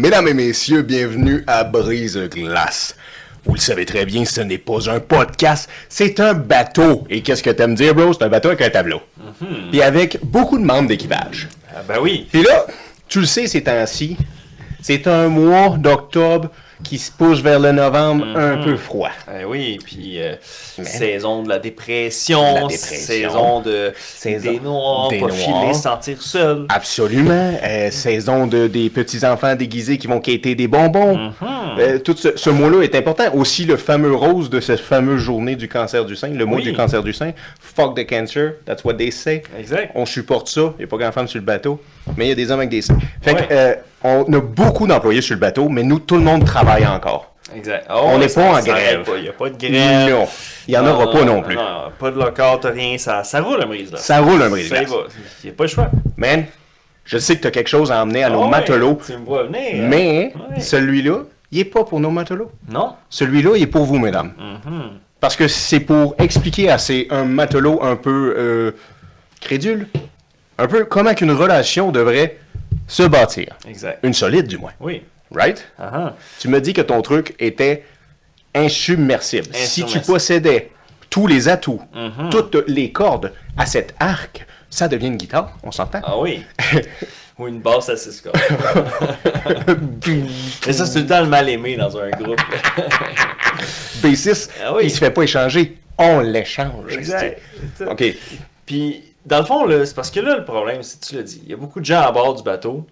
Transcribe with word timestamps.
Mesdames 0.00 0.28
et 0.28 0.32
messieurs, 0.32 0.80
bienvenue 0.80 1.44
à 1.46 1.62
Brise 1.62 2.18
Glace. 2.30 2.96
Vous 3.44 3.52
le 3.52 3.60
savez 3.60 3.84
très 3.84 4.06
bien, 4.06 4.24
ce 4.24 4.40
n'est 4.40 4.56
pas 4.56 4.88
un 4.90 4.98
podcast, 4.98 5.68
c'est 5.90 6.20
un 6.20 6.32
bateau. 6.32 7.04
Et 7.10 7.20
qu'est-ce 7.20 7.42
que 7.42 7.50
t'aimes 7.50 7.74
dire, 7.74 7.94
bro? 7.94 8.14
C'est 8.14 8.24
un 8.24 8.30
bateau 8.30 8.48
avec 8.48 8.62
un 8.62 8.70
tableau. 8.70 9.02
Puis 9.70 9.82
avec 9.82 10.18
beaucoup 10.24 10.56
de 10.56 10.64
membres 10.64 10.88
d'équipage. 10.88 11.50
Ah 11.76 11.82
ben 11.86 11.98
oui. 12.00 12.26
Puis 12.32 12.42
là, 12.42 12.64
tu 13.08 13.20
le 13.20 13.26
sais 13.26 13.46
ces 13.46 13.62
temps-ci, 13.62 14.16
c'est 14.80 15.06
un 15.06 15.28
mois 15.28 15.76
d'octobre 15.76 16.48
qui 16.82 16.98
se 16.98 17.10
pousse 17.12 17.40
vers 17.40 17.60
le 17.60 17.72
novembre 17.72 18.26
un 18.36 18.56
peu 18.64 18.76
froid. 18.76 19.10
Ben 19.26 19.44
oui, 19.46 19.78
puis 19.84 20.20
euh, 20.20 20.34
saison 20.42 21.42
de 21.42 21.48
la 21.48 21.58
dépression, 21.58 22.40
De 22.40 22.60
la 22.62 22.66
dépression. 22.68 22.96
saison 22.96 23.60
de 23.60 23.92
Saison 23.98 24.50
des 24.52 24.60
noirs, 24.60 25.08
des 25.08 25.20
pas 25.20 25.26
noirs. 25.26 25.36
filer, 25.38 25.74
sentir 25.74 26.22
seul. 26.22 26.66
Absolument. 26.68 27.52
Euh, 27.62 27.90
saison 27.90 28.46
de, 28.46 28.66
des 28.66 28.90
petits-enfants 28.90 29.54
déguisés 29.54 29.98
qui 29.98 30.06
vont 30.06 30.20
quêter 30.20 30.54
des 30.54 30.68
bonbons. 30.68 31.32
Euh, 31.78 31.98
tout 31.98 32.16
ce, 32.16 32.36
ce 32.36 32.50
mot-là 32.50 32.82
est 32.82 32.94
important. 32.94 33.24
Aussi, 33.34 33.64
le 33.64 33.76
fameux 33.76 34.14
rose 34.14 34.50
de 34.50 34.60
cette 34.60 34.80
fameuse 34.80 35.20
journée 35.20 35.56
du 35.56 35.68
cancer 35.68 36.04
du 36.04 36.16
sein, 36.16 36.28
le 36.28 36.44
mois 36.44 36.58
Oui. 36.58 36.64
du 36.64 36.72
cancer 36.72 37.02
du 37.02 37.12
sein. 37.12 37.32
Fuck 37.60 37.96
the 37.96 38.06
cancer, 38.06 38.54
that's 38.66 38.84
what 38.84 38.94
they 38.94 39.12
say. 39.12 39.42
Exact. 39.58 39.92
On 39.94 40.06
supporte 40.06 40.48
ça. 40.48 40.72
Il 40.76 40.78
n'y 40.78 40.84
a 40.84 40.86
pas 40.88 40.96
grand-femme 40.96 41.28
sur 41.28 41.38
le 41.38 41.44
bateau, 41.44 41.80
mais 42.16 42.26
il 42.26 42.28
y 42.30 42.32
a 42.32 42.34
des 42.34 42.50
hommes 42.50 42.60
avec 42.60 42.70
des 42.70 42.82
seins. 42.82 42.98
Fait 43.22 43.32
Ouais. 43.34 43.46
que, 43.46 43.99
on 44.02 44.24
a 44.32 44.40
beaucoup 44.40 44.86
d'employés 44.86 45.20
sur 45.20 45.34
le 45.34 45.40
bateau, 45.40 45.68
mais 45.68 45.82
nous, 45.82 45.98
tout 45.98 46.16
le 46.16 46.22
monde 46.22 46.44
travaille 46.44 46.86
encore. 46.86 47.34
Exact. 47.54 47.86
On 47.90 48.14
Oh, 48.14 48.18
n'est 48.18 48.28
pas 48.28 48.42
en 48.42 48.60
grève. 48.62 49.04
Il 49.16 49.22
n'y 49.22 49.28
a 49.28 49.32
pas 49.32 49.50
de 49.50 49.56
grève. 49.56 50.10
Non. 50.10 50.28
Il 50.68 50.70
n'y 50.72 50.76
en 50.78 50.86
aura 50.86 51.10
pas 51.10 51.24
non 51.24 51.42
plus. 51.42 51.56
Non, 51.56 51.90
pas 51.98 52.10
de 52.10 52.18
lockout, 52.18 52.64
rien. 52.72 52.96
Ça, 52.96 53.24
ça 53.24 53.40
roule, 53.40 53.58
la 53.58 53.66
brise, 53.66 53.90
là. 53.90 53.98
Ça 53.98 54.20
roule 54.20 54.40
un 54.42 54.50
Ça 54.50 54.82
y 54.82 54.84
va. 54.84 54.96
Il 55.42 55.46
n'y 55.46 55.50
a 55.50 55.52
pas 55.54 55.64
le 55.64 55.68
choix. 55.68 55.90
Man, 56.16 56.44
je 57.04 57.18
sais 57.18 57.36
que 57.36 57.42
tu 57.42 57.48
as 57.48 57.50
quelque 57.50 57.68
chose 57.68 57.90
à 57.90 58.02
emmener 58.02 58.22
à 58.22 58.30
nos 58.30 58.46
matelots, 58.46 59.00
Tu 59.04 59.12
me 59.16 59.24
vois 59.24 59.44
venir. 59.44 59.84
mais 59.88 60.32
Ouais. 60.54 60.60
celui-là, 60.60 61.24
il 61.50 61.58
n'est 61.58 61.64
pas 61.64 61.82
pour 61.84 61.98
nos 61.98 62.10
matelots. 62.10 62.52
Non. 62.68 62.92
Celui-là, 63.08 63.56
il 63.56 63.62
est 63.62 63.66
pour 63.66 63.84
vous, 63.84 63.98
mesdames. 63.98 64.32
Mhm. 64.38 64.82
Parce 65.18 65.34
que 65.34 65.48
c'est 65.48 65.80
pour 65.80 66.14
expliquer 66.18 66.70
à 66.70 66.78
ces, 66.78 67.08
un 67.10 67.24
matelot 67.24 67.82
un 67.82 67.96
peu 67.96 68.34
euh, 68.38 68.70
crédule, 69.40 69.88
un 70.56 70.66
peu 70.68 70.84
comment 70.84 71.14
qu'une 71.14 71.32
relation 71.32 71.90
devrait 71.90 72.38
se 72.90 73.04
bâtir. 73.04 73.56
Exact. 73.68 74.00
Une 74.02 74.14
solide, 74.14 74.46
du 74.46 74.58
moins. 74.58 74.72
Oui. 74.80 75.02
Right? 75.32 75.64
Ah. 75.78 76.14
Tu 76.40 76.48
me 76.48 76.60
dis 76.60 76.72
que 76.72 76.80
ton 76.82 77.00
truc 77.02 77.34
était 77.38 77.84
insubmersible. 78.54 79.46
Si 79.54 79.84
tu 79.86 80.00
possédais 80.00 80.70
tous 81.08 81.26
les 81.28 81.48
atouts, 81.48 81.80
Mhm. 81.94 82.30
toutes 82.30 82.64
les 82.66 82.90
cordes 82.90 83.32
à 83.56 83.64
cet 83.66 83.94
arc, 84.00 84.44
ça 84.68 84.88
devient 84.88 85.06
une 85.06 85.16
guitare, 85.16 85.56
on 85.62 85.70
s'entend? 85.70 86.00
Ah 86.02 86.18
oui. 86.18 86.44
Ou 87.38 87.46
une 87.48 87.60
basse 87.60 87.88
à 87.88 87.96
6 87.96 88.20
cordes. 88.20 88.36
Mais 90.66 90.72
ça, 90.72 90.84
c'est 90.84 90.94
tout 90.94 90.98
le 91.00 91.06
temps 91.06 91.20
le 91.20 91.26
mal 91.28 91.48
aimé 91.48 91.76
dans 91.76 91.96
un 91.96 92.10
groupe. 92.10 92.40
B6, 94.02 94.50
Ah 94.62 94.74
oui. 94.74 94.82
il 94.84 94.90
se 94.90 94.98
fait 94.98 95.10
pas 95.10 95.22
échanger, 95.22 95.78
on 95.98 96.20
l'échange. 96.20 96.92
exact. 96.92 97.40
OK. 97.88 98.04
Puis, 98.66 99.04
dans 99.26 99.38
le 99.38 99.44
fond, 99.44 99.66
c'est 99.84 99.94
parce 99.94 100.10
que 100.10 100.20
là, 100.20 100.36
le 100.36 100.44
problème, 100.44 100.82
c'est 100.82 101.00
tu 101.00 101.14
l'as 101.16 101.22
dit, 101.22 101.40
il 101.44 101.50
y 101.50 101.54
a 101.54 101.56
beaucoup 101.56 101.80
de 101.80 101.84
gens 101.84 102.00
à 102.00 102.12
bord 102.12 102.34
du 102.34 102.42
bateau. 102.42 102.86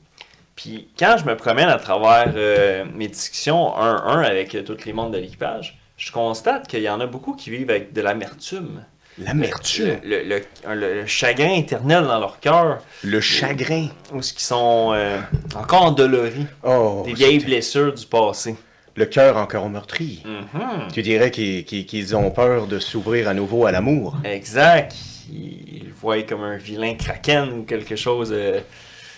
Puis, 0.57 0.89
quand 0.99 1.17
je 1.19 1.25
me 1.25 1.37
promène 1.37 1.69
à 1.69 1.79
travers 1.79 2.33
euh, 2.37 2.85
mes 2.95 3.07
discussions 3.09 3.77
un-un 3.77 4.21
avec 4.23 4.55
euh, 4.55 4.63
tous 4.63 4.85
les 4.85 4.93
membres 4.93 5.13
de 5.13 5.19
l'équipage, 5.19 5.79
je 5.97 6.11
constate 6.13 6.67
qu'il 6.69 6.83
y 6.83 6.89
en 6.89 7.01
a 7.01 7.07
beaucoup 7.07 7.35
qui 7.35 7.51
vivent 7.51 7.71
avec 7.71 7.93
de 7.93 8.01
l'amertume. 8.01 8.83
L'amertume, 9.19 9.99
Le, 10.05 10.23
le- 10.23 10.43
le- 10.75 10.95
le 11.01 11.07
chagrin 11.07 11.55
éternel 11.55 12.05
dans 12.05 12.21
leur 12.21 12.39
cœur, 12.41 12.79
le 13.03 13.21
chagrin? 13.21 13.89
ou 14.13 14.23
ce 14.23 14.33
qui 14.33 14.45
sont 14.45 14.93
euh, 14.95 15.19
encore 15.57 15.83
endoloris. 15.83 16.47
Oh, 16.63 17.03
Des 17.05 17.15
vieilles 17.15 17.41
blessures 17.45 17.93
du 17.93 18.07
passé. 18.07 18.55
le 18.95 19.07
cœur 19.07 19.37
encore 19.37 19.69
meurtri. 19.69 20.23
Mhm. 20.25 20.89
Tu 20.93 21.03
dirais 21.03 21.31
qu'ils 21.33 22.17
ont 22.17 22.31
peur 22.31 22.67
de 22.69 22.79
s'ouvrir 22.79 23.29
à 23.29 23.35
nouveau 23.35 23.67
à 23.67 23.73
l'amour. 23.73 24.17
Exact. 24.25 24.95
Ils 25.31 25.85
le 25.87 25.93
voient 26.01 26.23
comme 26.23 26.43
un 26.43 26.57
vilain 26.57 26.95
kraken 26.95 27.51
ou 27.53 27.63
quelque 27.65 27.97
chose. 27.97 28.31
euh, 28.33 28.61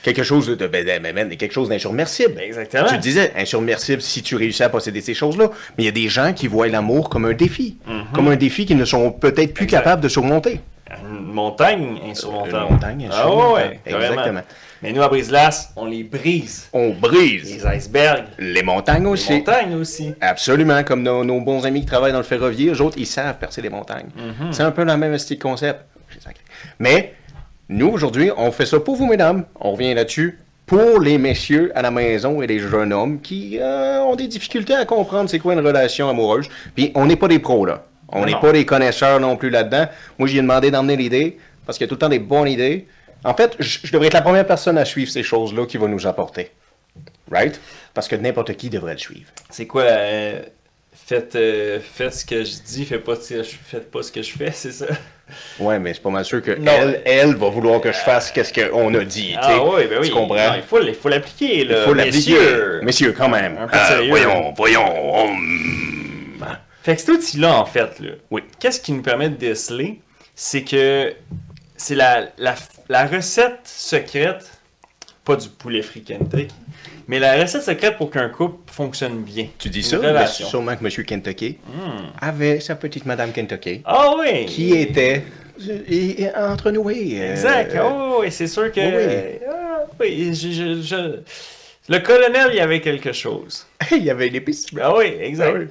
Quelque 0.02 0.22
chose 0.22 0.46
de, 0.46 0.54
ben, 0.66 0.82
ben, 0.84 1.02
ben, 1.02 1.14
ben, 1.14 1.36
quelque 1.36 1.52
chose 1.52 1.68
d'insurmersible. 1.68 2.40
Exactement. 2.40 2.86
Tu 2.88 2.96
disais, 2.96 3.32
insurmersible 3.36 4.00
si 4.00 4.22
tu 4.22 4.34
réussis 4.34 4.62
à 4.62 4.70
posséder 4.70 5.02
ces 5.02 5.12
choses-là. 5.12 5.50
Mais 5.76 5.84
il 5.84 5.86
y 5.86 5.90
a 5.90 5.92
des 5.92 6.08
gens 6.08 6.32
qui 6.32 6.46
voient 6.46 6.68
l'amour 6.68 7.10
comme 7.10 7.26
un 7.26 7.34
défi. 7.34 7.76
Comme 8.14 8.28
un 8.28 8.36
défi 8.36 8.64
qu'ils 8.64 8.78
ne 8.78 8.86
sont 8.86 9.12
peut-être 9.12 9.52
plus 9.52 9.64
Exact. 9.64 9.78
capables 9.80 10.02
de 10.02 10.08
surmonter. 10.08 10.60
Une 11.04 11.26
montagne 11.32 11.98
insurmontable. 12.10 12.64
Une 12.64 12.72
montagne 12.72 13.08
Ah 13.12 13.14
insurmontable. 13.24 13.52
ouais, 13.54 13.80
carrément. 13.84 14.12
Exactement. 14.12 14.40
Mais 14.82 14.92
nous, 14.94 15.02
à 15.02 15.08
Brise-Glace, 15.08 15.72
on 15.76 15.84
les 15.84 16.02
brise. 16.02 16.68
On 16.72 16.90
brise 16.94 17.54
Les 17.54 17.76
icebergs, 17.76 18.24
les 18.38 18.62
montagnes 18.62 19.04
les 19.04 19.10
aussi. 19.10 19.32
montagnes 19.34 19.74
aussi. 19.74 20.14
Absolument, 20.22 20.82
comme 20.82 21.02
nos, 21.02 21.22
nos 21.26 21.42
bons 21.42 21.66
amis 21.66 21.80
qui 21.80 21.86
travaillent 21.86 22.12
dans 22.12 22.18
le 22.18 22.24
ferroviaire, 22.24 22.72
eux 22.72 22.80
autres, 22.80 22.96
ils 22.98 23.06
savent 23.06 23.36
percer 23.38 23.60
des 23.60 23.68
montagnes. 23.68 24.08
Mhm. 24.16 24.52
C'est 24.54 24.62
un 24.62 24.70
peu 24.70 24.82
le 24.82 24.96
même 24.96 25.16
style 25.18 25.38
concept. 25.38 25.80
J'ai 26.12 26.20
sacré. 26.20 26.42
Mais, 26.78 27.14
nous, 27.68 27.88
aujourd'hui, 27.88 28.30
on 28.36 28.50
fait 28.52 28.66
ça 28.66 28.80
pour 28.80 28.96
vous, 28.96 29.06
mesdames. 29.06 29.44
On 29.60 29.72
revient 29.72 29.94
là-dessus 29.94 30.38
pour 30.66 31.00
les 31.00 31.18
messieurs 31.18 31.72
à 31.74 31.82
la 31.82 31.90
maison 31.90 32.42
et 32.42 32.46
les 32.46 32.60
jeunes 32.60 32.92
hommes 32.92 33.20
qui 33.20 33.58
euh, 33.58 34.00
ont 34.02 34.16
des 34.16 34.28
difficultés 34.28 34.74
à 34.74 34.84
comprendre 34.84 35.28
c'est 35.28 35.38
quoi 35.38 35.54
une 35.54 35.66
relation 35.66 36.08
amoureuse. 36.08 36.48
Puis, 36.74 36.92
on 36.94 37.06
n'est 37.06 37.16
pas 37.16 37.28
des 37.28 37.38
pros, 37.38 37.66
là. 37.66 37.84
On 38.12 38.24
n'est 38.24 38.38
pas 38.40 38.52
des 38.52 38.66
connaisseurs 38.66 39.20
non 39.20 39.36
plus 39.36 39.50
là-dedans. 39.50 39.86
Moi, 40.18 40.28
j'ai 40.28 40.40
demandé 40.40 40.70
d'emmener 40.70 40.96
l'idée, 40.96 41.38
parce 41.64 41.78
qu'il 41.78 41.84
y 41.84 41.88
a 41.88 41.88
tout 41.88 41.94
le 41.94 42.00
temps 42.00 42.08
des 42.08 42.18
bonnes 42.18 42.48
idées. 42.48 42.86
En 43.24 43.34
fait, 43.34 43.54
je 43.60 43.92
devrais 43.92 44.08
être 44.08 44.14
la 44.14 44.22
première 44.22 44.46
personne 44.46 44.78
à 44.78 44.84
suivre 44.84 45.10
ces 45.10 45.22
choses-là 45.22 45.66
qui 45.66 45.76
va 45.76 45.86
nous 45.86 46.06
apporter. 46.06 46.50
Right? 47.30 47.60
Parce 47.94 48.08
que 48.08 48.16
n'importe 48.16 48.54
qui 48.56 48.70
devrait 48.70 48.94
le 48.94 48.98
suivre. 48.98 49.30
C'est 49.50 49.66
quoi 49.66 49.82
euh, 49.82 50.42
faites, 50.92 51.36
euh, 51.36 51.78
faites 51.80 52.14
ce 52.14 52.24
que 52.24 52.42
je 52.42 52.62
dis, 52.64 52.84
pas, 52.84 53.14
faites 53.16 53.90
pas 53.90 54.02
ce 54.02 54.10
que 54.10 54.22
je 54.22 54.32
fais, 54.32 54.50
c'est 54.52 54.72
ça? 54.72 54.86
Ouais, 55.58 55.78
mais 55.78 55.94
c'est 55.94 56.02
pas 56.02 56.10
mal 56.10 56.24
sûr 56.24 56.42
que 56.42 56.52
elle, 56.52 57.02
elle 57.04 57.34
va 57.36 57.48
vouloir 57.48 57.80
que 57.80 57.90
je 57.92 57.98
fasse 57.98 58.30
qu'est-ce 58.30 58.52
qu'on 58.52 58.94
a 58.94 59.04
dit. 59.04 59.34
Ah 59.40 59.58
oui, 59.64 59.86
ben 59.88 59.98
oui. 60.00 60.08
Tu 60.08 60.12
comprends? 60.14 60.34
Non, 60.36 60.54
il 60.56 60.62
faut, 60.62 60.80
il 60.82 60.94
faut 60.94 61.08
l'appliquer, 61.08 61.60
Il 61.60 61.68
là. 61.68 61.84
faut 61.84 61.94
l'appliquer. 61.94 62.32
messieurs. 62.34 62.80
Messieurs, 62.82 63.14
quand 63.16 63.28
même. 63.28 63.56
Un 63.58 63.66
peu 63.66 63.76
de 63.76 63.82
Euh, 63.82 63.88
sérieux. 63.88 64.08
voyons, 64.10 64.54
voyons. 64.56 65.28
Fait 66.82 66.94
que 66.94 67.00
cet 67.02 67.10
outil-là, 67.10 67.54
en 67.60 67.66
fait, 67.66 68.00
là, 68.00 68.12
Oui. 68.30 68.42
qu'est-ce 68.58 68.80
qui 68.80 68.92
nous 68.92 69.02
permet 69.02 69.28
de 69.28 69.34
déceler? 69.36 70.00
C'est 70.34 70.62
que 70.64 71.12
c'est 71.76 71.94
la, 71.94 72.28
la, 72.38 72.54
la 72.88 73.06
recette 73.06 73.60
secrète, 73.64 74.50
pas 75.24 75.36
du 75.36 75.48
poulet 75.50 75.82
Kentucky, 75.82 76.48
mais 77.10 77.18
la 77.18 77.42
recette 77.42 77.62
secrète 77.62 77.96
pour 77.96 78.10
qu'un 78.10 78.28
couple 78.28 78.70
fonctionne 78.72 79.22
bien. 79.22 79.48
Tu 79.58 79.68
dis 79.68 79.78
Une 79.80 79.84
ça, 79.84 79.98
mais 79.98 80.08
relation. 80.08 80.46
sûrement 80.46 80.76
que 80.76 80.84
Monsieur 80.84 81.02
Kentucky 81.02 81.58
Hmm. 81.66 82.06
avait 82.20 82.60
sa 82.60 82.76
petite 82.76 83.04
Madame 83.04 83.32
Kentucky 83.32 83.82
Ah 83.84 84.14
oui! 84.18 84.46
qui 84.46 84.72
était 84.76 85.24
euh, 85.68 85.78
et- 85.88 86.22
et 86.22 86.34
entre 86.36 86.70
nous. 86.70 86.82
oui, 86.82 87.16
euh, 87.20 87.32
Exact. 87.32 87.76
Oh, 87.82 88.18
oui, 88.20 88.30
c'est 88.30 88.46
sûr 88.46 88.70
que. 88.72 88.80
oui. 88.80 89.38
Ah, 89.48 89.86
oui, 89.98 90.34
je- 90.34 90.50
je- 90.50 90.82
je- 90.82 91.20
Le 91.92 91.98
colonel, 91.98 92.48
il 92.52 92.56
y 92.56 92.60
avait 92.60 92.80
quelque 92.80 93.12
chose. 93.12 93.66
il 93.90 94.04
y 94.04 94.10
avait 94.10 94.28
l'épice. 94.28 94.66
Ah 94.80 94.94
oui, 94.96 95.06
exact. 95.20 95.52
Ah 95.54 95.58
oui. 95.58 95.66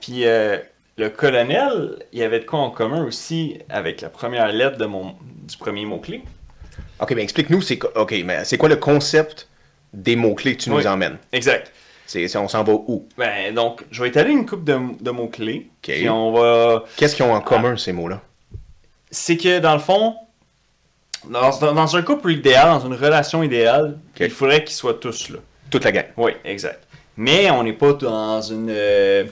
Puis 0.00 0.26
euh, 0.26 0.56
le 0.98 1.08
colonel, 1.10 1.96
il 2.12 2.18
y 2.18 2.22
avait 2.24 2.40
de 2.40 2.44
quoi 2.44 2.58
en 2.58 2.70
commun 2.70 3.04
aussi 3.04 3.58
avec 3.68 4.00
la 4.00 4.08
première 4.08 4.48
lettre 4.50 4.78
de 4.78 4.86
mon, 4.86 5.14
du 5.48 5.56
premier 5.56 5.84
mot-clé. 5.86 6.22
Ok, 7.00 7.12
mais 7.14 7.22
explique-nous, 7.22 7.62
c'est 7.62 7.78
quoi- 7.78 7.92
ok, 7.96 8.14
mais 8.24 8.44
c'est 8.44 8.58
quoi 8.58 8.68
le 8.68 8.76
concept 8.76 9.46
des 9.92 10.16
mots-clés 10.16 10.56
que 10.56 10.62
tu 10.62 10.70
Oui. 10.70 10.78
nous 10.82 10.86
emmènes? 10.86 11.18
Exact. 11.32 11.72
C'est, 12.06 12.34
on 12.36 12.48
s'en 12.48 12.64
va 12.64 12.72
où? 12.72 13.06
Ben, 13.16 13.54
donc, 13.54 13.84
je 13.92 14.02
vais 14.02 14.08
étaler 14.08 14.32
une 14.32 14.44
coupe 14.44 14.64
de, 14.64 14.76
de 15.00 15.10
mots-clés. 15.10 15.68
Ok. 15.82 15.94
Puis 15.94 16.08
on 16.08 16.32
va. 16.32 16.84
Qu'est-ce 16.96 17.14
qu'ils 17.14 17.24
ont 17.24 17.32
en 17.34 17.40
commun, 17.40 17.76
ces 17.76 17.92
mots-là? 17.92 18.20
C'est 19.12 19.36
que 19.36 19.58
dans 19.60 19.74
le 19.74 19.80
fond, 19.80 20.16
dans, 21.28 21.56
dans- 21.58 21.72
dans 21.74 21.96
un 21.96 22.02
couple 22.02 22.32
idéal, 22.32 22.68
dans 22.80 22.86
une 22.86 22.94
relation 22.94 23.42
idéale, 23.42 23.98
il 24.18 24.30
faudrait 24.30 24.64
qu'ils 24.64 24.74
soient 24.76 24.94
tous 24.94 25.30
là. 25.30 25.38
Toute 25.70 25.84
la 25.84 25.92
gang. 25.92 26.06
Oui, 26.16 26.32
exact. 26.44 26.82
Mais 27.16 27.50
on 27.50 27.62
n'est 27.62 27.72
pas 27.74 27.92
dans 27.92 28.40
une 28.42 28.68
euh, 28.70 29.24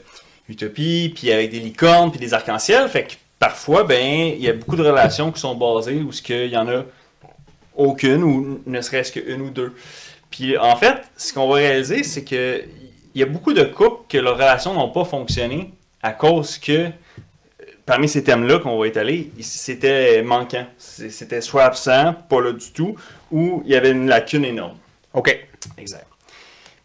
utopie, 0.48 1.12
puis 1.14 1.32
avec 1.32 1.50
des 1.50 1.60
licornes, 1.60 2.10
puis 2.10 2.20
des 2.20 2.32
arcs-en-ciel. 2.34 2.88
Fait 2.88 3.04
que 3.04 3.14
parfois, 3.40 3.82
ben, 3.84 4.04
il 4.36 4.40
y 4.40 4.48
a 4.48 4.52
beaucoup 4.52 4.76
de 4.76 4.82
relations 4.86 5.32
qui 5.32 5.40
sont 5.40 5.54
basées 5.56 6.00
où 6.02 6.12
ce 6.12 6.22
qu'il 6.22 6.46
y 6.50 6.56
en 6.56 6.68
a 6.68 6.84
aucune, 7.74 8.22
ou 8.22 8.60
ne 8.66 8.80
serait-ce 8.80 9.12
qu'une 9.12 9.40
ou 9.40 9.50
deux. 9.50 9.74
Puis 10.30 10.56
en 10.58 10.76
fait, 10.76 10.96
ce 11.16 11.32
qu'on 11.32 11.48
va 11.48 11.56
réaliser, 11.56 12.02
c'est 12.04 12.24
que 12.24 12.62
il 13.14 13.20
y 13.20 13.22
a 13.22 13.26
beaucoup 13.26 13.52
de 13.52 13.64
couples 13.64 14.02
que 14.08 14.18
leurs 14.18 14.34
relations 14.36 14.74
n'ont 14.74 14.90
pas 14.90 15.04
fonctionné 15.04 15.72
à 16.02 16.12
cause 16.12 16.58
que 16.58 16.72
euh, 16.72 16.90
parmi 17.86 18.08
ces 18.08 18.22
thèmes-là 18.22 18.58
qu'on 18.60 18.78
va 18.78 18.86
étaler, 18.86 19.30
c'était 19.40 20.22
manquant. 20.22 20.66
C'était 20.76 21.40
soit 21.40 21.64
absent, 21.64 22.14
pas 22.28 22.40
là 22.40 22.52
du 22.52 22.70
tout, 22.72 22.94
ou 23.32 23.62
il 23.64 23.72
y 23.72 23.74
avait 23.76 23.90
une 23.90 24.06
lacune 24.06 24.44
énorme. 24.44 24.76
Ok. 25.14 25.36
Exact. 25.78 26.06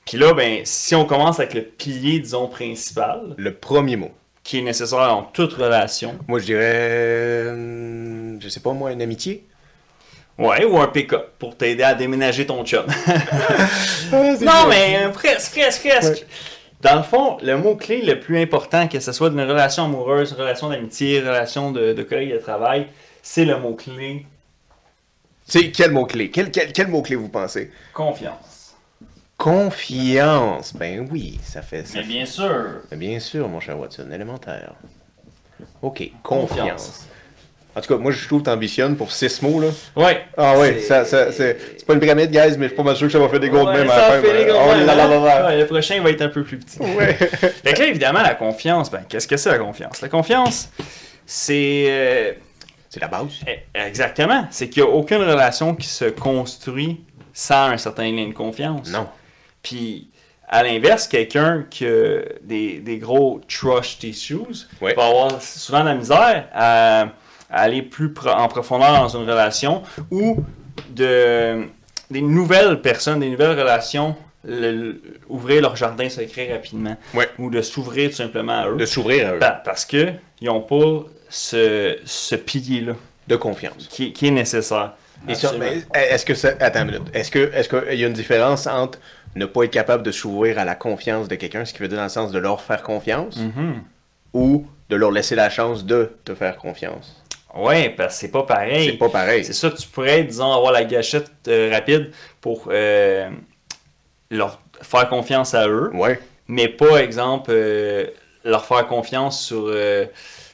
Puis 0.05 0.17
là, 0.17 0.33
ben, 0.33 0.61
si 0.65 0.95
on 0.95 1.05
commence 1.05 1.39
avec 1.39 1.53
le 1.53 1.61
pilier, 1.63 2.19
disons, 2.19 2.47
principal, 2.47 3.35
Le 3.37 3.53
premier 3.53 3.95
mot. 3.95 4.11
qui 4.43 4.57
est 4.59 4.61
nécessaire 4.61 4.99
dans 5.07 5.23
toute 5.23 5.53
relation, 5.53 6.17
Moi, 6.27 6.39
je 6.39 6.45
dirais. 6.45 7.45
hum, 7.49 8.39
Je 8.41 8.49
sais 8.49 8.59
pas, 8.59 8.73
moi, 8.73 8.91
une 8.91 9.01
amitié. 9.01 9.45
Ouais, 10.37 10.65
ou 10.65 10.77
un 10.79 10.87
pick-up 10.87 11.33
pour 11.37 11.55
t'aider 11.55 11.83
à 11.83 11.93
déménager 11.93 12.45
ton 12.45 12.65
chum. 12.65 12.85
Non, 14.11 14.35
bien. 14.37 14.67
mais 14.69 15.03
euh, 15.05 15.09
presque, 15.09 15.53
presque, 15.59 15.87
presque. 15.87 16.25
Dans 16.81 16.95
le 16.97 17.03
fond, 17.03 17.37
le 17.41 17.55
mot-clé 17.57 18.01
le 18.01 18.19
plus 18.19 18.39
important, 18.41 18.87
que 18.87 18.99
ce 18.99 19.11
soit 19.11 19.29
d'une 19.29 19.41
relation 19.41 19.85
amoureuse, 19.85 20.31
une 20.31 20.37
relation 20.41 20.69
d'amitié, 20.69 21.19
relation 21.21 21.71
de, 21.71 21.93
de 21.93 22.03
collègue 22.03 22.33
de 22.33 22.37
travail, 22.39 22.87
c'est 23.21 23.45
le 23.45 23.57
mot-clé 23.57 24.25
C'est 25.47 25.71
quel 25.71 25.91
mot-clé? 25.91 26.29
Quel, 26.29 26.51
quel, 26.51 26.73
quel 26.73 26.87
mot-clé 26.87 27.15
vous 27.15 27.29
pensez? 27.29 27.71
confiance. 27.93 28.75
Confiance. 29.37 30.73
Ben 30.75 31.07
oui, 31.11 31.39
ça 31.43 31.61
fait 31.61 31.85
ça. 31.85 31.99
Mais 31.99 32.03
bien 32.05 32.25
sûr. 32.25 32.81
fait- 32.89 32.95
Bien 32.95 33.19
sûr, 33.19 33.47
mon 33.49 33.59
cher 33.59 33.77
Watson, 33.79 34.07
élémentaire. 34.11 34.73
OK, 35.81 36.11
confiance. 36.21 36.59
Confiance. 36.59 37.07
En 37.75 37.81
tout 37.81 37.91
cas, 37.93 37.99
moi, 37.99 38.11
je 38.11 38.27
trouve 38.27 38.41
que 38.41 38.45
t'ambitionnes 38.45 38.95
pour 38.95 39.11
six 39.11 39.41
mots, 39.41 39.59
là. 39.59 39.67
Ouais. 39.95 40.21
Ah 40.37 40.57
ouais, 40.59 40.75
C'est- 40.79 40.87
ça, 40.87 41.05
ça, 41.05 41.31
c'est 41.31 41.57
c'est 41.77 41.85
pas 41.85 41.93
une 41.95 41.99
pyramide, 41.99 42.29
guys, 42.29 42.55
mais 42.57 42.65
je 42.65 42.67
suis 42.67 42.75
pas 42.75 42.83
mal 42.83 42.95
sûr 42.95 43.07
que 43.07 43.13
ça 43.13 43.19
va 43.19 43.27
faire 43.29 43.39
des 43.39 43.49
gros 43.49 43.61
de 43.63 43.65
Ouais, 43.71 43.77
même 43.79 43.87
ça 43.87 43.95
à 43.95 43.97
la 44.09 44.15
fin. 44.15 44.21
fait 44.21 44.33
mais- 44.33 44.45
des 44.45 44.51
gros 44.51 44.59
Oh 44.63 44.73
de 44.79 44.85
là 44.85 44.95
là 44.95 45.07
même, 45.07 45.23
là 45.23 45.25
là. 45.25 45.45
hein? 45.45 45.47
Ouais, 45.49 45.57
le 45.59 45.65
prochain 45.65 46.01
va 46.01 46.09
être 46.11 46.21
un 46.21 46.29
peu 46.29 46.43
plus 46.43 46.57
petit. 46.59 46.77
Ouais. 46.81 47.13
Fait 47.15 47.73
que 47.73 47.79
là, 47.79 47.87
évidemment, 47.87 48.21
la 48.21 48.35
confiance, 48.35 48.91
ben, 48.91 49.01
qu'est-ce 49.09 49.27
que 49.27 49.37
c'est 49.37 49.49
la 49.49 49.57
confiance? 49.57 50.01
La 50.01 50.09
confiance, 50.09 50.69
c'est. 51.25 51.85
euh, 51.87 52.31
C'est 52.89 52.99
la 52.99 53.07
base. 53.07 53.27
eh, 53.47 53.59
exactement. 53.87 54.45
C'est 54.51 54.69
qu'il 54.69 54.83
n'y 54.83 54.89
a 54.89 54.91
aucune 54.91 55.17
relation 55.23 55.73
qui 55.75 55.87
se 55.87 56.05
construit 56.05 57.01
sans 57.33 57.69
un 57.71 57.77
certain 57.77 58.11
lien 58.11 58.27
de 58.27 58.33
confiance. 58.33 58.89
Non. 58.91 59.07
Puis, 59.63 60.09
à 60.47 60.61
l'inverse, 60.61 61.07
quelqu'un 61.07 61.65
qui 61.71 61.87
a 61.87 62.19
des, 62.43 62.79
des 62.79 62.97
gros 62.99 63.41
trust 63.47 64.03
issues 64.03 64.37
Ouais. 64.79 64.93
va 64.93 65.07
avoir 65.07 65.41
souvent 65.41 65.79
de 65.81 65.85
la 65.89 65.95
misère 65.95 66.45
à, 66.53 67.07
à 67.53 67.61
aller 67.61 67.81
plus 67.81 68.11
pro- 68.11 68.29
en 68.29 68.47
profondeur 68.47 68.91
dans 68.93 69.07
une 69.17 69.29
relation 69.29 69.83
ou 70.11 70.43
de, 70.89 71.63
des 72.11 72.21
nouvelles 72.21 72.81
personnes, 72.81 73.19
des 73.19 73.29
nouvelles 73.29 73.57
relations, 73.59 74.15
le- 74.45 75.01
ouvrir 75.29 75.61
leur 75.61 75.75
jardin 75.75 76.09
secret 76.09 76.51
rapidement. 76.51 76.97
Ouais. 77.13 77.29
Ou 77.39 77.49
de 77.49 77.61
s'ouvrir 77.61 78.09
tout 78.09 78.17
simplement 78.17 78.61
à 78.63 78.67
eux. 78.69 78.75
De 78.77 78.85
s'ouvrir 78.85 79.29
à 79.29 79.33
eux. 79.35 79.39
Pa- 79.39 79.61
parce 79.63 79.85
qu'ils 79.85 80.19
n'ont 80.41 80.61
pas 80.61 81.05
ce, 81.29 81.97
ce 82.05 82.35
pilier-là 82.35 82.93
De 83.27 83.35
confiance. 83.35 83.87
qui, 83.89 84.11
qui 84.13 84.27
est 84.27 84.31
nécessaire. 84.31 84.93
Est-ce 85.27 86.25
que 86.25 86.33
ça. 86.35 86.49
Attends 86.59 86.81
une 86.81 86.87
minute. 86.87 87.03
Est-ce 87.13 87.31
que 87.31 87.49
est-ce 87.53 87.69
qu'il 87.69 87.97
y 87.97 88.03
a 88.03 88.07
une 88.07 88.13
différence 88.13 88.67
entre 88.67 88.99
ne 89.35 89.45
pas 89.45 89.63
être 89.63 89.71
capable 89.71 90.03
de 90.03 90.11
s'ouvrir 90.11 90.59
à 90.59 90.65
la 90.65 90.75
confiance 90.75 91.27
de 91.29 91.35
quelqu'un, 91.35 91.63
ce 91.65 91.73
qui 91.73 91.79
veut 91.79 91.87
dire 91.87 91.97
dans 91.97 92.03
le 92.03 92.09
sens 92.09 92.31
de 92.33 92.39
leur 92.39 92.61
faire 92.61 92.83
confiance, 92.83 93.37
Mhm. 93.37 93.81
ou 94.33 94.67
de 94.89 94.95
leur 94.97 95.11
laisser 95.11 95.35
la 95.35 95.49
chance 95.49 95.85
de 95.85 96.11
te 96.25 96.35
faire 96.35 96.57
confiance? 96.57 97.22
Ouais, 97.55 97.89
parce 97.91 98.15
que 98.15 98.19
c'est 98.21 98.31
pas 98.31 98.43
pareil. 98.43 98.89
C'est 98.91 98.97
pas 98.97 99.09
pareil. 99.09 99.45
C'est 99.45 99.53
ça, 99.53 99.69
tu 99.69 99.87
pourrais, 99.87 100.23
disons, 100.23 100.51
avoir 100.51 100.71
la 100.71 100.83
gâchette 100.85 101.31
euh, 101.47 101.69
rapide 101.71 102.11
pour 102.41 102.65
euh, 102.69 103.29
leur 104.31 104.59
faire 104.81 105.07
confiance 105.09 105.53
à 105.53 105.67
eux, 105.67 105.91
Ouais. 105.93 106.19
mais 106.47 106.67
pas, 106.67 107.03
exemple, 107.03 107.51
euh, 107.53 108.07
leur 108.43 108.65
faire 108.65 108.87
confiance 108.87 109.45
sur 109.45 109.71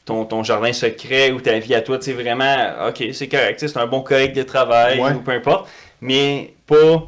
ton, 0.05 0.25
ton 0.25 0.43
jardin 0.43 0.73
secret 0.73 1.31
ou 1.31 1.39
ta 1.41 1.57
vie 1.59 1.73
à 1.73 1.81
toi. 1.81 1.97
Tu 1.97 2.05
sais, 2.05 2.13
vraiment, 2.13 2.87
ok, 2.89 3.03
c'est 3.13 3.27
correct, 3.29 3.59
c'est 3.59 3.77
un 3.77 3.87
bon 3.87 4.01
collègue 4.01 4.33
de 4.33 4.43
travail 4.43 4.99
Ouais. 4.99 5.13
ou 5.13 5.19
peu 5.21 5.31
importe, 5.31 5.69
mais 6.01 6.53
pas 6.67 7.07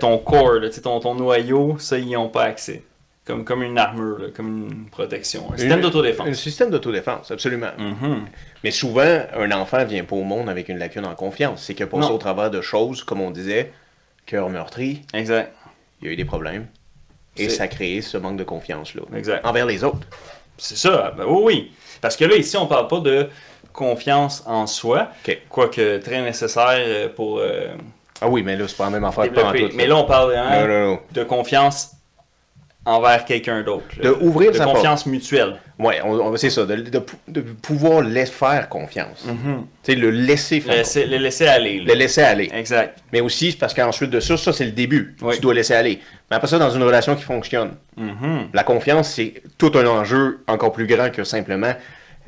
ton 0.00 0.18
corps, 0.18 0.54
là, 0.54 0.68
tu 0.68 0.74
sais, 0.76 0.80
ton, 0.82 0.98
ton 1.00 1.14
noyau, 1.14 1.76
ça, 1.78 1.98
ils 1.98 2.10
n'ont 2.10 2.28
pas 2.28 2.44
accès. 2.44 2.82
Comme, 3.26 3.44
comme 3.44 3.62
une 3.62 3.78
armure, 3.78 4.18
là, 4.18 4.26
comme 4.36 4.68
une 4.68 4.86
protection. 4.90 5.50
Un 5.52 5.56
système 5.56 5.80
d'autodéfense. 5.80 6.26
Un 6.28 6.34
système 6.34 6.70
d'autodéfense, 6.70 7.30
absolument. 7.30 7.70
Mhm. 7.78 8.26
Mais 8.62 8.70
souvent, 8.70 9.20
un 9.34 9.50
enfant 9.52 9.82
vient 9.86 10.04
pas 10.04 10.16
au 10.16 10.24
monde 10.24 10.50
avec 10.50 10.68
une 10.68 10.76
lacune 10.78 11.06
en 11.06 11.14
confiance. 11.14 11.62
C'est 11.62 11.74
qu'il 11.74 11.84
a 11.84 11.86
passé 11.86 12.08
Non. 12.08 12.14
au 12.14 12.18
travers 12.18 12.50
de 12.50 12.60
choses, 12.60 13.02
comme 13.02 13.22
on 13.22 13.30
disait, 13.30 13.72
cœur 14.26 14.50
meurtri, 14.50 15.02
Exact. 15.14 15.54
il 16.02 16.06
y 16.06 16.10
a 16.10 16.12
eu 16.12 16.16
des 16.16 16.26
problèmes. 16.26 16.66
Et 17.38 17.48
ça 17.48 17.64
a 17.64 17.68
créé 17.68 18.02
ce 18.02 18.18
manque 18.18 18.36
de 18.36 18.44
confiance-là. 18.44 19.02
Exact. 19.16 19.44
Envers 19.44 19.66
les 19.66 19.82
autres. 19.84 20.06
C'est 20.58 20.76
ça, 20.76 21.12
ben 21.16 21.24
oui, 21.26 21.42
oui. 21.44 21.72
Parce 22.02 22.16
que 22.16 22.24
là, 22.26 22.36
ici, 22.36 22.56
on 22.58 22.66
parle 22.66 22.88
pas 22.88 23.00
de 23.00 23.28
confiance 23.72 24.44
en 24.46 24.66
soi, 24.66 25.08
OK. 25.26 25.38
quoique 25.48 25.96
très 25.98 26.20
nécessaire 26.22 26.76
euh, 26.78 27.08
pour 27.08 27.38
euh, 27.38 27.68
Ah 28.20 28.28
oui, 28.28 28.42
mais 28.42 28.54
là, 28.54 28.68
c'est 28.68 28.76
pas 28.76 28.84
la 28.84 28.90
même 28.90 29.04
affaire 29.04 29.32
pas 29.32 29.46
en 29.46 29.52
tout. 29.52 29.70
Mais 29.74 29.86
là, 29.86 29.96
on 29.96 30.04
parle 30.04 30.34
non. 30.34 31.00
de 31.10 31.24
confiance 31.24 31.93
envers 32.86 33.24
quelqu'un 33.24 33.62
d'autre. 33.62 33.84
De 34.02 34.10
ouvrir 34.20 34.52
de 34.52 34.56
sa 34.56 34.64
confiance 34.66 35.06
mutuelle. 35.06 35.56
On, 35.78 35.90
on- 36.04 36.36
c'est 36.36 36.50
ça, 36.50 36.64
de, 36.66 36.76
de 36.76 36.98
pou- 36.98 37.16
de 37.28 37.40
pouvoir 37.40 38.02
laisser 38.02 38.30
faire 38.32 38.68
confiance. 38.68 39.24
Tu 39.26 39.92
sais, 39.92 39.94
le 39.94 40.10
laisser 40.10 40.60
faire. 40.60 40.74
laisser, 40.76 41.06
le 41.06 41.16
laisser 41.16 41.46
aller. 41.46 41.78
là. 41.78 41.84
Le 41.92 41.94
laisser 41.98 42.22
aller. 42.22 42.50
Exact. 42.54 42.98
Mais 43.12 43.20
aussi, 43.20 43.52
c'est 43.52 43.58
parce 43.58 43.74
qu'ensuite 43.74 44.10
de 44.10 44.20
ça, 44.20 44.36
ça 44.36 44.52
c'est 44.52 44.66
le 44.66 44.72
début. 44.72 45.16
Oui. 45.22 45.34
Tu 45.36 45.40
dois 45.40 45.54
laisser 45.54 45.74
aller. 45.74 46.00
Mais 46.30 46.36
après 46.36 46.48
ça, 46.48 46.58
dans 46.58 46.70
une 46.70 46.82
relation 46.82 47.14
qui 47.16 47.22
fonctionne, 47.24 47.72
Mhm. 47.96 48.48
la 48.52 48.64
confiance, 48.64 49.08
c'est 49.10 49.34
tout 49.58 49.72
un 49.74 49.86
enjeu 49.86 50.40
encore 50.46 50.72
plus 50.72 50.86
grand 50.86 51.10
que 51.10 51.24
simplement 51.24 51.72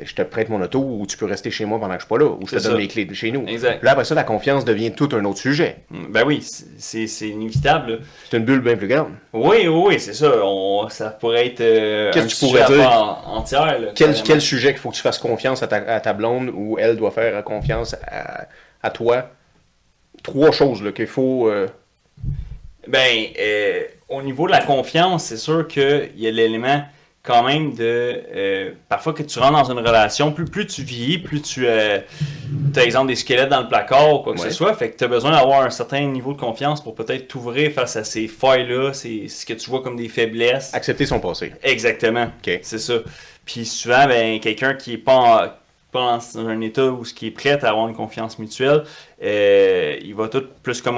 je 0.02 0.14
te 0.14 0.22
prête 0.22 0.48
mon 0.48 0.60
auto 0.62 0.78
ou 0.80 1.06
tu 1.06 1.16
peux 1.16 1.24
rester 1.26 1.50
chez 1.50 1.64
moi 1.64 1.78
pendant 1.80 1.94
que 1.94 2.00
je 2.00 2.06
suis 2.06 2.08
pas 2.08 2.18
là 2.18 2.26
ou 2.26 2.40
je 2.46 2.56
te 2.56 2.62
donne 2.62 2.72
ça. 2.72 2.78
les 2.78 2.88
clés 2.88 3.04
de 3.06 3.14
chez 3.14 3.30
nous. 3.30 3.46
Exact. 3.46 3.82
Là, 3.82 3.92
après 3.92 4.04
ça, 4.04 4.14
la 4.14 4.24
confiance 4.24 4.64
devient 4.64 4.92
tout 4.92 5.08
un 5.12 5.24
autre 5.24 5.38
sujet. 5.38 5.76
Ben 6.10 6.24
oui, 6.26 6.46
c'est 6.78 7.06
inévitable. 7.28 8.00
C'est 8.30 8.36
une 8.36 8.44
bulle 8.44 8.60
bien 8.60 8.76
plus 8.76 8.88
grande. 8.88 9.12
Oui, 9.32 9.66
oui, 9.66 9.82
oui, 9.86 10.00
c'est 10.00 10.12
ça. 10.14 10.32
On, 10.44 10.88
ça 10.90 11.10
pourrait 11.10 11.46
être 11.46 11.60
euh, 11.60 12.12
Qu'est-ce 12.12 12.26
que 12.34 12.40
tu 12.40 12.46
pourrais 12.46 12.66
dire? 12.66 12.90
entière. 13.26 13.78
là, 13.80 13.88
Quel, 13.94 14.14
quel 14.22 14.40
sujet 14.40 14.72
qu'il 14.72 14.80
faut 14.80 14.90
que 14.90 14.96
tu 14.96 15.02
fasses 15.02 15.18
confiance 15.18 15.62
à 15.62 15.66
ta, 15.68 15.76
à 15.76 16.00
ta 16.00 16.12
blonde 16.12 16.50
ou 16.54 16.76
elle 16.78 16.96
doit 16.96 17.10
faire 17.10 17.42
confiance 17.44 17.94
à, 18.06 18.46
à 18.82 18.90
toi? 18.90 19.30
Trois 20.22 20.50
choses 20.52 20.82
là, 20.82 20.92
qu'il 20.92 21.06
faut. 21.06 21.48
euh, 21.48 21.68
Ben, 22.88 23.26
euh, 23.38 23.82
au 24.08 24.22
niveau 24.22 24.46
de 24.46 24.52
la 24.52 24.60
confiance, 24.62 25.24
c'est 25.24 25.36
sûr 25.36 25.66
qu'il 25.68 26.10
y 26.16 26.26
a 26.26 26.30
l'élément 26.30 26.82
quand 27.26 27.42
même 27.42 27.74
de... 27.74 28.22
euh, 28.34 28.70
parfois 28.88 29.12
que 29.12 29.22
tu 29.22 29.38
rentres 29.38 29.52
dans 29.68 29.70
une 29.72 29.78
relation, 29.84 30.30
plus, 30.32 30.44
plus 30.44 30.66
tu 30.66 30.82
vieillis, 30.82 31.18
plus 31.18 31.42
tu 31.42 31.66
as, 31.68 32.02
exemple, 32.82 33.08
des 33.08 33.16
squelettes 33.16 33.48
dans 33.48 33.60
le 33.62 33.68
placard 33.68 34.14
ou 34.14 34.18
quoi 34.20 34.34
que 34.34 34.40
Ouais. 34.40 34.48
ce 34.50 34.54
soit. 34.54 34.72
Fait 34.74 34.90
que 34.90 34.96
tu 34.96 35.04
as 35.04 35.08
besoin 35.08 35.32
d'avoir 35.32 35.62
un 35.62 35.70
certain 35.70 36.00
niveau 36.06 36.32
de 36.32 36.38
confiance 36.38 36.82
pour 36.82 36.94
peut-être 36.94 37.28
t'ouvrir 37.28 37.72
face 37.72 37.96
à 37.96 38.04
ces 38.04 38.28
failles-là, 38.28 38.92
c'est 38.92 39.28
ce 39.28 39.44
que 39.44 39.54
tu 39.54 39.68
vois 39.70 39.82
comme 39.82 39.96
des 39.96 40.08
faiblesses. 40.08 40.72
accepter 40.74 41.06
son 41.06 41.18
passé. 41.20 41.52
Exactement. 41.62 42.28
C'est 42.62 42.78
ça. 42.78 42.94
Puis 43.44 43.64
souvent, 43.66 44.06
ben, 44.06 44.38
quelqu'un 44.40 44.74
qui 44.74 44.94
est 44.94 44.98
pas, 44.98 45.14
en- 45.14 45.48
pas 45.92 46.18
dans 46.34 46.48
un 46.48 46.60
état 46.60 46.86
où 46.86 47.04
ce 47.04 47.14
qui 47.14 47.28
est 47.28 47.30
prêt 47.30 47.58
à 47.64 47.70
avoir 47.70 47.88
une 47.88 47.94
confiance 47.94 48.38
mutuelle, 48.38 48.82
euh, 49.22 49.96
il 50.02 50.14
va 50.14 50.28
tout 50.28 50.44
plus 50.62 50.80
comme 50.82 50.96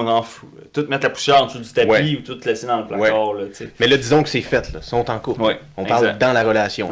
tout 0.72 0.86
mettre 0.88 1.04
la 1.04 1.10
poussière 1.10 1.42
en 1.42 1.46
dessous 1.46 1.58
du 1.60 1.68
tapis 1.72 1.88
Ouais. 1.88 2.16
ou 2.18 2.22
tout 2.22 2.38
laisser 2.44 2.66
dans 2.66 2.78
le 2.78 2.86
placard. 2.86 3.34
Là, 3.34 3.44
tu. 3.56 3.70
Mais 3.78 3.86
là, 3.86 3.96
disons 3.96 4.22
que 4.22 4.28
c'est 4.28 4.40
fait, 4.40 4.72
là. 4.72 4.80
Ils 4.82 4.86
sont 4.86 5.08
en 5.10 5.18
couple. 5.18 5.42
Ouais, 5.42 5.60
On 5.76 5.84
parle 5.84 6.18
dans 6.18 6.32
la 6.32 6.42
relation. 6.42 6.88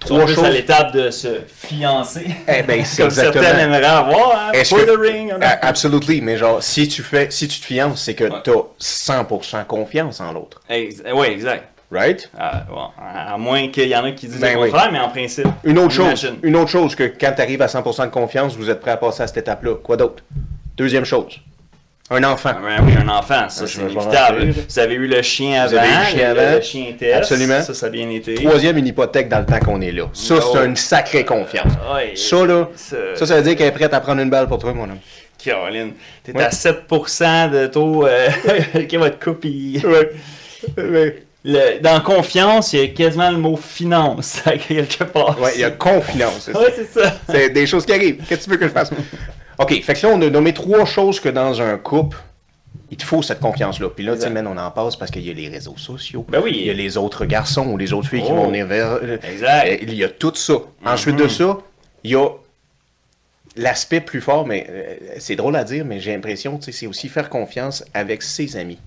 Trois 0.00 0.24
plus 0.26 0.32
à 0.34 0.36
choses. 0.44 0.50
l'étape 0.54 0.92
de 0.92 1.10
se 1.10 1.40
fiancer. 1.48 2.26
Eh 2.46 2.62
ben, 2.62 2.84
c'est 2.84 3.02
exactement. 3.06 3.42
aimeraient 3.44 3.82
avoir. 3.84 4.30
Hein, 4.48 4.52
Est-ce 4.52 4.72
pour 4.72 4.84
que- 4.84 4.92
the 4.94 4.96
ring. 4.96 5.32
hein. 5.32 5.38
A- 5.40 5.66
Absolutely, 5.66 6.20
mais 6.20 6.36
genre, 6.36 6.62
si 6.62 6.86
tu 6.86 7.02
fais, 7.02 7.26
si 7.30 7.48
tu 7.48 7.58
te 7.58 7.64
fiances, 7.66 8.02
c'est 8.04 8.14
que 8.14 8.22
Ouais. 8.24 8.38
t'as 8.44 8.52
100% 8.78 9.64
confiance 9.64 10.20
en 10.20 10.32
l'autre. 10.32 10.60
Ex- 10.70 11.02
ouais, 11.12 11.32
exact. 11.32 11.64
Right? 11.90 12.30
Ah, 12.38 12.64
bon, 12.70 12.90
à 13.02 13.36
moins 13.38 13.68
qu'il 13.68 13.88
y 13.88 13.96
en 13.96 14.04
a 14.04 14.12
qui 14.12 14.28
disent 14.28 14.38
Ben 14.40 14.54
le 14.54 14.60
oui. 14.60 14.70
contraire, 14.70 14.92
mais 14.92 15.00
en 15.00 15.08
principe. 15.08 15.48
Une 15.64 15.78
autre 15.78 15.90
chose, 15.94 16.06
Imagine. 16.06 16.36
une 16.44 16.54
autre 16.56 16.70
chose 16.70 16.94
que 16.94 17.04
quand 17.04 17.32
tu 17.34 17.42
arrives 17.42 17.62
à 17.62 17.66
100% 17.66 18.04
de 18.06 18.10
confiance, 18.10 18.54
vous 18.56 18.68
êtes 18.70 18.78
prêt 18.80 18.90
à 18.92 18.98
passer 18.98 19.22
à 19.22 19.26
cette 19.26 19.38
étape-là. 19.38 19.74
Quoi 19.82 19.96
d'autre? 19.96 20.22
Deuxième 20.78 21.04
chose, 21.04 21.40
un 22.10 22.24
enfant. 22.24 22.52
Ah, 22.54 22.60
ben 22.78 22.84
oui, 22.86 22.92
un 23.04 23.08
enfant, 23.08 23.48
ça 23.50 23.66
Je 23.66 23.72
c'est 23.72 23.80
inévitable. 23.82 24.54
Vous 24.68 24.78
avez 24.78 24.94
eu 24.94 25.06
le 25.06 25.20
chien 25.22 25.66
Vous 25.66 25.74
avant, 25.74 25.82
avez 25.82 25.92
eu 25.92 25.98
le 25.98 26.06
chien 26.18 26.30
avant. 26.30 26.54
le 26.54 26.60
chien 26.62 26.84
test. 26.98 27.14
Absolument. 27.16 27.62
Ça, 27.62 27.74
ça 27.74 27.86
a 27.86 27.88
bien 27.90 28.08
été. 28.10 28.34
Troisième, 28.34 28.78
une 28.78 28.86
hypothèque 28.86 29.28
dans 29.28 29.40
le 29.40 29.44
temps 29.46 29.58
qu'on 29.58 29.80
est 29.82 29.92
là. 29.92 30.04
Ça, 30.14 30.36
Oh. 30.38 30.50
c'est 30.54 30.64
une 30.64 30.76
sacrée 30.76 31.24
confiance. 31.24 31.72
Ouais, 31.94 32.14
Ça, 32.16 32.46
là, 32.46 32.68
ça- 32.76 32.96
ça, 33.16 33.26
ça 33.26 33.36
veut 33.36 33.42
dire 33.42 33.56
qu'elle 33.56 33.66
est 33.66 33.72
prête 33.72 33.92
à 33.92 34.00
prendre 34.00 34.22
une 34.22 34.30
balle 34.30 34.46
pour 34.46 34.58
toi, 34.58 34.72
mon 34.72 34.84
homme. 34.84 34.98
Caroline, 35.36 35.92
t'es 36.24 36.32
Ouais. 36.34 36.44
à 36.44 36.50
7% 36.50 37.48
de 37.48 37.66
taux 37.66 38.06
euh, 38.06 38.28
que 38.88 38.96
votre 38.96 39.18
couple. 39.18 39.46
il- 39.48 39.84
Ouais. 40.76 41.22
Le- 41.44 41.80
dans 41.80 42.00
confiance, 42.00 42.72
il 42.72 42.80
y 42.80 42.82
a 42.82 42.88
quasiment 42.88 43.30
le 43.30 43.36
mot 43.38 43.56
finance 43.56 44.42
à 44.44 44.56
quelque 44.58 45.04
part. 45.04 45.40
Ouais, 45.40 45.52
il 45.54 45.60
y 45.60 45.64
a 45.64 45.70
confiance. 45.70 46.48
Ouais, 46.48 46.72
c'est 46.74 47.00
ça. 47.00 47.16
C'est 47.30 47.50
des 47.50 47.66
choses 47.66 47.86
qui 47.86 47.92
arrivent. 47.92 48.22
Qu'est-ce 48.28 48.40
que 48.40 48.44
tu 48.44 48.50
veux 48.50 48.56
que 48.56 48.64
je 48.66 48.72
fasse? 48.72 48.90
OK, 49.58 49.82
fait 49.82 49.94
que 49.94 50.06
là, 50.06 50.12
on 50.14 50.22
a 50.22 50.30
nommé 50.30 50.52
trois 50.54 50.84
choses 50.84 51.18
que 51.20 51.28
dans 51.28 51.60
un 51.60 51.76
couple, 51.78 52.16
il 52.90 52.96
te 52.96 53.02
faut 53.04 53.22
cette 53.22 53.40
confiance-là. 53.40 53.88
Puis 53.90 54.04
là, 54.04 54.14
tu 54.14 54.22
sais, 54.22 54.28
on 54.46 54.56
en 54.56 54.70
passe 54.70 54.96
parce 54.96 55.10
qu'il 55.10 55.26
y 55.26 55.30
a 55.30 55.34
les 55.34 55.48
réseaux 55.48 55.76
sociaux. 55.76 56.24
Ben 56.28 56.40
oui. 56.42 56.52
Il 56.54 56.66
y 56.66 56.70
a 56.70 56.74
les 56.74 56.96
autres 56.96 57.24
garçons 57.26 57.66
ou 57.66 57.76
les 57.76 57.92
autres 57.92 58.08
filles 58.08 58.22
qui 58.22 58.30
Oh. 58.32 58.36
vont 58.36 58.46
venir 58.48 58.66
vers. 58.66 58.98
Exact. 59.24 59.66
Euh, 59.66 59.76
Il 59.82 59.94
y 59.94 60.04
a 60.04 60.08
tout 60.08 60.32
ça. 60.34 60.54
Ensuite 60.86 61.16
Mhm. 61.16 61.22
de 61.24 61.28
ça, 61.28 61.58
il 62.04 62.10
y 62.12 62.14
a 62.16 62.28
l'aspect 63.56 64.00
plus 64.00 64.20
fort, 64.20 64.46
mais 64.46 64.66
euh, 64.70 64.94
c'est 65.18 65.36
drôle 65.36 65.56
à 65.56 65.64
dire, 65.64 65.84
mais 65.84 65.98
j'ai 66.00 66.12
l'impression, 66.12 66.56
tu 66.58 66.64
sais, 66.66 66.72
c'est 66.72 66.86
aussi 66.86 67.08
faire 67.08 67.28
confiance 67.28 67.84
avec 67.94 68.22
ses 68.22 68.56
amis. 68.56 68.78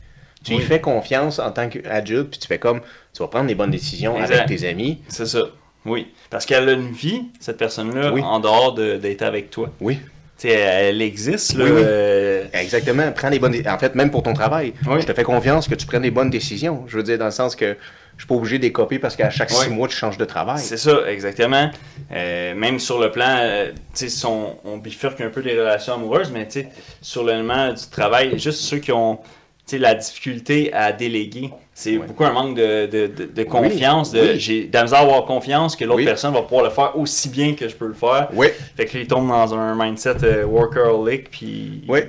Tu 0.43 0.53
Oui. 0.55 0.59
y 0.61 0.65
fais 0.65 0.79
confiance 0.81 1.37
en 1.39 1.51
tant 1.51 1.69
qu'adulte, 1.69 2.29
puis 2.31 2.39
tu 2.39 2.47
fais 2.47 2.57
comme, 2.57 2.79
tu 3.13 3.21
vas 3.21 3.27
prendre 3.27 3.47
les 3.47 3.55
bonnes 3.55 3.69
décisions 3.71 4.19
Exact. 4.19 4.35
avec 4.49 4.59
tes 4.59 4.67
amis. 4.67 4.99
C'est 5.09 5.27
ça. 5.27 5.41
Oui. 5.85 6.07
Parce 6.29 6.45
qu'elle 6.45 6.67
a 6.69 6.71
une 6.71 6.91
vie, 6.91 7.23
cette 7.39 7.57
personne-là, 7.57 8.11
Oui. 8.13 8.21
en 8.23 8.39
dehors 8.39 8.73
de- 8.73 8.97
d'être 8.97 9.21
avec 9.23 9.49
toi. 9.51 9.69
Oui. 9.81 9.99
Elle 10.49 11.01
existe. 11.01 11.53
Là, 11.55 11.65
Oui, 11.65 11.71
oui. 11.71 11.81
euh, 11.85 12.45
Exactement. 12.53 13.11
Prends 13.11 13.29
les 13.29 13.39
bonnes. 13.39 13.55
En 13.67 13.77
fait, 13.77 13.95
même 13.95 14.11
pour 14.11 14.23
ton 14.23 14.33
travail, 14.33 14.73
Oui. 14.87 15.01
je 15.01 15.05
te 15.05 15.13
fais 15.13 15.23
confiance 15.23 15.67
que 15.67 15.75
tu 15.75 15.85
prennes 15.85 16.03
les 16.03 16.11
bonnes 16.11 16.29
décisions. 16.29 16.83
Je 16.87 16.97
veux 16.97 17.03
dire, 17.03 17.17
dans 17.17 17.25
le 17.25 17.31
sens 17.31 17.55
que 17.55 17.75
je 18.17 18.23
suis 18.23 18.27
pas 18.27 18.35
obligé 18.35 18.57
de 18.57 18.63
les 18.63 18.71
copier 18.71 18.99
parce 18.99 19.15
qu'à 19.15 19.29
chaque 19.29 19.49
six 19.49 19.69
mois, 19.69 19.87
tu 19.87 19.95
changes 19.95 20.17
de 20.17 20.25
travail. 20.25 20.59
C'est 20.59 20.77
ça, 20.77 20.99
exactement. 21.09 21.71
Euh, 22.11 22.53
même 22.55 22.79
sur 22.79 22.99
le 22.99 23.09
plan, 23.11 23.37
euh, 23.39 23.71
tu 23.71 23.75
sais, 23.93 24.09
si 24.09 24.25
on, 24.25 24.57
on 24.65 24.77
bifurque 24.77 25.21
un 25.21 25.29
peu 25.29 25.41
les 25.41 25.57
relations 25.59 25.93
amoureuses, 25.95 26.29
mais 26.31 26.45
tu 26.45 26.61
sais, 26.61 26.67
sur 27.01 27.23
l'élément 27.23 27.71
du 27.73 27.87
travail, 27.89 28.37
juste 28.37 28.59
ceux 28.61 28.77
qui 28.77 28.91
ont 28.91 29.19
la 29.73 29.95
difficulté 29.95 30.73
à 30.73 30.91
déléguer, 30.91 31.49
c'est 31.81 31.97
Ouais. 31.97 32.05
beaucoup 32.07 32.23
un 32.25 32.31
manque 32.31 32.55
de, 32.55 32.85
de, 32.85 33.07
de, 33.07 33.25
de 33.25 33.43
confiance. 33.43 34.11
oui. 34.13 34.39
J'ai 34.39 34.65
de 34.65 34.73
la 34.73 34.83
misère 34.83 34.99
à 34.99 35.01
avoir 35.01 35.25
confiance 35.25 35.75
que 35.75 35.83
l'autre 35.83 35.97
Oui. 35.97 36.05
personne 36.05 36.33
va 36.33 36.41
pouvoir 36.43 36.63
le 36.63 36.69
faire 36.69 36.97
aussi 36.97 37.29
bien 37.29 37.55
que 37.55 37.67
je 37.67 37.75
peux 37.75 37.87
le 37.87 37.93
faire. 37.93 38.29
Oui. 38.33 38.47
Fait 38.77 38.85
que 38.85 38.95
là, 38.97 39.01
il 39.03 39.07
tombe 39.07 39.27
dans 39.27 39.53
un 39.55 39.75
mindset 39.75 40.23
euh, 40.23 40.45
workaholic, 40.45 41.31
puis 41.31 41.81
il, 41.87 42.07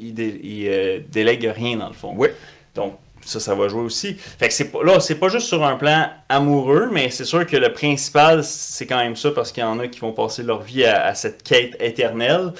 il, 0.00 0.14
dé- 0.14 0.40
il, 0.42 0.68
euh, 0.68 0.98
délègue 1.10 1.50
rien 1.54 1.76
dans 1.76 1.88
le 1.88 1.94
fond. 1.94 2.12
Oui. 2.16 2.28
Donc, 2.74 2.94
ça, 3.24 3.40
ça 3.40 3.54
va 3.54 3.68
jouer 3.68 3.80
aussi. 3.82 4.14
Fait 4.14 4.48
que 4.48 4.52
c'est 4.54 4.70
pas, 4.70 4.82
là, 4.82 5.00
c'est 5.00 5.14
pas 5.14 5.28
juste 5.28 5.46
sur 5.46 5.64
un 5.64 5.76
plan 5.76 6.08
amoureux, 6.28 6.90
mais 6.92 7.08
c'est 7.10 7.24
sûr 7.24 7.46
que 7.46 7.56
le 7.56 7.72
principal, 7.72 8.44
c'est 8.44 8.84
quand 8.86 8.98
même 8.98 9.16
ça, 9.16 9.30
parce 9.30 9.50
qu'il 9.52 9.62
y 9.62 9.66
en 9.66 9.78
a 9.78 9.88
qui 9.88 10.00
vont 10.00 10.12
passer 10.12 10.42
leur 10.42 10.60
vie 10.60 10.84
à, 10.84 11.06
à 11.06 11.14
cette 11.14 11.42
quête 11.42 11.74
éternelle 11.80 12.52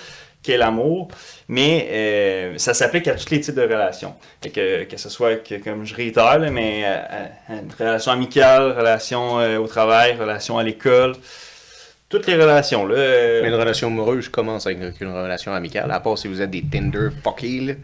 qu'est 0.44 0.56
l'amour. 0.56 1.08
Mais 1.48 1.88
euh, 1.90 2.58
ça 2.58 2.74
s'applique 2.74 3.08
à 3.08 3.14
tous 3.14 3.30
les 3.30 3.40
types 3.40 3.54
de 3.54 3.62
relations. 3.62 4.14
Que, 4.42 4.86
ce 4.96 5.08
soit, 5.08 5.36
que, 5.36 5.56
comme 5.56 5.84
je 5.84 5.94
réitère, 5.94 6.38
mais 6.52 6.84
euh, 6.84 7.60
une 7.62 7.72
relation 7.76 8.12
amicale, 8.12 8.72
relation 8.72 9.40
euh, 9.40 9.58
au 9.58 9.66
travail, 9.66 10.16
relation 10.16 10.56
à 10.58 10.62
l'école, 10.62 11.16
toutes 12.08 12.26
les 12.28 12.36
relations. 12.36 12.86
Mais 12.86 13.48
une 13.48 13.54
relation 13.54 13.88
amoureuse 13.88 14.28
commence 14.28 14.66
avec 14.66 15.00
une 15.00 15.12
relation 15.12 15.52
amicale, 15.52 15.90
à 15.90 15.98
part 15.98 16.16
si 16.16 16.28
vous 16.28 16.40
êtes 16.40 16.50
des 16.50 16.62
Tinder 16.62 17.08
fucky, 17.22 17.74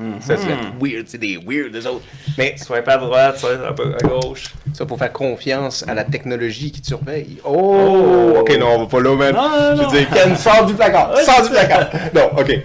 Mhm. 0.00 0.20
Ça, 0.20 0.36
c'est 0.36 0.48
weird, 0.80 1.06
c'est 1.06 1.18
des 1.18 1.36
weird, 1.36 1.74
eux 1.76 1.86
autres. 1.86 2.04
Mais 2.38 2.56
Swipe 2.56 2.88
à 2.88 2.96
droite, 2.96 3.38
swipe 3.38 3.60
à 3.62 3.68
à 3.68 4.08
gauche. 4.08 4.46
ça, 4.72 4.86
pour 4.86 4.98
faire 4.98 5.12
confiance 5.12 5.84
à 5.86 5.94
la 5.94 6.04
technologie 6.04 6.72
qui 6.72 6.80
te 6.80 6.86
surveille. 6.86 7.38
Oh! 7.44 8.34
Ok, 8.38 8.56
non, 8.58 8.68
on 8.76 8.78
va 8.78 8.86
pas 8.86 9.00
là, 9.00 9.14
man. 9.14 9.34
Non, 9.34 9.50
non, 9.50 9.76
Je 9.76 9.82
veux 9.82 9.98
dire, 9.98 10.10
Ken, 10.10 10.36
sors 10.36 10.64
du 10.64 10.74
placard! 10.74 11.16
Sors 11.18 11.42
du 11.42 11.50
placard! 11.50 11.90
Non, 12.14 12.30
ok. 12.38 12.58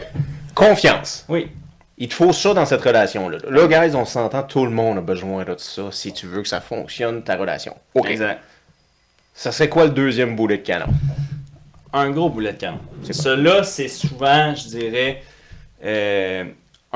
Confiance. 0.53 1.25
Oui. 1.27 1.49
Il 1.97 2.07
te 2.07 2.13
faut 2.13 2.31
ça 2.33 2.53
dans 2.53 2.65
cette 2.65 2.81
relation-là. 2.81 3.37
Là, 3.49 3.67
guys, 3.67 3.95
on 3.95 4.05
s'entend, 4.05 4.43
tout 4.43 4.65
le 4.65 4.71
monde 4.71 4.97
a 4.97 5.01
besoin 5.01 5.43
de 5.43 5.55
ça 5.57 5.83
si 5.91 6.13
tu 6.13 6.27
veux 6.27 6.41
que 6.41 6.47
ça 6.47 6.61
fonctionne, 6.61 7.21
ta 7.21 7.35
relation. 7.35 7.75
OK. 7.93 8.09
Exact. 8.09 8.39
Ça 9.33 9.51
serait 9.51 9.67
quoi 9.69 9.83
le 9.85 9.91
deuxième 9.91 10.35
boulet 10.35 10.57
de 10.57 10.63
canon? 10.63 10.87
un 11.95 12.11
gros 12.11 12.29
boulet 12.29 12.53
de 12.53 12.57
canon. 12.57 12.79
Cela, 13.09 13.63
c'est 13.63 13.87
souvent, 13.87 14.53
je 14.53 14.67
dirais, 14.67 15.23
euh, 15.83 16.43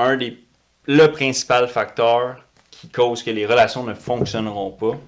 un 0.00 0.16
des 0.16 0.38
le 0.86 1.06
principal 1.06 1.68
facteur 1.68 2.44
qui 2.70 2.88
cause 2.88 3.22
que 3.22 3.30
les 3.30 3.46
relations 3.46 3.84
ne 3.84 3.94
fonctionneront 3.94 4.70
pas. 4.70 4.98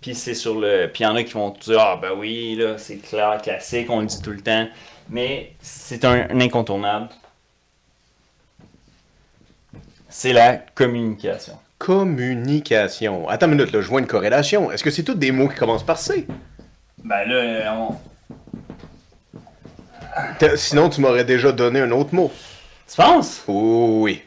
Puis 0.00 0.14
c'est 0.14 0.34
sur 0.34 0.58
le. 0.58 0.88
Puis 0.92 1.04
il 1.04 1.06
y 1.06 1.06
en 1.06 1.16
a 1.16 1.22
qui 1.22 1.34
vont 1.34 1.50
te 1.50 1.64
dire 1.64 1.80
Ah 1.80 1.98
ben 2.00 2.12
oui, 2.16 2.56
là, 2.56 2.78
c'est 2.78 2.96
clair, 2.96 3.40
classique, 3.42 3.90
on 3.90 4.00
le 4.00 4.06
dit 4.06 4.22
tout 4.22 4.30
le 4.30 4.40
temps. 4.40 4.66
Mais 5.10 5.52
c'est 5.60 6.04
un, 6.04 6.28
un 6.30 6.40
incontournable. 6.40 7.08
C'est 10.08 10.32
la 10.32 10.56
communication. 10.56 11.58
Communication. 11.78 13.28
Attends 13.28 13.46
une 13.46 13.56
minute, 13.56 13.72
là, 13.72 13.80
je 13.80 13.88
vois 13.88 14.00
une 14.00 14.06
corrélation. 14.06 14.70
Est-ce 14.70 14.84
que 14.84 14.90
c'est 14.90 15.02
tous 15.02 15.14
des 15.14 15.32
mots 15.32 15.48
qui 15.48 15.56
commencent 15.56 15.86
par 15.86 15.98
C? 15.98 16.26
Ben 17.02 17.24
là, 17.24 17.74
on... 17.76 17.96
Sinon, 20.56 20.90
tu 20.90 21.00
m'aurais 21.00 21.24
déjà 21.24 21.50
donné 21.50 21.80
un 21.80 21.90
autre 21.90 22.14
mot. 22.14 22.30
Tu 22.94 22.96
penses? 23.00 23.42
Oui. 23.48 24.20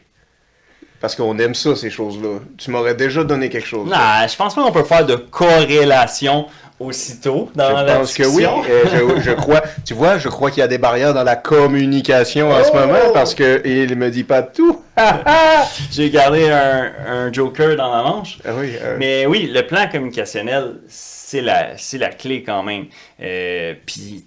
Parce 1.00 1.14
qu'on 1.14 1.38
aime 1.38 1.54
ça, 1.54 1.76
ces 1.76 1.90
choses-là. 1.90 2.40
Tu 2.58 2.70
m'aurais 2.70 2.94
déjà 2.94 3.22
donné 3.22 3.48
quelque 3.48 3.66
chose. 3.66 3.88
Non, 3.88 3.96
je 4.28 4.34
pense 4.36 4.54
pas 4.54 4.62
qu'on 4.64 4.72
peut 4.72 4.82
faire 4.82 5.04
de 5.06 5.14
corrélation 5.16 6.46
aussitôt 6.80 7.50
dans 7.54 7.78
je 7.78 7.84
la 7.84 7.96
pense 7.96 8.12
que 8.14 8.22
oui. 8.24 8.44
je, 8.66 9.20
je 9.22 9.30
crois, 9.36 9.62
tu 9.84 9.94
vois, 9.94 10.18
je 10.18 10.28
crois 10.28 10.50
qu'il 10.50 10.60
y 10.60 10.62
a 10.62 10.68
des 10.68 10.78
barrières 10.78 11.14
dans 11.14 11.22
la 11.22 11.36
communication 11.36 12.50
en 12.50 12.62
ce 12.64 12.70
Oh! 12.72 12.76
moment 12.78 13.12
parce 13.14 13.34
que 13.34 13.62
il 13.64 13.94
me 13.96 14.10
dit 14.10 14.24
pas 14.24 14.42
tout. 14.42 14.82
ah 14.96 15.64
J'ai 15.92 16.10
gardé 16.10 16.48
un, 16.50 16.92
un 17.06 17.32
joker 17.32 17.76
dans 17.76 17.90
ma 17.90 18.02
manche. 18.02 18.38
oui. 18.58 18.72
euh, 18.82 18.96
Mais 18.98 19.26
oui, 19.26 19.48
le 19.52 19.66
plan 19.66 19.88
communicationnel, 19.90 20.76
c'est 20.88 21.40
la, 21.40 21.78
c'est 21.78 21.98
la 21.98 22.08
clé 22.10 22.42
quand 22.42 22.62
même. 22.62 22.86
Euh, 23.22 23.74
Puis, 23.86 24.26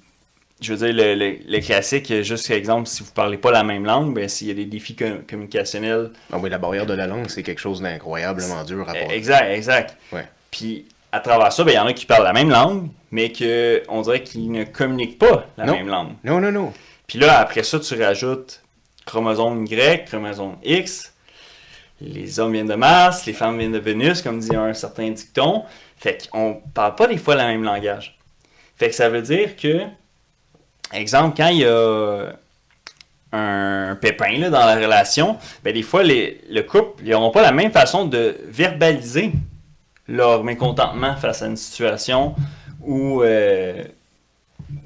je 0.61 0.73
veux 0.73 0.85
dire, 0.87 0.93
le, 0.95 1.15
le, 1.15 1.37
le 1.47 1.59
classique, 1.61 2.11
juste 2.23 2.49
exemple, 2.51 2.87
si 2.87 3.03
vous 3.03 3.11
parlez 3.11 3.37
pas 3.37 3.51
la 3.51 3.63
même 3.63 3.85
langue, 3.85 4.13
ben, 4.13 4.27
s'il 4.27 4.47
y 4.47 4.51
a 4.51 4.53
des 4.53 4.65
défis 4.65 4.95
com- 4.95 5.21
communicationnels. 5.27 6.11
ah 6.33 6.37
la 6.43 6.57
barrière 6.57 6.85
de 6.85 6.93
la 6.93 7.07
langue, 7.07 7.29
c'est 7.29 7.43
quelque 7.43 7.61
chose 7.61 7.81
d'incroyablement 7.81 8.63
dur 8.63 8.87
à 8.87 8.91
euh, 8.91 9.03
passer. 9.03 9.15
exact, 9.15 9.49
exact. 9.51 9.97
Ouais. 10.11 10.27
Puis, 10.51 10.85
à 11.11 11.19
travers 11.21 11.51
ça, 11.53 11.63
ben, 11.63 11.71
il 11.71 11.75
y 11.75 11.79
en 11.79 11.87
a 11.87 11.93
qui 11.93 12.05
parlent 12.05 12.23
la 12.25 12.33
même 12.33 12.49
langue, 12.49 12.89
mais 13.11 13.31
que 13.31 13.81
on 13.89 14.01
dirait 14.01 14.21
qu'ils 14.23 14.51
ne 14.51 14.63
communiquent 14.65 15.17
pas 15.19 15.47
la 15.57 15.65
Non. 15.65 15.73
même 15.73 15.87
langue. 15.87 16.11
Non, 16.23 16.39
non, 16.41 16.51
non. 16.51 16.73
Puis 17.07 17.17
là, 17.19 17.39
après 17.39 17.63
ça, 17.63 17.79
tu 17.79 18.01
rajoutes 18.01 18.61
chromosome 19.05 19.65
Y, 19.65 20.05
chromosome 20.05 20.57
X. 20.63 21.13
Les 22.01 22.39
hommes 22.39 22.53
viennent 22.53 22.67
de 22.67 22.75
Mars, 22.75 23.25
les 23.25 23.33
femmes 23.33 23.57
viennent 23.57 23.71
de 23.73 23.79
Vénus, 23.79 24.21
comme 24.21 24.39
dit 24.39 24.55
un 24.55 24.73
certain 24.73 25.09
dicton. 25.09 25.63
Fait 25.97 26.29
qu'on 26.31 26.61
parle 26.73 26.95
pas 26.95 27.07
des 27.07 27.17
fois 27.17 27.35
le 27.35 27.41
même 27.41 27.63
langage. 27.63 28.17
Fait 28.77 28.89
que 28.89 28.95
ça 28.95 29.09
veut 29.09 29.21
dire 29.21 29.55
que, 29.57 29.81
exemple, 30.93 31.35
quand 31.37 31.47
il 31.49 31.59
y 31.59 31.65
a 31.65 32.29
un 33.31 33.95
pépin 34.01 34.37
là, 34.39 34.49
dans 34.49 34.65
la 34.65 34.75
relation, 34.75 35.37
ben 35.63 35.73
des 35.73 35.83
fois, 35.83 36.01
les, 36.03 36.41
le 36.49 36.61
couple, 36.63 37.03
ils 37.03 37.11
n'auront 37.11 37.31
pas 37.31 37.41
la 37.43 37.51
même 37.51 37.71
façon 37.71 38.05
de 38.05 38.35
verbaliser 38.47 39.31
leur 40.07 40.43
mécontentement 40.43 41.15
face 41.15 41.43
à 41.43 41.45
une 41.47 41.57
situation 41.57 42.33
ou, 42.81 43.21
euh, 43.21 43.83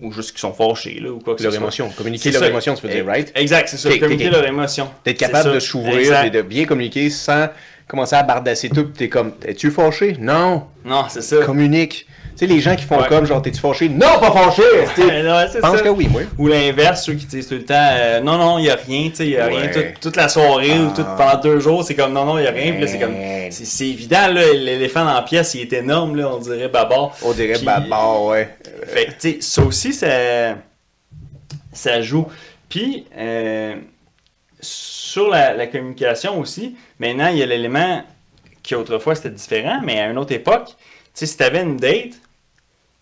ou 0.01 0.11
juste 0.11 0.31
qu'ils 0.31 0.39
sont 0.39 0.51
fâchés, 0.53 0.99
là, 0.99 1.09
ou 1.11 1.19
quoi 1.19 1.35
que 1.35 1.39
ce 1.39 1.43
Leur 1.45 1.53
soit. 1.53 1.61
émotion. 1.61 1.89
Communiquer 1.95 2.31
leur 2.31 2.41
ça. 2.41 2.49
émotion, 2.49 2.73
tu 2.75 2.85
veux 2.85 2.93
dire, 2.93 3.05
right? 3.05 3.31
Exact, 3.35 3.69
c'est 3.69 3.77
ça. 3.77 3.97
Communiquer 3.97 4.29
leur 4.29 4.45
émotion. 4.45 4.89
D'être 5.05 5.17
capable 5.19 5.43
ça. 5.45 5.53
de 5.53 5.59
s'ouvrir 5.59 6.23
et 6.25 6.29
de 6.29 6.41
bien 6.41 6.65
communiquer 6.65 7.09
sans 7.09 7.47
commencer 7.87 8.15
à 8.17 8.23
bardasser 8.23 8.67
tout. 8.69 8.83
T'es 8.83 9.07
comme, 9.07 9.33
es-tu 9.45 9.71
fâché? 9.71 10.17
Non. 10.19 10.63
Non, 10.83 11.05
c'est 11.07 11.21
ça. 11.21 11.37
Communique. 11.45 12.05
Tu 12.35 12.39
sais, 12.39 12.45
les 12.53 12.59
gens 12.59 12.75
qui 12.75 12.83
font 12.83 12.97
Ouais. 12.99 13.07
comme, 13.07 13.25
genre, 13.25 13.41
t'es-tu 13.41 13.59
fâché? 13.59 13.89
Non, 13.89 14.19
pas 14.19 14.31
fâché! 14.31 14.63
Je 14.97 15.59
pense 15.59 15.77
ça. 15.77 15.83
que 15.83 15.89
oui, 15.89 16.07
moi. 16.09 16.21
Ou 16.39 16.47
l'inverse, 16.47 17.03
ceux 17.05 17.13
qui 17.13 17.25
disent 17.27 17.47
tout 17.47 17.53
le 17.55 17.63
temps 17.65 17.75
euh, 17.77 18.21
non, 18.21 18.37
non, 18.37 18.57
il 18.57 18.63
n'y 18.63 18.69
a 18.71 18.75
rien, 18.75 19.09
tu 19.09 19.17
sais, 19.17 19.25
il 19.25 19.29
n'y 19.31 19.37
a 19.37 19.45
Ouais. 19.47 19.57
rien 19.61 19.67
toute, 19.71 19.99
toute 20.01 20.15
la 20.15 20.27
soirée 20.29 20.79
ou 20.79 20.87
Ah. 20.89 20.93
toute, 20.95 21.05
pendant 21.15 21.39
deux 21.41 21.59
jours, 21.59 21.83
c'est 21.83 21.93
comme 21.95 22.11
non, 22.13 22.25
non, 22.25 22.39
il 22.39 22.41
n'y 22.41 22.47
a 22.47 22.51
rien. 22.51 22.71
Puis 22.71 22.81
là, 22.81 22.87
c'est 22.87 22.99
comme. 22.99 23.15
C'est 23.51 23.87
évident, 23.87 24.27
là, 24.33 24.51
l'éléphant 24.53 25.05
dans 25.05 25.13
la 25.13 25.21
pièce, 25.21 25.53
il 25.53 25.61
est 25.61 25.73
énorme, 25.73 26.15
là, 26.15 26.27
on 26.33 26.39
dirait 26.39 26.69
babar. 26.69 27.11
On 27.21 27.33
dirait 27.33 27.53
Puis- 27.53 27.65
babar, 27.65 28.23
ouais. 28.23 28.49
Fait 28.87 29.05
que, 29.05 29.11
tu 29.11 29.15
sais, 29.19 29.37
ça 29.41 29.61
aussi, 29.61 29.93
ça, 29.93 30.07
ça 31.71 32.01
joue. 32.01 32.27
Puis, 32.69 33.05
euh, 33.15 33.75
sur 34.59 35.29
la, 35.29 35.53
la 35.53 35.67
communication 35.67 36.39
aussi, 36.39 36.75
maintenant, 36.99 37.27
il 37.27 37.37
y 37.37 37.43
a 37.43 37.45
l'élément 37.45 38.01
qui 38.63 38.75
autrefois 38.75 39.13
c'était 39.15 39.29
différent, 39.29 39.81
mais 39.83 39.99
à 39.99 40.07
une 40.07 40.17
autre 40.17 40.31
époque, 40.33 40.69
sais, 41.13 41.25
si 41.25 41.37
tu 41.37 41.43
avais 41.43 41.61
une 41.61 41.77
date, 41.77 42.13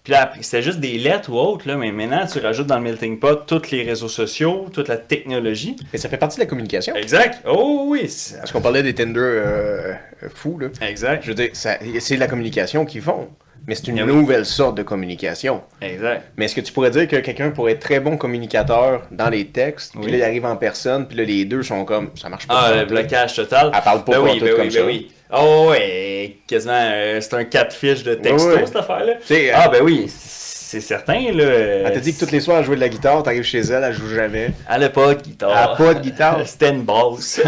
puis 0.03 0.13
là, 0.13 0.23
après, 0.23 0.41
c'était 0.41 0.63
juste 0.63 0.79
des 0.79 0.97
lettres 0.97 1.31
ou 1.31 1.37
autre, 1.37 1.67
là, 1.67 1.77
mais 1.77 1.91
maintenant, 1.91 2.25
tu 2.25 2.39
rajoutes 2.39 2.65
dans 2.65 2.77
le 2.77 2.83
melting 2.83 3.19
pot 3.19 3.45
tous 3.45 3.69
les 3.69 3.83
réseaux 3.83 4.07
sociaux, 4.07 4.67
toute 4.73 4.87
la 4.87 4.97
technologie. 4.97 5.75
Mais 5.93 5.99
ça 5.99 6.09
fait 6.09 6.17
partie 6.17 6.37
de 6.37 6.41
la 6.41 6.47
communication. 6.47 6.95
Exact. 6.95 7.43
Oh 7.47 7.85
oui. 7.87 8.11
Parce 8.37 8.51
qu'on 8.51 8.61
parlait 8.61 8.81
des 8.81 8.95
Tinder 8.95 9.19
euh, 9.19 9.93
euh, 10.23 10.29
fous, 10.33 10.57
là. 10.57 10.69
Exact. 10.81 11.21
Je 11.23 11.27
veux 11.27 11.35
dire, 11.35 11.49
c'est 11.53 12.15
de 12.15 12.19
la 12.19 12.27
communication 12.27 12.85
qu'ils 12.85 13.03
font. 13.03 13.29
Mais 13.67 13.75
c'est 13.75 13.87
une 13.87 14.01
oui. 14.01 14.07
nouvelle 14.07 14.45
sorte 14.45 14.75
de 14.75 14.83
communication. 14.83 15.61
Exact. 15.81 16.23
Mais 16.37 16.45
est-ce 16.45 16.55
que 16.55 16.61
tu 16.61 16.73
pourrais 16.73 16.89
dire 16.89 17.07
que 17.07 17.17
quelqu'un 17.17 17.51
pourrait 17.51 17.73
être 17.73 17.79
très 17.79 17.99
bon 17.99 18.17
communicateur 18.17 19.03
dans 19.11 19.29
les 19.29 19.45
textes, 19.47 19.93
puis 20.01 20.11
là, 20.11 20.17
il 20.17 20.23
arrive 20.23 20.45
en 20.45 20.55
personne, 20.55 21.07
puis 21.07 21.17
là, 21.17 21.23
les 21.23 21.45
deux 21.45 21.61
sont 21.63 21.85
comme, 21.85 22.09
ça 22.15 22.29
marche 22.29 22.47
pas. 22.47 22.69
Ah, 22.69 22.73
le 22.75 22.85
blocage 22.85 23.35
total? 23.35 23.71
Elle 23.73 23.81
parle 23.83 24.03
pas 24.03 24.13
ben 24.13 24.19
oui, 24.21 24.39
ben 24.39 24.55
comme 24.55 24.61
oui, 24.65 24.71
ça. 24.71 24.79
ben 24.79 24.85
oui. 24.87 25.11
Oh 25.33 25.67
ouais, 25.69 26.37
quasiment, 26.47 26.73
euh, 26.75 27.21
c'est 27.21 27.33
un 27.35 27.45
catfish 27.45 28.03
de 28.03 28.15
texto, 28.15 28.49
cette 28.65 28.75
affaire-là. 28.75 29.13
Sais, 29.23 29.51
Ah 29.51 29.69
ben 29.69 29.81
oui, 29.81 30.07
c'est 30.07 30.81
certain, 30.81 31.31
là. 31.33 31.43
Elle 31.43 31.93
t'a 31.93 31.99
dit 31.99 32.13
que 32.13 32.25
tous 32.25 32.31
les 32.31 32.39
soirs, 32.41 32.59
elle 32.59 32.65
jouait 32.65 32.75
de 32.75 32.81
la 32.81 32.89
guitare, 32.89 33.23
t'arrives 33.23 33.43
chez 33.43 33.59
elle, 33.59 33.83
elle 33.83 33.93
joue 33.93 34.09
jamais. 34.09 34.51
Elle 34.69 34.83
a 34.83 34.89
pas 34.89 35.13
de 35.13 35.21
guitare. 35.21 35.51
Elle 35.51 35.57
a 35.57 35.75
pas 35.75 35.93
de 35.93 35.99
guitare. 36.01 36.39
C'était 36.45 36.69
une 36.69 36.83
basse. 36.83 37.41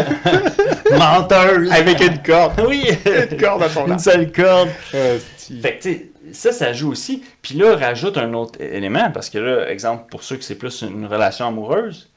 Menteuse. 0.90 1.72
Avec 1.72 2.00
une 2.00 2.22
corde. 2.22 2.52
Oui. 2.66 2.84
Une 3.30 3.36
corde 3.38 3.62
à 3.62 3.68
son 3.68 3.86
Une 3.86 3.98
seule 3.98 4.30
corde. 4.30 4.68
Fait 5.62 5.78
que, 5.78 5.88
ça, 6.32 6.52
ça 6.52 6.72
joue 6.72 6.90
aussi. 6.90 7.22
Puis 7.42 7.54
là, 7.54 7.76
rajoute 7.76 8.16
un 8.18 8.32
autre 8.34 8.60
élément, 8.60 9.10
parce 9.12 9.30
que 9.30 9.38
là, 9.38 9.70
exemple, 9.70 10.04
pour 10.10 10.22
ceux 10.22 10.36
que 10.36 10.44
c'est 10.44 10.54
plus 10.54 10.82
une 10.82 11.06
relation 11.06 11.46
amoureuse, 11.46 12.10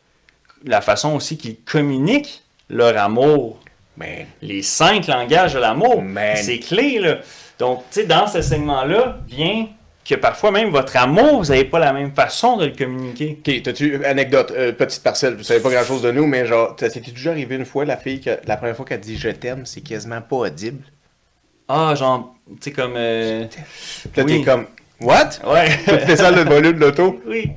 la 0.63 0.81
façon 0.81 1.15
aussi 1.15 1.37
qu'ils 1.37 1.57
communiquent 1.57 2.43
leur 2.69 2.97
amour, 2.97 3.59
Man. 3.95 4.25
les 4.41 4.61
cinq 4.61 5.07
langages 5.07 5.53
de 5.53 5.59
l'amour, 5.59 6.03
c'est 6.35 6.59
clé, 6.59 6.99
là. 6.99 7.19
Donc, 7.59 7.83
tu 7.91 8.01
sais, 8.01 8.05
dans 8.05 8.27
ce 8.27 8.41
segment-là, 8.41 9.19
vient 9.27 9.67
que 10.07 10.15
parfois 10.15 10.51
même 10.51 10.69
votre 10.69 10.95
amour, 10.95 11.43
vous 11.43 11.49
n'avez 11.49 11.65
pas 11.65 11.79
la 11.79 11.91
même 11.91 12.13
façon 12.13 12.55
de 12.57 12.65
le 12.65 12.71
communiquer. 12.71 13.39
Ok, 13.45 13.61
t'as-tu, 13.63 14.05
anecdote, 14.05 14.53
euh, 14.55 14.71
petite 14.71 15.03
parcelle, 15.03 15.35
vous 15.35 15.43
savez 15.43 15.59
pas 15.59 15.69
grand 15.69 15.83
chose 15.83 16.01
de 16.01 16.11
nous, 16.11 16.25
mais 16.27 16.45
genre, 16.45 16.75
c'était 16.77 17.11
déjà 17.11 17.31
arrivé 17.31 17.55
une 17.55 17.65
fois, 17.65 17.83
la 17.83 17.97
fille, 17.97 18.21
que 18.21 18.37
la 18.45 18.57
première 18.57 18.75
fois 18.75 18.85
qu'elle 18.85 19.01
dit 19.01 19.17
je 19.17 19.29
t'aime, 19.29 19.65
c'est 19.65 19.81
quasiment 19.81 20.21
pas 20.21 20.35
audible? 20.37 20.83
Ah, 21.67 21.93
genre, 21.95 22.35
tu 22.47 22.55
sais, 22.61 22.71
comme. 22.71 22.93
euh, 22.95 23.45
Puis 23.49 24.11
là, 24.15 24.23
Oui. 24.23 24.39
t'es 24.39 24.45
comme, 24.51 24.65
what? 25.01 25.29
Ouais. 25.45 25.69
tu 25.85 26.05
descends 26.05 26.31
le 26.31 26.43
volume 26.43 26.73
de 26.73 26.79
l'auto? 26.79 27.21
oui. 27.27 27.51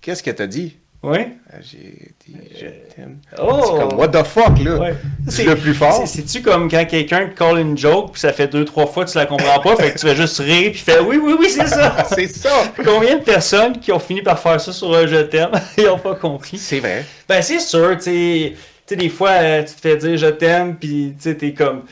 Qu'est-ce 0.00 0.22
que 0.22 0.30
t'as 0.30 0.46
dit? 0.46 0.76
Oui. 1.02 1.18
Ah, 1.50 1.56
J'ai 1.62 2.10
dit 2.26 2.36
je 2.58 2.66
t'aime. 2.94 3.18
Oh! 3.38 3.60
C'est 3.64 3.80
comme, 3.88 3.98
what 3.98 4.08
the 4.08 4.22
fuck, 4.24 4.58
là? 4.64 4.76
Ouais. 4.78 4.94
Dis 5.20 5.44
le 5.44 5.56
plus 5.56 5.72
fort. 5.74 5.94
C'est- 6.06 6.22
C'est-tu 6.22 6.42
comme 6.42 6.70
quand 6.70 6.84
quelqu'un 6.86 7.26
te 7.28 7.34
colle 7.36 7.58
une 7.60 7.76
joke, 7.76 8.12
puis 8.12 8.20
ça 8.20 8.32
fait 8.34 8.48
deux, 8.48 8.64
trois 8.66 8.86
fois 8.86 9.04
que 9.06 9.10
tu 9.10 9.16
la 9.18 9.24
comprends 9.26 9.60
pas, 9.60 9.76
fait 9.76 9.92
que 9.92 9.98
tu 9.98 10.06
vas 10.06 10.14
juste 10.14 10.38
rire, 10.38 10.70
puis 10.72 10.80
fais 10.80 11.00
oui, 11.00 11.18
oui, 11.22 11.34
oui, 11.38 11.48
c'est 11.50 11.66
ça! 11.66 12.04
C'est 12.14 12.28
ça! 12.28 12.50
Combien 12.84 13.16
de 13.16 13.22
personnes 13.22 13.78
qui 13.78 13.92
ont 13.92 13.98
fini 13.98 14.20
par 14.22 14.38
faire 14.38 14.60
ça 14.60 14.72
sur 14.72 14.94
un 14.94 15.06
je 15.06 15.16
t'aime, 15.22 15.50
ils 15.78 15.88
ont 15.88 15.98
pas 15.98 16.14
compris? 16.14 16.56
C'est 16.58 16.80
vrai. 16.80 17.04
Ben, 17.28 17.40
c'est 17.42 17.60
sûr, 17.60 17.96
tu 17.96 18.02
sais, 18.04 18.52
tu 18.54 18.58
sais, 18.86 18.96
des 18.96 19.08
fois, 19.10 19.30
euh, 19.30 19.62
tu 19.64 19.74
te 19.74 19.80
fais 19.80 19.96
dire 19.96 20.16
je 20.18 20.26
t'aime, 20.26 20.76
puis 20.76 21.14
tu 21.16 21.22
sais, 21.30 21.34
t'es 21.34 21.52
comme. 21.54 21.82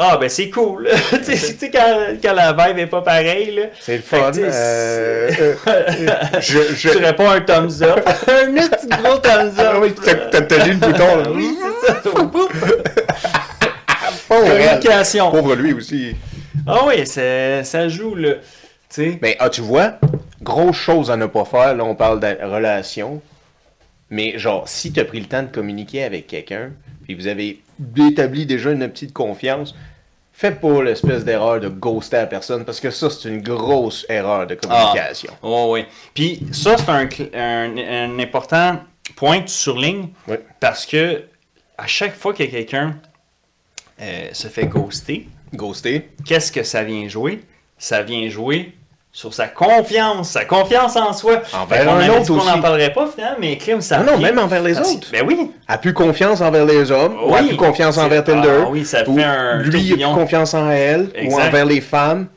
Ah, 0.00 0.16
ben 0.16 0.28
c'est 0.28 0.48
cool. 0.48 0.88
tu 1.24 1.36
sais, 1.36 1.70
quand, 1.72 2.16
quand 2.22 2.32
la 2.32 2.52
vibe 2.52 2.78
est 2.78 2.86
pas 2.86 3.02
pareille. 3.02 3.68
C'est 3.80 3.96
le 3.96 3.98
que, 3.98 4.04
fun. 4.04 4.32
sais, 4.32 4.42
euh, 4.44 5.28
euh, 5.66 6.06
je, 6.40 6.58
je... 6.76 6.90
Tu 6.90 6.98
réponds 6.98 7.28
un 7.28 7.40
thumbs 7.40 7.82
up. 7.82 7.98
un 8.06 8.54
petit 8.54 8.86
gros 8.86 9.18
thumbs 9.18 9.58
up. 9.58 9.70
Ah 9.74 9.80
oui, 9.80 9.92
t'as 10.30 10.42
tenu 10.42 10.70
le 10.70 10.76
bouton, 10.76 11.16
là. 11.16 11.24
Oui, 11.34 11.58
c'est 11.84 11.94
ça. 11.94 12.00
Communication. 14.28 15.32
Pauvre 15.32 15.56
lui 15.56 15.72
aussi. 15.72 16.14
Ah 16.64 16.84
oui, 16.86 17.04
ça 17.04 17.88
joue, 17.88 18.14
là. 18.14 18.34
Mais 19.20 19.36
ah, 19.40 19.50
tu 19.50 19.62
vois, 19.62 19.94
grosse 20.40 20.76
chose 20.76 21.10
à 21.10 21.16
ne 21.16 21.26
pas 21.26 21.44
faire, 21.44 21.74
là 21.74 21.84
on 21.84 21.94
parle 21.94 22.20
de 22.20 22.36
relation. 22.44 23.20
Mais 24.10 24.38
genre, 24.38 24.68
si 24.68 24.92
tu 24.92 25.00
as 25.00 25.04
pris 25.04 25.20
le 25.20 25.26
temps 25.26 25.42
de 25.42 25.48
communiquer 25.48 26.04
avec 26.04 26.26
quelqu'un, 26.26 26.72
puis 27.04 27.14
vous 27.14 27.26
avez 27.26 27.62
établi 27.96 28.46
déjà 28.46 28.70
une 28.72 28.88
petite 28.88 29.12
confiance, 29.12 29.74
fais 30.32 30.52
pas 30.52 30.82
l'espèce 30.82 31.24
d'erreur 31.24 31.60
de 31.60 31.68
ghoster 31.68 32.16
la 32.18 32.26
personne, 32.26 32.64
parce 32.64 32.80
que 32.80 32.90
ça, 32.90 33.10
c'est 33.10 33.28
une 33.28 33.42
grosse 33.42 34.06
erreur 34.08 34.46
de 34.46 34.54
communication. 34.54 35.32
Oh 35.42 35.70
oui. 35.72 35.84
Puis 36.14 36.46
ça, 36.52 36.76
c'est 36.78 36.88
un, 36.90 37.08
un, 37.34 37.76
un 37.76 38.18
important 38.18 38.80
point 39.16 39.40
que 39.40 39.46
tu 39.48 39.54
surlignes 39.54 40.08
Oui. 40.26 40.36
parce 40.60 40.86
que 40.86 41.24
à 41.76 41.86
chaque 41.86 42.14
fois 42.14 42.32
que 42.32 42.44
quelqu'un 42.44 42.96
euh, 44.00 44.28
se 44.32 44.48
fait 44.48 44.66
ghoster, 44.66 45.26
Ghoster. 45.54 46.08
qu'est-ce 46.26 46.52
que 46.52 46.62
ça 46.62 46.82
vient 46.84 47.08
jouer? 47.08 47.42
Ça 47.78 48.02
vient 48.02 48.28
jouer 48.28 48.74
sur 49.18 49.34
sa 49.34 49.48
confiance, 49.48 50.30
sa 50.30 50.44
confiance 50.44 50.94
en 50.94 51.12
soi. 51.12 51.42
Envers 51.52 51.84
qu'on 51.86 51.90
un 51.96 52.08
autre 52.10 52.30
aussi. 52.30 52.46
n'en 52.46 52.60
parlerait 52.60 52.92
pas 52.92 53.08
finalement, 53.12 53.38
mais 53.40 53.58
Clem, 53.58 53.80
ça 53.80 53.98
Non, 53.98 54.12
non, 54.12 54.18
vient- 54.18 54.28
même 54.28 54.38
envers 54.38 54.62
les 54.62 54.78
Ah, 54.78 54.84
c'est- 54.84 54.94
autres. 54.94 55.08
Ben 55.10 55.24
oui. 55.26 55.50
A 55.66 55.76
plus 55.76 55.92
confiance 55.92 56.40
envers 56.40 56.64
les 56.64 56.92
hommes, 56.92 57.16
ou 57.24 57.34
a 57.34 57.40
Oui. 57.40 57.48
plus 57.48 57.56
confiance 57.56 57.98
envers 57.98 58.22
Tinder. 58.22 58.60
Ah 58.62 58.68
oui, 58.70 58.84
ça 58.84 58.98
fait 58.98 59.10
ou 59.10 59.18
un 59.18 59.58
Lui, 59.58 59.92
a 59.92 59.96
plus 59.96 60.14
confiance 60.14 60.54
en 60.54 60.70
elle, 60.70 61.08
ou 61.16 61.18
Exact. 61.18 61.48
envers 61.48 61.66
les 61.66 61.80
femmes. 61.80 62.28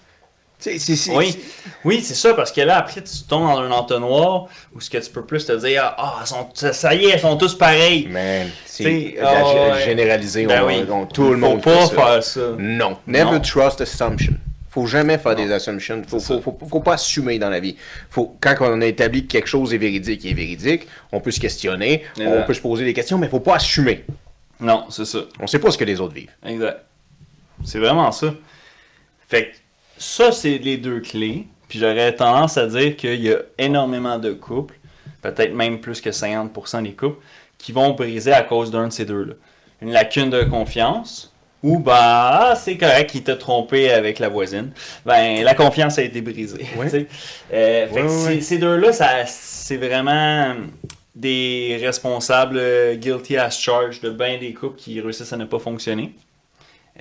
Sais, 0.57 0.79
c'est- 0.79 0.95
c'est- 0.95 1.15
Oui, 1.15 1.37
oui 1.85 2.01
c'est 2.03 2.15
ça, 2.15 2.33
parce 2.33 2.51
que 2.51 2.61
là, 2.61 2.79
après, 2.79 3.01
tu 3.01 3.13
tombes 3.29 3.43
dans 3.47 3.59
un 3.59 3.69
entonnoir 3.69 4.45
où 4.75 4.81
ce 4.81 4.89
que 4.89 4.97
tu 4.97 5.11
peux 5.11 5.23
plus 5.23 5.45
te 5.45 5.51
dire, 5.53 5.93
ah, 5.99 6.15
sont- 6.25 6.49
ça- 6.55 6.95
y 6.95 7.05
est, 7.05 7.09
elles 7.11 7.19
sont 7.19 7.37
tous 7.37 7.53
pareils. 7.55 8.07
Man, 8.07 8.47
c'est 8.65 9.17
ah 9.23 9.43
ouais. 9.75 9.85
généralisé. 9.85 10.47
Ben 10.47 10.63
on- 10.63 10.67
oui. 10.67 10.83
on- 10.91 11.05
tout 11.05 11.25
le 11.29 11.33
Faut 11.33 11.47
monde 11.47 11.61
pas 11.61 11.75
fait 11.75 11.95
ça. 11.95 12.01
faire 12.07 12.23
ça. 12.23 12.41
Non. 12.57 12.97
Never 13.05 13.33
Non. 13.33 13.39
trust 13.39 13.81
assumption. 13.81 14.33
Faut 14.71 14.87
jamais 14.87 15.17
faire 15.17 15.35
Non. 15.37 15.45
des 15.45 15.51
assumptions. 15.51 16.01
Faut, 16.07 16.19
faut, 16.19 16.41
faut, 16.41 16.57
faut 16.67 16.79
pas 16.79 16.93
assumer 16.93 17.37
dans 17.37 17.49
la 17.49 17.59
vie. 17.59 17.75
Faut, 18.09 18.35
quand 18.41 18.55
on 18.61 18.81
a 18.81 18.85
établi 18.85 19.23
que 19.27 19.31
quelque 19.33 19.47
chose 19.47 19.73
est 19.73 19.77
véridique, 19.77 20.23
il 20.23 20.31
est 20.31 20.33
véridique, 20.33 20.87
on 21.11 21.19
peut 21.19 21.31
se 21.31 21.39
questionner, 21.41 22.03
on 22.17 22.21
Exact. 22.21 22.47
peut 22.47 22.53
se 22.53 22.61
poser 22.61 22.85
des 22.85 22.93
questions, 22.93 23.17
mais 23.17 23.27
faut 23.27 23.41
pas 23.41 23.55
assumer. 23.57 24.05
Non, 24.61 24.85
c'est 24.89 25.05
ça. 25.05 25.19
On 25.39 25.47
sait 25.47 25.59
pas 25.59 25.71
ce 25.71 25.77
que 25.77 25.83
les 25.83 25.99
autres 25.99 26.13
vivent. 26.13 26.31
Exact. 26.45 26.85
C'est 27.65 27.79
vraiment 27.79 28.11
ça. 28.13 28.33
Fait 29.27 29.47
que 29.51 29.55
ça, 29.97 30.31
c'est 30.31 30.57
les 30.57 30.77
deux 30.77 31.01
clés. 31.01 31.47
Puis 31.67 31.79
j'aurais 31.79 32.15
tendance 32.15 32.57
à 32.57 32.67
dire 32.67 32.95
qu'il 32.95 33.21
y 33.21 33.31
a 33.33 33.37
énormément 33.57 34.19
de 34.19 34.31
couples, 34.33 34.75
peut-être 35.21 35.53
même 35.53 35.79
plus 35.79 35.99
que 36.01 36.09
50% 36.09 36.83
des 36.83 36.93
couples, 36.93 37.21
qui 37.57 37.71
vont 37.71 37.91
briser 37.91 38.33
à 38.33 38.41
cause 38.43 38.71
d'un 38.71 38.87
de 38.87 38.93
ces 38.93 39.05
deux-là. 39.05 39.33
Une 39.81 39.91
lacune 39.91 40.29
de 40.29 40.43
confiance, 40.43 41.30
ou 41.63 41.77
ben, 41.79 41.93
ah, 41.95 42.53
c'est 42.59 42.77
correct, 42.77 43.11
il 43.13 43.23
t'a 43.23 43.35
trompé 43.35 43.91
avec 43.91 44.17
la 44.19 44.29
voisine. 44.29 44.71
Ben, 45.05 45.43
la 45.43 45.53
confiance 45.53 45.97
a 45.99 46.01
été 46.03 46.21
brisée. 46.21 46.65
Ouais. 46.77 47.07
Euh, 47.53 47.87
Ouais, 47.89 48.01
ouais, 48.03 48.41
ces- 48.41 48.57
deux-là, 48.57 48.91
ça- 48.93 49.25
c'est 49.27 49.77
vraiment 49.77 50.55
des 51.15 51.77
responsables 51.83 52.57
euh, 52.57 52.95
guilty 52.95 53.37
as 53.37 53.51
charged 53.51 54.01
de 54.03 54.09
bien 54.09 54.37
des 54.39 54.53
couples 54.53 54.79
qui 54.79 54.99
réussissent 55.01 55.33
à 55.33 55.37
ne 55.37 55.45
pas 55.45 55.59
fonctionner. 55.59 56.13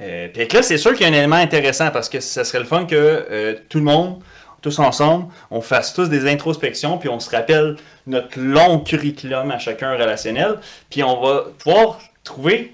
Euh, 0.00 0.28
puis 0.32 0.46
là, 0.52 0.62
c'est 0.62 0.78
sûr 0.78 0.92
qu'il 0.94 1.02
y 1.02 1.04
a 1.10 1.12
un 1.12 1.16
élément 1.16 1.36
intéressant 1.36 1.90
parce 1.90 2.08
que 2.08 2.20
ça 2.20 2.44
serait 2.44 2.60
le 2.60 2.64
fun 2.64 2.86
que 2.86 2.94
euh, 2.96 3.54
tout 3.68 3.78
le 3.78 3.84
monde, 3.84 4.20
tous 4.62 4.78
ensemble, 4.78 5.26
on 5.50 5.60
fasse 5.60 5.94
tous 5.94 6.08
des 6.08 6.28
introspections, 6.30 6.98
puis 6.98 7.08
on 7.08 7.18
se 7.18 7.30
rappelle 7.30 7.76
notre 8.06 8.38
long 8.38 8.80
curriculum 8.80 9.50
à 9.50 9.58
chacun 9.58 9.92
relationnel, 9.92 10.58
puis 10.90 11.02
on 11.02 11.20
va 11.20 11.44
pouvoir 11.58 11.98
trouver 12.24 12.72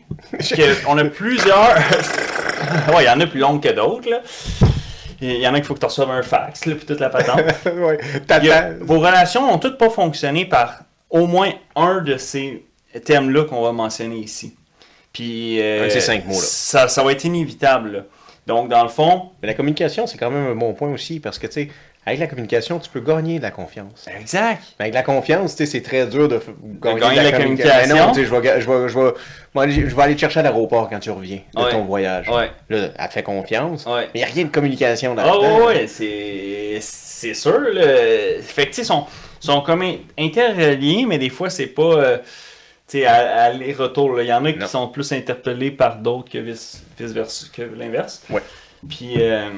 qu'on 0.84 0.98
a 0.98 1.04
plusieurs. 1.04 1.74
ouais, 2.88 3.02
il 3.02 3.06
y 3.06 3.08
en 3.10 3.20
a 3.20 3.26
plus 3.26 3.40
longues 3.40 3.62
que 3.62 3.72
d'autres, 3.72 4.08
là. 4.10 4.20
Il 5.20 5.36
y 5.36 5.48
en 5.48 5.54
a 5.54 5.56
qu'il 5.56 5.64
faut 5.64 5.74
que 5.74 5.80
tu 5.80 5.86
reçoives 5.86 6.10
un 6.10 6.22
fax, 6.22 6.66
là, 6.66 6.74
puis 6.74 6.84
toute 6.84 7.00
la 7.00 7.08
patente. 7.08 7.40
ouais. 7.66 7.98
A- 8.28 8.70
vos 8.80 8.98
relations 8.98 9.46
n'ont 9.46 9.58
toutes 9.58 9.78
pas 9.78 9.88
fonctionné 9.88 10.44
par 10.44 10.80
au 11.08 11.26
moins 11.26 11.52
un 11.74 12.00
de 12.02 12.16
ces 12.18 12.66
thèmes-là 13.04 13.44
qu'on 13.44 13.62
va 13.62 13.72
mentionner 13.72 14.16
ici. 14.18 14.54
Puis, 15.12 15.60
euh, 15.62 15.84
Un 15.84 15.86
de 15.86 15.90
ces 15.90 16.00
cinq 16.02 16.26
mots-là. 16.26 16.40
Ça, 16.40 16.88
ça 16.88 17.02
va 17.02 17.12
être 17.12 17.24
inévitable. 17.24 17.92
là. 17.92 18.00
Donc, 18.46 18.68
dans 18.68 18.82
le 18.82 18.88
fond, 18.90 19.30
Mais 19.40 19.48
la 19.48 19.54
communication, 19.54 20.06
c'est 20.06 20.18
quand 20.18 20.30
même 20.30 20.52
un 20.52 20.54
bon 20.54 20.74
point 20.74 20.90
aussi, 20.90 21.18
parce 21.18 21.38
que, 21.38 21.46
tu 21.46 21.52
sais, 21.54 21.68
avec 22.06 22.20
la 22.20 22.26
communication, 22.28 22.78
tu 22.78 22.88
peux 22.88 23.00
gagner 23.00 23.38
de 23.38 23.42
la 23.42 23.50
confiance. 23.50 24.06
exact. 24.18 24.62
Mais 24.78 24.84
avec 24.84 24.94
la 24.94 25.02
confiance, 25.02 25.56
tu 25.56 25.64
sais, 25.66 25.70
c'est 25.72 25.82
très 25.82 26.06
dur 26.06 26.28
de, 26.28 26.40
gagner, 26.80 27.00
gagner 27.00 27.16
de 27.16 27.16
la, 27.16 27.30
la 27.30 27.32
communication. 27.32 27.70
communication. 27.72 27.94
Mais 27.94 28.00
non, 28.00 28.14
je 28.14 28.20
vais, 28.20 28.60
je 28.60 28.70
vais, 28.70 28.88
je 28.88 28.98
vais, 28.98 29.12
moi, 29.54 29.64
aller- 29.64 29.88
je 29.88 29.94
vais 29.96 30.02
aller 30.02 30.14
te 30.14 30.20
chercher 30.20 30.40
à 30.40 30.42
l'aéroport 30.44 30.88
quand 30.88 31.00
tu 31.00 31.10
reviens 31.10 31.40
de 31.54 31.60
Ouais. 31.62 31.70
ton 31.70 31.84
voyage. 31.84 32.28
Ouais. 32.28 32.50
Là, 32.70 32.88
elle 32.96 33.08
te 33.08 33.12
fait 33.12 33.22
confiance. 33.24 33.84
Ouais. 33.86 34.08
Mais 34.14 34.20
il 34.20 34.24
n'y 34.24 34.24
a 34.24 34.32
rien 34.32 34.44
de 34.44 34.50
communication 34.50 35.14
Ah 35.18 35.24
là-dedans. 35.26 35.66
ouais, 35.66 35.86
c'est 35.88 36.78
c'est 36.80 37.34
sûr. 37.34 37.58
Là. 37.58 37.82
Fait 38.42 38.64
que, 38.66 38.68
tu 38.68 38.74
sais, 38.74 38.82
ils 38.82 38.84
sont, 38.84 39.04
sont 39.40 39.60
comme 39.62 39.82
in- 39.82 39.96
interreliés, 40.18 41.06
mais 41.08 41.18
des 41.18 41.30
fois, 41.30 41.50
c'est 41.50 41.66
pas 41.66 41.82
euh, 41.82 42.18
tu 42.88 42.98
sais, 43.00 43.06
aller-retour. 43.06 44.20
Il 44.20 44.26
y 44.28 44.32
en 44.32 44.44
a 44.44 44.52
qui 44.52 44.66
sont 44.68 44.86
plus 44.88 45.10
interpellés 45.12 45.70
par 45.72 45.96
d'autres 45.96 46.30
que 46.30 46.38
vice, 46.38 46.82
vice-versa, 46.98 47.46
que 47.52 47.62
l'inverse. 47.62 48.22
Ouais. 48.30 48.42
Puis, 48.88 49.14
euh, 49.18 49.48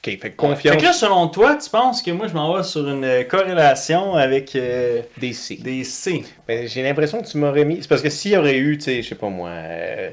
OK, 0.00 0.04
fait 0.10 0.16
que 0.16 0.22
Fait 0.22 0.30
confiance, 0.36 0.76
que 0.76 0.82
là, 0.82 0.92
selon 0.92 1.28
toi, 1.28 1.56
tu 1.56 1.68
penses 1.70 2.02
que 2.02 2.10
moi, 2.12 2.28
je 2.28 2.34
m'en 2.34 2.56
vais 2.56 2.62
sur 2.62 2.88
une 2.88 3.04
euh, 3.04 3.24
corrélation 3.24 4.14
avec 4.14 4.54
euh, 4.54 5.02
des 5.18 5.32
C. 5.32 5.56
des 5.60 5.82
C? 5.84 6.24
Ben, 6.46 6.68
J'ai 6.68 6.82
l'impression 6.82 7.20
que 7.20 7.26
tu 7.26 7.36
m'aurais 7.38 7.64
mis... 7.64 7.78
C'est 7.82 7.88
parce 7.88 8.02
que 8.02 8.10
s'il 8.10 8.32
y 8.32 8.36
aurait 8.36 8.56
eu, 8.58 8.78
tu 8.78 8.84
sais, 8.84 9.02
je 9.02 9.08
sais 9.08 9.14
pas 9.16 9.28
moi... 9.28 9.50
euh, 9.50 10.10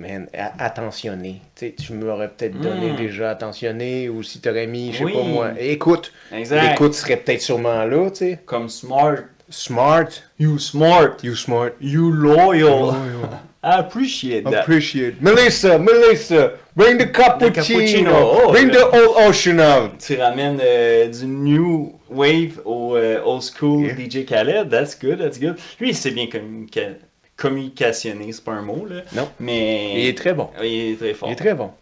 Man, 0.00 0.28
attentionné. 0.60 1.42
Tu 1.56 1.66
sais, 1.66 1.74
tu 1.76 1.92
m'aurais 1.92 2.28
peut-être 2.28 2.58
donné 2.60 2.92
Mm. 2.92 2.96
déjà 2.96 3.30
attentionné, 3.30 4.08
ou 4.08 4.22
si 4.22 4.40
tu 4.40 4.48
aurais 4.48 4.68
mis, 4.68 4.92
je 4.92 4.98
sais 4.98 5.04
Oui. 5.04 5.12
pas 5.12 5.22
moi, 5.24 5.50
écoute. 5.58 6.12
Exact. 6.32 6.62
L'écoute 6.70 6.94
serait 6.94 7.16
peut-être 7.16 7.42
sûrement 7.42 7.84
là, 7.84 8.08
tu 8.10 8.16
sais. 8.18 8.38
Comme 8.46 8.68
smart. 8.68 9.16
Smart. 9.50 10.06
You 10.38 10.56
smart. 10.60 11.16
You 11.24 11.34
smart. 11.34 11.70
You 11.80 12.12
loyal. 12.12 12.94
I 13.62 13.78
appreciate 13.80 14.44
that. 14.44 14.60
Appreciate. 14.62 15.20
Melissa, 15.20 15.78
Melissa, 15.78 16.52
bring 16.76 16.96
the 16.98 17.06
cappuccino. 17.06 17.52
cappuccino. 17.52 18.12
Oh, 18.14 18.52
bring 18.52 18.68
le- 18.68 18.74
the 18.74 18.84
old 18.86 19.16
ocean 19.28 19.58
out. 19.60 19.98
tu 19.98 20.14
ramènes 20.16 20.60
euh, 20.62 21.08
du 21.08 21.26
new 21.26 21.98
wave 22.08 22.60
au 22.64 22.94
euh, 22.96 23.20
old 23.24 23.42
school 23.42 23.84
Yeah. 23.86 23.94
DJ 23.96 24.24
Khaled. 24.24 24.70
That's 24.70 24.94
good, 24.98 25.18
that's 25.18 25.38
good. 25.40 25.56
Lui, 25.80 25.88
il 25.90 25.96
sait 25.96 26.12
bien 26.12 26.26
communica- 26.26 26.94
communicationner, 27.36 28.32
c'est 28.32 28.44
pas 28.44 28.52
un 28.52 28.62
mot, 28.62 28.86
là. 28.88 29.02
Non. 29.12 29.28
Mais. 29.40 30.02
Il 30.02 30.06
est 30.08 30.16
très 30.16 30.34
bon. 30.34 30.50
Il 30.62 30.92
est 30.92 30.96
très 30.96 31.14
fort. 31.14 31.28
Il 31.28 31.32
est 31.32 31.36
très 31.36 31.54
bon. 31.54 31.72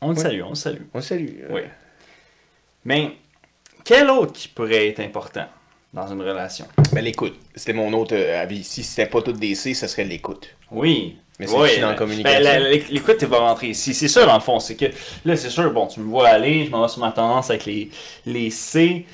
On 0.00 0.10
le 0.10 0.16
salue, 0.16 0.42
on 0.44 0.50
le 0.50 0.54
salue. 0.54 0.82
On 0.94 0.98
le 0.98 1.02
salue. 1.04 1.26
Oui. 1.50 1.60
Mais 2.84 3.12
quel 3.84 4.08
autre 4.10 4.32
qui 4.32 4.48
pourrait 4.48 4.88
être 4.88 5.00
important? 5.00 5.46
Dans 5.92 6.06
une 6.06 6.22
relation? 6.22 6.66
Mais 6.92 7.02
l'écoute, 7.02 7.34
c'était 7.54 7.72
mon 7.72 7.92
autre 7.92 8.14
euh, 8.16 8.40
avis. 8.42 8.64
Si 8.64 8.82
c'était 8.82 9.06
pas 9.10 9.22
tout 9.22 9.32
des 9.32 9.54
C, 9.54 9.74
ce 9.74 9.86
serait 9.86 10.04
l'écoute. 10.04 10.48
Oui. 10.70 11.18
Mais 11.38 11.46
c'est 11.46 11.56
Oui, 11.56 11.80
dans 11.80 11.86
la 11.88 11.92
ben, 11.92 11.98
communication. 11.98 12.38
ben, 12.38 12.44
la- 12.44 12.58
la- 12.60 12.68
L'écoute, 12.70 13.16
tu 13.18 13.26
vas 13.26 13.38
rentrer 13.38 13.68
ici. 13.68 13.94
C'est 13.94 14.08
ça, 14.08 14.24
dans 14.26 14.34
le 14.34 14.40
fond. 14.40 14.60
C'est 14.60 14.76
que 14.76 14.86
là, 15.24 15.36
c'est 15.36 15.50
sûr, 15.50 15.70
bon, 15.72 15.86
tu 15.86 16.00
me 16.00 16.04
vois 16.08 16.28
aller, 16.28 16.66
je 16.66 16.70
m'en 16.70 16.82
vais 16.82 16.88
sur 16.88 17.00
ma 17.00 17.10
tendance 17.10 17.50
avec 17.50 17.64
les, 17.66 17.90
les 18.26 18.50
C. 18.50 19.06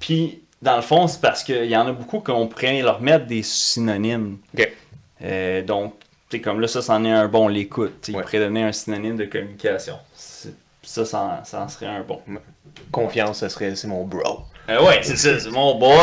Puis, 0.00 0.40
dans 0.60 0.76
le 0.76 0.82
fond, 0.82 1.06
c'est 1.06 1.20
parce 1.20 1.42
qu'il 1.44 1.66
y 1.66 1.76
en 1.76 1.86
a 1.86 1.92
beaucoup 1.92 2.20
qu'on 2.20 2.46
pourrait 2.48 2.80
leur 2.82 3.00
mettre 3.00 3.26
des 3.26 3.42
synonymes. 3.42 4.38
OK. 4.56 4.72
Euh, 5.22 5.62
donc, 5.62 5.94
tu 6.30 6.40
comme 6.40 6.60
là, 6.60 6.66
ça, 6.68 6.80
c'en 6.82 7.04
est 7.04 7.10
un 7.10 7.28
bon, 7.28 7.46
l'écoute. 7.48 8.08
Ouais. 8.08 8.14
Il 8.14 8.20
pourrait 8.22 8.38
donner 8.38 8.62
un 8.64 8.72
synonyme 8.72 9.16
de 9.16 9.26
communication. 9.26 9.96
Ça, 10.14 11.04
ça, 11.04 11.20
en- 11.20 11.44
ça 11.44 11.62
en 11.62 11.68
serait 11.68 11.86
un 11.86 12.02
bon. 12.02 12.20
Confiance, 12.90 13.38
ça 13.38 13.48
serait 13.48 13.74
c'est 13.76 13.86
mon 13.88 14.04
bro. 14.04 14.40
Euh, 14.78 14.86
ouais, 14.86 15.00
c'est 15.02 15.16
ça, 15.16 15.38
c'est 15.38 15.50
mon 15.50 15.74
boy. 15.74 15.96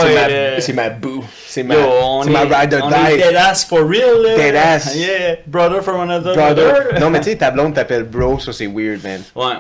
C'est 0.59 0.73
ma, 0.73 0.83
ma 0.83 0.89
boo. 0.89 1.23
C'est 1.47 1.63
ma, 1.63 1.75
c'est 1.75 2.29
est, 2.29 2.47
ma 2.47 2.57
ride 2.59 2.73
or 2.75 2.89
die. 2.89 2.95
for 3.65 3.79
real. 3.87 4.21
Là. 4.23 4.35
Dead 4.35 4.55
ass. 4.55 4.95
Yeah, 4.99 5.35
brother 5.47 5.81
from 5.81 6.01
another 6.01 6.33
Brother. 6.35 6.71
brother. 6.71 6.99
Non, 6.99 7.09
mais 7.09 7.19
tu 7.21 7.31
sais, 7.31 7.35
ta 7.37 7.51
blonde 7.51 7.73
t'appelle 7.73 8.03
bro, 8.03 8.39
ça 8.39 8.53
c'est 8.53 8.67
weird, 8.67 9.03
man. 9.03 9.21
Ouais. 9.35 9.55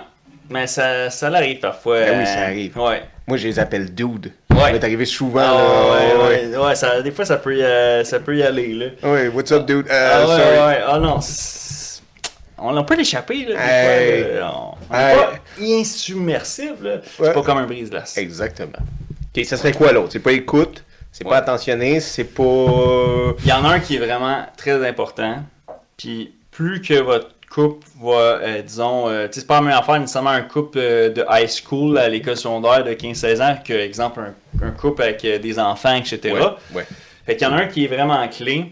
Mais 0.49 0.65
ça, 0.67 1.09
ça 1.09 1.29
l'arrive 1.29 1.59
parfois. 1.59 1.99
Ben 2.01 2.19
oui, 2.19 2.25
ça 2.25 2.39
arrive. 2.41 2.77
Ouais. 2.77 3.03
Moi, 3.27 3.37
je 3.37 3.47
les 3.47 3.59
appelle 3.59 3.93
dude. 3.93 4.31
Ouais. 4.51 4.57
Ça 4.59 4.71
m'est 4.73 4.83
arrivé 4.83 5.05
souvent, 5.05 5.41
Ah, 5.41 5.53
là. 5.53 6.27
ouais, 6.27 6.47
ouais, 6.51 6.57
ouais, 6.57 6.75
ça, 6.75 7.01
des 7.01 7.11
fois 7.11 7.23
ça 7.25 7.37
peut, 7.37 7.55
y, 7.55 7.61
euh, 7.63 8.03
ça 8.03 8.19
peut 8.19 8.35
y 8.35 8.41
aller. 8.43 8.73
Là. 8.73 8.85
Ouais, 9.09 9.27
what's 9.27 9.51
up, 9.51 9.65
dude? 9.67 9.85
Euh, 9.89 10.09
ah, 10.11 10.21
ouais, 10.21 10.27
sorry. 10.27 10.67
ouais, 10.67 10.79
ah 10.87 10.99
non. 10.99 11.19
On 12.61 12.71
l'a 12.73 12.83
pas 12.83 12.95
l'échapper, 12.95 13.45
là. 13.47 13.55
Hey. 13.55 14.23
fois, 14.23 14.39
là. 14.39 14.51
On, 14.53 14.73
on 14.93 14.97
Hey. 14.97 15.13
est 15.13 15.15
pas 15.17 15.33
insubmersible. 15.61 16.87
Ouais. 16.87 17.01
C'est 17.17 17.33
pas 17.33 17.41
comme 17.43 17.57
un 17.57 17.65
brise-glace. 17.65 18.17
Exactement. 18.17 18.71
Ok, 19.35 19.45
ça 19.45 19.57
serait 19.57 19.73
quoi 19.73 19.91
l'autre? 19.91 20.09
C'est 20.11 20.19
pas 20.19 20.31
écoute, 20.31 20.83
c'est 21.11 21.23
Ouais. 21.23 21.29
pas 21.31 21.37
attentionné, 21.37 21.99
c'est 21.99 22.23
pas. 22.23 23.33
Il 23.43 23.47
y 23.47 23.51
en 23.53 23.63
a 23.65 23.69
un 23.75 23.79
qui 23.79 23.95
est 23.95 23.99
vraiment 23.99 24.45
très 24.57 24.87
important. 24.87 25.43
Puis 25.97 26.33
plus 26.51 26.81
que 26.81 26.95
votre 26.95 27.29
couple 27.49 27.85
va, 28.01 28.11
euh, 28.15 28.61
disons, 28.61 29.07
euh, 29.09 29.27
c'est 29.31 29.45
pas 29.47 29.55
la 29.55 29.61
même 29.61 29.77
affaire 29.77 29.99
nécessairement 29.99 30.29
un 30.29 30.41
couple 30.43 30.77
euh, 30.79 31.09
de 31.09 31.25
high 31.29 31.49
school 31.49 31.97
à 31.97 32.07
l'école 32.07 32.37
secondaire 32.37 32.83
de 32.83 32.91
15-16 32.93 33.41
ans 33.41 33.57
que, 33.65 33.73
exemple, 33.73 34.19
un, 34.61 34.67
un 34.67 34.71
couple 34.71 35.01
avec 35.01 35.21
des 35.25 35.59
enfants, 35.59 35.95
etc. 35.95 36.19
Ouais. 36.33 36.41
ouais. 36.75 36.87
Fait 37.25 37.35
qu'il 37.35 37.47
y 37.47 37.49
en 37.49 37.53
a 37.53 37.61
un 37.61 37.67
qui 37.67 37.85
est 37.85 37.87
vraiment 37.87 38.27
clé 38.27 38.71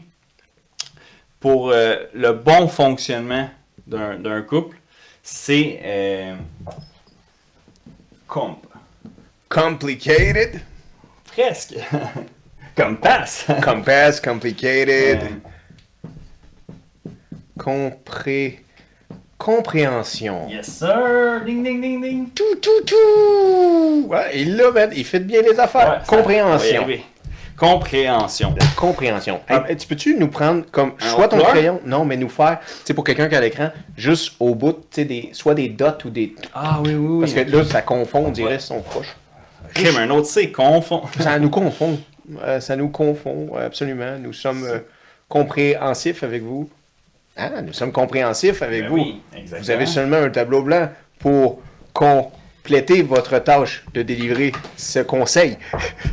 pour 1.39 1.69
le 1.71 2.31
bon 2.31 2.67
fonctionnement 2.67 3.47
d'un 3.85 4.41
couple, 4.41 4.77
c'est 5.29 5.81
euh, 5.83 6.35
comp. 8.27 8.65
Complicated? 9.49 10.61
Presque. 11.25 11.75
Comme 12.75 12.97
passe. 12.97 13.45
Compass, 13.63 14.21
complicated. 14.21 15.19
Euh, 15.21 15.27
Compré... 17.57 18.63
Compréhension. 19.37 20.47
yes 20.49 20.67
sir. 20.79 21.41
Ding 21.45 21.63
ding 21.63 21.81
ding 21.81 22.01
ding. 22.01 22.29
Tout, 22.33 22.55
tout, 22.61 22.83
tout! 22.85 24.07
Ouais, 24.09 24.31
il 24.41 24.55
l'a, 24.55 24.71
man. 24.71 24.91
Il 24.95 25.05
fait 25.05 25.19
bien 25.19 25.41
les 25.41 25.59
affaires. 25.59 25.89
Ouais, 25.99 26.05
ça- 26.05 26.15
Compréhension. 27.57 28.53
Compréhension. 28.75 29.41
Ah. 29.49 29.63
Tu 29.75 29.87
peux-tu 29.87 30.15
nous 30.15 30.27
prendre 30.27 30.63
comme 30.71 30.93
Un 31.01 31.09
choix 31.09 31.27
ton 31.27 31.39
crayon? 31.39 31.81
Non, 31.85 32.05
mais 32.05 32.15
nous 32.15 32.29
faire, 32.29 32.59
tu 32.61 32.67
sais, 32.85 32.93
pour 32.93 33.03
quelqu'un 33.03 33.27
qui 33.27 33.35
a 33.35 33.41
l'écran, 33.41 33.69
juste 33.97 34.33
au 34.39 34.53
bout, 34.53 34.73
tu 34.73 34.81
sais, 34.91 35.05
des, 35.05 35.29
soit 35.33 35.55
des 35.55 35.67
dots 35.67 35.87
ou 36.05 36.09
des. 36.09 36.35
Ah 36.53 36.79
oui, 36.83 36.93
oui, 36.93 37.07
oui. 37.07 37.19
Parce 37.21 37.33
que 37.33 37.51
là, 37.51 37.65
ça 37.65 37.81
confond, 37.81 38.25
on 38.27 38.31
dirait, 38.31 38.59
sont 38.59 38.81
proches. 38.81 39.15
Crime, 39.73 39.97
un 39.97 40.09
autre 40.11 40.27
C, 40.27 40.51
confond. 40.51 41.01
Ça 41.19 41.39
nous 41.39 41.49
confond. 41.49 41.99
Euh, 42.43 42.59
ça 42.59 42.75
nous 42.75 42.89
confond, 42.89 43.49
euh, 43.55 43.65
absolument. 43.65 44.17
Nous 44.19 44.33
sommes 44.33 44.65
euh, 44.65 44.79
compréhensifs 45.29 46.23
avec 46.23 46.43
vous. 46.43 46.69
Ah, 47.37 47.61
nous 47.61 47.71
sommes 47.71 47.93
compréhensifs 47.93 48.61
avec 48.61 48.83
Ben 48.83 48.89
vous. 48.89 48.95
oui, 48.95 49.21
exactement. 49.33 49.61
Vous 49.61 49.71
avez 49.71 49.85
seulement 49.85 50.17
un 50.17 50.29
tableau 50.29 50.61
blanc 50.61 50.89
pour 51.19 51.61
compléter 51.93 53.01
votre 53.01 53.39
tâche 53.39 53.85
de 53.93 54.01
délivrer 54.01 54.51
ce 54.75 54.99
conseil. 54.99 55.57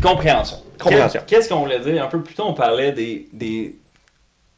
Compréhension. 0.03 0.59
Compréhension. 0.79 1.23
Qu'est-ce 1.27 1.49
qu'on 1.49 1.61
voulait 1.61 1.81
dire? 1.81 2.03
Un 2.05 2.09
peu 2.09 2.23
plus 2.23 2.35
tôt, 2.35 2.45
on 2.47 2.55
parlait 2.55 2.93
des, 2.93 3.29
des 3.33 3.77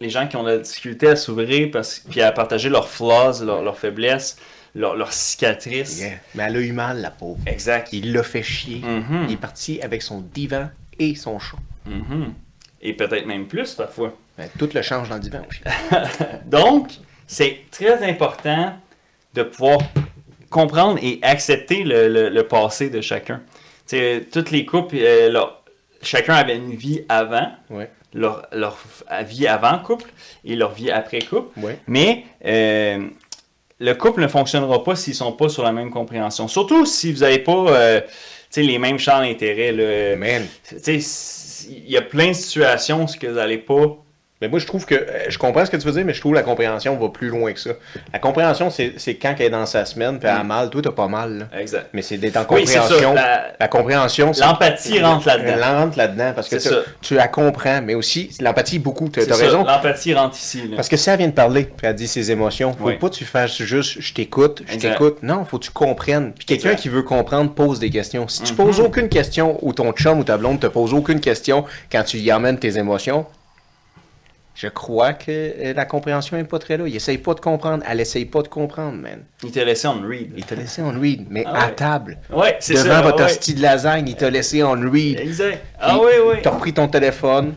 les 0.01 0.11
gens 0.11 0.27
qui 0.27 0.37
ont 0.37 0.43
de 0.43 0.51
la 0.51 0.59
difficulté 0.59 1.09
à 1.09 1.17
s'ouvrir 1.17 1.71
puis 2.11 2.21
à 2.21 2.31
partager 2.33 2.69
leurs 2.69 2.89
flaws, 2.89 3.43
leurs, 3.43 3.63
leurs 3.63 3.79
faiblesses, 3.79 4.37
leurs, 4.75 4.95
leurs 4.95 5.13
cicatrices. 5.15 6.01
Yeah. 6.01 6.11
Mais 6.35 6.43
elle 6.45 6.57
a 6.57 6.61
eu 6.61 6.73
mal, 6.73 7.01
la 7.01 7.11
pauvre. 7.11 7.39
Exact. 7.47 7.89
Il 7.93 8.13
l'a 8.13 8.23
fait 8.23 8.43
chier. 8.43 8.81
Mhm. 8.85 9.25
Il 9.29 9.33
est 9.33 9.39
parti 9.39 9.81
avec 9.81 10.03
son 10.03 10.21
divan 10.21 10.69
et 10.99 11.15
son 11.15 11.39
chat. 11.39 11.57
Mhm. 11.87 12.35
Et 12.83 12.93
peut-être 12.93 13.25
même 13.27 13.47
plus 13.47 13.73
parfois. 13.75 14.13
Ben, 14.37 14.49
tout 14.59 14.69
le 14.75 14.83
change 14.83 15.09
dans 15.09 15.15
le 15.15 15.21
divan 15.23 15.41
aussi. 15.49 15.61
Donc, 16.45 16.91
c'est 17.27 17.61
très 17.71 18.07
important 18.07 18.75
de 19.33 19.43
pouvoir 19.45 19.79
comprendre 20.51 20.99
et 21.03 21.19
accepter 21.23 21.85
le, 21.85 22.09
le- 22.09 22.29
le 22.29 22.43
passé 22.47 22.91
de 22.91 23.01
chacun. 23.01 23.41
Tu 23.89 23.97
sais, 23.97 24.27
toutes 24.31 24.51
les 24.51 24.67
couples, 24.67 24.97
euh, 24.99 25.31
leur- 25.31 25.63
chacun 26.03 26.35
avait 26.35 26.57
une 26.57 26.75
vie 26.75 27.03
avant, 27.09 27.49
Ouais. 27.71 27.91
leur, 28.15 28.47
leur 28.53 28.79
vie 29.25 29.47
avant 29.47 29.79
couple 29.79 30.11
et 30.45 30.57
leur 30.57 30.73
vie 30.73 30.91
après 30.91 31.21
couple. 31.21 31.59
Ouais. 31.61 31.79
Mais 31.87 32.25
euh, 32.45 33.07
le 33.79 33.93
couple 33.95 34.23
ne 34.23 34.29
fonctionnera 34.29 34.83
pas 34.85 34.97
s'ils 34.97 35.15
sont 35.15 35.33
pas 35.33 35.49
sur 35.49 35.63
la 35.63 35.73
même 35.73 35.91
compréhension. 35.91 36.49
Surtout 36.49 36.87
si 36.87 37.13
vous 37.13 37.21
n'avez 37.21 37.39
pas 37.41 37.53
euh, 37.69 38.01
les 38.57 38.79
mêmes 38.79 38.99
champs 38.99 39.21
d'intérêt. 39.21 39.75
Il 41.69 41.91
y 41.91 41.97
a 41.97 42.03
plein 42.03 42.29
de 42.29 42.33
situations 42.33 43.05
où 43.05 43.07
vous 43.07 43.33
n'allez 43.35 43.59
pas. 43.59 43.97
Mais 44.43 44.49
moi, 44.49 44.59
je 44.59 44.67
trouve 44.67 44.85
que. 44.85 44.95
euh, 44.95 45.07
Je 45.31 45.39
comprends 45.39 45.65
ce 45.65 45.71
que 45.71 45.79
tu 45.79 45.87
veux 45.87 45.93
dire, 45.93 46.05
mais 46.05 46.13
je 46.13 46.21
trouve 46.21 46.33
que 46.33 46.37
la 46.37 46.43
compréhension 46.43 46.95
va 46.97 47.09
plus 47.09 47.29
loin 47.29 47.53
que 47.55 47.59
ça. 47.61 47.71
La 48.13 48.19
compréhension, 48.19 48.69
c'est 48.71 49.15
quand 49.15 49.35
elle 49.39 49.47
est 49.47 49.51
dans 49.51 49.65
sa 49.65 49.87
semaine, 49.87 50.19
puis 50.19 50.29
elle 50.29 50.37
a 50.37 50.45
mal. 50.45 50.69
Toi, 50.69 50.83
t'as 50.83 50.91
pas 50.93 51.09
mal. 51.09 51.39
là. 51.39 51.59
Exact. 51.59 51.87
Mais 51.95 52.03
c'est 52.03 52.19
d'être 52.19 52.37
en 52.37 52.41
Oui, 52.51 52.65
compréhension. 52.65 53.15
la- 53.15 53.53
la... 53.59 53.69
compréhension. 53.69 54.33
L'empathie 54.39 55.01
rentre 55.01 55.27
là-dedans. 55.27 55.53
Elle 55.55 55.63
rentre 55.65 55.97
là-dedans 55.99 56.33
parce 56.35 56.49
que 56.51 56.57
tu- 56.57 56.69
tu 57.01 57.15
la 57.15 57.29
comprends, 57.29 57.81
mais 57.81 57.95
aussi 57.95 58.31
l'empathie 58.41 58.79
beaucoup. 58.79 59.09
Tu 59.09 59.21
as 59.21 59.25
C'est 59.25 59.31
ça, 59.33 59.37
raison. 59.37 59.65
L'empathie 59.65 60.13
rentre 60.13 60.37
ici. 60.37 60.69
là. 60.69 60.77
Parce 60.77 60.89
que 60.91 60.97
si 60.99 61.09
elle 61.09 61.17
vient 61.19 61.29
de 61.29 61.33
parler, 61.33 61.65
puis 61.65 61.87
elle 61.87 61.95
dit 61.95 62.07
ses 62.09 62.31
émotions, 62.31 62.73
faut 62.79 62.89
Oui. 62.89 62.99
pas 62.99 63.09
que 63.09 63.15
tu 63.15 63.25
fasses 63.25 63.63
juste 63.63 64.01
je 64.01 64.13
t'écoute, 64.13 64.63
je 64.69 64.77
t'écoute. 64.77 65.23
Non, 65.23 65.47
faut 65.47 65.59
que 65.59 65.65
tu 65.65 65.71
comprennes. 65.71 66.33
Puis 66.35 66.45
quelqu'un 66.45 66.75
qui 66.75 66.91
veut 66.91 67.03
comprendre 67.03 67.53
pose 67.55 67.79
des 67.79 67.89
questions. 67.91 68.29
Si 68.29 68.43
tu 68.43 68.53
Mhm. 68.53 68.57
poses 68.59 68.81
aucune 68.81 69.09
question 69.09 69.59
ou 69.63 69.73
ton 69.73 69.93
chum 69.93 70.19
ou 70.19 70.25
ta 70.25 70.37
blonde 70.37 70.61
te 70.61 70.67
pose 70.67 70.93
aucune 70.93 71.21
question 71.21 71.65
quand 71.91 72.03
tu 72.03 72.19
y 72.19 72.31
amènes 72.31 72.59
tes 72.59 72.77
émotions, 72.77 73.25
je 74.57 74.69
crois 74.69 75.13
que 75.13 75.31
euh, 75.31 75.73
la 75.75 75.85
compréhension 75.85 76.37
n'est 76.37 76.45
pas 76.45 76.59
très 76.59 76.79
là. 76.79 76.85
Il 76.89 76.97
essaye 76.97 77.19
pas 77.19 77.35
de 77.35 77.41
comprendre. 77.41 77.85
Elle 77.87 78.01
essaye 78.01 78.25
pas 78.25 78.41
de 78.43 78.49
comprendre, 78.49 78.97
man. 78.97 79.21
Il 79.45 79.51
t'a 79.53 79.65
laissé 79.65 79.87
on 79.87 80.01
read. 80.01 80.33
Il 80.37 80.45
t'a 80.47 80.55
laissé 80.55 80.81
on 80.81 80.99
read, 80.99 81.27
mais 81.29 81.45
Ah 81.47 81.67
à 81.67 81.69
table. 81.69 82.17
Ouais, 82.33 82.57
c'est 82.61 82.73
Devant 82.75 82.85
ça. 82.89 83.03
votre 83.03 83.19
ouais. 83.19 83.25
hostie 83.25 83.53
de 83.55 83.61
lasagne, 83.61 84.09
il 84.09 84.17
t'a 84.17 84.31
laissé 84.31 84.63
on 84.65 84.73
read. 84.91 85.21
Exact. 85.21 85.63
Ah 85.79 85.99
oui, 85.99 86.13
oui. 86.27 86.37
T'as 86.43 86.51
repris 86.51 86.73
ton 86.73 86.89
téléphone 86.89 87.53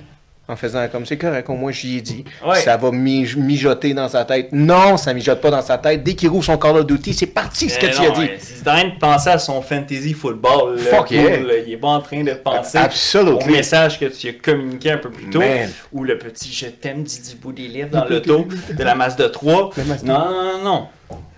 en 0.50 0.56
faisant 0.56 0.86
comme 0.92 1.06
c'est 1.06 1.18
correct, 1.18 1.48
au 1.50 1.54
moins 1.54 1.72
j'y 1.72 1.98
ai 1.98 2.02
dit. 2.02 2.26
Ouais. 2.46 2.60
Ça 2.60 2.76
va 2.76 2.90
mij- 2.92 3.38
mijoter 3.38 3.94
dans 3.94 4.10
sa 4.10 4.26
tête. 4.26 4.50
Non, 4.52 4.98
ça 4.98 5.14
mijote 5.14 5.40
pas 5.40 5.52
dans 5.52 5.62
sa 5.62 5.78
tête. 5.78 6.04
Dès 6.04 6.16
qu'il 6.16 6.28
rouvre 6.30 6.44
son 6.44 6.58
Call 6.58 6.78
of 6.78 6.88
Duty, 6.88 7.14
c'est 7.14 7.28
parti 7.28 7.70
ce 7.70 7.78
que 7.78 7.86
Eh 7.86 7.92
tu 7.92 8.02
as 8.02 8.10
dit. 8.10 8.22
Il 8.24 8.68
est 8.68 8.70
en 8.70 8.74
train 8.76 8.84
de 8.90 9.00
penser 9.00 9.30
à 9.30 9.38
son 9.40 9.62
fantasy 9.62 10.14
football. 10.14 10.76
là, 10.76 10.82
Fuck 10.82 11.08
cool, 11.10 11.16
yeah. 11.18 11.40
là. 11.40 11.54
Il 11.66 11.72
est 11.74 11.78
pas 11.78 11.88
en 11.88 12.02
train 12.02 12.24
de 12.24 12.34
penser 12.34 12.78
Absolutely. 12.80 13.46
au 13.48 13.52
message 13.52 14.00
que 14.00 14.06
tu 14.06 14.28
as 14.30 14.34
communiqué 14.34 14.92
un 14.92 14.98
peu 14.98 15.10
plus 15.12 15.30
tôt. 15.30 15.40
Man. 15.40 15.70
Ou 15.94 16.04
le 16.04 16.18
petit 16.18 16.52
je 16.52 16.66
t'aime 16.66 17.04
Didi 17.04 17.38
livres 17.68 17.90
dans 17.92 18.06
l'auto 18.06 18.48
de 18.76 18.84
la 18.84 18.96
masse 18.96 19.16
de 19.16 19.28
3. 19.28 19.70
La 19.78 19.84
masse 19.84 20.04
de- 20.04 20.08
Non, 20.08 20.20
non, 20.20 20.44
non, 20.58 20.64
non. 20.64 20.88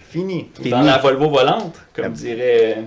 Fini. 0.09 0.49
Fini. 0.55 0.69
Dans 0.71 0.81
la 0.81 0.97
Volvo 0.97 1.29
volante, 1.29 1.75
comme 1.95 2.11
dirait 2.13 2.83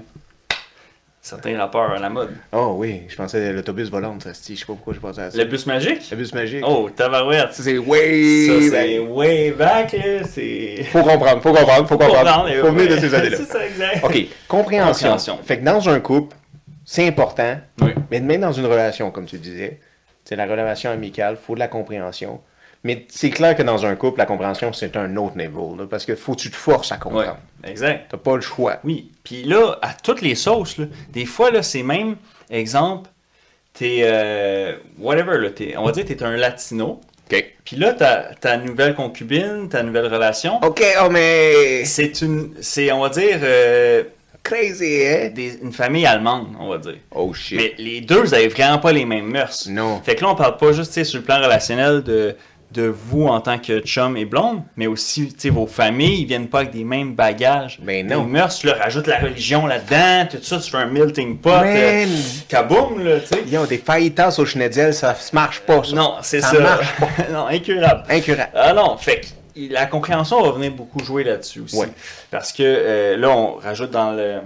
certains 1.25 1.57
rappeurs 1.59 1.91
à 1.93 1.99
la 1.99 2.11
mode. 2.11 2.31
Oh 2.53 2.75
oui, 2.77 3.03
je 3.09 3.17
pensais 3.17 3.49
à 3.49 3.53
l'autobus 3.53 3.89
volant, 3.91 4.17
ça, 4.21 4.31
je 4.33 4.55
sais 4.55 4.65
pas 4.67 4.75
pourquoi 4.75 4.93
je 4.93 5.01
pensais 5.01 5.23
à 5.23 5.31
ça. 5.31 5.39
Le 5.39 5.45
bus 5.47 5.65
magique? 5.67 6.11
Le 6.11 6.17
bus 6.19 6.35
magique. 6.35 6.63
Oh, 6.67 6.91
tabarouette. 6.95 7.49
C'est 7.53 7.79
way 7.79 8.47
Ça, 8.47 8.53
c'est 8.77 8.99
back. 9.01 9.09
way 9.17 9.51
back, 9.53 9.93
là. 9.93 10.25
C'est. 10.25 10.85
Faut 10.93 11.03
comprendre, 11.03 11.41
faut 11.43 11.53
comprendre, 11.55 11.89
faut 11.89 11.97
comprendre. 11.97 12.19
Comprendre, 12.31 12.61
Faut 12.61 12.73
venir 12.73 12.91
de 12.95 13.01
ces 13.01 13.15
années-là. 13.15 13.37
C'est 13.41 13.45
ça, 13.53 13.67
exact. 13.67 14.05
OK, 14.05 14.27
compréhension. 14.47 15.09
Compréhension. 15.09 15.39
Fait 15.43 15.59
que 15.59 15.65
dans 15.65 15.89
un 15.89 15.99
couple, 16.01 16.37
c'est 16.85 17.09
important, 17.09 17.57
Oui. 17.81 17.93
mais 18.11 18.21
même 18.21 18.43
dans 18.43 18.53
une 18.53 18.67
relation, 18.67 19.11
comme 19.11 19.25
tu 19.25 19.39
disais, 19.39 19.81
c'est 20.25 20.37
la 20.37 20.45
relation 20.45 20.91
amicale, 20.91 21.39
faut 21.43 21.55
de 21.55 21.59
la 21.61 21.69
compréhension. 21.69 22.41
Mais 22.85 23.07
c'est 23.09 23.31
clair 23.31 23.57
que 23.57 23.63
dans 23.63 23.87
un 23.87 23.97
couple, 23.97 24.19
la 24.19 24.27
compréhension, 24.27 24.73
c'est 24.75 24.97
un 24.97 25.17
autre 25.17 25.37
niveau, 25.39 25.75
là, 25.77 25.87
parce 25.89 26.05
que 26.05 26.15
faut 26.15 26.35
que 26.35 26.41
tu 26.41 26.51
te 26.51 26.57
forces 26.57 26.93
à 26.93 26.97
Ouais, 26.97 27.01
comprendre. 27.01 27.39
exact. 27.65 28.11
T'as 28.11 28.19
pas 28.19 28.37
le 28.37 28.43
choix. 28.43 28.79
Oui. 28.85 29.11
Puis 29.25 29.43
là, 29.45 29.79
à 29.81 29.95
toutes 29.95 30.21
les 30.21 30.35
sauces, 30.35 30.77
là, 30.79 30.87
des 31.11 31.25
fois, 31.25 31.51
là, 31.51 31.63
c'est 31.63 31.83
même, 31.83 32.17
exemple, 32.51 33.09
t'es, 33.73 34.01
euh, 34.03 34.77
whatever, 34.99 35.39
là, 35.39 35.51
t'es, 35.51 35.75
on 35.77 35.85
va 35.85 35.93
dire, 35.93 36.05
t'es 36.05 36.23
un 36.23 36.37
latino. 36.37 37.01
OK. 37.33 37.55
Puis 37.65 37.77
là, 37.77 37.95
ta, 37.95 38.35
ta 38.39 38.59
nouvelle 38.59 38.95
concubine, 38.95 39.67
ta 39.71 39.83
nouvelle 39.83 40.07
relation, 40.13 40.63
OK, 40.63 40.85
oh 41.03 41.09
mais... 41.11 41.87
c'est 41.87 42.21
une, 42.21 42.53
c'est, 42.61 42.93
on 42.93 43.01
va 43.01 43.09
dire, 43.09 43.39
euh, 43.43 44.05
Crazy, 44.43 45.07
hein? 45.07 45.31
des- 45.35 45.59
une 45.63 45.73
famille 45.73 46.05
allemande, 46.05 46.49
on 46.61 46.69
va 46.69 46.77
dire. 46.77 46.97
Oh 47.13 47.33
shit. 47.33 47.57
Mais 47.57 47.73
les 47.79 48.03
deux, 48.03 48.21
vous 48.21 48.35
avez 48.35 48.49
vraiment 48.49 48.77
pas 48.79 48.93
les 48.93 49.07
mêmes 49.07 49.25
mœurs. 49.31 49.67
Non. 49.71 50.03
Fait 50.05 50.17
que 50.17 50.21
là, 50.23 50.29
on 50.29 50.35
parle 50.35 50.59
pas 50.59 50.73
juste 50.73 50.89
tu 50.93 50.97
sais, 51.01 51.05
sur 51.05 51.21
le 51.21 51.25
plan 51.25 51.37
relationnel 51.41 52.03
de, 52.03 52.37
de 52.75 52.83
vous 52.87 53.27
en 53.27 53.41
tant 53.41 53.59
que 53.59 53.81
chum 53.81 54.17
et 54.17 54.25
blonde, 54.25 54.63
mais 54.77 54.87
aussi 54.87 55.35
vos 55.51 55.67
familles, 55.67 56.23
ils 56.23 56.27
viennent 56.27 56.49
pas 56.49 56.61
avec 56.61 56.73
des 56.73 56.85
mêmes 56.85 57.15
bagages. 57.15 57.79
Ben 57.83 58.07
non. 58.07 58.25
Les 58.25 58.31
mœurs, 58.31 58.59
tu 58.59 58.67
leur 58.67 58.79
rajoutes 58.79 59.07
la 59.07 59.19
religion 59.21 59.67
là-dedans, 59.67 60.29
tout 60.31 60.39
ça, 60.43 60.59
tu 60.59 60.71
fais 60.71 60.77
un 60.79 60.87
melting 60.87 61.39
pot. 61.39 61.51
Euh, 61.51 62.07
kaboom, 62.49 63.05
là, 63.05 63.21
tu 63.21 63.29
sais. 63.29 63.45
Ils 63.47 63.67
des 63.69 63.79
faillitas 63.79 64.35
au 64.39 64.45
Schnitzel, 64.45 64.93
ça 64.93 65.15
se 65.15 65.35
marche 65.35 65.61
pas, 65.61 65.83
ça. 65.85 65.95
Non, 65.95 66.15
c'est 66.23 66.41
Ça 66.41 66.51
ça. 66.51 66.61
marche 66.61 66.95
non, 67.33 67.47
incurable. 67.47 68.03
Incurable. 68.11 68.51
Ah 68.55 68.73
non, 68.73 68.97
fait 68.97 69.21
que 69.21 69.27
la 69.73 69.87
compréhension 69.87 70.43
va 70.43 70.51
venir 70.53 70.73
beaucoup 70.73 71.03
jouer 71.03 71.25
là-dessus 71.25 71.61
aussi. 71.61 71.77
Ouais. 71.77 71.89
Parce 72.31 72.53
que 72.53 72.63
euh, 72.63 73.17
là, 73.17 73.31
on 73.31 73.55
rajoute 73.55 73.91
dans 73.91 74.11
le 74.13 74.41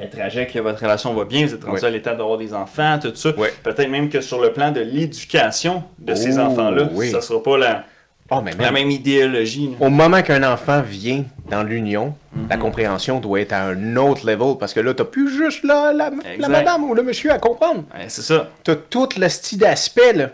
le 0.00 0.08
trajet 0.10 0.46
que 0.46 0.58
votre 0.58 0.80
relation 0.82 1.14
va 1.14 1.24
bien, 1.24 1.46
vous 1.46 1.54
êtes 1.54 1.64
rendu 1.64 1.76
Ouais. 1.80 1.84
à 1.84 1.90
l'étape 1.90 2.18
d'avoir 2.18 2.38
des 2.38 2.52
enfants, 2.54 2.98
tout 3.00 3.12
ça. 3.14 3.30
Ouais. 3.36 3.52
Peut-être 3.62 3.88
même 3.90 4.08
que 4.08 4.20
sur 4.20 4.40
le 4.40 4.52
plan 4.52 4.70
de 4.70 4.80
l'éducation 4.80 5.82
de 5.98 6.14
ces 6.14 6.38
Oh, 6.38 6.42
enfants-là, 6.42 6.88
oui. 6.92 7.10
ça 7.10 7.20
sera 7.20 7.42
pas 7.42 7.56
la, 7.58 7.84
Oh, 8.30 8.40
mais 8.44 8.50
la 8.52 8.56
man, 8.72 8.74
même 8.74 8.90
idéologie. 8.90 9.68
là. 9.78 9.86
au 9.86 9.88
moment 9.88 10.20
qu'un 10.22 10.42
enfant 10.42 10.82
vient 10.82 11.24
dans 11.48 11.62
l'union, 11.62 12.14
Mhm. 12.34 12.46
la 12.50 12.56
compréhension 12.56 13.20
doit 13.20 13.40
être 13.40 13.52
à 13.52 13.62
un 13.62 13.96
autre 13.96 14.26
level 14.26 14.56
parce 14.58 14.74
que 14.74 14.80
là, 14.80 14.92
t'as 14.94 15.04
plus 15.04 15.30
juste 15.30 15.62
la, 15.64 15.92
la, 15.92 16.10
la 16.38 16.48
madame 16.48 16.84
ou 16.84 16.94
le 16.94 17.02
monsieur 17.04 17.30
à 17.32 17.38
comprendre. 17.38 17.84
Ouais, 17.94 18.06
c'est 18.08 18.22
ça. 18.22 18.50
T'as 18.64 18.74
tout 18.74 19.08
le 19.18 19.28
style 19.28 19.58
d'aspect, 19.58 20.12
là. 20.12 20.30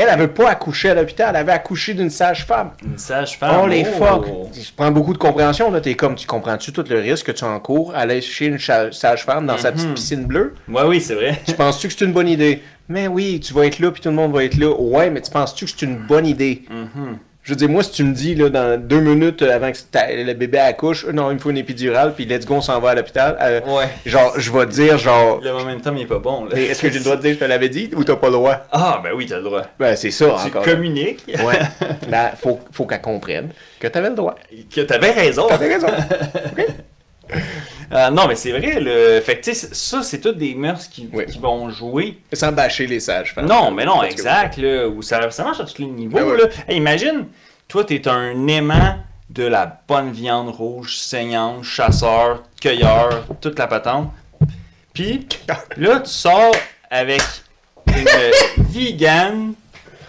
Elle, 0.00 0.06
elle 0.12 0.18
veut 0.20 0.28
pas 0.28 0.50
accoucher 0.50 0.90
à 0.90 0.94
l'hôpital, 0.94 1.30
elle 1.30 1.40
avait 1.40 1.50
accouché 1.50 1.92
d'une 1.92 2.08
sage-femme. 2.08 2.70
Une 2.84 2.98
sage-femme. 2.98 3.62
Oh 3.64 3.66
les 3.66 3.84
oh. 3.84 3.98
fuck! 3.98 4.26
Tu 4.52 4.60
prends 4.76 4.92
beaucoup 4.92 5.12
de 5.12 5.18
compréhension, 5.18 5.72
là. 5.72 5.80
T'es 5.80 5.96
comme, 5.96 6.14
tu 6.14 6.24
comprends-tu 6.24 6.72
tout 6.72 6.84
le 6.88 7.00
risque 7.00 7.26
que 7.26 7.32
tu 7.32 7.42
encours 7.42 7.92
à 7.96 7.98
aller 7.98 8.20
chez 8.20 8.46
une 8.46 8.60
sage-femme 8.60 9.46
dans 9.46 9.58
sa 9.58 9.72
Mhm. 9.72 9.76
petite 9.76 9.94
piscine 9.94 10.24
bleue? 10.24 10.54
Ouais, 10.68 10.84
oui, 10.86 11.00
c'est 11.00 11.14
vrai. 11.16 11.40
Tu 11.44 11.52
penses-tu 11.54 11.88
que 11.88 11.94
c'est 11.98 12.04
une 12.04 12.12
bonne 12.12 12.28
idée? 12.28 12.62
Mais 12.88 13.08
oui, 13.08 13.40
tu 13.40 13.52
vas 13.52 13.66
être 13.66 13.80
là, 13.80 13.90
puis 13.90 14.00
tout 14.00 14.08
le 14.10 14.14
monde 14.14 14.32
va 14.32 14.44
être 14.44 14.56
là. 14.56 14.70
Ouais, 14.70 15.10
mais 15.10 15.20
tu 15.20 15.32
penses-tu 15.32 15.64
que 15.64 15.72
c'est 15.72 15.84
une 15.84 15.96
bonne 15.96 16.26
idée? 16.26 16.62
Mhm. 16.70 17.18
Je 17.48 17.54
veux 17.54 17.56
dire, 17.56 17.70
moi, 17.70 17.82
si 17.82 17.92
tu 17.92 18.04
me 18.04 18.12
dis, 18.12 18.34
là, 18.34 18.50
dans 18.50 18.78
deux 18.78 19.00
minutes 19.00 19.40
avant 19.40 19.72
que 19.72 19.78
le 20.22 20.34
bébé 20.34 20.58
accouche, 20.58 21.06
euh, 21.08 21.12
non, 21.12 21.30
il 21.30 21.36
me 21.36 21.38
faut 21.38 21.48
une 21.48 21.56
épidurale, 21.56 22.12
puis 22.14 22.26
let's 22.26 22.44
go, 22.44 22.56
on 22.56 22.60
s'en 22.60 22.78
va 22.78 22.90
à 22.90 22.94
l'hôpital. 22.94 23.38
euh, 23.40 23.60
Ouais. 23.66 23.88
Genre, 24.04 24.34
je 24.36 24.52
vais 24.52 24.66
te 24.66 24.70
dire, 24.72 24.98
genre, 24.98 25.40
Le 25.42 25.50
momentum, 25.54 25.96
il 25.96 26.02
est 26.02 26.06
pas 26.06 26.18
bon. 26.18 26.44
là. 26.44 26.58
Est-ce 26.58 26.82
que 26.82 26.90
j'ai 26.90 26.98
le 26.98 27.04
droit 27.04 27.16
de 27.16 27.22
dire 27.22 27.30
que 27.30 27.36
je 27.36 27.40
te 27.40 27.48
l'avais 27.48 27.70
dit 27.70 27.88
ou 27.96 28.04
t'as 28.04 28.16
pas 28.16 28.26
le 28.26 28.34
droit? 28.34 28.66
Ah, 28.70 29.00
ben 29.02 29.12
oui, 29.16 29.24
t'as 29.24 29.38
le 29.38 29.44
droit. 29.44 29.62
Ben, 29.78 29.96
c'est 29.96 30.10
ça, 30.10 30.26
Tu 30.42 30.48
encore. 30.48 30.62
communiques 30.62 31.24
Ouais. 31.26 31.58
Ben, 32.10 32.32
faut, 32.38 32.60
faut 32.70 32.84
qu'elle 32.84 33.00
comprenne 33.00 33.48
que 33.80 33.86
t'avais 33.86 34.10
le 34.10 34.14
droit. 34.14 34.34
que 34.70 34.82
t'avais 34.82 35.12
raison. 35.12 35.46
T'avais 35.46 35.72
raison. 35.72 35.86
Ah, 37.90 38.10
non, 38.10 38.26
mais 38.28 38.34
c'est 38.34 38.50
vrai. 38.52 38.80
Le... 38.80 39.20
Fait 39.20 39.38
que, 39.40 39.52
ça, 39.54 40.02
c'est 40.02 40.18
toutes 40.20 40.36
des 40.38 40.54
mœurs 40.54 40.86
qui, 40.88 41.08
Oui. 41.12 41.24
qui 41.26 41.38
vont 41.38 41.70
jouer. 41.70 42.18
Sans 42.32 42.52
bâcher 42.52 42.86
les 42.86 43.00
sages. 43.00 43.32
femmes. 43.34 43.46
Non, 43.46 43.70
mais 43.70 43.84
non, 43.84 44.02
exact. 44.02 44.56
Là, 44.58 44.86
où 44.88 45.00
ça, 45.02 45.30
ça 45.30 45.44
marche 45.44 45.60
à 45.60 45.64
tous 45.64 45.78
les 45.78 45.86
niveaux. 45.86 46.18
Ben 46.18 46.24
ouais. 46.24 46.36
là. 46.38 46.44
Hey, 46.68 46.76
imagine, 46.76 47.26
toi, 47.66 47.84
t'es 47.84 48.06
un 48.08 48.46
aimant 48.46 48.96
de 49.30 49.44
la 49.44 49.80
bonne 49.86 50.10
viande 50.10 50.48
rouge, 50.50 50.96
saignante, 50.98 51.62
chasseur, 51.64 52.42
cueilleur, 52.60 53.24
toute 53.40 53.58
la 53.58 53.66
patente. 53.66 54.10
Puis, 54.94 55.26
là, 55.76 56.00
tu 56.00 56.10
sors 56.10 56.52
avec 56.90 57.22
une 57.86 58.04
vegan 58.70 59.52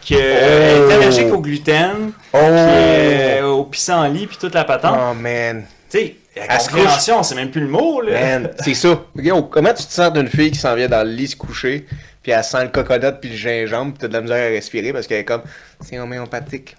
qui 0.01 0.15
est 0.15 0.79
Oh. 0.87 0.91
allergique 0.91 1.31
au 1.31 1.39
gluten, 1.39 2.11
Oh! 2.33 2.37
qui 2.37 2.43
est 2.43 3.41
au 3.41 3.63
pissenlit, 3.65 4.25
puis 4.27 4.37
toute 4.37 4.53
la 4.55 4.63
patente. 4.63 4.97
Oh, 4.99 5.13
man. 5.13 5.65
Tu 5.91 5.97
sais, 5.99 6.15
la 6.47 6.57
compréhension, 6.57 7.23
c'est 7.23 7.35
même 7.35 7.51
plus 7.51 7.61
le 7.61 7.67
mot, 7.67 8.01
là. 8.01 8.41
C'est 8.59 8.73
ça. 8.73 9.01
Comment 9.49 9.73
tu 9.73 9.85
te 9.85 9.91
sens 9.91 10.13
d'une 10.13 10.27
fille 10.27 10.51
qui 10.51 10.59
s'en 10.59 10.75
vient 10.75 10.87
dans 10.87 11.03
le 11.03 11.11
lit 11.11 11.27
se 11.27 11.35
coucher, 11.35 11.85
puis 12.21 12.31
elle 12.31 12.43
sent 12.43 12.63
le 12.63 12.69
coconut 12.69 13.13
puis 13.19 13.31
le 13.31 13.35
gingembre, 13.35 13.93
puis 13.93 13.99
t'as 14.01 14.07
de 14.07 14.13
la 14.13 14.21
misère 14.21 14.47
à 14.47 14.49
respirer 14.49 14.93
parce 14.93 15.07
qu'elle 15.07 15.19
est 15.19 15.25
comme, 15.25 15.43
c'est 15.81 15.99
homéopathique. 15.99 16.75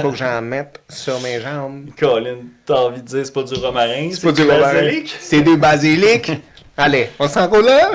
Faut 0.00 0.10
que 0.10 0.16
j'en 0.16 0.42
mette 0.42 0.80
sur 0.88 1.20
mes 1.20 1.40
jambes. 1.40 1.90
Colin, 1.98 2.36
t'as 2.66 2.74
envie 2.74 3.02
de 3.02 3.06
dire 3.06 3.24
c'est 3.24 3.32
pas 3.32 3.42
du 3.42 3.54
romarin, 3.54 4.10
C'est 4.12 4.22
pas 4.22 4.32
du 4.32 4.44
basilic? 4.44 5.16
C'est 5.20 5.40
des 5.42 5.56
basilic. 5.56 6.32
Allez, 6.76 7.10
on 7.18 7.28
s'en 7.28 7.46
va 7.48 7.60
là? 7.60 7.90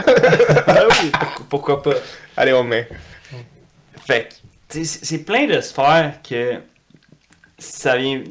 ah 0.68 0.84
oui, 0.90 1.12
pourquoi, 1.50 1.82
pas. 1.82 1.94
Allez, 2.38 2.54
on 2.54 2.64
met. 2.64 2.88
Fait 4.06 4.30
c'est 4.84 5.20
plein 5.20 5.48
de 5.48 5.62
sphères 5.62 6.16
que 6.28 6.56
ça 7.58 7.96
vient 7.98 8.22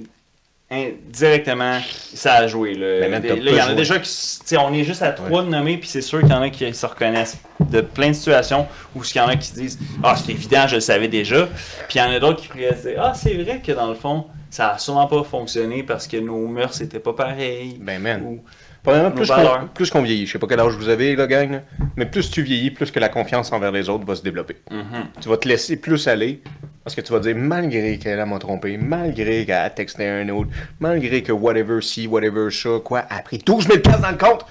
directement, 1.06 1.78
ça 2.14 2.34
a 2.34 2.46
joué. 2.46 2.74
Là, 2.74 3.06
il 3.08 3.54
y 3.54 3.60
en 3.62 3.68
a 3.68 3.74
déjà 3.74 3.98
qui, 3.98 4.56
on 4.56 4.72
est 4.72 4.84
juste 4.84 5.02
à 5.02 5.12
trois 5.12 5.42
de 5.42 5.48
nommer, 5.48 5.76
puis 5.78 5.88
c'est 5.88 6.00
sûr 6.00 6.20
qu'il 6.20 6.30
y 6.30 6.32
en 6.34 6.42
a 6.42 6.50
qui 6.50 6.72
se 6.72 6.86
reconnaissent 6.86 7.38
de 7.60 7.80
plein 7.80 8.08
de 8.08 8.12
situations 8.14 8.66
où 8.94 9.02
il 9.02 9.16
y 9.16 9.20
en 9.20 9.28
a 9.28 9.36
qui 9.36 9.48
se 9.48 9.54
disent 9.54 9.78
Ah, 10.02 10.14
c'est 10.16 10.32
évident, 10.32 10.66
je 10.66 10.76
le 10.76 10.80
savais 10.80 11.08
déjà. 11.08 11.46
Puis 11.88 11.96
il 11.96 11.98
y 11.98 12.02
en 12.02 12.10
a 12.10 12.18
d'autres 12.20 12.40
qui 12.42 12.48
pourraient 12.48 12.76
se 12.76 12.88
dire 12.88 13.00
Ah, 13.02 13.12
c'est 13.14 13.34
vrai 13.34 13.60
que 13.64 13.72
dans 13.72 13.88
le 13.88 13.94
fond, 13.94 14.26
ça 14.50 14.70
a 14.70 14.78
sûrement 14.78 15.06
pas 15.06 15.24
fonctionné 15.24 15.82
parce 15.82 16.06
que 16.06 16.16
nos 16.16 16.46
mœurs 16.46 16.80
étaient 16.80 17.00
pas 17.00 17.12
pareilles. 17.12 17.76
Ben, 17.80 18.00
man. 18.00 18.22
Ou- 18.24 18.42
Premièrement, 18.84 19.10
plus 19.12 19.30
qu'on, 19.30 19.66
plus 19.72 19.90
qu'on 19.90 20.02
vieillit, 20.02 20.26
je 20.26 20.32
sais 20.32 20.38
pas 20.38 20.46
quel 20.46 20.60
âge 20.60 20.74
vous 20.74 20.90
avez, 20.90 21.16
là, 21.16 21.26
gang, 21.26 21.52
là, 21.52 21.60
mais 21.96 22.04
plus 22.04 22.30
tu 22.30 22.42
vieillis, 22.42 22.70
plus 22.70 22.90
que 22.90 23.00
la 23.00 23.08
confiance 23.08 23.50
envers 23.50 23.72
les 23.72 23.88
autres 23.88 24.04
va 24.04 24.14
se 24.14 24.22
développer. 24.22 24.56
Mhm. 24.70 25.06
Tu 25.22 25.28
vas 25.30 25.38
te 25.38 25.48
laisser 25.48 25.76
plus 25.76 26.06
aller, 26.06 26.42
parce 26.84 26.94
que 26.94 27.00
tu 27.00 27.10
vas 27.12 27.18
dire, 27.18 27.34
malgré 27.34 27.98
qu'elle 27.98 28.22
m'a 28.26 28.38
trompé, 28.38 28.76
malgré 28.76 29.46
qu'elle 29.46 29.56
a 29.56 29.70
texté 29.70 30.06
un 30.06 30.28
autre, 30.28 30.50
malgré 30.80 31.22
que 31.22 31.32
whatever 31.32 31.80
ci, 31.80 32.06
whatever 32.06 32.50
ça, 32.50 32.78
quoi, 32.84 33.04
a 33.08 33.22
pris 33.22 33.38
12 33.38 33.68
000 33.68 33.78
piastres 33.78 34.02
dans 34.02 34.10
le 34.10 34.18
compte, 34.18 34.44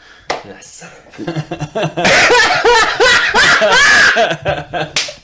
Yes. 0.45 0.83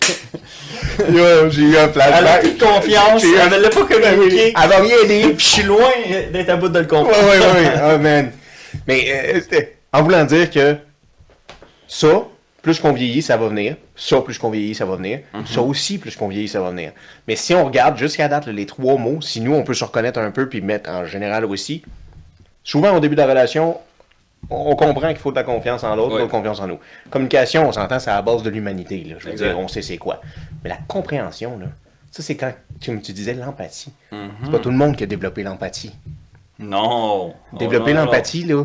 J'ai 1.50 1.62
eu 1.62 1.76
un 1.76 1.82
Elle 1.82 1.84
a 1.84 1.88
flashback. 1.92 2.40
plus 2.42 2.52
de 2.52 2.62
confiance, 2.64 3.22
J'ai 3.22 3.28
eu 3.28 3.38
un- 3.38 3.46
elle 3.50 3.58
ne 3.58 3.62
l'a 3.62 3.68
pas 3.70 3.80
Ben 3.84 3.86
oui, 3.90 4.16
communiqué. 4.16 4.54
Elle 4.62 4.68
va 4.68 4.76
rien 4.78 5.04
dire. 5.06 5.26
Puis 5.36 5.46
je 5.46 5.50
suis 5.52 5.62
loin 5.62 5.90
d'être 6.32 6.48
à 6.50 6.56
bout 6.56 6.68
de 6.68 6.78
le 6.78 6.86
comprendre. 6.86 7.18
ouais, 7.28 7.38
ouais, 7.38 7.68
ouais. 7.68 7.72
Oh, 7.94 7.98
man. 8.00 8.30
Mais, 8.86 9.04
euh, 9.52 9.60
en 9.92 10.02
voulant 10.02 10.24
dire 10.24 10.50
que 10.50 10.76
ça, 11.88 12.22
plus 12.62 12.78
qu'on 12.78 12.92
vieillit, 12.92 13.22
ça 13.22 13.36
va 13.36 13.48
venir. 13.48 13.76
Ça, 13.96 14.20
plus 14.20 14.38
qu'on 14.38 14.50
vieillit, 14.50 14.74
ça 14.74 14.84
va 14.84 14.96
venir. 14.96 15.20
Ça 15.52 15.60
aussi, 15.62 15.98
plus 15.98 16.14
qu'on 16.16 16.28
vieillit, 16.28 16.48
ça 16.48 16.60
va 16.60 16.70
venir. 16.70 16.92
Mais 17.26 17.36
si 17.36 17.54
on 17.54 17.64
regarde 17.64 17.98
jusqu'à 17.98 18.28
date 18.28 18.46
les 18.46 18.66
trois 18.66 18.96
mots, 18.96 19.20
si 19.20 19.40
nous, 19.40 19.54
on 19.54 19.62
peut 19.62 19.74
se 19.74 19.84
reconnaître 19.84 20.18
un 20.18 20.30
peu 20.30 20.48
puis 20.48 20.60
mettre 20.60 20.88
en 20.90 21.04
général 21.06 21.44
aussi, 21.44 21.82
souvent 22.62 22.94
au 22.96 23.00
début 23.00 23.14
de 23.16 23.20
la 23.20 23.26
relation, 23.26 23.76
on 24.48 24.74
comprend 24.76 25.08
qu'il 25.08 25.18
faut 25.18 25.30
de 25.30 25.36
la 25.36 25.42
confiance 25.44 25.84
en 25.84 25.94
l'autre, 25.94 26.14
Ouais. 26.14 26.20
de 26.20 26.24
la 26.24 26.30
confiance 26.30 26.60
en 26.60 26.66
nous. 26.66 26.78
Communication, 27.10 27.68
on 27.68 27.72
s'entend, 27.72 27.98
c'est 27.98 28.10
à 28.10 28.14
la 28.16 28.22
base 28.22 28.42
de 28.42 28.50
l'humanité. 28.50 29.04
là. 29.04 29.16
Je 29.18 29.26
veux 29.26 29.32
Exact. 29.32 29.48
dire, 29.48 29.58
on 29.58 29.68
sait 29.68 29.82
c'est 29.82 29.98
quoi. 29.98 30.20
Mais 30.64 30.70
la 30.70 30.78
compréhension, 30.88 31.58
là, 31.58 31.66
ça, 32.10 32.22
c'est 32.22 32.36
quand, 32.36 32.52
comme 32.84 33.00
tu 33.02 33.12
disais, 33.12 33.34
l'empathie. 33.34 33.92
Mhm. 34.10 34.30
C'est 34.44 34.50
pas 34.50 34.58
tout 34.58 34.70
le 34.70 34.76
monde 34.76 34.96
qui 34.96 35.04
a 35.04 35.06
développé 35.06 35.42
l'empathie. 35.42 35.92
Non. 36.58 37.34
Développer 37.58 37.92
Oh, 37.92 37.96
l'empathie, 37.96 38.44
là, 38.44 38.64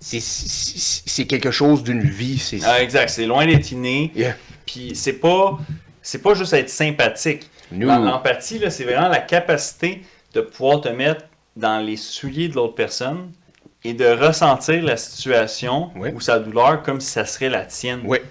c'est- 0.00 1.24
quelque 1.26 1.50
chose 1.50 1.82
d'une 1.82 2.00
vie. 2.02 2.38
C'est 2.38 2.60
Ah, 2.64 2.82
exact, 2.82 3.08
c'est 3.10 3.26
loin 3.26 3.46
d'être 3.46 3.70
inné. 3.72 4.12
Yeah. 4.14 4.34
Puis 4.64 4.92
c'est 4.94 5.14
pas 5.14 5.58
c'est 6.02 6.22
pas 6.22 6.34
juste 6.34 6.52
être 6.52 6.70
sympathique. 6.70 7.50
L'empathie 7.72 8.58
là, 8.60 8.70
c'est 8.70 8.84
vraiment 8.84 9.08
la 9.08 9.18
capacité 9.18 10.02
de 10.34 10.40
pouvoir 10.40 10.80
te 10.80 10.88
mettre 10.88 11.22
dans 11.56 11.78
les 11.84 11.96
souliers 11.96 12.48
de 12.48 12.54
l'autre 12.54 12.74
personne 12.74 13.30
et 13.88 13.94
de 13.94 14.06
ressentir 14.06 14.82
la 14.82 14.96
situation 14.96 15.90
ou 16.14 16.20
sa 16.20 16.38
douleur 16.38 16.82
comme 16.82 17.00
si 17.00 17.10
ça 17.10 17.24
serait 17.24 17.48
la 17.48 17.64
tienne. 17.64 18.00
Ouais. 18.04 18.22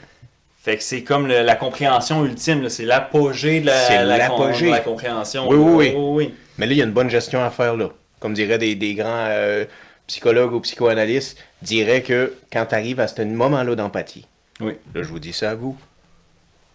Fait 0.62 0.78
que 0.78 0.84
c'est 0.84 1.04
comme 1.04 1.28
le- 1.28 1.44
la 1.44 1.56
compréhension 1.56 2.26
ultime, 2.26 2.68
c'est 2.70 2.86
l'apogée 2.86 3.62
de 3.62 3.68
la, 3.68 4.04
la, 4.06 4.28
de 4.30 4.84
compréhension. 4.84 5.48
Oui, 5.48 5.58
oui, 5.58 5.94
oui. 5.94 5.94
oui. 5.96 6.34
Mais 6.58 6.66
là, 6.66 6.72
il 6.74 6.78
y 6.78 6.82
a 6.82 6.86
une 6.86 6.92
bonne 6.92 7.10
gestion 7.10 7.44
à 7.44 7.50
faire, 7.52 7.76
là. 7.78 7.90
Comme 8.20 8.34
diraient 8.34 8.58
des, 8.58 8.74
des 8.76 8.96
grands 8.96 9.28
euh, 9.30 9.66
psychologues 10.08 10.54
ou 10.54 10.60
psychoanalystes, 10.62 11.38
diraient 11.62 12.02
que 12.02 12.34
quand 12.52 12.66
tu 12.66 12.76
arrives 12.76 13.00
à 13.00 13.08
ce 13.08 13.22
moment-là 13.22 13.76
d'empathie, 13.76 14.26
Oui. 14.60 14.74
là, 14.96 15.04
je 15.04 15.08
vous 15.10 15.20
dis 15.20 15.34
ça 15.34 15.52
à 15.52 15.56
vous, 15.56 15.78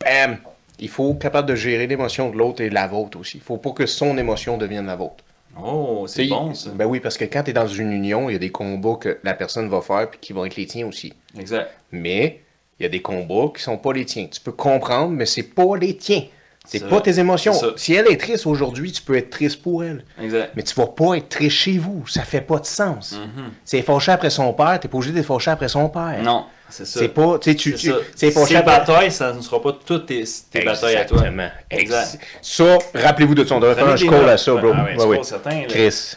bam! 0.04 0.38
Il 0.78 0.88
faut 0.88 1.10
être 1.12 1.18
capable 1.18 1.48
de 1.48 1.54
gérer 1.56 1.86
l'émotion 1.86 2.30
de 2.30 2.36
l'autre 2.38 2.62
et 2.62 2.70
la 2.70 2.86
vôtre 2.86 3.18
aussi. 3.18 3.38
Il 3.38 3.42
faut 3.42 3.58
pas 3.58 3.70
que 3.72 3.84
son 3.86 4.16
émotion 4.16 4.56
devienne 4.56 4.86
la 4.86 4.96
vôtre. 4.96 5.22
Oh, 5.58 6.04
c'est 6.06 6.26
bon 6.26 6.54
ça. 6.54 6.70
Ben 6.70 6.86
oui, 6.86 7.00
parce 7.00 7.16
que 7.16 7.24
quand 7.24 7.42
tu 7.42 7.50
es 7.50 7.52
dans 7.52 7.66
une 7.66 7.92
union, 7.92 8.28
il 8.28 8.34
y 8.34 8.36
a 8.36 8.38
des 8.38 8.50
combats 8.50 8.96
que 9.00 9.18
la 9.24 9.34
personne 9.34 9.68
va 9.68 9.80
faire 9.80 10.10
puis 10.10 10.18
qui 10.20 10.32
vont 10.32 10.44
être 10.44 10.56
les 10.56 10.66
tiens 10.66 10.86
aussi. 10.86 11.12
Exact. 11.38 11.70
Mais 11.92 12.42
il 12.78 12.84
y 12.84 12.86
a 12.86 12.88
des 12.88 13.02
combats 13.02 13.52
qui 13.54 13.62
sont 13.62 13.76
pas 13.76 13.92
les 13.92 14.04
tiens. 14.04 14.26
Tu 14.30 14.40
peux 14.40 14.52
comprendre, 14.52 15.10
mais 15.10 15.26
c'est 15.26 15.42
pas 15.42 15.76
les 15.76 15.96
tiens. 15.96 16.22
C'est 16.66 16.88
pas 16.88 17.00
tes 17.00 17.18
émotions. 17.18 17.54
Si 17.76 17.94
elle 17.94 18.06
est 18.08 18.16
triste 18.16 18.46
aujourd'hui, 18.46 18.92
tu 18.92 19.02
peux 19.02 19.16
être 19.16 19.30
triste 19.30 19.62
pour 19.62 19.82
elle. 19.82 20.04
Exact. 20.20 20.52
Mais 20.54 20.62
tu 20.62 20.74
vas 20.74 20.86
pas 20.86 21.14
être 21.14 21.28
triste 21.28 21.56
chez 21.56 21.78
vous. 21.78 22.06
Ça 22.06 22.22
fait 22.22 22.42
pas 22.42 22.58
de 22.58 22.66
sens. 22.66 23.12
Mhm. 23.12 23.50
C'est 23.64 23.82
fâché 23.82 24.12
après 24.12 24.30
son 24.30 24.52
père, 24.52 24.78
t'es 24.78 24.86
pas 24.86 24.98
obligé 24.98 25.12
d'être 25.12 25.26
fâché 25.26 25.50
après 25.50 25.68
son 25.68 25.88
père. 25.88 26.22
Non, 26.22 26.44
c'est 26.70 26.84
ça. 26.86 27.00
C'est 27.00 27.08
pas. 27.08 27.38
Tu 27.38 27.50
sais, 27.50 27.56
tu. 27.56 27.76
C'est 27.76 28.30
Ces 28.30 28.38
après. 28.56 28.62
batailles, 28.62 29.12
ça 29.12 29.32
ne 29.32 29.40
sera 29.40 29.60
pas 29.60 29.76
toutes 29.84 30.06
tes, 30.06 30.24
tes 30.50 30.62
batailles 30.64 30.96
à 30.96 31.04
toi. 31.04 31.18
Exactement. 31.18 31.48
Exact. 31.70 32.14
Ex- 32.14 32.18
Ça, 32.42 32.78
rappelez-vous 32.94 33.34
de 33.34 33.44
son. 33.44 33.56
On 33.56 33.60
devrait 33.60 33.74
faire 33.74 33.84
un 33.84 33.94
Prenez 33.94 34.00
des 34.10 34.16
score 34.16 34.28
à 34.28 34.36
ça, 34.38 34.54
bro. 34.54 34.72
Ah 34.74 34.84
ouais, 34.84 35.04
Ouais, 35.04 35.22
certain, 35.22 35.60
là. 35.60 35.66
Chris. 35.68 36.14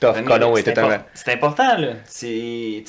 Tough 0.00 0.24
colon 0.24 0.54
c'est 0.54 0.60
était 0.62 0.72
impor- 0.80 0.92
un. 0.92 1.04
C'est 1.12 1.30
important, 1.32 1.76
là. 1.76 1.88
C'est, 2.06 2.28
il 2.30 2.84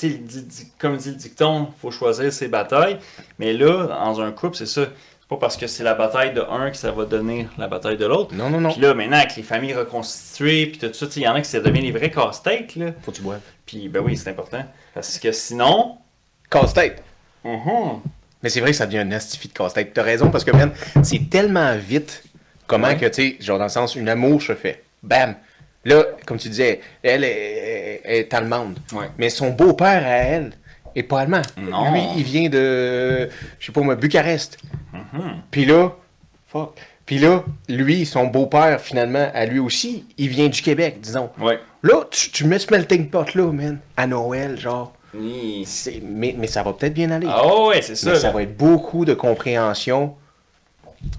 comme 0.78 0.96
dit 0.96 1.10
le 1.10 1.14
dicton, 1.16 1.68
faut 1.82 1.90
choisir 1.90 2.32
ses 2.32 2.48
batailles. 2.48 2.96
Mais 3.38 3.52
là, 3.52 3.86
dans 3.86 4.20
un 4.22 4.32
couple, 4.32 4.56
c'est 4.56 4.64
ça. 4.66 4.82
C'est 5.20 5.28
pas 5.28 5.36
parce 5.36 5.56
que 5.58 5.66
c'est 5.66 5.82
la 5.84 5.94
bataille 5.94 6.32
de 6.32 6.40
un 6.40 6.70
que 6.70 6.76
ça 6.76 6.90
va 6.90 7.04
donner 7.04 7.48
la 7.58 7.66
bataille 7.66 7.96
de 7.98 8.06
l'autre. 8.06 8.34
Non, 8.34 8.48
non, 8.50 8.60
non. 8.60 8.70
Puis 8.72 8.80
là, 8.80 8.94
maintenant, 8.94 9.18
avec 9.18 9.36
les 9.36 9.42
familles 9.42 9.74
reconstituées, 9.74 10.66
puis 10.66 10.78
tout 10.78 10.90
ça, 10.92 11.06
il 11.16 11.22
y 11.22 11.28
en 11.28 11.34
a 11.34 11.40
qui 11.42 11.48
ça 11.50 11.60
devient 11.60 11.80
les 11.82 11.92
vrais 11.92 12.10
casse-têtes, 12.10 12.76
là. 12.76 12.86
Faut 13.02 13.10
que 13.12 13.16
tu 13.16 13.22
boives. 13.22 13.40
Puis, 13.66 13.88
ben 13.88 14.00
oui, 14.00 14.16
c'est 14.16 14.30
important. 14.30 14.62
Parce 14.94 15.18
que 15.18 15.32
sinon... 15.32 15.98
Casse-tête. 16.52 17.02
Mhm. 17.44 18.00
Mais 18.42 18.48
c'est 18.48 18.60
vrai 18.60 18.70
que 18.70 18.76
ça 18.76 18.86
devient 18.86 18.98
un 18.98 19.12
astifi 19.12 19.48
de 19.48 19.52
casse-tête. 19.54 19.92
T'as 19.94 20.02
raison, 20.02 20.30
parce 20.30 20.44
que, 20.44 20.50
man, 20.50 20.70
c'est 21.02 21.30
tellement 21.30 21.76
vite 21.76 22.22
comment 22.66 22.88
Ouais. 22.88 22.96
que, 22.96 23.06
tu 23.06 23.14
sais, 23.14 23.36
genre 23.40 23.58
dans 23.58 23.64
le 23.64 23.70
sens, 23.70 23.94
une 23.96 24.08
amour 24.08 24.42
se 24.42 24.54
fait. 24.54 24.82
Bam! 25.02 25.34
Là, 25.84 26.04
comme 26.26 26.38
tu 26.38 26.48
disais, 26.48 26.80
elle 27.02 27.24
est, 27.24 28.00
est 28.04 28.32
allemande. 28.34 28.78
Ouais. 28.92 29.06
Mais 29.18 29.30
son 29.30 29.50
beau-père 29.50 30.04
à 30.06 30.10
elle, 30.16 30.52
est 30.94 31.02
pas 31.02 31.20
allemand. 31.20 31.42
Non. 31.56 31.90
Lui, 31.92 32.02
il 32.18 32.22
vient 32.22 32.48
de, 32.48 33.28
je 33.58 33.66
sais 33.66 33.72
pas 33.72 33.80
moi, 33.80 33.96
Bucarest. 33.96 34.58
Puis 35.50 35.64
là, 35.64 35.90
fuck. 36.48 36.74
Puis 37.06 37.18
là, 37.18 37.42
lui, 37.68 38.06
son 38.06 38.26
beau-père, 38.26 38.80
finalement, 38.80 39.28
à 39.34 39.44
lui 39.44 39.58
aussi, 39.58 40.04
il 40.18 40.28
vient 40.28 40.48
du 40.48 40.62
Québec, 40.62 40.98
disons. 41.00 41.30
Ouais. 41.40 41.58
Là, 41.82 42.04
tu, 42.10 42.30
tu 42.30 42.44
mets 42.44 42.58
ce 42.60 42.70
melting 42.72 43.08
pot-là, 43.10 43.50
man, 43.52 43.78
à 43.96 44.06
Noël, 44.06 44.58
genre. 44.58 44.92
Mais, 45.14 46.34
mais 46.38 46.46
ça 46.46 46.62
va 46.62 46.72
peut-être 46.72 46.94
bien 46.94 47.10
aller. 47.10 47.26
Ah 47.30 47.64
ouais, 47.66 47.82
c'est 47.82 47.94
ça. 47.96 48.10
mais 48.12 48.16
ça 48.18 48.30
va 48.30 48.42
être 48.42 48.56
beaucoup 48.56 49.04
de 49.04 49.14
compréhension. 49.14 50.14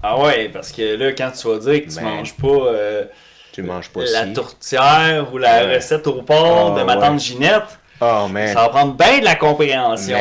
Ah 0.02 0.18
ouais, 0.20 0.48
parce 0.48 0.72
que 0.72 0.96
là, 0.96 1.12
quand 1.12 1.30
tu 1.30 1.46
vas 1.48 1.58
dire 1.58 1.84
que 1.84 1.90
tu 1.90 1.96
Ben, 1.96 2.04
manges 2.04 2.34
pas 2.34 2.48
euh, 2.48 3.04
Tu 3.52 3.62
manges 3.62 3.90
pas 3.90 4.00
la 4.04 4.26
tourtière 4.26 5.32
ou 5.32 5.38
la 5.38 5.64
Ouais. 5.66 5.76
recette 5.76 6.06
au 6.06 6.22
porc 6.22 6.72
Ah, 6.74 6.80
de 6.80 6.84
ma 6.84 6.94
ouais. 6.96 7.00
tante 7.06 7.20
Ginette, 7.20 7.78
Oh, 8.00 8.26
man. 8.28 8.48
ça 8.48 8.62
va 8.62 8.68
prendre 8.70 8.94
bien 8.94 9.20
de 9.20 9.24
la 9.24 9.36
compréhension. 9.36 10.18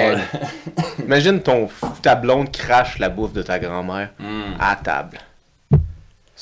Imagine 1.00 1.42
ton 1.42 1.68
ta 2.02 2.16
blonde 2.16 2.52
crache 2.52 3.00
la 3.00 3.10
bouffe 3.10 3.34
de 3.34 3.42
ta 3.42 3.58
grand-mère 3.58 4.10
Hmm. 4.20 4.54
à 4.60 4.76
table. 4.76 5.18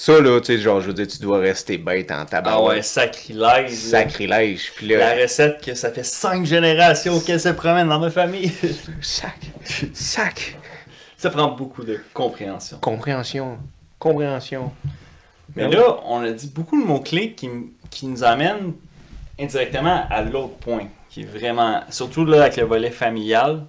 Ça, 0.02 0.20
là, 0.20 0.40
tu 0.40 0.48
sais, 0.48 0.58
genre, 0.58 0.82
je 0.82 0.88
veux 0.88 0.96
dire, 0.96 1.06
tu 1.06 1.20
dois 1.20 1.38
rester 1.38 1.78
bête 1.78 2.10
en 2.10 2.26
table. 2.26 2.50
Ah 2.50 2.60
ouais, 2.60 2.82
sacrilège. 2.82 3.70
Sacrilège. 3.70 4.72
Puis 4.76 4.88
La 4.88 5.16
là, 5.16 5.22
recette 5.22 5.64
que 5.64 5.76
ça 5.76 5.92
fait 5.92 6.04
cinq 6.04 6.44
générations 6.44 7.20
qu'elle 7.20 7.40
se 7.40 7.50
promène 7.50 7.88
dans 7.88 8.00
ma 8.00 8.10
famille. 8.10 8.52
sac. 9.02 9.38
Sac. 9.94 10.58
ça 11.18 11.30
prend 11.30 11.52
beaucoup 11.52 11.84
de 11.84 12.00
compréhension. 12.16 12.80
Compréhension. 12.80 13.60
Compréhension. 14.00 14.72
Mais 15.56 15.68
Ben 15.68 15.76
là, 15.78 16.00
on 16.08 16.24
a 16.24 16.32
dit 16.32 16.48
beaucoup 16.48 16.82
de 16.82 16.88
mots-clés 16.88 17.34
qui, 17.34 17.48
qui 17.92 18.08
nous 18.08 18.24
amènent 18.24 18.74
indirectement 19.40 20.08
à 20.10 20.24
l'autre 20.24 20.56
point, 20.56 20.88
qui 21.12 21.22
est 21.22 21.26
vraiment, 21.26 21.82
surtout 21.92 22.26
là 22.26 22.42
avec 22.42 22.58
le 22.58 22.64
volet 22.64 22.90
familial. 22.90 23.66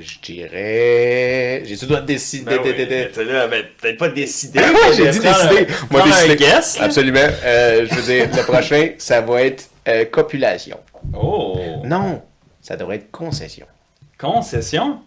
Je 0.00 0.18
dirais. 0.22 1.62
J'ai-tu 1.64 1.86
dois 1.86 2.00
décider? 2.00 2.44
Ben 2.56 2.60
oui, 2.64 2.72
t'es 2.74 3.24
là, 3.24 3.46
ben, 3.48 3.96
pas. 3.96 4.08
J'ai 4.14 4.14
dit 4.14 4.58
un- 4.58 5.10
décider. 5.10 5.66
Moi, 5.90 6.02
décider. 6.02 6.36
guess. 6.36 6.78
Absolument. 6.80 7.18
Euh, 7.44 7.86
je 7.88 7.94
veux 7.94 8.02
dire, 8.02 8.28
le 8.34 8.42
prochain, 8.42 8.90
ça 8.98 9.20
va 9.20 9.42
être 9.42 9.68
euh, 9.88 10.04
copulation. 10.06 10.78
Oh! 11.14 11.58
Non, 11.84 12.22
ça 12.60 12.76
devrait 12.76 12.96
être 12.96 13.10
concession. 13.10 13.66
Concession? 14.18 15.00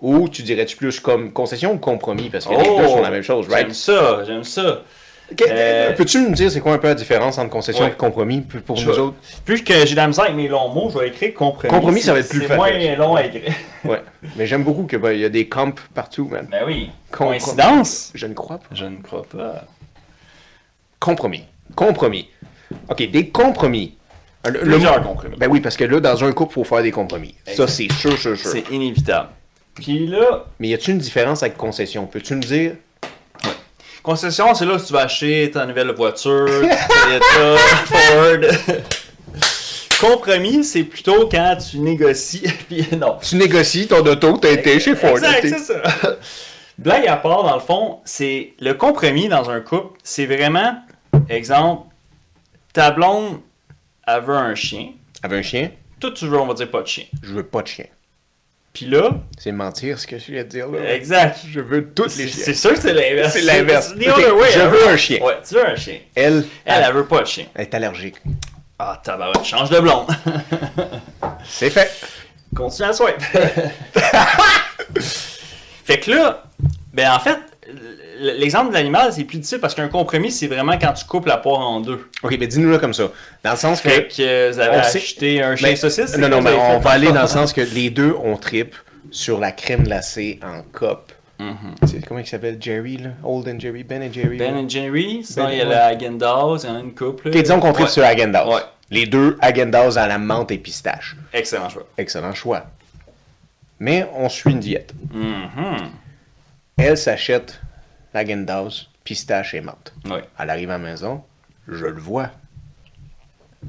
Ou 0.00 0.28
tu 0.28 0.42
dirais-tu 0.42 0.76
plus 0.76 1.00
comme 1.00 1.32
concession 1.32 1.72
ou 1.72 1.78
compromis? 1.78 2.30
Parce 2.30 2.44
que 2.46 2.50
les 2.50 2.68
Oh! 2.68 2.78
deux 2.80 2.88
sont 2.88 3.02
la 3.02 3.10
même 3.10 3.22
chose, 3.22 3.46
right? 3.48 3.66
J'aime 3.66 3.74
ça, 3.74 4.24
j'aime 4.26 4.44
ça. 4.44 4.82
Ok, 5.40 5.44
Euh, 5.50 5.92
Peux-tu 5.96 6.18
me 6.20 6.34
dire 6.34 6.50
c'est 6.50 6.60
quoi 6.60 6.72
un 6.74 6.78
peu 6.78 6.86
la 6.88 6.94
différence 6.94 7.38
entre 7.38 7.50
concession 7.50 7.84
Ouais. 7.84 7.90
et 7.90 7.94
compromis 7.94 8.40
pour 8.40 8.76
Je 8.76 8.88
nous 8.88 8.98
autres? 8.98 9.16
Vu 9.46 9.62
que 9.62 9.84
j'ai 9.84 9.92
de 9.92 9.96
la 9.96 10.06
misère 10.06 10.24
avec 10.24 10.36
mes 10.36 10.48
longs 10.48 10.68
mots, 10.68 10.90
je 10.92 10.98
vais 10.98 11.08
écrire 11.08 11.34
compromis. 11.34 11.70
Compromis, 11.72 12.00
ça 12.00 12.12
va 12.12 12.20
être 12.20 12.28
plus 12.28 12.46
C'est 12.46 12.56
moins 12.56 12.68
facile. 12.68 12.96
long 12.96 13.16
à 13.16 13.24
écrire. 13.24 13.52
Ouais. 13.84 14.00
Mais 14.36 14.46
j'aime 14.46 14.64
beaucoup 14.64 14.84
qu'il 14.86 14.98
y 15.18 15.24
a 15.26 15.28
des 15.28 15.46
camps 15.48 15.72
partout, 15.92 16.26
man. 16.26 16.46
Ben 16.50 16.62
oui. 16.66 16.90
Coïncidence? 17.10 18.10
Je 18.14 18.26
ne 18.26 18.32
crois 18.32 18.56
pas. 18.58 18.66
Je 18.72 18.86
ne 18.86 18.96
crois 19.02 19.24
pas. 19.24 19.64
Compromis. 21.00 21.44
Compromis. 21.74 22.28
OK, 22.88 23.10
des 23.10 23.28
compromis. 23.28 23.96
Le, 24.46 24.60
Plusieurs 24.60 25.02
compromis. 25.02 25.36
Ben 25.36 25.50
oui, 25.50 25.60
parce 25.60 25.76
que 25.76 25.84
là, 25.84 26.00
dans 26.00 26.22
un 26.24 26.32
couple, 26.32 26.52
il 26.52 26.54
faut 26.54 26.64
faire 26.64 26.82
des 26.82 26.90
compromis. 26.92 27.34
Ça, 27.46 27.66
c'est 27.66 27.90
sûr, 27.92 28.16
sûr, 28.18 28.36
sûr. 28.36 28.50
C'est 28.50 28.70
inévitable. 28.70 29.28
Puis 29.74 30.06
là, 30.06 30.44
Mais 30.60 30.68
y 30.68 30.74
a-tu 30.74 30.90
une 30.92 30.98
différence 30.98 31.42
avec 31.42 31.56
concession? 31.56 32.06
Peux-tu 32.06 32.34
me 32.36 32.42
dire? 32.42 32.72
Concession, 34.04 34.54
c'est 34.54 34.66
là 34.66 34.74
où 34.74 34.78
tu 34.78 34.92
vas 34.92 35.00
acheter 35.02 35.50
ta 35.50 35.66
nouvelle 35.66 35.90
voiture, 35.92 36.46
Toyota, 36.46 37.56
Ford. 37.86 38.80
Compromis, 40.00 40.62
c'est 40.64 40.84
plutôt 40.84 41.28
quand 41.28 41.56
tu 41.56 41.78
négocies. 41.78 42.42
Puis 42.68 42.86
non. 42.96 43.16
Tu 43.20 43.36
négocies 43.36 43.88
ton 43.88 44.04
auto, 44.06 44.36
t'as 44.36 44.50
été 44.52 44.78
chez 44.78 44.94
Ford. 44.94 45.16
Exact, 45.16 45.40
c'est 45.42 45.58
ça. 45.58 45.82
Blague 46.76 47.06
à 47.06 47.16
part, 47.16 47.44
dans 47.44 47.54
le 47.54 47.60
fond, 47.60 48.00
c'est 48.04 48.52
le 48.60 48.74
compromis 48.74 49.28
dans 49.28 49.48
un 49.48 49.60
couple, 49.60 49.98
c'est 50.02 50.26
vraiment, 50.26 50.76
exemple, 51.28 51.86
ta 52.72 52.90
blonde, 52.90 53.38
elle 54.06 54.22
veut 54.22 54.34
un 54.36 54.54
chien. 54.54 54.88
Avec 55.22 55.38
un 55.38 55.42
chien, 55.42 55.70
Toi, 56.00 56.10
tu 56.10 56.26
veux, 56.26 56.38
on 56.38 56.46
va 56.46 56.54
dire, 56.54 56.70
pas 56.70 56.82
de 56.82 56.86
chien. 56.88 57.04
je 57.22 57.32
veux 57.32 57.44
pas 57.46 57.62
de 57.62 57.68
chien. 57.68 57.86
Puis 58.74 58.86
là, 58.86 59.10
C'est 59.38 59.52
mentir 59.52 59.98
ce 60.00 60.06
que 60.06 60.18
je 60.18 60.32
viens 60.32 60.42
de 60.42 60.48
dire 60.48 60.68
là. 60.68 60.92
exact. 60.94 61.38
Je 61.48 61.60
veux 61.60 61.90
toutes 61.90 62.16
les 62.16 62.26
chiens. 62.28 62.42
c'est 62.44 62.54
sûr 62.54 62.74
que 62.74 62.80
c'est 62.80 62.92
l'inverse. 62.92 63.32
C'est 63.32 63.40
l'inverse. 63.42 63.94
Je 63.96 64.02
elle 64.60 64.68
veux 64.68 64.88
un 64.88 64.96
chien. 64.96 65.20
Ouais, 65.22 65.38
tu 65.46 65.54
veux 65.54 65.66
un 65.66 65.76
chien. 65.76 65.98
Elle, 66.14 66.44
Elle, 66.64 66.84
elle 66.86 66.92
veut 66.92 67.06
pas 67.06 67.20
de 67.22 67.26
chien. 67.26 67.46
elle 67.54 67.62
est 67.62 67.74
allergique. 67.74 68.16
Ah, 68.76 69.00
tabarouette, 69.02 69.44
change 69.44 69.70
de 69.70 69.78
blonde. 69.78 70.08
C'est 71.48 71.70
fait. 71.70 71.88
Continue 72.54 72.88
à 72.88 72.92
swipe. 72.92 73.22
fait 75.84 76.00
que 76.00 76.10
là, 76.10 76.42
ben 76.92 77.12
en 77.12 77.20
fait, 77.20 77.38
l'exemple 78.32 78.70
de 78.70 78.74
l'animal, 78.74 79.12
c'est 79.12 79.24
plus 79.24 79.38
difficile 79.38 79.60
parce 79.60 79.74
qu'un 79.74 79.88
compromis, 79.88 80.30
c'est 80.32 80.46
vraiment 80.46 80.78
quand 80.78 80.92
tu 80.92 81.04
coupes 81.04 81.26
la 81.26 81.36
poire 81.36 81.60
en 81.60 81.80
deux. 81.80 82.08
Ok, 82.22 82.36
mais 82.38 82.46
dis-nous 82.46 82.70
là 82.70 82.78
comme 82.78 82.94
ça. 82.94 83.10
Dans 83.42 83.50
le 83.52 83.56
sens 83.56 83.80
que. 83.80 83.88
Fait 83.88 84.08
que 84.08 84.22
euh, 84.22 84.50
vous 84.52 84.58
avez 84.60 84.82
sait- 84.84 84.98
acheté 84.98 85.42
un 85.42 85.56
chien 85.56 85.68
Mais- 85.70 85.76
saucisse. 85.76 86.16
Non, 86.16 86.28
non, 86.28 86.40
mais 86.42 86.50
avez 86.50 86.58
on 86.76 86.78
va 86.80 86.90
aller 86.90 87.12
dans 87.12 87.22
le 87.22 87.28
sens 87.28 87.52
que 87.52 87.60
les 87.60 87.90
deux, 87.90 88.14
on 88.22 88.36
tripe 88.36 88.74
sur 89.10 89.38
la 89.38 89.52
crème 89.52 89.84
glacée 89.84 90.40
en 90.42 90.62
coupe. 90.76 91.12
Mm-hmm. 91.40 91.86
C'est 91.88 92.06
comment 92.06 92.20
il 92.20 92.26
s'appelle? 92.26 92.58
Jerry, 92.60 92.96
là? 92.98 93.10
Old 93.24 93.48
and 93.48 93.58
Jerry, 93.58 93.82
Ben 93.82 94.02
and 94.02 94.12
Jerry. 94.12 94.36
Ben 94.38 94.54
and 94.56 94.68
Jerry, 94.68 95.22
sinon 95.24 95.46
Ben, 95.46 95.52
il 95.52 95.58
y 95.58 95.60
a 95.60 95.64
la 95.64 95.86
Agendaz, 95.86 96.60
il 96.62 96.68
y 96.68 96.72
en 96.72 96.76
a 96.76 96.80
une 96.80 96.94
couple. 96.94 97.28
Ok, 97.28 97.34
disons 97.36 97.58
qu'on 97.60 97.72
tripe 97.72 97.86
Ouais. 97.86 97.92
sur 97.92 98.04
Agendas. 98.04 98.46
Ouais. 98.46 98.60
Les 98.90 99.06
deux 99.06 99.36
Agendas 99.40 99.98
à 99.98 100.06
la 100.06 100.18
menthe 100.18 100.52
et 100.52 100.58
pistache. 100.58 101.16
Excellent 101.32 101.68
choix. 101.68 101.86
Excellent 101.98 102.34
choix. 102.34 102.66
Mais 103.80 104.06
on 104.14 104.28
suit 104.28 104.52
une 104.52 104.60
diète. 104.60 104.92
Mhm. 105.12 105.88
Elle 106.76 106.96
s'achète 106.96 107.60
l'Agendas, 108.14 108.86
pistache 109.02 109.54
et 109.54 109.60
menthe. 109.60 109.92
Ouais. 110.08 110.22
Elle 110.38 110.50
arrive 110.50 110.70
à 110.70 110.78
la 110.78 110.84
maison, 110.84 111.22
je 111.68 111.84
le 111.86 112.00
vois. 112.00 112.30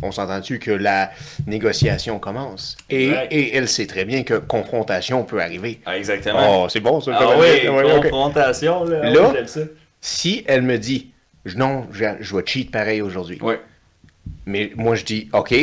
On 0.01 0.11
s'entend-tu 0.11 0.59
que 0.59 0.71
la 0.71 1.11
négociation 1.47 2.19
commence? 2.19 2.75
Et, 2.89 3.11
elle 3.53 3.67
sait 3.67 3.87
très 3.87 4.03
bien 4.05 4.23
que 4.23 4.35
confrontation 4.35 5.23
peut 5.23 5.41
arriver. 5.41 5.79
Ah, 5.85 5.97
exactement. 5.97 6.63
Oh, 6.63 6.69
c'est 6.69 6.81
bon, 6.81 6.99
ça. 6.99 7.17
ah 7.17 7.37
oui, 7.39 7.65
confrontation, 8.01 8.83
là. 8.83 9.09
Là- 9.09 9.29
Ouais, 9.29 9.35
j'aime 9.35 9.47
ça. 9.47 9.61
Si 10.01 10.43
elle 10.47 10.61
me 10.63 10.77
dit, 10.77 11.11
non, 11.55 11.87
je, 11.91 12.05
je 12.19 12.35
vais 12.35 12.43
cheat 12.45 12.71
pareil 12.71 13.01
aujourd'hui. 13.01 13.39
Mais 14.45 14.71
moi, 14.75 14.95
je 14.95 15.05
dis, 15.05 15.29
OK, 15.33 15.55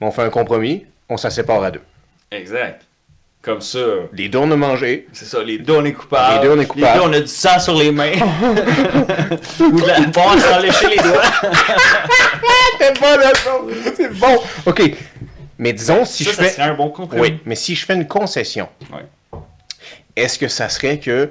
on 0.00 0.10
fait 0.12 0.22
un 0.22 0.30
compromis, 0.30 0.86
on 1.08 1.16
s'en 1.16 1.30
sépare 1.30 1.62
à 1.64 1.70
deux. 1.70 1.82
exact. 2.30 2.86
Comme 3.42 3.62
ça, 3.62 3.78
Les 4.12 4.28
deux, 4.28 4.38
on 4.38 4.50
a 4.50 4.56
mangé. 4.56 5.06
c'est 5.14 5.24
ça, 5.24 5.42
les 5.42 5.56
deux 5.58 5.72
on 5.74 5.84
est 5.86 5.92
coupables. 5.94 6.34
Les 6.42 6.48
deux, 6.48 6.54
on 6.54 6.60
est 6.60 6.66
coupables. 6.66 6.92
Les 6.98 7.04
deux 7.04 7.08
on 7.08 7.12
a 7.14 7.20
du 7.20 7.26
sang 7.26 7.58
sur 7.58 7.74
les 7.74 7.90
mains. 7.90 8.12
Ou 9.60 9.80
de 9.80 9.86
la 9.86 10.00
bon, 10.00 10.60
lécher 10.60 10.88
les 10.88 10.96
doigts. 10.96 11.22
C'est 12.78 12.98
bon, 13.00 13.16
la 13.18 13.34
chose. 13.34 13.72
C'est 13.96 14.12
bon. 14.18 14.38
OK. 14.66 14.82
Mais 15.58 15.72
disons, 15.72 16.04
si 16.04 16.24
ça, 16.24 16.30
je 16.32 16.36
ça 16.36 16.44
fais... 16.44 16.62
un 16.62 16.74
bon 16.74 16.88
compromis. 16.90 17.22
Oui, 17.22 17.38
mais 17.44 17.54
si 17.54 17.74
je 17.74 17.84
fais 17.86 17.94
une 17.94 18.06
concession, 18.06 18.68
Ouais. 18.92 19.38
est-ce 20.16 20.38
que 20.38 20.48
ça 20.48 20.68
serait 20.68 20.98
que 20.98 21.30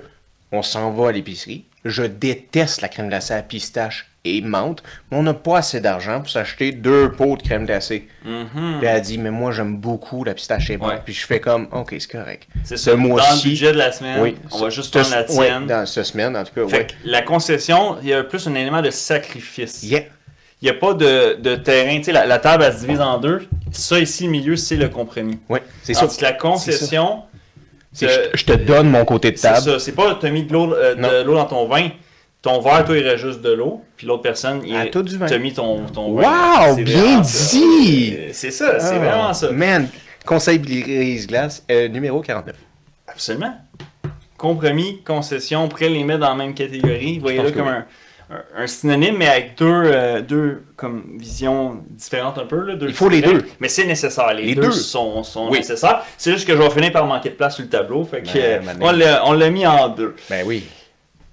on 0.52 0.62
s'en 0.64 0.92
va 0.92 1.10
à 1.10 1.12
l'épicerie, 1.12 1.66
je 1.86 2.04
déteste 2.04 2.82
la 2.82 2.88
crème 2.90 3.10
glacée 3.10 3.34
à 3.36 3.42
pistache 3.44 4.09
et 4.26 4.42
menthe, 4.42 4.84
mais 5.10 5.18
on 5.18 5.24
n'a 5.24 5.34
pas 5.34 5.60
assez 5.60 5.80
d'argent 5.80 6.20
pour 6.20 6.30
s'acheter 6.30 6.72
deux 6.74 7.12
pots 7.12 7.38
de 7.38 7.42
crème 7.42 7.66
glacée. 7.66 8.08
Puis 8.24 8.86
elle 8.88 9.02
dit, 9.02 9.18
mais 9.18 9.32
moi 9.32 9.52
j'aime 9.52 9.78
beaucoup 9.78 10.24
la 10.24 10.34
pistache 10.34 10.70
et 10.70 10.78
menthe. 10.78 10.90
Ouais. 10.90 11.02
Puis 11.06 11.14
je 11.14 11.26
fais 11.26 11.40
comme, 11.40 11.68
ok, 11.72 11.96
c'est 12.00 12.12
correct. 12.12 12.48
C'est 12.64 12.78
Ce 12.78 12.84
ça. 12.86 12.92
Dans 12.92 12.98
le 13.02 13.08
mois-ci, 13.08 13.48
budget 13.48 13.72
de 13.72 13.78
la 13.78 13.92
semaine, 13.92 14.22
oui, 14.22 14.36
on 14.52 14.60
va 14.60 14.70
juste 14.70 14.94
prendre 14.94 15.10
la 15.16 15.24
tienne. 15.24 15.68
dans 15.68 15.86
cette 15.86 16.06
semaine, 16.06 16.36
en 16.36 16.44
tout 16.44 16.54
cas, 16.54 16.68
Fait 16.68 16.78
ouais. 16.78 16.88
que 16.88 16.94
la 17.06 17.22
concession, 17.22 17.96
il 18.02 18.10
y 18.10 18.14
a 18.14 18.24
plus 18.24 18.46
un 18.48 18.56
élément 18.56 18.82
de 18.82 18.90
sacrifice. 18.92 19.84
Yeah. 19.84 20.02
Il 20.62 20.66
n'y 20.66 20.72
a 20.72 20.74
pas 20.74 20.94
de, 20.94 21.36
de 21.40 21.56
terrain. 21.56 21.98
Tu 22.00 22.04
sais, 22.04 22.12
la, 22.12 22.26
la 22.26 22.38
table, 22.40 22.64
elle 22.68 22.74
se 22.74 22.80
divise 22.82 23.00
en 23.00 23.18
deux. 23.18 23.48
Ça, 23.72 23.98
ici, 23.98 24.26
le 24.26 24.32
milieu, 24.32 24.58
c'est 24.58 24.76
le 24.76 24.90
compromis. 24.90 25.40
Ouais, 25.48 25.64
c'est 25.84 25.94
ça. 25.94 26.06
La 26.20 26.34
concession, 26.34 27.24
C'est 27.94 28.10
euh, 28.10 28.28
je, 28.34 28.40
je 28.40 28.44
te 28.46 28.52
donne 28.54 28.90
mon 28.90 29.06
côté 29.06 29.32
de 29.32 29.38
c'est 29.38 29.48
table. 29.48 29.62
ça. 29.62 29.80
C'est 29.80 29.94
pas, 29.94 30.16
t'as 30.20 30.30
mis 30.30 30.44
de 30.44 30.52
l'eau 30.52 30.74
euh, 30.74 30.96
de 30.96 31.00
Non. 31.00 31.10
l'eau 31.26 31.36
dans 31.36 31.46
ton 31.46 31.66
vin. 31.66 31.88
Ton 32.42 32.62
verre, 32.62 32.86
toi, 32.86 32.98
il 32.98 33.06
reste 33.06 33.26
juste 33.26 33.42
de 33.42 33.52
l'eau. 33.52 33.82
Puis 33.98 34.08
l'autre 34.08 34.22
personne, 34.24 34.62
il 34.66 34.90
tout 34.92 35.04
du 35.04 35.18
vin. 35.18 35.26
t'as 35.26 35.38
mis 35.38 35.54
ton, 35.54 35.82
ton 35.94 36.08
Wow, 36.12 36.22
vin. 36.22 36.76
C'est 36.76 36.84
bien 36.84 37.20
dit! 37.20 38.18
C'est 38.32 38.52
ça, 38.52 38.80
c'est 38.80 38.96
Ah, 38.96 39.00
vraiment 39.00 39.34
ça. 39.34 39.52
Man, 39.52 39.88
conseil 40.26 40.58
brise-glace, 40.60 41.66
euh, 41.70 41.90
numéro 41.90 42.22
49. 42.22 42.56
Absolument. 43.08 43.54
Compromis, 44.38 45.02
concession, 45.04 45.66
on 45.66 45.68
pourrait 45.68 45.90
les 45.90 46.04
mettre 46.06 46.22
dans 46.22 46.30
la 46.30 46.36
même 46.36 46.54
catégorie. 46.54 47.20
Voyez-le 47.20 47.44
pense 47.44 47.52
que 47.52 47.58
comme 47.58 47.68
oui. 47.68 47.74
un, 48.30 48.36
un- 48.36 48.64
un 48.64 48.68
synonyme, 48.68 49.18
mais 49.18 49.28
avec 49.28 49.58
deux, 49.58 49.66
euh, 49.68 50.22
deux 50.22 50.64
comme 50.78 51.18
visions 51.20 51.84
différentes 51.90 52.38
un 52.38 52.46
peu. 52.46 52.62
Là, 52.62 52.76
deux 52.76 52.88
Il 52.88 52.94
faut 52.94 53.10
les 53.10 53.22
deux. 53.22 53.46
Mais 53.60 53.68
c'est 53.68 53.86
nécessaire. 53.86 54.34
Les, 54.34 54.44
Les 54.44 54.56
deux, 54.56 54.62
deux. 54.62 54.72
sont, 54.72 55.24
sont 55.24 55.50
Oui. 55.50 55.58
nécessaires. 55.58 56.04
C'est 56.18 56.32
juste 56.32 56.48
que 56.48 56.54
je 56.56 56.62
vais 56.62 56.70
finir 56.70 56.94
par 56.94 57.06
manquer 57.06 57.30
de 57.32 57.36
place 57.36 57.56
sur 57.56 57.64
le 57.66 57.70
tableau. 57.70 58.06
Fait 58.06 58.22
que, 58.22 58.32
Ben, 58.32 58.40
euh, 58.42 58.62
mané. 58.62 58.80
on 58.86 58.92
l'a- 58.92 59.24
on 59.28 59.34
l'a 59.34 59.50
mis 59.50 59.68
en 59.68 59.90
deux. 59.90 60.16
Ben 60.30 60.44
oui. 60.48 60.64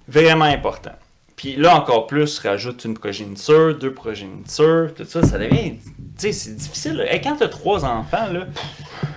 Vraiment 0.07 0.45
important. 0.45 0.91
Puis 1.35 1.55
là, 1.55 1.75
encore 1.75 2.07
plus, 2.07 2.39
rajoute 2.39 2.83
une 2.85 2.95
progéniture, 2.97 3.77
deux 3.77 3.93
progénitures, 3.93 4.89
tout 4.95 5.05
ça, 5.05 5.21
ça 5.21 5.37
devient. 5.37 5.73
Tu 5.77 5.83
sais, 6.17 6.31
c'est 6.31 6.55
difficile. 6.55 7.05
Hey, 7.07 7.21
quand 7.21 7.35
tu 7.35 7.43
as 7.43 7.47
trois 7.47 7.85
enfants, 7.85 8.25
là, 8.33 8.47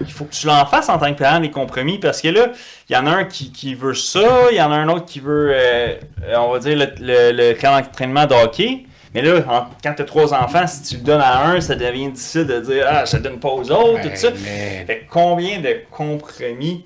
il 0.02 0.12
faut 0.12 0.26
que 0.26 0.34
tu 0.34 0.46
l'en 0.46 0.66
fasses 0.66 0.90
en 0.90 0.98
tant 0.98 1.14
que 1.14 1.18
parent 1.18 1.40
des 1.40 1.50
compromis 1.50 1.98
parce 1.98 2.20
que 2.20 2.28
là, 2.28 2.48
il 2.90 2.92
y 2.94 2.96
en 2.96 3.06
a 3.06 3.10
un 3.10 3.24
qui, 3.24 3.50
qui 3.52 3.74
veut 3.74 3.94
ça, 3.94 4.48
il 4.50 4.56
y 4.58 4.60
en 4.60 4.70
a 4.70 4.74
un 4.74 4.88
autre 4.90 5.06
qui 5.06 5.20
veut, 5.20 5.50
euh, 5.54 5.94
on 6.36 6.50
va 6.52 6.58
dire, 6.58 6.76
le, 6.76 6.86
le, 7.00 7.32
le 7.32 7.54
camp 7.54 7.80
d'entraînement 7.80 8.26
de 8.26 8.34
hockey. 8.34 8.84
Mais 9.14 9.22
là, 9.22 9.40
en- 9.48 9.66
quand 9.82 9.94
tu 9.94 10.02
as 10.02 10.04
trois 10.04 10.34
enfants, 10.34 10.66
si 10.66 10.82
tu 10.82 10.96
le 10.96 11.02
donnes 11.04 11.22
à 11.22 11.46
un, 11.48 11.60
ça 11.62 11.74
devient 11.74 12.10
difficile 12.10 12.46
de 12.46 12.60
dire 12.60 12.84
Ah, 12.86 13.04
je 13.06 13.16
le 13.16 13.22
donne 13.22 13.40
pas 13.40 13.48
aux 13.48 13.70
autres, 13.70 14.02
tout 14.02 14.10
ça. 14.14 14.28
Mais- 14.42 14.84
Fait 14.86 15.06
combien 15.10 15.58
de 15.60 15.76
compromis 15.90 16.84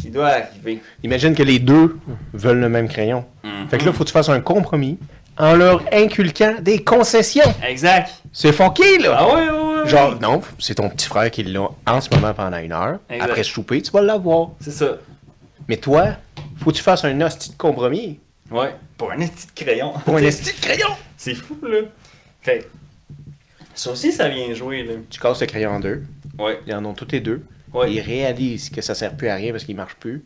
qui 0.00 0.10
doit 0.10 0.28
arriver? 0.28 0.80
Imagine 1.02 1.34
que 1.34 1.42
les 1.42 1.58
deux 1.58 1.98
veulent 2.32 2.60
le 2.60 2.68
même 2.68 2.88
crayon. 2.88 3.24
Mhm. 3.44 3.68
Fait 3.68 3.78
que 3.78 3.84
là, 3.84 3.92
faut 3.92 4.04
que 4.04 4.08
tu 4.08 4.12
fasses 4.12 4.28
un 4.28 4.40
compromis 4.40 4.98
en 5.36 5.54
leur 5.54 5.82
inculquant 5.92 6.56
des 6.60 6.82
concessions. 6.82 7.54
Exact. 7.66 8.10
C'est 8.32 8.52
fucké, 8.52 8.98
là! 8.98 9.16
Ah 9.18 9.26
ouais, 9.26 9.50
ouais, 9.50 9.82
ouais. 9.82 9.88
Genre, 9.88 10.18
non, 10.20 10.42
c'est 10.58 10.74
ton 10.74 10.88
petit 10.88 11.06
frère 11.06 11.30
qui 11.30 11.44
l'a 11.44 11.68
en 11.86 12.00
ce 12.00 12.10
moment 12.14 12.34
pendant 12.34 12.58
une 12.58 12.72
heure. 12.72 12.98
Exact. 13.08 13.30
Après 13.30 13.42
souper, 13.42 13.80
tu 13.82 13.90
vas 13.92 14.02
l'avoir. 14.02 14.50
C'est 14.60 14.72
ça. 14.72 14.96
Mais 15.68 15.76
toi, 15.76 16.08
faut 16.58 16.70
que 16.70 16.76
tu 16.76 16.82
fasses 16.82 17.04
un 17.04 17.20
hostie 17.20 17.50
de 17.50 17.56
compromis. 17.56 18.18
Ouais. 18.50 18.74
Pour 18.96 19.12
un 19.12 19.18
petit 19.18 19.46
crayon. 19.54 19.92
Pour 20.04 20.16
un 20.16 20.24
hostie 20.26 20.52
de 20.52 20.60
crayon! 20.60 20.88
C'est 21.16 21.34
fou, 21.34 21.56
là. 21.62 21.78
Fait 22.42 22.68
ça 23.74 23.92
aussi, 23.92 24.10
ça 24.10 24.28
vient 24.28 24.52
jouer, 24.54 24.82
là. 24.82 24.94
Tu 25.08 25.20
casses 25.20 25.40
le 25.40 25.46
crayon 25.46 25.70
en 25.70 25.80
deux. 25.80 26.02
Ouais. 26.36 26.58
Ils 26.66 26.74
en 26.74 26.84
ont 26.84 26.94
tous 26.94 27.08
les 27.12 27.20
deux. 27.20 27.44
Ouais. 27.74 27.92
Ils 27.92 28.00
réalisent 28.00 28.70
que 28.70 28.80
ça 28.80 28.94
sert 28.94 29.14
plus 29.16 29.28
à 29.28 29.34
rien 29.34 29.52
parce 29.52 29.64
qu'il 29.64 29.76
marche 29.76 29.94
plus. 29.96 30.24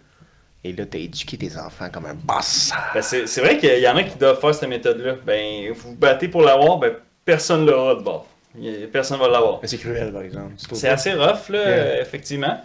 Et 0.65 0.73
là, 0.73 0.85
t'as 0.89 0.99
éduqué 0.99 1.37
tes 1.37 1.57
enfants 1.59 1.89
comme 1.93 2.07
un 2.07 2.15
boss. 2.15 2.71
Ben, 2.95 3.03
c'est 3.03 3.41
vrai 3.41 3.59
qu'il 3.59 3.79
y 3.81 3.89
en 3.89 3.97
a 3.97 4.05
qui 4.05 4.17
doivent 4.17 4.39
faire 4.41 4.55
cette 4.55 4.69
méthode-là. 4.69 5.17
Ben, 5.27 5.73
vous 5.73 5.91
vous 5.91 5.97
battez 5.97 6.29
pour 6.29 6.43
l'avoir, 6.43 6.79
ben, 6.79 6.93
personne 7.25 7.67
l'aura 7.67 7.97
de 7.97 8.03
bord. 8.03 8.27
Il 8.61 8.89
Personne 8.93 9.19
va 9.19 9.29
l'avoir. 9.29 9.59
Mais 9.63 9.67
c'est 9.69 9.79
cruel, 9.79 10.13
par 10.13 10.23
exemple. 10.23 10.53
C'est 10.73 10.89
assez 10.89 11.15
rough, 11.15 11.49
là, 11.49 11.59
Yeah. 11.69 12.01
effectivement. 12.03 12.61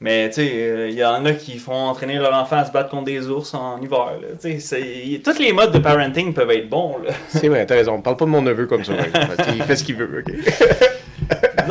Mais, 0.00 0.28
tu 0.30 0.36
sais, 0.36 0.50
euh, 0.52 0.88
il 0.88 0.94
y 0.96 1.04
en 1.04 1.24
a 1.26 1.32
qui 1.32 1.58
font 1.58 1.74
entraîner 1.74 2.16
leur 2.18 2.32
enfant 2.34 2.56
à 2.56 2.64
se 2.64 2.72
battre 2.72 2.88
contre 2.90 3.04
des 3.04 3.28
ours 3.28 3.52
en 3.54 3.80
hiver. 3.80 4.12
Tu 4.40 4.58
sais, 4.60 5.20
tous 5.22 5.38
les 5.38 5.52
modes 5.52 5.72
de 5.72 5.78
parenting 5.78 6.32
peuvent 6.32 6.50
être 6.50 6.68
bons. 6.68 6.96
C'est 7.28 7.48
vrai, 7.48 7.66
t'as 7.66 7.74
raison. 7.74 8.00
Parle 8.00 8.16
pas 8.16 8.24
de 8.24 8.30
mon 8.30 8.42
neveu 8.42 8.66
comme 8.66 8.84
ça. 8.84 8.94
parce 9.36 9.48
qu'il 9.48 9.62
fait 9.64 9.76
ce 9.76 9.84
qu'il 9.84 9.96
veut? 9.96 10.24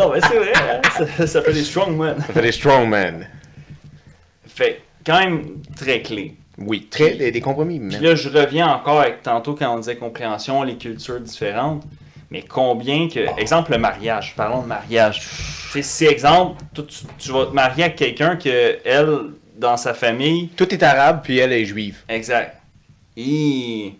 non, 0.01 0.11
mais 0.13 0.21
c'est 0.21 0.37
vrai, 0.37 0.53
hein, 0.55 1.05
ça, 1.17 1.27
ça 1.27 1.41
fait 1.41 1.53
des 1.53 1.63
strong 1.63 1.97
men. 1.97 2.17
Ça 2.17 2.33
fait 2.33 2.41
des 2.41 2.51
strongmen. 2.51 3.27
Fait, 4.47 4.81
quand 5.05 5.19
même, 5.19 5.61
très 5.75 6.01
clé. 6.01 6.35
Oui, 6.57 6.87
très, 6.89 7.11
des, 7.11 7.31
des 7.31 7.41
compromis. 7.41 7.79
Puis 7.79 7.99
là, 7.99 8.15
je 8.15 8.29
reviens 8.29 8.67
encore 8.67 9.01
avec 9.01 9.23
tantôt 9.23 9.55
quand 9.55 9.73
on 9.73 9.79
disait 9.79 9.95
compréhension, 9.95 10.63
les 10.63 10.77
cultures 10.77 11.19
différentes. 11.19 11.83
Mais 12.29 12.43
combien 12.43 13.09
que. 13.09 13.19
Exemple, 13.39 13.71
le 13.71 13.77
mariage. 13.77 14.33
Parlons 14.37 14.61
de 14.61 14.67
mariage. 14.67 15.19
Tu 15.19 15.27
sais, 15.71 15.81
si, 15.81 16.05
exemple, 16.05 16.61
tu, 16.73 16.81
tu 17.17 17.31
vas 17.31 17.45
te 17.45 17.53
marier 17.53 17.85
avec 17.85 17.97
quelqu'un 17.97 18.35
que, 18.37 18.77
elle, 18.85 19.17
dans 19.57 19.77
sa 19.77 19.93
famille. 19.93 20.49
Tout 20.49 20.73
est 20.73 20.81
arabe, 20.83 21.21
puis 21.23 21.37
elle 21.37 21.51
est 21.51 21.65
juive. 21.65 21.97
Exact. 22.07 22.57
Hi. 23.17 23.95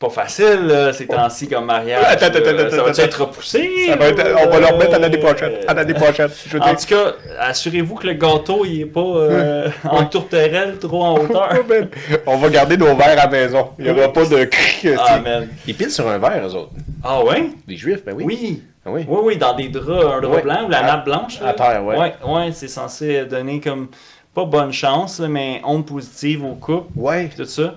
Pas 0.00 0.08
facile, 0.08 0.66
là, 0.66 0.94
ces 0.94 1.06
temps-ci 1.06 1.46
comme 1.46 1.66
mariage. 1.66 2.02
Attends, 2.08 2.24
attends, 2.28 2.40
là. 2.52 2.62
attends, 2.62 2.70
ça 2.70 2.76
va-tu 2.84 2.90
attends. 3.00 3.02
être 3.02 3.20
repoussé? 3.20 3.70
Ça 3.86 3.96
va 3.96 4.06
être- 4.08 4.26
on 4.46 4.48
va 4.48 4.58
leur 4.60 4.78
mettre 4.78 4.94
à 4.94 4.98
l'année 4.98 5.18
prochaine. 5.18 5.52
Euh, 5.52 5.64
À 5.68 5.74
l'année 5.74 5.92
prochaine. 5.92 6.30
Je 6.46 6.56
En 6.56 6.74
tout 6.74 6.86
cas, 6.88 7.12
assurez-vous 7.38 7.96
que 7.96 8.06
le 8.06 8.14
gâteau, 8.14 8.64
il 8.64 8.80
est 8.80 8.86
pas 8.86 9.00
euh, 9.02 9.68
en 9.84 10.06
tourterelle, 10.06 10.78
trop 10.78 11.04
en 11.04 11.18
hauteur. 11.18 11.50
On 12.26 12.38
va 12.38 12.48
garder 12.48 12.78
nos 12.78 12.96
verres 12.96 13.10
à 13.12 13.14
la 13.14 13.28
maison. 13.28 13.72
Il 13.78 13.84
n'y 13.84 13.90
aura 13.90 14.10
pas 14.10 14.24
de 14.24 14.44
cric. 14.44 14.88
Ah. 14.98 15.20
Ils 15.66 15.74
pilent 15.74 15.90
sur 15.90 16.08
un 16.08 16.16
verre, 16.16 16.48
eux 16.48 16.54
autres. 16.54 16.72
Ah 17.04 17.22
ouais? 17.22 17.50
Les 17.68 17.76
juifs, 17.76 18.02
ben 18.02 18.14
oui. 18.16 18.24
Oui. 18.26 18.62
Ah 18.86 18.90
oui. 18.92 19.04
Oui, 19.06 19.18
oui, 19.22 19.36
dans 19.36 19.52
des 19.54 19.68
draps, 19.68 20.14
un 20.16 20.20
drap 20.22 20.34
Ouais. 20.36 20.40
blanc 20.42 20.64
ou 20.64 20.70
la 20.70 20.78
À- 20.78 20.86
nappe 20.86 21.04
blanche. 21.04 21.38
à 21.44 21.52
terre, 21.52 21.84
ouais. 21.84 21.98
Ouais, 21.98 22.14
ouais, 22.26 22.52
c'est 22.54 22.68
censé 22.68 23.26
donner 23.26 23.60
comme, 23.60 23.88
pas 24.34 24.46
bonne 24.46 24.72
chance, 24.72 25.20
là, 25.20 25.28
mais 25.28 25.60
onde 25.62 25.84
positive 25.84 26.42
au 26.42 26.54
couple, 26.54 26.88
Ouais. 26.96 27.28
tout 27.36 27.44
ça. 27.44 27.74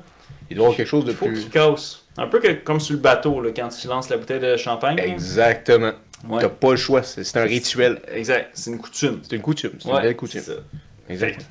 Il 0.49 0.55
doit 0.55 0.63
y 0.63 0.65
avoir 0.67 0.77
quelque 0.77 0.87
chose 0.87 1.03
de 1.03 1.11
faut 1.11 1.25
plus. 1.25 1.41
qu'il 1.41 1.49
casse. 1.49 1.99
Un 2.17 2.27
peu 2.27 2.39
que, 2.39 2.51
comme 2.51 2.79
sur 2.79 2.93
le 2.95 2.99
bateau, 3.01 3.41
là, 3.41 3.49
quand 3.55 3.69
tu 3.69 3.87
lances 3.87 4.09
la 4.09 4.17
bouteille 4.17 4.39
de 4.39 4.55
champagne. 4.57 4.99
Exactement. 4.99 5.91
Ouais. 6.29 6.41
T'as 6.41 6.49
pas 6.49 6.71
le 6.71 6.77
choix. 6.77 7.03
C'est 7.03 7.37
un 7.37 7.43
rituel. 7.43 8.01
Exact, 8.13 8.49
c'est 8.53 8.69
une 8.71 8.77
coutume. 8.79 9.19
C'est 9.23 9.35
une 9.35 9.41
coutume. 9.41 9.71
C'est 9.79 9.87
Ouais, 9.89 9.95
une 9.97 10.01
belle 10.03 10.15
coutume. 10.15 10.41
ça. 10.41 10.53
Exact. 11.09 11.45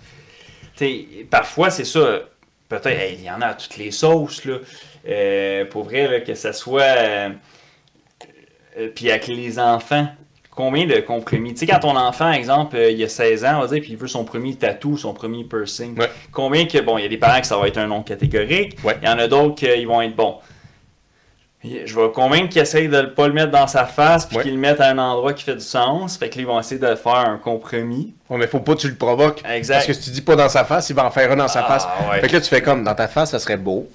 T'sais, 0.76 1.06
parfois, 1.30 1.70
c'est 1.70 1.84
ça. 1.84 2.20
Peut-être, 2.68 2.86
hey, 2.86 3.16
il 3.18 3.24
y 3.24 3.30
en 3.30 3.40
a 3.42 3.48
à 3.48 3.54
toutes 3.54 3.76
les 3.76 3.90
sauces, 3.90 4.44
là. 4.46 4.56
Euh, 5.08 5.64
pour 5.66 5.84
vrai, 5.84 6.08
là, 6.08 6.20
que 6.20 6.34
ça 6.34 6.52
soit. 6.52 6.80
euh, 6.82 7.28
euh, 8.78 8.88
puis 8.94 9.10
avec 9.10 9.26
les 9.26 9.58
enfants, 9.58 10.06
combien 10.50 10.86
de 10.86 11.00
compromis? 11.00 11.52
Tu 11.52 11.60
sais, 11.60 11.66
quand 11.66 11.80
ton 11.80 11.96
enfant, 11.96 12.32
exemple, 12.32 12.76
il 12.78 13.02
a 13.04 13.08
16 13.08 13.44
ans, 13.44 13.58
on 13.58 13.60
va 13.60 13.66
dire, 13.66 13.82
puis 13.82 13.90
il 13.92 13.96
veut 13.98 14.08
son 14.08 14.24
premier 14.24 14.54
tatou, 14.54 14.96
son 14.96 15.12
premier 15.12 15.44
piercing. 15.44 15.98
Ouais. 15.98 16.08
Combien 16.30 16.64
que. 16.66 16.78
Bon, 16.78 16.96
il 16.96 17.02
y 17.02 17.04
a 17.04 17.08
des 17.08 17.18
parents 17.18 17.40
que 17.40 17.46
ça 17.46 17.58
va 17.58 17.68
être 17.68 17.76
un 17.78 17.88
nom 17.88 18.02
catégorique. 18.02 18.78
Il 19.02 19.06
y 19.06 19.10
en 19.10 19.18
a 19.18 19.28
d'autres 19.28 19.56
qui 19.56 19.84
vont 19.84 20.00
être 20.00 20.16
bons. 20.16 20.38
Je 21.64 21.94
vais 21.94 22.10
convaincre 22.12 22.48
qu'ils 22.48 22.62
essayent 22.62 22.88
de 22.88 22.96
ne 22.96 23.06
pas 23.06 23.28
le 23.28 23.34
mettre 23.34 23.52
dans 23.52 23.66
sa 23.68 23.84
face, 23.86 24.26
puis 24.26 24.36
Ouais. 24.36 24.42
qu'ils 24.42 24.52
le 24.54 24.58
mettent 24.58 24.80
à 24.80 24.88
un 24.88 24.98
endroit 24.98 25.32
qui 25.32 25.44
fait 25.44 25.54
du 25.54 25.60
sens. 25.60 26.16
Fait 26.16 26.28
que 26.28 26.36
là, 26.36 26.40
ils 26.42 26.46
vont 26.46 26.58
essayer 26.58 26.80
de 26.80 26.94
faire 26.96 27.14
un 27.14 27.38
compromis. 27.38 28.14
Ouais, 28.28 28.38
mais 28.38 28.46
faut 28.48 28.58
pas 28.60 28.74
que 28.74 28.80
tu 28.80 28.88
le 28.88 28.96
provoques. 28.96 29.42
Exact. 29.48 29.74
Parce 29.74 29.86
que 29.86 29.92
si 29.92 30.00
tu 30.02 30.10
dis 30.10 30.22
pas 30.22 30.34
dans 30.34 30.48
sa 30.48 30.64
face, 30.64 30.90
il 30.90 30.96
va 30.96 31.04
en 31.04 31.10
faire 31.10 31.30
un 31.30 31.36
dans 31.36 31.46
sa 31.48 31.60
Ah, 31.64 31.68
face. 31.68 31.86
ouais. 32.10 32.20
Fait 32.20 32.28
que 32.28 32.32
là, 32.32 32.40
tu 32.40 32.48
fais 32.48 32.62
comme 32.62 32.82
dans 32.82 32.94
ta 32.94 33.06
face, 33.06 33.30
ça 33.30 33.38
serait 33.38 33.56
beau. 33.56 33.88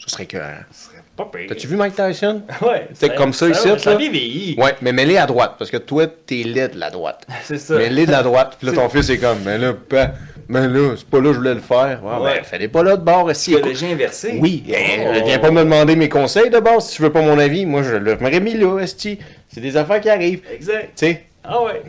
Ça 0.00 0.08
serait 0.08 0.26
que. 0.26 0.38
Ce 0.72 0.86
serait 0.86 1.02
pas 1.16 1.26
pire. 1.32 1.46
T'as-tu 1.48 1.68
vu 1.68 1.76
Mike 1.76 1.94
Tyson? 1.94 2.42
Ouais. 2.60 2.88
C'est 2.94 3.14
comme 3.14 3.32
ça 3.32 3.48
ici, 3.48 3.60
Ça 3.78 3.90
là? 3.90 3.92
a 3.92 3.94
bien 3.96 4.10
vieilli. 4.10 4.56
Ouais, 4.58 4.74
mais 4.82 4.92
mets-les 4.92 5.16
à 5.16 5.26
droite. 5.26 5.54
Parce 5.56 5.70
que 5.70 5.76
toi, 5.76 6.06
t'es 6.08 6.42
laid 6.42 6.68
de 6.74 6.78
la 6.80 6.90
droite. 6.90 7.24
C'est 7.44 7.58
ça. 7.58 7.74
Mets-les 7.76 8.06
de 8.06 8.10
la 8.10 8.22
droite. 8.24 8.56
Puis 8.58 8.66
là, 8.66 8.72
ton 8.74 8.88
fils 8.88 9.08
est 9.10 9.18
comme, 9.18 9.38
mais 9.44 9.56
là, 9.56 9.72
pa- 9.72 10.10
mais 10.48 10.68
là, 10.68 10.94
c'est 10.96 11.06
pas 11.08 11.18
là 11.18 11.24
que 11.28 11.32
je 11.32 11.38
voulais 11.38 11.54
le 11.54 11.60
faire. 11.60 12.00
Ouais, 12.04 12.24
Ouais. 12.24 12.34
ben, 12.36 12.44
fais-les 12.44 12.68
pas 12.68 12.82
là 12.82 12.96
de 12.96 13.02
bord. 13.02 13.30
Si, 13.34 13.54
Tu 13.54 13.62
déjà 13.62 13.86
inversé. 13.86 14.38
Oui, 14.40 14.64
eh, 14.68 14.74
Oh. 15.00 15.24
viens 15.24 15.38
pas 15.38 15.50
me 15.50 15.60
demander 15.64 15.96
mes 15.96 16.08
conseils 16.08 16.50
de 16.50 16.58
base 16.60 16.88
si 16.88 16.96
tu 16.96 17.02
veux 17.02 17.10
pas 17.12 17.22
mon 17.22 17.38
avis. 17.38 17.66
Moi, 17.66 17.82
je 17.82 17.94
l'aurais 17.96 18.40
mis 18.40 18.54
là, 18.54 18.78
esti. 18.80 19.18
C'est 19.48 19.60
des 19.60 19.76
affaires 19.76 20.00
qui 20.00 20.10
arrivent. 20.10 20.40
Tu 20.48 20.54
Exact. 20.54 20.90
sais, 20.94 21.24
Ah 21.44 21.62
ouais. 21.62 21.82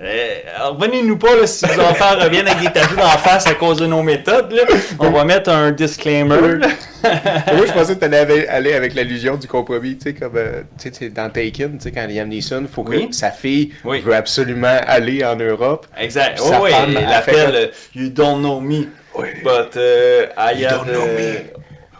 Euh, 0.00 0.38
alors, 0.56 0.76
Revenez-nous 0.78 1.16
pas 1.18 1.34
là, 1.34 1.46
si 1.46 1.66
vos 1.66 1.80
enfants 1.80 2.16
reviennent 2.20 2.46
avec 2.46 2.60
des 2.72 2.72
tatous 2.72 2.96
d'en 2.96 3.08
face 3.18 3.46
à 3.48 3.54
cause 3.54 3.78
de 3.78 3.86
nos 3.86 4.02
méthodes. 4.02 4.52
Là. 4.52 4.62
On 5.00 5.10
va 5.10 5.24
mettre 5.24 5.50
un 5.50 5.72
disclaimer. 5.72 6.36
moi, 7.02 7.66
je 7.66 7.72
pensais 7.72 7.94
que 7.96 8.00
t'allais 8.00 8.18
avec- 8.18 8.48
aller 8.48 8.74
avec 8.74 8.94
l'allusion 8.94 9.36
du 9.36 9.48
compromis, 9.48 9.96
tu 9.96 10.04
sais, 10.10 10.14
comme 10.14 10.36
euh, 10.36 10.62
tu 10.80 10.92
sais, 10.92 11.08
dans 11.08 11.28
Taken, 11.30 11.78
tu 11.78 11.82
sais, 11.84 11.90
quand 11.90 12.06
Liam 12.06 12.28
Neeson, 12.28 12.66
faut 12.72 12.84
que 12.84 12.90
Oui. 12.92 13.08
sa 13.10 13.32
fille 13.32 13.72
Oui. 13.84 14.00
veut 14.00 14.14
absolument 14.14 14.76
aller 14.86 15.24
en 15.24 15.34
Europe. 15.34 15.86
Exact. 15.98 16.38
Oh, 16.44 16.50
oui, 16.62 16.70
il 16.88 16.96
elle 16.96 17.04
l'appelle 17.08 17.54
euh, 17.56 17.66
You 17.96 18.10
don't 18.10 18.38
know 18.38 18.60
me. 18.60 18.84
Oui. 19.16 19.28
But 19.42 19.74
uh, 19.76 20.28
I 20.38 20.60
You 20.60 20.66
have. 20.68 20.84
don't 20.86 20.92
know 20.94 21.06
euh, 21.08 21.34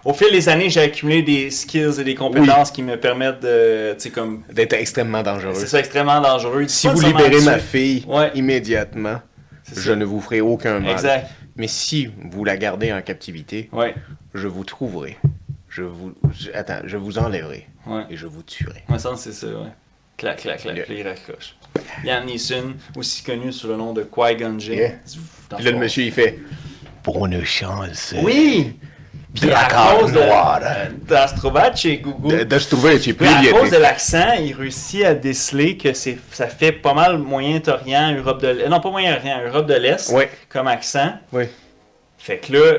Au 0.04 0.12
fil 0.14 0.30
des 0.30 0.48
années, 0.48 0.70
j'ai 0.70 0.80
accumulé 0.80 1.22
des 1.22 1.50
skills 1.50 2.00
et 2.00 2.04
des 2.04 2.14
compétences 2.14 2.70
qui 2.70 2.82
me 2.82 2.96
permettent 2.96 3.40
de. 3.40 3.96
Comme. 4.14 4.42
D'être 4.52 4.72
extrêmement 4.74 5.22
dangereux. 5.22 5.54
C'est 5.54 5.66
ça, 5.66 5.80
extrêmement 5.80 6.20
dangereux. 6.20 6.66
Si 6.68 6.88
vous 6.88 7.00
libérez 7.00 7.40
ma 7.42 7.58
fille 7.58 8.04
Ouais. 8.06 8.30
immédiatement, 8.34 9.20
je 9.74 9.80
ça. 9.80 9.96
ne 9.96 10.04
vous 10.04 10.20
ferai 10.20 10.40
aucun 10.40 10.80
mal. 10.80 10.92
Exact. 10.92 11.28
Mais 11.56 11.66
si 11.68 12.08
vous 12.30 12.44
la 12.44 12.56
gardez 12.56 12.92
en 12.92 13.02
captivité, 13.02 13.68
Ouais. 13.72 13.94
je 14.34 14.46
vous 14.46 14.64
trouverai. 14.64 15.16
Je 15.68 15.82
vous, 15.82 16.14
je- 16.32 16.50
attends, 16.54 16.80
je 16.84 16.96
vous 16.96 17.18
enlèverai 17.18 17.66
Ouais. 17.86 18.02
et 18.10 18.16
je 18.16 18.26
vous 18.26 18.42
tuerai. 18.42 18.84
Moi, 18.88 18.98
ça, 18.98 19.12
c'est 19.16 19.32
ça, 19.32 19.48
ouais. 19.48 19.72
Clac, 20.16 20.38
clac, 20.38 20.60
clac, 20.60 20.86
il 20.88 21.06
raccroche. 21.06 21.54
Liam 22.04 22.24
Neeson, 22.26 22.74
aussi 22.96 23.22
connu 23.22 23.52
sous 23.52 23.68
le 23.68 23.76
nom 23.76 23.92
de 23.92 24.02
Qui-Gon 24.02 24.58
Jinn. 24.58 24.74
Yeah. 24.74 24.90
Là, 25.50 25.70
le 25.72 25.78
monsieur, 25.78 26.04
il 26.04 26.12
fait 26.12 26.38
Bonne 27.04 27.42
chance. 27.44 28.14
Oui! 28.22 28.76
Puis 29.40 29.50
à 29.52 29.68
cause 30.00 30.12
de- 30.12 30.18
noir. 30.20 30.60
Google. 31.98 32.46
Plus 33.14 33.26
Puis 33.26 33.48
à 33.48 33.52
cause 33.52 33.70
de 33.70 33.76
l'accent, 33.76 34.32
il 34.40 34.52
réussit 34.54 35.04
à 35.04 35.14
déceler 35.14 35.76
que 35.76 35.92
c'est, 35.92 36.18
ça 36.32 36.46
fait 36.46 36.72
pas 36.72 36.94
mal 36.94 37.18
Moyen-Orient, 37.18 38.14
Europe 38.16 38.40
de 38.42 38.48
l'Est. 38.48 38.68
Non, 38.68 38.80
pas 38.80 38.90
Moyen-Orient, 38.90 39.40
Europe 39.46 39.66
de 39.66 39.74
l'Est 39.74 40.10
Ouais. 40.12 40.30
comme 40.48 40.66
accent. 40.68 41.12
Oui. 41.32 41.44
Fait 42.18 42.38
que 42.38 42.52
là. 42.52 42.78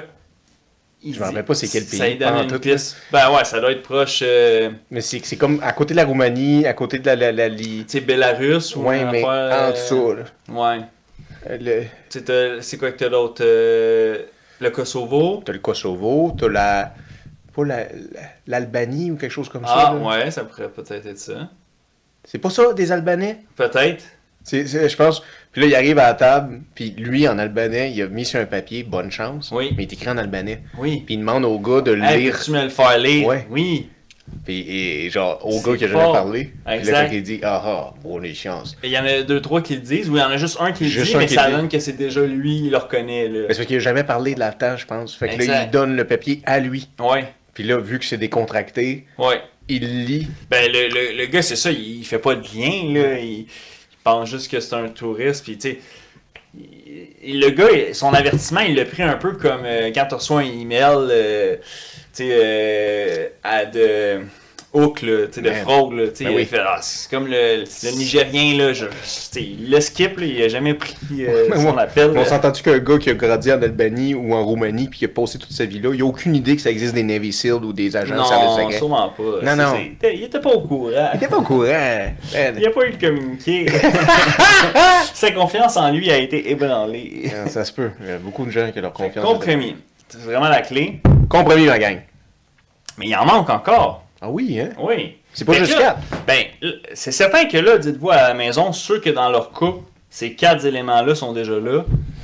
il 1.01 1.14
Je 1.16 1.20
me 1.20 1.26
rappelle 1.26 1.45
pas 1.45 1.53
c'est 1.55 1.68
quel 1.70 1.84
Ça 1.84 1.97
pays, 2.03 2.12
lui 2.14 2.20
donne 2.20 2.38
une 2.43 2.47
tout, 2.47 2.60
piste. 2.60 2.97
Ben 3.12 3.32
ouais, 3.32 3.45
ça 3.45 3.60
doit 3.62 3.72
être 3.72 3.84
proche. 3.84 4.20
euh, 4.22 4.70
Mais 4.91 4.99
c'est 5.01 5.22
c'est 5.24 5.38
comme 5.38 5.62
à 5.64 5.72
côté 5.72 5.93
de 5.93 5.97
la 5.99 6.05
Roumanie, 6.05 6.66
à 6.66 6.74
côté 6.74 6.99
de 6.99 7.10
la. 7.10 7.32
la, 7.32 7.49
tu 7.49 7.86
sais, 7.88 8.01
Belarus 8.01 8.76
ou. 8.76 8.82
Ouais, 8.84 9.05
mais 9.05 9.24
affaire, 9.24 9.70
en 9.70 9.72
dessous. 9.72 10.14
là. 10.14 10.24
euh, 10.49 10.53
Ouais. 10.53 10.82
Euh, 11.49 11.57
le- 11.62 11.84
Tu 12.10 12.20
sais, 12.20 12.22
t'as- 12.24 12.62
c'est 12.62 12.78
quoi 12.78 12.91
que 12.91 12.97
t'as 12.97 13.07
d'autre 13.07 13.41
euh, 13.45 14.18
Le 14.60 14.70
Kosovo. 14.70 15.41
T'as 15.45 15.53
le 15.53 15.60
Kosovo, 15.60 16.36
t'as 16.38 16.47
la. 16.49 16.93
Pas 17.55 17.66
la- 17.66 17.78
la- 17.84 17.89
l'Albanie 18.47 19.12
ou 19.12 19.16
quelque 19.18 19.32
chose 19.32 19.49
comme 19.49 19.64
Ah, 19.66 19.91
ça. 19.91 19.93
là. 19.93 20.07
ouais, 20.24 20.32
ça 20.32 20.43
pourrait 20.43 20.70
peut-être 20.70 21.05
être 21.05 21.18
ça. 21.20 21.49
C'est 22.24 22.38
pas 22.38 22.49
ça, 22.49 22.74
des 22.74 22.91
Albanais? 22.91 23.39
Peut-être. 23.55 24.03
Je 24.51 24.95
pense. 24.95 25.22
Puis 25.51 25.62
là, 25.62 25.68
il 25.68 25.76
arrive 25.76 25.99
à 25.99 26.07
la 26.07 26.14
table, 26.14 26.62
puis 26.76 26.91
lui, 26.91 27.28
en 27.28 27.38
albanais, 27.39 27.91
il 27.91 28.01
a 28.01 28.07
mis 28.07 28.24
sur 28.26 28.39
un 28.39 28.45
papier 28.45 28.84
bonne 28.84 29.12
chance. 29.12 29.51
Oui. 29.51 29.74
Mais 29.76 29.84
il 29.84 29.89
est 29.89 29.93
écrit 29.93 30.10
en 30.10 30.18
albanais. 30.18 30.62
Oui. 30.78 31.03
Puis 31.05 31.16
il 31.16 31.20
demande 31.20 31.43
au 31.45 31.60
gars 31.60 31.82
de 31.82 31.91
le 31.91 32.03
Hey, 32.03 32.24
lire. 32.24 32.38
peux-tu 32.38 32.51
me 32.51 32.64
le 32.64 32.70
faire 32.70 32.97
lire? 32.97 33.28
Ouais. 33.28 33.47
Oui. 33.49 33.89
Puis 34.46 34.66
et, 34.68 35.10
genre, 35.10 35.40
au 35.46 35.62
gars 35.62 35.78
qui 35.78 35.86
a 35.86 35.88
jamais 35.88 36.12
parlé. 36.12 36.54
Là, 36.66 36.76
Exact. 36.78 37.08
quand 37.10 37.14
il 37.16 37.24
dit 37.24 37.40
Ah 37.44 37.62
ah, 37.66 37.94
bonne 38.04 38.26
chance. 38.34 38.76
Et 38.84 38.88
Il 38.88 38.94
y 38.94 38.98
en 38.98 39.06
a 39.06 39.22
deux, 39.22 39.42
trois 39.42 39.62
qui 39.62 39.76
le 39.76 39.82
disent, 39.82 40.10
ou 40.10 40.16
il 40.16 40.20
y 40.20 40.24
en 40.24 40.30
a 40.30 40.38
juste 40.38 40.58
un 40.60 40.72
qui 40.72 40.86
le 40.86 40.90
Juste 40.90 41.12
dit, 41.12 41.18
mais 41.18 41.26
qui 41.28 41.34
ça 41.36 41.46
le 41.48 41.52
dit. 41.52 41.58
donne 41.58 41.70
que 41.70 41.80
c'est 41.80 41.94
déjà 41.98 42.22
lui, 42.22 42.58
il 42.58 42.72
le 42.72 42.78
reconnaît. 42.78 43.28
Là. 43.28 43.40
Mais 43.48 43.54
c'est 43.54 43.60
parce 43.60 43.68
qu'il 43.68 43.76
a 43.78 43.80
jamais 43.80 44.04
parlé 44.04 44.34
de 44.36 44.40
la 44.40 44.56
je 44.76 44.86
pense. 44.86 45.16
Fait 45.16 45.28
que 45.28 45.32
là, 45.38 45.44
Exact. 45.44 45.64
il 45.66 45.72
donne 45.72 45.96
le 45.96 46.06
papier 46.06 46.42
à 46.46 46.60
lui. 46.60 46.88
Ouais, 47.00 47.26
Puis 47.54 47.64
là, 47.64 47.78
vu 47.78 48.00
que 48.00 48.06
c'est 48.06 48.18
décontracté, 48.18 49.06
ouais. 49.18 49.42
il 49.68 50.06
lit. 50.06 50.28
Ben, 50.50 50.72
le, 50.72 50.88
le, 50.88 51.18
le 51.18 51.26
gars, 51.28 51.42
c'est 51.42 51.56
ça, 51.56 51.72
il, 51.72 52.00
il 52.00 52.06
fait 52.06 52.20
pas 52.20 52.36
de 52.36 52.42
lien, 52.42 52.94
là. 53.02 53.20
Il, 53.20 53.40
il 53.42 53.48
pense 54.04 54.30
juste 54.30 54.50
que 54.50 54.60
c'est 54.60 54.76
un 54.76 54.88
touriste, 54.90 55.44
puis 55.44 55.58
tu 55.58 55.72
sais. 55.72 55.80
Le 57.24 57.50
gars, 57.50 57.94
son 57.94 58.14
avertissement, 58.14 58.62
il 58.62 58.76
l'a 58.76 58.86
pris 58.86 59.04
un 59.04 59.16
peu 59.16 59.34
comme 59.34 59.62
euh, 59.66 59.92
quand 59.94 60.06
tu 60.10 60.16
reçois 60.16 60.40
un 60.42 60.46
email, 60.46 61.08
euh, 61.12 61.58
tu 62.14 62.24
sais, 62.24 62.30
euh, 62.32 63.28
à 63.43 63.66
de 63.66 64.20
hook, 64.72 65.01
là, 65.01 65.26
tu 65.26 65.34
sais, 65.34 65.41
de 65.41 65.49
Ben, 65.49 65.64
fraude, 65.64 65.93
là, 65.93 66.07
tu 66.10 66.18
sais, 66.18 66.26
ben 66.26 66.36
oui. 66.36 66.47
ah, 66.60 66.78
c'est 66.80 67.10
comme 67.10 67.26
le, 67.26 67.64
le 67.64 67.91
Nigérien, 67.97 68.55
là, 68.55 68.72
je, 68.72 68.86
le 68.86 69.80
skip, 69.82 70.20
là, 70.20 70.26
il 70.28 70.43
a 70.43 70.47
jamais 70.47 70.76
pris 70.76 70.95
euh, 71.22 71.49
son 71.55 71.76
appel. 71.76 72.12
On 72.16 72.24
s'entend-tu 72.24 72.62
qu'un 72.62 72.78
gars 72.78 72.99
qui 72.99 73.10
a 73.10 73.16
grandi 73.16 73.51
en 73.51 73.60
Albanie 73.64 74.14
ou 74.14 74.32
en 74.36 74.45
Roumanie 74.45 74.88
puis 74.88 74.99
qui 74.99 75.05
a 75.05 75.07
passé 75.07 75.39
toute 75.39 75.53
sa 75.53 75.66
vie 75.66 75.80
là, 75.80 75.89
il 75.95 76.01
a 76.03 76.05
aucune 76.05 76.36
idée 76.36 76.55
que 76.55 76.62
ça 76.62 76.70
existe 76.70 76.93
des 76.93 77.01
Navy 77.01 77.34
Seals 77.34 77.64
ou 77.66 77.74
des 77.74 77.95
agents 77.97 78.14
de 78.22 78.28
service 78.28 78.57
Non, 78.64 78.72
sûrement 78.78 79.10
pas. 79.10 79.24
Non, 79.41 79.55
non. 79.55 79.74
Il 80.03 80.24
était 80.24 80.39
pas 80.39 80.51
au 80.51 80.62
courant. 80.62 81.10
Il 81.14 81.18
était 81.18 81.28
pas 81.28 81.38
au 81.38 81.41
courant. 81.41 81.64
Ben, 81.66 82.55
Il 82.60 82.68
a 82.68 82.70
pas 82.70 82.86
eu 82.86 82.91
le 82.91 83.07
communiqué. 83.07 83.66
Sa 85.16 85.32
confiance 85.32 85.78
en 85.78 85.91
lui 85.91 86.12
a 86.12 86.18
été 86.18 86.51
ébranlée. 86.51 87.32
euh, 87.34 87.47
ça 87.47 87.66
se 87.66 87.74
peut. 87.74 87.89
Il 88.01 88.07
y 88.07 88.12
a 88.12 88.18
beaucoup 88.20 88.45
de 88.45 88.51
gens 88.51 88.70
qui 88.72 88.80
ont 88.80 88.82
leur 88.84 88.93
confiance. 88.93 89.26
Compromis. 89.26 89.76
C'est 90.10 90.20
vraiment 90.20 90.49
la 90.49 90.62
clé. 90.62 91.01
Compromis, 91.30 91.66
ma 91.68 91.80
gang. 91.80 92.01
Mais 92.97 93.07
il 93.07 93.16
en 93.16 93.26
manque 93.26 93.49
encore. 93.49 94.03
Ah 94.22 94.30
oui, 94.30 94.60
hein? 94.60 94.70
Oui. 94.80 95.18
C'est 95.34 95.45
pas 95.45 95.53
Fait 95.53 95.60
juste 95.60 95.78
là, 95.78 95.95
quatre. 96.12 96.26
Ben, 96.28 96.45
c'est 96.93 97.12
certain 97.12 97.45
que 97.45 97.57
là, 97.57 97.78
dites-vous 97.78 98.10
à 98.10 98.16
la 98.30 98.34
maison, 98.34 98.74
ceux 98.74 98.99
que 98.99 99.10
dans 99.10 99.30
leur 99.30 99.51
couple, 99.51 99.86
ces 100.10 100.34
quatre 100.34 100.66
éléments-là 100.66 101.14
sont 101.14 101.32
déjà 101.34 101.53
là, 101.60 101.84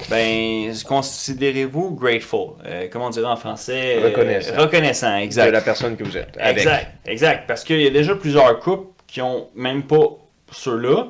ben, 0.10 0.74
considérez-vous 0.88 1.92
grateful. 1.92 2.54
Euh, 2.66 2.88
comment 2.92 3.06
on 3.08 3.10
dirait 3.12 3.28
en 3.28 3.36
français? 3.36 3.98
Euh, 4.02 4.08
Reconnaissant. 4.08 4.56
reconnaissant, 4.58 5.18
De 5.18 5.24
exact. 5.24 5.52
la 5.52 5.62
personne 5.62 5.96
que 5.96 6.04
vous 6.04 6.18
êtes. 6.18 6.36
Avec. 6.40 6.58
Exact, 6.58 6.88
exact. 7.06 7.48
Parce 7.48 7.64
qu'il 7.64 7.80
y 7.82 7.88
a 7.88 7.92
déjà 7.92 8.16
plusieurs 8.16 8.60
couples 8.60 8.88
qui 9.08 9.22
ont 9.22 9.48
même 9.56 9.84
pas 9.84 10.18
ceux-là, 10.52 11.08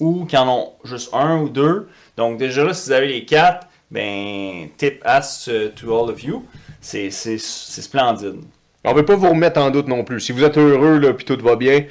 ou 0.00 0.24
qui 0.24 0.36
en 0.36 0.48
ont 0.48 0.72
juste 0.84 1.10
un 1.12 1.38
ou 1.38 1.48
deux. 1.50 1.88
Donc 2.16 2.38
déjà 2.38 2.64
là, 2.64 2.72
si 2.72 2.86
vous 2.88 2.92
avez 2.92 3.08
les 3.08 3.24
quatre, 3.24 3.66
ben, 3.90 4.68
tip 4.76 5.02
ass 5.04 5.48
uh, 5.48 5.70
to 5.74 5.92
all 5.92 6.10
of 6.10 6.22
you. 6.22 6.44
C'est 6.80 7.10
splendide. 7.10 8.42
On 8.84 8.94
veut 8.94 9.04
pas 9.04 9.16
vous 9.16 9.30
remettre 9.30 9.60
en 9.60 9.70
doute 9.70 9.88
non 9.88 10.04
plus. 10.04 10.20
Si 10.20 10.32
vous 10.32 10.44
êtes 10.44 10.56
heureux 10.56 10.98
là 10.98 11.12
puis 11.12 11.24
tout 11.24 11.38
va 11.42 11.56
bien, 11.56 11.84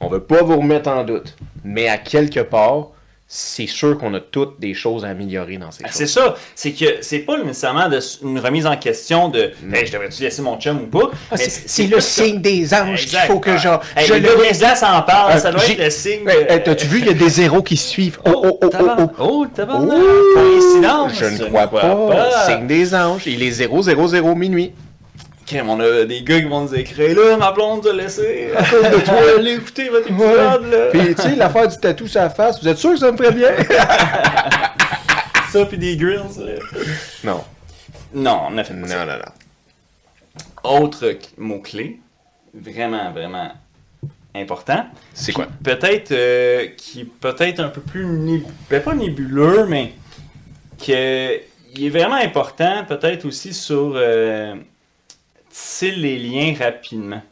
on 0.00 0.08
veut 0.08 0.22
pas 0.22 0.42
vous 0.42 0.56
remettre 0.56 0.88
en 0.88 1.04
doute. 1.04 1.36
Mais 1.62 1.88
à 1.88 1.98
quelque 1.98 2.40
part, 2.40 2.88
c'est 3.32 3.68
sûr 3.68 3.96
qu'on 3.96 4.12
a 4.14 4.18
toutes 4.18 4.58
des 4.58 4.74
choses 4.74 5.04
à 5.04 5.08
améliorer 5.10 5.56
dans 5.56 5.70
ces 5.70 5.84
Ah, 5.84 5.86
choses. 5.86 5.96
C'est 5.98 6.06
ça, 6.08 6.34
c'est 6.56 6.72
que 6.72 6.96
c'est 7.00 7.20
pas 7.20 7.40
nécessairement 7.40 7.88
de, 7.88 8.00
une 8.24 8.40
remise 8.40 8.66
en 8.66 8.76
question 8.76 9.28
de 9.28 9.52
hey, 9.72 9.86
je 9.86 9.92
devrais-tu 9.92 10.24
laisser 10.24 10.42
mon 10.42 10.58
chum 10.58 10.80
ou 10.82 10.86
pas? 10.86 11.12
Ah, 11.30 11.36
c'est 11.36 11.86
le 11.86 12.00
signe 12.00 12.40
des 12.40 12.74
anges 12.74 13.06
qu'il 13.06 13.18
faut 13.20 13.38
que 13.38 13.56
genre. 13.56 13.82
Hey, 13.96 14.04
je 14.08 14.14
le 14.14 14.18
gars 14.18 14.30
de 14.34 14.58
Glace 14.58 14.82
en 14.82 15.02
parlent, 15.02 15.30
Ah, 15.34 15.38
ça 15.38 15.52
doit 15.52 15.64
être 15.64 15.78
le 15.78 15.90
signe. 15.90 16.24
De- 16.24 16.52
hey, 16.52 16.60
T'as-tu 16.64 16.88
vu, 16.88 16.98
il 16.98 17.06
y 17.06 17.10
a 17.10 17.12
des 17.12 17.28
zéros 17.28 17.62
qui 17.62 17.76
suivent? 17.76 18.18
Oh, 18.24 18.32
oh, 18.34 18.58
oh, 18.62 18.68
oh, 18.72 18.86
oh. 18.98 19.10
Oh. 19.20 19.46
Ouh, 19.78 20.34
Coïncidence. 20.34 21.12
Je 21.14 21.26
ne 21.26 21.48
crois 21.48 21.68
pas. 21.68 22.46
Signe 22.46 22.66
des 22.66 22.96
anges. 22.96 23.28
Il 23.28 23.44
est 23.44 23.52
0, 23.52 23.80
0, 23.82 24.08
0 24.08 24.34
minuit. 24.34 24.72
Crème, 25.50 25.68
on 25.68 25.80
a 25.80 26.04
des 26.04 26.22
gars 26.22 26.38
qui 26.38 26.46
vont 26.46 26.60
nous 26.60 26.74
écrire 26.76 27.18
là, 27.18 27.36
ma 27.36 27.50
blonde 27.50 27.82
t'a 27.82 27.92
laissé. 27.92 28.52
À 28.56 28.62
cause 28.62 28.88
de 28.88 29.04
toi, 29.04 29.16
allez 29.36 29.54
écouter 29.54 29.88
votre 29.88 30.08
épisode 30.08 30.64
là. 30.70 30.86
Puis, 30.92 31.12
tu 31.16 31.22
sais, 31.22 31.34
l'affaire 31.34 31.66
du 31.66 31.76
tatou 31.76 32.06
sur 32.06 32.20
la 32.20 32.30
face, 32.30 32.62
vous 32.62 32.68
êtes 32.68 32.78
sûr 32.78 32.92
que 32.92 32.98
ça 32.98 33.10
me 33.10 33.16
ferait 33.16 33.32
bien? 33.32 33.50
Ça, 35.50 35.66
puis 35.66 35.76
des 35.76 35.96
grills. 35.96 36.20
là. 36.38 36.52
non. 37.24 37.42
Non, 38.14 38.42
on 38.50 38.58
a 38.58 38.62
fait 38.62 38.74
pas 38.74 38.80
Non, 38.80 38.86
ça. 38.86 39.04
non, 39.06 39.12
non. 39.14 40.80
Autre 40.84 41.16
mot-clé, 41.36 41.98
vraiment, 42.54 43.10
vraiment 43.10 43.50
important. 44.36 44.86
C'est 45.14 45.32
quoi? 45.32 45.48
Peut-être 45.64 46.12
euh, 46.12 46.68
qui 46.76 47.00
est 47.00 47.04
peut-être 47.04 47.58
un 47.58 47.70
peu 47.70 47.80
plus 47.80 48.06
nébuleux, 48.06 48.80
pas 48.84 48.94
nébuleux, 48.94 49.66
mais 49.66 49.94
que 50.78 51.40
il 51.74 51.86
est 51.86 51.90
vraiment 51.90 52.20
important, 52.22 52.84
peut-être 52.86 53.24
aussi 53.24 53.52
sur 53.52 53.94
euh, 53.96 54.54
tisser 55.50 55.90
les 55.90 56.18
liens 56.18 56.54
rapidement. 56.58 57.22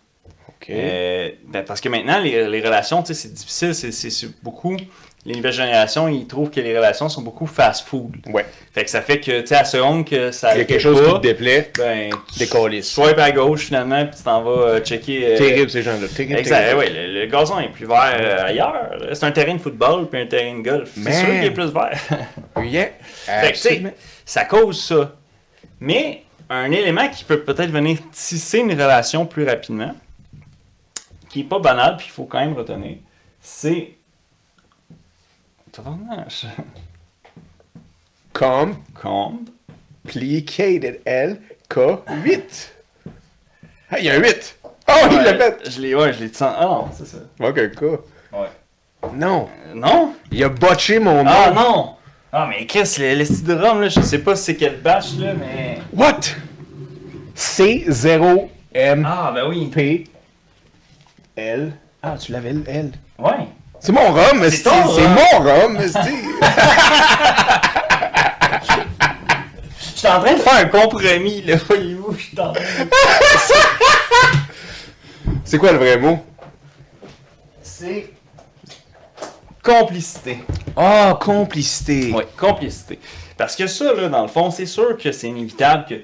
Euh, 0.70 1.30
ben, 1.46 1.64
parce 1.64 1.80
que 1.80 1.88
maintenant, 1.88 2.18
les, 2.20 2.46
les 2.46 2.60
relations, 2.60 3.02
c'est 3.06 3.32
difficile, 3.32 3.74
c'est- 3.74 4.42
beaucoup. 4.42 4.76
Les 5.24 5.34
nouvelles 5.34 5.52
générations, 5.52 6.08
ils 6.08 6.26
trouvent 6.26 6.50
que 6.50 6.60
les 6.60 6.76
relations 6.76 7.08
sont 7.08 7.22
beaucoup 7.22 7.46
fast-food. 7.46 8.16
ouais. 8.32 8.44
Fait 8.72 8.84
que 8.84 8.90
ça 8.90 9.00
fait 9.02 9.18
que, 9.20 9.40
tu 9.40 9.46
sais, 9.48 9.56
à 9.56 9.64
seconde 9.64 10.06
que 10.08 10.30
ça. 10.30 10.54
Il 10.54 10.58
y 10.58 10.60
a 10.60 10.64
quelque 10.64 10.80
chose 10.80 11.00
pas, 11.00 11.06
qui 11.06 11.14
te 11.14 11.20
déplaît. 11.26 11.72
Ben, 11.76 12.10
Tu 12.32 12.38
décolles. 12.40 12.82
swipe 12.82 13.18
à 13.18 13.30
gauche 13.32 13.66
finalement, 13.66 14.04
puis 14.06 14.16
tu 14.16 14.22
t'en 14.22 14.42
vas 14.42 14.50
euh, 14.50 14.80
checker. 14.80 15.26
euh, 15.34 15.36
Terrible, 15.38 15.70
ces 15.70 15.82
gens-là. 15.82 16.06
Terrible. 16.14 16.38
Exact, 16.38 16.58
terrible. 16.60 16.78
ouais, 16.80 16.90
le, 17.08 17.20
le 17.20 17.26
gazon 17.26 17.58
est 17.60 17.68
plus 17.68 17.86
vert 17.86 18.16
euh, 18.20 18.44
ailleurs. 18.46 18.90
C'est 19.12 19.24
un 19.24 19.32
terrain 19.32 19.54
de 19.54 19.60
football 19.60 20.08
puis 20.08 20.20
un 20.20 20.26
terrain 20.26 20.56
de 20.58 20.62
golf. 20.62 20.90
C'est 21.02 21.12
sûr 21.12 21.26
qu'il 21.26 21.44
est 21.44 21.50
plus 21.50 21.72
vert. 21.72 21.98
Yeah. 22.62 22.88
Fait 23.24 23.52
que, 23.52 23.88
ça 24.24 24.44
cause 24.44 24.82
ça. 24.84 25.14
Mais 25.80 26.22
un 26.50 26.70
élément 26.70 27.08
qui 27.08 27.24
peut 27.24 27.40
peut-être 27.40 27.70
venir 27.70 27.98
tisser 28.12 28.58
une 28.58 28.72
relation 28.72 29.26
plus 29.26 29.44
rapidement, 29.46 29.94
qui 31.28 31.40
est 31.40 31.44
pas 31.44 31.58
banal, 31.58 31.96
puis 31.96 32.06
il 32.08 32.12
faut 32.12 32.24
quand 32.24 32.40
même 32.40 32.54
retenir, 32.54 32.96
c'est. 33.40 33.94
Tabarnache. 35.72 36.46
Complicated 40.04 41.00
L 41.04 41.40
K8. 41.68 42.70
Ah, 43.90 43.98
il 43.98 44.04
y 44.04 44.10
a 44.10 44.14
un 44.14 44.18
8. 44.18 44.58
Oh, 44.88 44.92
il 45.10 45.18
l'a 45.18 45.34
fait. 45.34 45.70
Je 45.70 45.80
l'ai, 45.80 45.94
ouais, 45.94 46.12
je 46.12 46.20
l'ai 46.20 46.32
senti. 46.32 46.56
Ah 46.58 46.64
non, 46.64 46.88
c'est 46.96 47.06
ça. 47.06 47.18
Ok, 47.40 47.74
K. 47.74 47.82
Ouais. 47.82 48.48
Non. 49.14 49.48
Euh, 49.66 49.74
non? 49.74 50.14
Il 50.30 50.42
a 50.44 50.48
botché 50.48 50.98
mon 50.98 51.24
nom. 51.24 51.30
Ah 51.32 51.50
non! 51.50 51.94
Ah 52.32 52.46
mais 52.48 52.66
Chris, 52.66 52.96
le, 52.98 53.14
le 53.14 53.24
style 53.24 53.44
de 53.44 53.54
rhum, 53.54 53.80
là, 53.80 53.88
je 53.88 54.00
sais 54.00 54.18
pas 54.18 54.36
c'est 54.36 54.56
quel 54.56 54.80
batch 54.80 55.16
là, 55.18 55.34
mais. 55.34 55.67
What? 55.94 56.20
C0M 57.36 59.04
Ah 59.06 59.32
ben 59.34 59.48
oui. 59.48 59.66
P 59.72 60.04
L. 61.36 61.72
Ah, 62.02 62.16
tu 62.20 62.32
l'avais 62.32 62.52
le 62.52 62.64
L. 62.68 62.92
Ouais. 63.18 63.30
C'est 63.80 63.92
mon 63.92 64.10
rhum, 64.12 64.40
C'est 64.42 64.50
c'est 64.50 64.62
ton 64.64 64.70
c'est 64.94 65.06
rhum. 65.06 65.14
mon 65.14 65.38
rhum, 65.40 65.76
esti. 65.76 65.98
J'étais 69.96 70.08
en 70.08 70.20
train 70.20 70.34
de 70.34 70.38
faire 70.38 70.54
un 70.54 70.64
compromis, 70.66 71.42
là, 71.42 71.56
voyez-vous, 71.66 72.12
je 72.16 72.22
suis 72.22 72.40
en 72.40 72.52
train 72.52 72.62
de- 72.62 72.88
C'est 75.44 75.58
quoi 75.58 75.72
le 75.72 75.78
vrai 75.78 75.96
mot? 75.98 76.24
C'est. 77.62 78.10
Complicité. 79.62 80.38
Ah, 80.76 81.16
complicité. 81.20 82.12
Oui, 82.14 82.22
complicité. 82.36 82.98
Parce 83.38 83.56
que 83.56 83.66
ça, 83.66 83.94
là, 83.94 84.08
dans 84.08 84.22
le 84.22 84.28
fond, 84.28 84.50
c'est 84.50 84.66
sûr 84.66 84.98
que 84.98 85.10
c'est 85.12 85.28
inévitable 85.28 85.86
que, 85.88 85.94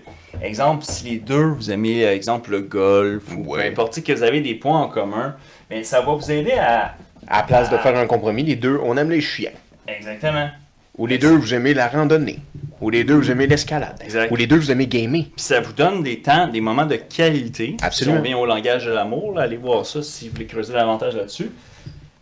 exemple, 0.42 0.84
si 0.84 1.04
les 1.04 1.16
deux, 1.18 1.44
vous 1.48 1.70
aimez, 1.70 2.06
euh, 2.06 2.14
exemple, 2.14 2.52
le 2.52 2.60
golf, 2.60 3.24
ou 3.36 3.52
Ouais. 3.52 3.64
peu 3.64 3.72
importe, 3.82 4.02
que 4.02 4.12
vous 4.12 4.22
avez 4.22 4.40
des 4.40 4.54
points 4.54 4.80
en 4.80 4.88
commun, 4.88 5.34
ben, 5.68 5.84
ça 5.84 6.00
va 6.00 6.14
vous 6.14 6.30
aider 6.30 6.52
à... 6.52 6.94
À 7.26 7.38
la 7.38 7.42
place 7.42 7.70
de 7.70 7.76
faire 7.78 7.96
un 7.96 8.06
compromis, 8.06 8.42
les 8.44 8.54
deux, 8.56 8.78
on 8.82 8.96
aime 8.96 9.10
les 9.10 9.20
chiens. 9.22 9.50
Exactement. 9.88 10.48
Ou 10.96 11.06
les 11.06 11.18
deux, 11.18 11.34
vous 11.34 11.54
aimez 11.54 11.74
la 11.74 11.88
randonnée. 11.88 12.38
Ou 12.80 12.90
les 12.90 13.02
deux, 13.02 13.14
vous 13.14 13.30
aimez 13.30 13.46
l'escalade. 13.46 13.96
Exact. 14.04 14.30
Ou 14.30 14.36
les 14.36 14.46
deux, 14.46 14.56
vous 14.56 14.70
aimez 14.70 14.86
gamer. 14.86 15.22
Puis 15.34 15.44
ça 15.44 15.60
vous 15.60 15.72
donne 15.72 16.02
des 16.02 16.20
temps, 16.20 16.46
des 16.48 16.60
moments 16.60 16.86
de 16.86 16.96
qualité. 16.96 17.76
Absolument. 17.82 18.16
Si 18.18 18.20
on 18.20 18.22
vient 18.22 18.38
au 18.38 18.46
langage 18.46 18.84
de 18.84 18.92
l'amour, 18.92 19.32
là, 19.34 19.42
allez 19.42 19.56
voir 19.56 19.84
ça 19.86 20.02
si 20.02 20.28
vous 20.28 20.34
voulez 20.34 20.46
creuser 20.46 20.72
davantage 20.74 21.16
là-dessus. 21.16 21.50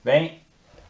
Ben, 0.04 0.28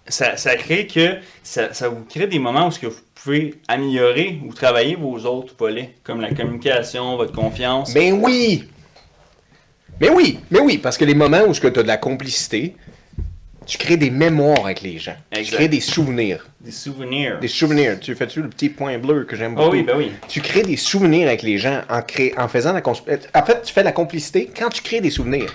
ça, 0.08 0.36
ça 0.36 0.56
crée 0.56 0.86
que 0.86 1.16
ça, 1.42 1.72
ça 1.72 1.88
vous 1.88 2.04
crée 2.08 2.26
des 2.26 2.38
moments 2.38 2.68
où 2.68 2.70
ce 2.70 2.78
que 2.78 2.86
vous 2.86 3.00
pouvez 3.14 3.54
améliorer 3.68 4.40
ou 4.44 4.52
travailler 4.52 4.96
vos 4.96 5.18
autres 5.26 5.54
volets, 5.58 5.94
comme 6.02 6.20
la 6.20 6.32
communication, 6.34 7.16
votre 7.16 7.32
confiance. 7.32 7.94
Ben 7.94 8.12
oui! 8.14 8.64
Mais 10.00 10.08
oui, 10.10 10.40
mais 10.50 10.58
oui, 10.60 10.78
parce 10.78 10.96
que 10.98 11.04
les 11.04 11.14
moments 11.14 11.42
où 11.46 11.52
tu 11.52 11.66
as 11.66 11.70
de 11.70 11.82
la 11.82 11.96
complicité, 11.96 12.74
tu 13.64 13.78
crées 13.78 13.96
des 13.96 14.10
mémoires 14.10 14.64
avec 14.64 14.82
les 14.82 14.98
gens. 14.98 15.14
Exact. 15.30 15.50
Tu 15.50 15.54
crées 15.54 15.68
des 15.68 15.80
souvenirs. 15.80 16.48
Des 16.60 16.72
souvenirs. 16.72 17.38
Des 17.38 17.46
souvenirs. 17.48 18.00
Tu 18.00 18.14
fais-tu 18.16 18.42
le 18.42 18.48
petit 18.48 18.68
point 18.68 18.98
bleu 18.98 19.24
que 19.24 19.36
j'aime 19.36 19.54
Ah 19.56 19.60
beaucoup? 19.60 19.76
oui, 19.76 19.82
ben 19.84 19.96
oui. 19.96 20.10
Tu 20.28 20.40
crées 20.40 20.62
des 20.62 20.76
souvenirs 20.76 21.28
avec 21.28 21.42
les 21.42 21.58
gens 21.58 21.82
en, 21.88 22.02
cré... 22.02 22.34
en 22.36 22.48
faisant 22.48 22.72
la 22.72 22.80
complicité. 22.80 23.28
En 23.34 23.44
fait, 23.44 23.62
tu 23.62 23.72
fais 23.72 23.84
la 23.84 23.92
complicité 23.92 24.50
quand 24.56 24.70
tu 24.70 24.82
crées 24.82 25.00
des 25.00 25.10
souvenirs. 25.10 25.54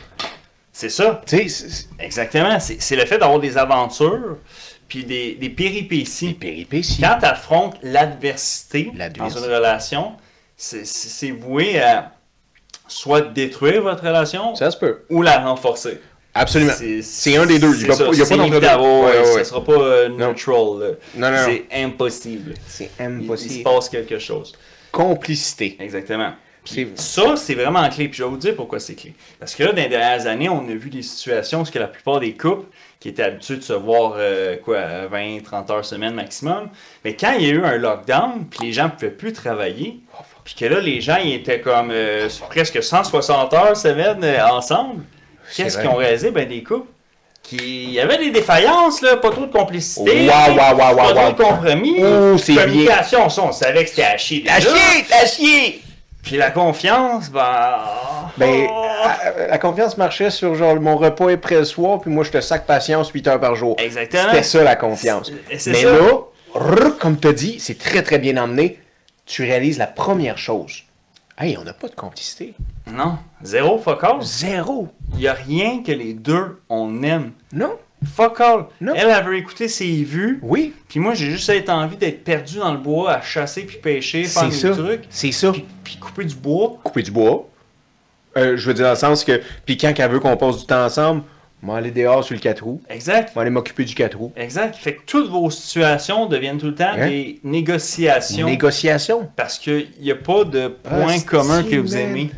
C'est 0.78 0.90
ça. 0.90 1.22
Tu 1.26 1.50
sais, 1.50 1.86
Exactement. 2.00 2.60
C'est 2.60 2.96
le 2.96 3.06
fait 3.08 3.18
d'avoir 3.18 3.40
des 3.40 3.58
aventures, 3.58 4.38
puis 4.88 5.04
des, 5.06 5.34
des 5.34 5.50
péripéties. 5.50 6.28
des 6.28 6.34
péripéties. 6.36 7.02
Quand 7.02 7.18
tu 7.20 7.26
affrontes 7.26 7.78
l'adversité 7.82 8.92
dans 9.18 9.28
une 9.30 9.44
relation, 9.46 10.12
c'est- 10.56 11.32
voué 11.32 11.80
à 11.82 12.12
soit 12.88 13.22
détruire 13.22 13.82
votre 13.82 14.04
relation 14.04 14.54
Ça 14.54 14.70
se 14.70 14.78
peut. 14.78 15.00
ou 15.10 15.24
la 15.24 15.40
renforcer. 15.40 16.00
Absolument. 16.36 16.74
C'est- 17.02 17.36
un 17.36 17.48
des 17.48 17.58
deux. 17.58 17.74
Il 17.74 17.80
c'est 17.82 17.88
y 17.88 17.92
a 17.92 17.96
pas- 17.98 18.78
Ouais, 18.80 19.06
ouais, 19.06 19.20
ouais. 19.20 19.26
Ça 19.40 19.46
sera 19.46 19.64
pas 19.64 19.72
euh, 19.72 20.10
neutral. 20.10 20.80
là. 20.80 20.88
Non, 21.16 21.32
non, 21.32 21.38
non. 21.38 21.44
C'est 21.48 21.66
impossible. 21.84 22.54
C'est 22.68 22.84
Il, 22.84 22.90
il 22.90 22.98
se 22.98 23.24
impossible. 23.24 23.64
passe 23.64 23.90
quelque 23.90 24.20
chose. 24.20 24.54
Complicité. 24.92 25.76
Exactement. 25.80 26.34
Ça, 26.96 27.36
c'est 27.36 27.56
vraiment 27.56 27.88
clé. 27.90 28.08
Puis 28.08 28.18
je 28.18 28.24
vais 28.24 28.30
vous 28.30 28.38
dire 28.38 28.56
pourquoi 28.56 28.80
c'est 28.80 28.96
clé. 28.96 29.14
Parce 29.40 29.56
que 29.56 29.64
là, 29.64 29.72
dans 29.72 29.82
les 29.82 29.90
dernières 29.90 30.28
années, 30.28 30.50
on 30.50 30.68
a 30.68 30.74
vu 30.74 30.90
des 30.90 31.02
situations 31.02 31.62
où 31.62 31.64
que 31.64 31.80
la 31.80 31.88
plupart 31.88 32.20
des 32.20 32.34
couples 32.34 32.68
qui 33.00 33.10
étaient 33.10 33.24
habitués 33.24 33.58
de 33.58 33.62
se 33.62 33.74
voir 33.74 34.14
euh, 34.18 34.58
quoi, 34.58 35.08
20, 35.08 35.44
30 35.44 35.70
heures 35.70 35.86
semaine 35.86 36.16
maximum, 36.16 36.70
mais 37.06 37.16
quand 37.16 37.34
il 37.38 37.46
y 37.46 37.50
a 37.50 37.54
eu 37.54 37.64
un 37.64 37.78
lockdown, 37.78 38.46
puis 38.50 38.68
les 38.68 38.74
gens 38.74 38.86
ne 38.86 38.90
pouvaient 38.90 39.12
plus 39.12 39.34
travailler, 39.34 40.00
puis 40.44 40.56
que 40.56 40.66
là, 40.66 40.80
les 40.80 41.00
gens 41.02 41.18
ils 41.24 41.34
étaient 41.34 41.60
comme 41.62 41.92
euh, 41.92 42.28
presque 42.50 42.82
160 42.82 43.54
heures 43.54 43.78
semaine 43.78 44.24
euh, 44.24 44.48
ensemble, 44.48 45.04
qu'est-ce 45.56 45.78
qu'ils 45.78 45.90
ont 45.90 45.96
réalisé? 45.96 46.32
Ben, 46.32 46.48
des 46.48 46.64
couples 46.64 46.90
qui 47.44 47.84
il 47.86 47.92
y 47.92 48.00
avait 48.00 48.18
des 48.18 48.32
défaillances, 48.32 49.02
là, 49.02 49.18
pas 49.18 49.30
trop 49.30 49.46
de 49.46 49.52
complicité, 49.52 50.28
pas 50.28 51.14
trop 51.14 51.32
de 51.32 51.44
compromis. 51.44 51.98
C'est 52.40 52.54
bien. 52.54 52.64
Communication, 52.64 53.30
ça, 53.30 53.44
on 53.44 53.52
savait 53.52 53.84
que 53.84 53.90
c'était 53.92 54.04
à 54.04 54.18
chier. 54.18 54.44
T'as 55.08 55.26
chier! 55.26 55.82
Puis 56.28 56.38
la 56.38 56.52
confiance, 56.52 57.30
ben. 57.30 57.78
Ben, 58.38 58.68
oh. 58.70 58.86
à- 59.04 59.48
la 59.48 59.58
confiance 59.58 59.98
marchait 59.98 60.30
sur 60.30 60.56
genre 60.56 60.76
mon 60.80 60.98
repas 60.98 61.30
est 61.30 61.38
prêt 61.38 61.56
le 61.56 61.64
soir, 61.66 62.00
puis 62.02 62.12
moi 62.12 62.24
je 62.24 62.32
te 62.32 62.42
sac 62.42 62.66
patience 62.66 63.10
8 63.10 63.28
heures 63.28 63.40
par 63.40 63.56
jour. 63.56 63.76
Exactement. 63.80 64.24
C'était 64.32 64.44
ça 64.44 64.64
la 64.64 64.76
confiance. 64.76 65.32
C'est- 65.58 65.72
Mais 65.72 65.82
ça. 65.84 65.92
là, 65.92 66.92
comme 67.00 67.18
tu 67.20 67.28
as 67.30 67.34
dit, 67.34 67.60
c'est 67.60 67.78
très 67.78 68.04
très 68.04 68.20
bien 68.20 68.36
emmené. 68.38 68.80
Tu 69.26 69.44
réalises 69.44 69.78
la 69.78 69.88
première 69.88 70.38
chose. 70.38 70.84
Hey, 71.38 71.58
on 71.58 71.64
n'a 71.64 71.74
pas 71.74 71.88
de 71.88 71.96
complicité. 71.96 72.56
Non, 72.92 73.18
zéro 73.44 73.78
fuck 73.80 74.04
all. 74.04 74.22
Zéro. 74.22 74.90
Il 75.14 75.20
n'y 75.20 75.28
a 75.28 75.34
rien 75.34 75.84
que 75.84 75.92
les 75.92 76.14
deux 76.14 76.62
on 76.70 77.04
aime. 77.04 77.32
Non? 77.54 77.74
Fuck 78.06 78.40
all. 78.42 78.66
Non. 78.80 78.94
Elle 78.96 79.10
avait 79.10 79.40
écouté 79.40 79.68
ses 79.68 80.04
vues. 80.04 80.40
Oui. 80.44 80.74
Puis 80.88 81.00
moi, 81.00 81.14
j'ai 81.16 81.32
juste 81.32 81.50
été 81.50 81.72
envie 81.72 81.98
d'être 81.98 82.24
perdu 82.24 82.58
dans 82.60 82.72
le 82.72 82.78
bois, 82.78 83.14
à 83.14 83.22
chasser 83.22 83.62
puis 83.64 83.78
pêcher, 83.78 84.24
faire 84.26 84.48
des 84.50 84.60
trucs, 84.72 85.04
C'est 85.10 85.32
ça. 85.32 85.52
puis, 85.52 85.66
puis 85.84 85.98
couper 85.98 86.26
du 86.26 86.36
bois. 86.36 86.78
Couper 86.84 87.02
du 87.04 87.12
bois. 87.12 87.48
Euh, 88.38 88.56
je 88.56 88.68
veux 88.68 88.74
dire 88.76 88.86
dans 88.86 88.92
le 88.92 88.96
sens 88.98 89.24
que, 89.24 89.42
puis 89.66 89.78
quand 89.78 89.92
elle 89.98 90.12
veut 90.12 90.20
qu'on 90.20 90.38
passe 90.38 90.60
du 90.60 90.66
temps 90.68 90.86
ensemble, 90.86 91.24
m'en 91.64 91.74
aller 91.74 91.90
dehors 91.90 92.24
sur 92.24 92.36
le 92.36 92.40
4 92.40 92.64
roues, 92.64 92.82
Exact. 92.88 93.36
m'en 93.36 93.42
aller 93.42 93.50
m'occuper 93.50 93.84
du 93.84 93.96
4 93.96 94.16
roues. 94.16 94.32
Exact. 94.36 94.76
Fait 94.76 94.94
que 94.94 95.02
toutes 95.08 95.28
vos 95.32 95.50
situations 95.50 96.28
deviennent 96.28 96.60
tout 96.60 96.68
le 96.68 96.76
temps 96.76 96.92
Hein? 96.96 97.08
des 97.08 97.40
négociations. 97.44 98.46
Négociation. 98.46 99.28
parce 99.36 99.58
qu'il 99.58 99.88
n'y 100.00 100.12
a 100.12 100.16
pas 100.16 100.44
de 100.44 100.68
point 100.68 101.16
Ah, 101.18 101.24
commun 101.26 101.64
que 101.64 101.78
vous 101.78 101.98
aimez. 101.98 102.30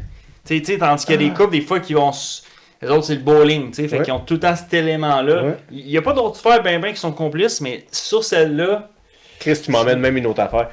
Tu 0.46 0.64
sais, 0.64 0.78
tandis 0.78 1.06
qu'il 1.06 1.16
y 1.16 1.18
a 1.18 1.28
des 1.28 1.32
Ah. 1.34 1.38
couples, 1.38 1.52
des 1.52 1.62
fois, 1.62 1.82
qui 1.82 1.94
vont. 1.94 2.12
s- 2.12 2.44
Les 2.82 2.88
autres, 2.90 3.04
c'est 3.06 3.16
le 3.16 3.22
bowling, 3.22 3.70
tu 3.72 3.76
sais. 3.82 3.88
Fait 3.88 3.98
Ouais. 4.00 4.04
qu'ils 4.06 4.14
ont 4.14 4.20
tout 4.20 4.36
le 4.36 4.40
temps 4.40 4.56
cet 4.56 4.74
élément-là. 4.74 5.44
Ouais. 5.44 5.58
Il 5.72 5.86
n'y 5.86 5.98
a 5.98 6.02
pas 6.02 6.14
d'autres 6.14 6.38
sphères 6.38 6.64
ben 6.64 6.80
ben 6.80 6.94
qui 6.94 7.00
sont 7.00 7.12
complices, 7.12 7.60
mais 7.62 7.86
sur 7.92 8.24
celle-là, 8.24 8.90
Chris, 9.40 9.60
tu 9.64 9.72
m'emmènes 9.72 10.00
même 10.00 10.16
une 10.18 10.26
autre 10.28 10.42
affaire. 10.42 10.70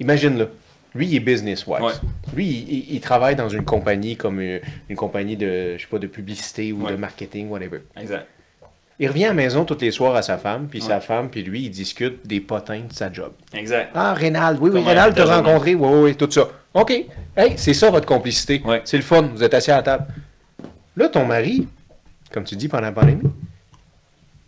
Imagine-le. 0.00 0.48
Lui, 0.94 1.06
il 1.08 1.16
est 1.16 1.20
business-wise. 1.20 1.82
Ouais. 1.82 1.92
Lui, 2.34 2.46
il, 2.46 2.72
il- 2.78 2.94
il 2.94 3.00
travaille 3.00 3.36
dans 3.36 3.48
une 3.50 3.64
compagnie 3.64 4.16
comme 4.16 4.40
une, 4.40 4.60
une 4.88 4.96
compagnie 4.96 5.36
de, 5.36 5.76
je 5.76 5.82
sais 5.82 5.88
pas, 5.90 5.98
de 5.98 6.06
publicité 6.06 6.72
ou 6.72 6.86
de 6.86 6.96
marketing, 6.96 7.48
whatever. 7.50 7.80
exact. 8.00 8.26
Il 8.98 9.08
revient 9.08 9.26
à 9.26 9.28
la 9.28 9.34
maison 9.34 9.66
tous 9.66 9.76
les 9.82 9.90
soirs 9.90 10.16
à 10.16 10.22
sa 10.22 10.38
femme, 10.38 10.68
puis 10.70 10.80
Ouais. 10.80 10.86
sa 10.88 11.00
femme, 11.00 11.28
puis 11.28 11.42
lui, 11.42 11.64
ils 11.64 11.70
discutent 11.70 12.26
des 12.26 12.40
potins 12.40 12.80
de 12.88 12.92
sa 12.94 13.12
job. 13.12 13.32
Exact. 13.52 13.90
Ah, 13.94 14.14
Rénal, 14.14 14.56
oui, 14.58 14.70
oui, 14.72 14.82
Rénal 14.82 15.12
t'a 15.12 15.24
ta 15.26 15.26
journée? 15.34 15.50
rencontré, 15.50 15.74
oui, 15.74 15.86
oui, 15.92 16.00
oui, 16.04 16.14
tout 16.16 16.30
ça. 16.30 16.48
OK. 16.72 16.90
Hey, 17.36 17.52
c'est 17.56 17.74
ça 17.74 17.90
votre 17.90 18.06
complicité. 18.06 18.62
Ouais. 18.64 18.80
C'est 18.86 18.96
le 18.96 19.02
fun, 19.02 19.20
vous 19.34 19.42
êtes 19.42 19.52
assis 19.52 19.70
à 19.70 19.76
la 19.76 19.82
table. 19.82 20.06
Là, 20.96 21.08
ton 21.08 21.24
mari, 21.24 21.68
comme 22.32 22.44
tu 22.44 22.56
dis 22.56 22.68
pendant 22.68 22.84
la 22.84 22.92
pandémie, 22.92 23.22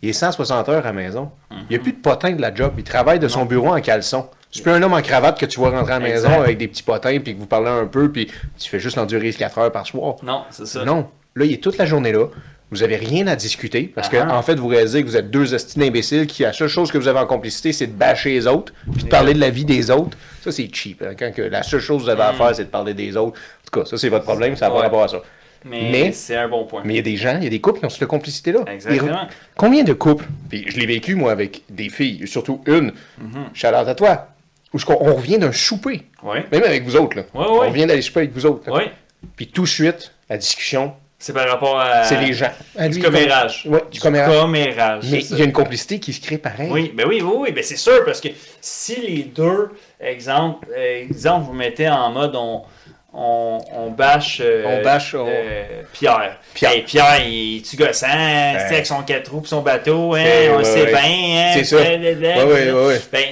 il 0.01 0.09
est 0.09 0.13
160 0.13 0.69
heures 0.69 0.83
à 0.85 0.87
la 0.87 0.93
maison. 0.93 1.29
Il 1.51 1.57
n'y 1.71 1.75
a 1.75 1.79
plus 1.79 1.91
de 1.91 1.97
potin 1.97 2.31
de 2.31 2.41
la 2.41 2.53
job. 2.53 2.73
Il 2.77 2.83
travaille 2.83 3.19
de 3.19 3.27
son 3.27 3.45
bureau 3.45 3.69
en 3.75 3.81
caleçon. 3.81 4.27
C'est 4.51 4.63
plus 4.63 4.71
un 4.71 4.81
homme 4.81 4.93
en 4.93 5.01
cravate 5.01 5.39
que 5.39 5.45
tu 5.45 5.59
vois 5.59 5.69
rentrer 5.69 5.93
à 5.93 5.99
la 5.99 6.07
maison 6.07 6.27
Exact. 6.29 6.41
avec 6.41 6.57
des 6.57 6.67
petits 6.67 6.81
potins, 6.83 7.19
puis 7.19 7.35
que 7.35 7.39
vous 7.39 7.45
parlez 7.45 7.69
un 7.69 7.85
peu, 7.85 8.11
puis 8.11 8.31
tu 8.57 8.69
fais 8.69 8.79
juste 8.79 8.95
l'endurer 8.95 9.31
4 9.31 9.57
heures 9.59 9.71
par 9.71 9.85
soir. 9.85 10.15
Non, 10.23 10.43
c'est 10.49 10.65
ça. 10.65 10.83
Non. 10.83 11.07
Là, 11.35 11.45
il 11.45 11.53
est 11.53 11.61
toute 11.63 11.77
la 11.77 11.85
journée 11.85 12.11
là. 12.11 12.25
Vous 12.71 12.83
avez 12.83 12.97
rien 12.97 13.25
à 13.27 13.35
discuter 13.35 13.91
parce 13.93 14.09
que, 14.09 14.17
Ah 14.17 14.27
ah. 14.29 14.37
en 14.37 14.41
fait, 14.43 14.55
vous 14.55 14.67
réalisez 14.67 15.01
que 15.03 15.07
vous 15.07 15.17
êtes 15.17 15.31
deux 15.31 15.55
estimes 15.55 15.81
imbéciles 15.83 16.27
qui, 16.27 16.43
la 16.43 16.53
seule 16.53 16.67
chose 16.67 16.91
que 16.91 16.97
vous 16.99 17.07
avez 17.07 17.17
en 17.19 17.25
complicité, 17.25 17.73
c'est 17.73 17.87
de 17.87 17.93
bâcher 17.93 18.29
les 18.29 18.45
autres 18.47 18.73
puis 18.93 19.03
de 19.05 19.09
parler 19.09 19.33
de 19.33 19.39
la 19.39 19.49
vie 19.49 19.65
des 19.65 19.89
autres. 19.89 20.15
Ça, 20.43 20.51
c'est 20.51 20.69
cheap. 20.73 21.01
hein, 21.01 21.13
Quand 21.17 21.31
que 21.33 21.41
la 21.41 21.63
seule 21.63 21.79
chose 21.79 21.99
que 21.99 22.03
vous 22.05 22.09
avez 22.09 22.21
à 22.21 22.33
faire, 22.33 22.55
c'est 22.55 22.65
de 22.65 22.69
parler 22.69 22.93
des 22.93 23.17
autres. 23.17 23.39
En 23.39 23.71
tout 23.71 23.79
cas, 23.81 23.85
ça, 23.89 23.97
c'est 23.97 24.09
votre 24.09 24.25
problème. 24.25 24.55
Ça 24.55 24.67
n'a 24.69 24.75
pas 24.75 24.81
rapport 24.81 25.03
à 25.03 25.07
ça. 25.07 25.17
Mais, 25.65 25.89
Mais- 25.91 26.11
c'est 26.11 26.35
un 26.35 26.47
bon 26.47 26.65
point. 26.65 26.81
Mais 26.85 26.93
il 26.93 26.97
y 26.97 26.99
a 26.99 27.03
des 27.03 27.17
gens, 27.17 27.35
il 27.37 27.43
y 27.43 27.47
a 27.47 27.49
des 27.49 27.59
couples 27.61 27.79
qui 27.79 27.85
ont 27.85 27.89
cette 27.89 28.05
complicité-là. 28.07 28.61
Exactement. 28.71 29.27
Combien 29.57 29.83
de 29.83 29.93
couples, 29.93 30.25
puis 30.49 30.65
je 30.67 30.77
l'ai 30.79 30.85
vécu, 30.85 31.15
moi, 31.15 31.31
avec 31.31 31.63
des 31.69 31.89
filles, 31.89 32.27
surtout 32.27 32.61
une, 32.65 32.93
shout 33.53 33.67
out 33.67 33.87
à 33.87 33.95
toi, 33.95 34.27
où 34.73 34.77
je- 34.79 34.85
on 34.87 35.15
revient 35.15 35.37
d'un 35.37 35.51
souper, 35.51 36.03
Oui. 36.23 36.37
même 36.51 36.63
avec 36.63 36.83
vous 36.83 36.95
autres, 36.95 37.17
là. 37.17 37.23
Ouais, 37.33 37.41
ouais. 37.41 37.47
On 37.65 37.69
revient 37.69 37.85
d'aller 37.87 38.01
souper 38.01 38.21
avec 38.21 38.33
vous 38.33 38.45
autres. 38.45 38.71
Oui. 38.71 38.83
Puis 39.35 39.47
tout 39.47 39.63
de 39.63 39.67
suite, 39.67 40.13
la 40.29 40.37
discussion, 40.37 40.93
C'est 41.17 41.33
par 41.33 41.49
rapport 41.49 41.77
à. 41.77 42.05
c'est 42.05 42.21
les 42.21 42.31
gens. 42.31 42.51
Du 42.89 42.99
commérage. 43.01 43.65
Ouais, 43.69 43.83
du 43.91 43.99
commérage. 43.99 44.33
commérage. 44.39 45.03
Mais 45.11 45.19
il 45.29 45.37
y 45.37 45.41
a 45.41 45.43
une 45.45 45.51
complicité 45.51 45.99
qui 45.99 46.13
se 46.13 46.21
crée 46.21 46.37
pareil. 46.37 46.69
Oui, 46.71 46.93
ben 46.95 47.05
oui, 47.09 47.21
oui, 47.21 47.33
oui, 47.35 47.51
ben 47.51 47.61
c'est 47.63 47.75
sûr, 47.75 48.05
parce 48.05 48.21
que 48.21 48.29
si 48.61 48.95
les 49.01 49.23
deux, 49.23 49.71
exemple, 49.99 50.69
exemple 50.77 51.47
vous 51.47 51.53
mettez 51.53 51.89
en 51.89 52.11
mode 52.11 52.35
on, 52.37 52.61
on, 53.13 53.59
on 53.73 53.89
bâche, 53.89 54.41
euh, 54.43 54.63
On 54.65 54.83
bâche, 54.83 55.15
on- 55.15 55.25
euh, 55.27 55.81
Pierre. 55.93 56.37
Pierre. 56.53 56.71
Hey, 56.71 56.81
Pierre, 56.83 57.21
il 57.27 57.57
est-tu 57.57 57.75
gossant, 57.75 58.07
c'est 58.07 58.73
avec 58.75 58.85
son 58.85 59.01
quatre 59.03 59.31
roues 59.31 59.41
pis 59.41 59.49
son 59.49 59.61
bateau, 59.61 60.13
hein, 60.15 60.23
on 60.57 60.63
sait 60.63 60.85
bien, 60.85 60.99
hein, 61.01 61.51
C'est 61.55 61.63
ça. 61.63 61.77
Ben, 63.11 63.25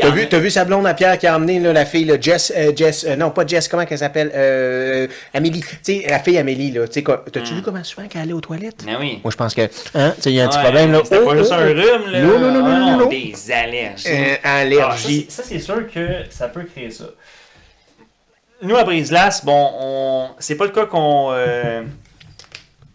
T'as 0.00 0.10
vu, 0.10 0.22
a- 0.22 0.26
t'as 0.26 0.38
vu 0.38 0.48
sa 0.50 0.64
blonde 0.64 0.86
à 0.86 0.94
Pierre 0.94 1.18
qui 1.18 1.26
a 1.26 1.34
emmené 1.34 1.58
là, 1.58 1.72
la 1.72 1.84
fille, 1.84 2.04
là, 2.04 2.14
Jess, 2.20 2.52
euh, 2.56 2.70
Jess, 2.76 3.04
euh, 3.04 3.16
non 3.16 3.30
pas 3.30 3.44
Jess, 3.44 3.66
comment 3.66 3.84
qu'elle 3.84 3.98
s'appelle, 3.98 4.30
euh, 4.32 5.08
Amélie, 5.34 5.60
tu 5.60 5.66
sais, 5.82 6.04
la 6.08 6.20
fille 6.20 6.38
Amélie, 6.38 6.70
là, 6.70 6.86
tu 6.86 7.02
t'as-tu 7.02 7.54
vu 7.54 7.62
comment 7.62 7.82
souvent 7.82 8.06
qu'elle 8.06 8.22
allait 8.22 8.32
aux 8.32 8.40
toilettes? 8.40 8.84
Ben 8.86 8.96
oui. 9.00 9.18
Moi, 9.24 9.30
je 9.32 9.36
pense 9.36 9.54
que, 9.54 9.62
hein, 9.96 10.14
tu 10.22 10.28
il 10.28 10.36
y 10.36 10.40
a 10.40 10.44
un 10.44 10.48
petit 10.48 10.58
Ouais, 10.58 10.62
problème, 10.64 10.92
là. 10.92 11.00
C'était 11.02 11.18
Oh, 11.20 11.26
pas 11.26 11.36
juste 11.36 11.50
oh, 11.52 11.54
un 11.54 11.66
oh. 11.68 11.72
rhume, 11.72 12.12
là. 12.12 12.20
Non, 12.20 12.38
non, 12.38 12.52
non, 12.52 12.64
Ah 12.64 12.68
non, 12.78 12.90
non, 12.92 12.98
non. 12.98 13.06
Des 13.08 13.34
allergies. 13.52 14.06
Euh, 14.08 14.36
Ah, 14.44 14.48
ça, 14.48 14.58
allergie. 14.60 15.26
c'est- 15.28 15.42
ça, 15.42 15.48
c'est 15.48 15.58
sûr 15.58 15.82
que 15.92 16.06
ça 16.30 16.46
peut 16.46 16.62
créer 16.72 16.90
ça. 16.92 17.06
Nous, 18.66 18.76
à 18.76 18.84
Brise-Glace, 18.84 19.44
bon, 19.44 19.70
on... 19.78 20.28
c'est 20.38 20.56
pas 20.56 20.64
le 20.64 20.72
cas 20.72 20.86
qu'on. 20.86 21.28
Euh... 21.30 21.82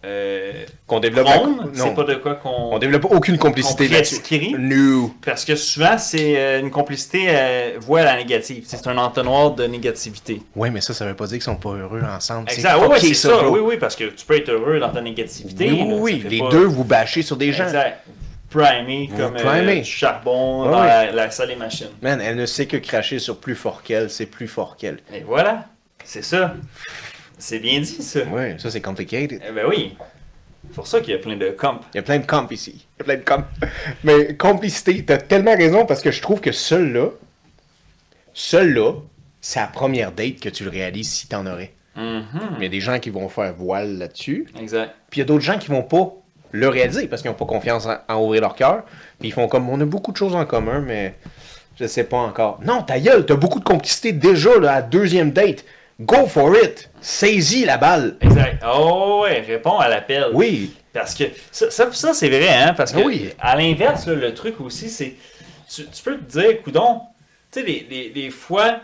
Euh... 0.04 0.66
Qu'on 0.88 1.00
développe, 1.00 1.28
c'est 1.74 1.94
pas 1.94 2.04
de 2.04 2.16
quoi 2.16 2.34
qu'on. 2.34 2.74
on 2.74 2.80
développe 2.80 3.06
aucune 3.12 3.38
complicité 3.38 3.88
là-dessus. 3.88 4.56
No. 4.58 5.14
Parce 5.24 5.46
que 5.46 5.56
souvent, 5.56 5.96
c'est 6.00 6.40
euh, 6.40 6.60
une 6.60 6.72
complicité 6.72 7.26
euh, 7.28 7.74
voie 7.80 8.00
à 8.00 8.06
la 8.06 8.18
négative. 8.18 8.64
C'est 8.66 8.88
un 8.88 8.98
entonnoir 8.98 9.52
de 9.52 9.66
négativité. 9.68 10.42
Ouais, 10.56 10.72
mais 10.72 10.82
ça, 10.82 10.96
ça 10.96 11.06
veut 11.06 11.14
pas 11.14 11.28
dire 11.28 11.36
qu'ils 11.36 11.44
sont 11.44 11.56
pas 11.56 11.74
heureux 11.74 12.02
ensemble. 12.02 12.50
Exact. 12.52 12.80
Oui, 12.82 12.88
oui, 12.90 13.00
c'est 13.00 13.14
ça. 13.14 13.48
Oui, 13.48 13.60
oui, 13.60 13.78
parce 13.80 13.96
que 13.96 14.06
tu 14.06 14.26
peux 14.26 14.38
être 14.38 14.50
heureux 14.50 14.80
dans 14.80 14.90
ta 14.90 15.02
négativité. 15.02 15.70
Oui, 15.70 15.84
oui, 15.86 15.98
oui, 16.00 16.26
les 16.28 16.40
pas- 16.40 16.50
deux, 16.50 16.66
vous 16.66 16.84
bâchez 16.84 17.22
sur 17.22 17.38
des 17.38 17.54
gens. 17.54 17.68
Primé 18.52 19.10
comme 19.18 19.38
euh, 19.38 19.84
charbon 19.84 20.66
dans 20.66 20.84
la, 20.84 21.12
la 21.12 21.32
salle 21.32 21.48
des 21.48 21.56
machines. 21.56 21.88
Man, 22.02 22.20
elle 22.20 22.36
ne 22.36 22.46
sait 22.46 22.66
que 22.66 22.76
cracher 22.78 23.18
sur 23.18 23.40
plus 23.40 23.56
fort 23.56 23.82
qu'elle, 23.82 24.10
c'est 24.10 24.26
plus 24.26 24.50
fort 24.50 24.76
qu'elle. 24.76 25.00
Et 25.14 25.22
voilà, 25.22 25.70
c'est 26.04 26.22
ça. 26.22 26.56
C'est 27.38 27.60
bien 27.60 27.80
dit, 27.80 27.86
ça. 27.86 28.24
Ouais, 28.26 28.58
ça, 28.60 28.70
c'est 28.70 28.82
complicated. 28.82 29.42
Eh 29.48 29.52
ben 29.52 29.66
oui. 29.68 29.96
C'est 30.68 30.76
pour 30.76 30.86
ça 30.86 31.00
qu'il 31.00 31.12
y 31.12 31.16
a 31.16 31.20
plein 31.20 31.38
de 31.38 31.50
comp. 31.50 31.82
Il 31.94 31.98
y 31.98 32.00
a 32.00 32.04
plein 32.04 32.20
de 32.20 32.26
comp 32.26 32.52
ici. 32.52 32.86
Il 32.96 33.00
y 33.00 33.02
a 33.02 33.04
plein 33.06 33.16
de 33.16 33.24
comp. 33.24 33.46
Mais 34.04 34.36
complicité, 34.36 35.04
t'as 35.04 35.18
tellement 35.18 35.56
raison 35.56 35.86
parce 35.86 36.02
que 36.02 36.12
je 36.12 36.22
trouve 36.22 36.42
que 36.42 36.52
seul 36.52 36.92
là, 36.92 37.08
seul 38.34 38.74
là, 38.74 38.94
c'est 39.40 39.60
la 39.60 39.68
première 39.68 40.12
date 40.12 40.40
que 40.40 40.50
tu 40.50 40.64
le 40.66 40.70
réalises 40.70 41.10
si 41.10 41.28
t'en 41.28 41.48
aurais. 41.48 41.74
Mhm. 41.96 42.26
Mais 42.58 42.58
il 42.60 42.64
y 42.64 42.66
a 42.68 42.70
des 42.70 42.80
gens 42.80 43.00
qui 43.00 43.10
vont 43.10 43.28
faire 43.28 43.54
voile 43.54 43.98
là-dessus. 43.98 44.48
Exact. 44.60 44.94
Puis 45.10 45.20
il 45.20 45.22
y 45.22 45.24
a 45.24 45.26
d'autres 45.26 45.44
gens 45.44 45.58
qui 45.58 45.70
vont 45.70 45.84
pas 45.84 46.14
le 46.52 46.68
réaliser 46.70 47.08
parce 47.08 47.22
qu'ils 47.22 47.32
n'ont 47.32 47.38
pas 47.38 47.46
confiance 47.46 47.86
en, 47.88 47.98
en 48.08 48.22
ouvrir 48.22 48.42
leur 48.42 48.56
cœur. 48.56 48.84
Puis 49.20 49.30
ils 49.30 49.32
font 49.32 49.48
comme 49.48 49.70
on 49.70 49.80
a 49.82 49.86
beaucoup 49.86 50.12
de 50.12 50.18
choses 50.18 50.36
en 50.36 50.46
commun, 50.46 50.80
mais 50.82 51.16
je 51.80 51.86
sais 51.88 52.04
pas 52.04 52.18
encore. 52.18 52.60
Non, 52.64 52.84
ta 52.84 53.00
gueule, 53.00 53.26
t'as 53.26 53.36
beaucoup 53.36 53.60
de 53.60 53.64
complicité 53.66 54.12
déjà 54.12 54.58
là, 54.60 54.72
à 54.72 54.76
la 54.76 54.82
deuxième 54.82 55.32
date. 55.32 55.64
Go 56.00 56.26
for 56.26 56.56
it! 56.56 56.90
Saisis 57.00 57.66
la 57.66 57.78
balle! 57.78 58.18
Exact. 58.22 58.64
Oh 58.68 59.22
ouais, 59.24 59.42
réponds 59.42 59.78
à 59.78 59.88
l'appel. 59.88 60.26
Oui! 60.34 60.74
Parce 60.94 61.14
que 61.16 61.26
ça, 61.52 61.70
ça, 61.72 61.92
ça, 61.92 62.14
c'est 62.14 62.28
vrai, 62.28 62.50
hein? 62.50 62.74
Parce 62.76 62.92
que 62.92 63.00
oui. 63.00 63.30
à 63.40 63.56
l'inverse, 63.56 64.08
le 64.08 64.34
truc 64.34 64.60
aussi, 64.60 64.90
c'est. 64.90 65.14
Tu, 65.74 65.86
tu 65.86 66.04
peux 66.04 66.18
te 66.18 66.40
dire, 66.40 66.62
coudon, 66.64 67.02
tu 67.52 67.60
sais, 67.60 67.66
des, 67.66 67.82
des, 67.90 68.10
des 68.10 68.30
fois, 68.30 68.80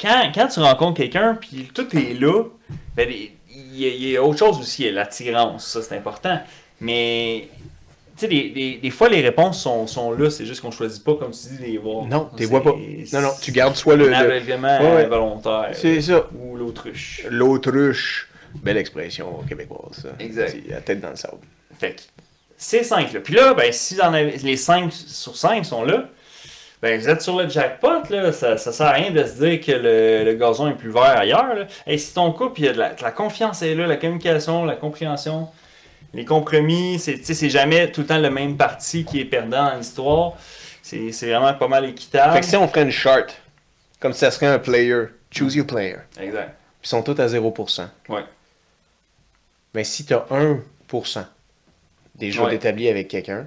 quand, 0.00 0.30
quand 0.34 0.46
tu 0.48 0.60
rencontres 0.60 0.96
quelqu'un, 0.98 1.36
puis 1.40 1.70
tout 1.74 1.86
est 1.96 2.18
là, 2.18 2.44
ben, 2.96 3.08
les- 3.08 3.36
y, 3.78 3.84
a, 3.84 3.88
il 3.88 4.08
y 4.10 4.16
a 4.16 4.22
autre 4.22 4.38
chose 4.38 4.58
aussi, 4.58 4.90
l'attirance, 4.90 5.66
ça 5.66 5.82
c'est 5.82 5.96
important. 5.96 6.40
Mais, 6.80 7.48
tu 8.16 8.20
sais, 8.22 8.28
des, 8.28 8.50
des, 8.50 8.76
des 8.78 8.90
fois 8.90 9.08
les 9.08 9.20
réponses 9.20 9.62
sont, 9.62 9.86
sont 9.86 10.12
là, 10.12 10.30
c'est 10.30 10.46
juste 10.46 10.60
qu'on 10.62 10.70
choisit 10.70 11.04
pas, 11.04 11.14
comme 11.14 11.30
tu 11.32 11.48
dis, 11.48 11.58
de 11.58 11.62
les 11.64 11.78
voir. 11.78 12.06
Non, 12.06 12.28
tu 12.34 12.38
les 12.40 12.44
C'est- 12.44 12.50
vois 12.50 12.62
pas. 12.62 12.72
Non, 13.12 13.20
non, 13.20 13.30
tu 13.40 13.52
gardes 13.52 13.76
soit 13.76 13.96
le. 13.96 14.12
Un 14.12 14.22
le- 14.24 14.94
Ouais, 14.94 15.06
volontaire. 15.06 15.70
C'est 15.74 16.00
ça. 16.00 16.26
Ou 16.38 16.56
l'autruche. 16.56 17.26
L'autruche. 17.30 18.28
Belle 18.54 18.78
expression 18.78 19.42
québécoise, 19.48 20.02
ça. 20.02 20.08
Exact. 20.18 20.50
C'est 20.64 20.70
La 20.70 20.80
tête 20.80 21.00
dans 21.00 21.10
le 21.10 21.16
sable. 21.16 21.38
Fait 21.78 21.92
que, 21.92 22.00
ces 22.56 22.82
cinq 22.82 23.12
là. 23.12 23.20
Puis 23.20 23.34
là, 23.34 23.54
ben, 23.54 23.72
si 23.72 23.94
vous 23.94 24.00
en 24.00 24.12
avez- 24.12 24.36
les 24.38 24.56
5 24.56 24.92
sur 24.92 25.36
5 25.36 25.64
sont 25.64 25.84
là, 25.84 26.08
ben, 26.82 26.98
vous 26.98 27.08
êtes 27.08 27.20
sur 27.22 27.36
le 27.36 27.48
jackpot, 27.48 28.02
là. 28.10 28.32
Ça, 28.32 28.56
ça 28.56 28.72
sert 28.72 28.86
à 28.86 28.92
rien 28.92 29.10
de 29.10 29.22
se 29.24 29.44
dire 29.44 29.60
que 29.60 29.72
le, 29.72 30.24
le 30.24 30.34
gazon 30.34 30.68
est 30.70 30.74
plus 30.74 30.90
vert 30.90 31.02
ailleurs, 31.18 31.54
là. 31.54 31.66
Et 31.86 31.98
si 31.98 32.14
ton 32.14 32.32
couple, 32.32 32.60
il 32.60 32.64
y 32.66 32.68
a 32.68 32.72
de 32.72 32.78
la, 32.78 32.92
la 33.00 33.10
confiance 33.10 33.62
est 33.62 33.74
là, 33.74 33.86
la 33.86 33.96
communication, 33.96 34.64
la 34.64 34.76
compréhension, 34.76 35.48
les 36.14 36.24
compromis, 36.24 36.98
c'est, 36.98 37.48
jamais 37.48 37.90
tout 37.92 38.00
le 38.00 38.06
temps 38.06 38.18
le 38.18 38.30
même 38.30 38.56
parti 38.56 39.04
qui 39.04 39.20
est 39.20 39.24
perdant 39.24 39.70
dans 39.70 39.76
l'histoire. 39.76 40.32
C'est, 40.82 41.10
vraiment 41.10 41.54
pas 41.54 41.68
mal 41.68 41.84
équitable. 41.84 42.32
Fait 42.32 42.40
que 42.40 42.46
si 42.46 42.56
on 42.56 42.66
ferait 42.66 42.82
une 42.82 42.90
chart, 42.90 43.26
comme 44.00 44.12
ça 44.12 44.30
serait 44.32 44.46
un 44.46 44.58
player, 44.58 45.04
choose 45.30 45.54
your 45.54 45.66
player, 45.66 45.98
Exact. 46.18 46.56
ils 46.82 46.88
sont 46.88 47.02
tous 47.02 47.20
à 47.20 47.26
0%. 47.28 47.88
Ouais. 48.08 48.24
Mais 49.74 49.84
si 49.84 50.04
tu 50.04 50.14
as 50.14 50.26
1% 50.30 51.24
déjà 52.16 52.42
Ouais. 52.42 52.50
d'établi 52.50 52.88
avec 52.88 53.06
quelqu'un, 53.06 53.46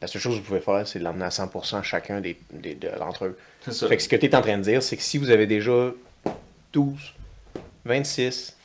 la 0.00 0.06
seule 0.06 0.20
chose 0.20 0.34
que 0.36 0.40
vous 0.40 0.46
pouvez 0.46 0.60
faire, 0.60 0.86
c'est 0.86 0.98
de 0.98 1.04
l'emmener 1.04 1.24
à 1.24 1.30
100% 1.30 1.82
chacun 1.82 2.20
des, 2.20 2.38
des- 2.52 2.74
de- 2.74 2.90
d'entre 2.98 3.24
eux. 3.26 3.38
C'est 3.64 3.72
ça. 3.72 3.88
Fait 3.88 3.96
que 3.96 4.02
ce 4.02 4.08
que 4.08 4.16
tu 4.16 4.26
es 4.26 4.34
en 4.34 4.42
train 4.42 4.58
de 4.58 4.62
dire, 4.62 4.82
c'est 4.82 4.96
que 4.96 5.02
si 5.02 5.16
vous 5.18 5.30
avez 5.30 5.46
déjà 5.46 5.90
12, 6.72 7.14
26, 7.84 8.56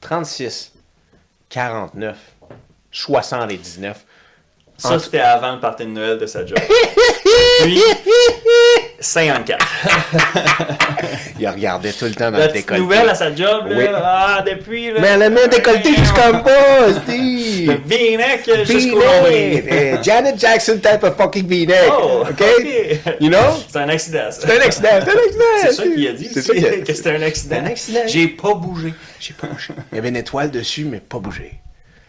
36, 0.00 0.72
49, 1.48 2.16
79, 2.92 4.04
Ça, 4.78 4.98
c'était 4.98 5.20
avant 5.20 5.54
le 5.54 5.60
party 5.60 5.84
de 5.86 5.90
Noël 5.90 6.18
de 6.18 6.26
sa 6.26 6.44
job. 6.46 6.58
Puis, 7.62 7.80
54. 9.00 9.66
il 11.38 11.48
regardait 11.48 11.92
tout 11.92 12.06
le 12.06 12.14
temps 12.14 12.30
dans 12.30 12.38
La 12.38 12.46
le 12.46 12.52
décolleté. 12.52 12.82
nouvelle 12.82 13.08
à 13.08 13.14
sa 13.14 13.34
job, 13.34 13.66
là, 13.68 13.76
Oui. 13.76 13.84
ah, 13.94 14.44
depuis, 14.46 14.92
là. 14.92 15.00
Mais 15.00 15.08
elle 15.08 15.22
a 15.22 15.30
mis 15.30 15.40
un 15.40 15.46
décolleté 15.48 15.94
jusqu'en 15.94 16.32
bas, 16.42 16.86
Le 16.88 16.94
Steve! 16.94 17.80
V-neck 17.86 18.50
jusqu'au 18.66 18.98
V-neck! 19.00 19.04
nombril. 19.04 19.64
Eh, 19.70 19.94
Janet 20.02 20.38
Jackson 20.40 20.78
type 20.82 21.02
of 21.04 21.16
fucking 21.16 21.46
V-neck! 21.46 21.90
Oh, 21.92 22.24
OK? 22.28 22.42
ok. 22.58 23.14
You 23.20 23.28
know? 23.28 23.62
C'est 23.68 23.78
un 23.78 23.88
accident, 23.88 24.30
ça. 24.30 24.40
C'est 24.46 24.56
un 24.58 24.60
accident! 24.64 24.88
C'est 25.04 25.10
un 25.10 25.18
accident! 25.18 25.44
C'est 25.62 25.72
ça 25.72 25.82
qu'il 25.82 26.08
a 26.08 26.12
dit, 26.12 26.30
C'est 26.32 26.42
ça 26.42 26.54
qu'il 26.54 26.66
a 26.66 26.70
dit. 26.70 26.82
que 26.84 26.94
c'était 26.94 27.10
un 27.16 27.22
accident. 27.22 27.56
C'est 27.56 27.62
un 27.62 27.66
accident. 27.66 28.00
J'ai 28.06 28.28
pas 28.28 28.54
bougé. 28.54 28.94
J'ai 29.20 29.34
pas 29.34 29.46
bougé. 29.46 29.68
Il 29.92 29.96
y 29.96 29.98
avait 29.98 30.08
une 30.08 30.16
étoile 30.16 30.50
dessus, 30.50 30.84
mais 30.84 31.00
pas 31.00 31.18
bougé. 31.18 31.52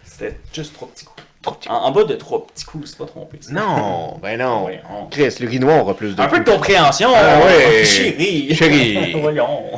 C'était 0.05 0.37
juste 0.53 0.73
trois 0.73 0.87
petits 0.89 1.05
coups. 1.05 1.21
En, 1.69 1.73
en 1.75 1.91
bas 1.91 2.03
de 2.03 2.15
trois 2.15 2.45
petits 2.47 2.65
coups, 2.65 2.89
c'est 2.89 2.97
pas 2.97 3.05
trompé. 3.05 3.37
ça. 3.41 3.51
Non, 3.51 4.17
ben 4.21 4.37
non. 4.39 4.67
On- 4.91 5.05
Chris, 5.07 5.35
le 5.39 5.47
Rinois 5.47 5.75
aura 5.77 5.93
plus 5.95 6.15
de 6.15 6.21
Un 6.21 6.27
peu 6.27 6.39
de 6.39 6.49
compréhension, 6.49 7.09
Ah 7.15 7.39
ouais. 7.45 7.83
chérie. 7.85 8.55
Chérie. 8.55 9.13
Voyons. 9.21 9.71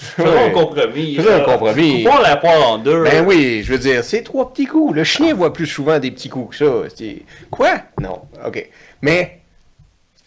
Faisons 0.00 0.30
Ouais. 0.32 0.44
un 0.46 0.50
compromis. 0.50 1.14
Faisons 1.16 1.34
un 1.34 1.40
compromis. 1.40 2.02
Coupons 2.04 2.18
la 2.18 2.36
poire 2.36 2.70
en 2.72 2.78
deux. 2.78 3.04
Ben 3.04 3.24
oui, 3.26 3.62
je 3.64 3.72
veux 3.72 3.78
dire, 3.78 4.02
c'est 4.02 4.22
trois 4.22 4.52
petits 4.52 4.66
coups. 4.66 4.94
Le 4.94 5.04
chien 5.04 5.32
voit 5.34 5.52
plus 5.52 5.66
souvent 5.66 5.98
des 6.00 6.10
petits 6.10 6.28
coups 6.28 6.56
que 6.58 6.64
ça. 6.64 6.94
C'est- 6.96 7.22
Quoi? 7.50 7.82
Non. 8.00 8.22
OK. 8.44 8.68
Mais 9.02 9.40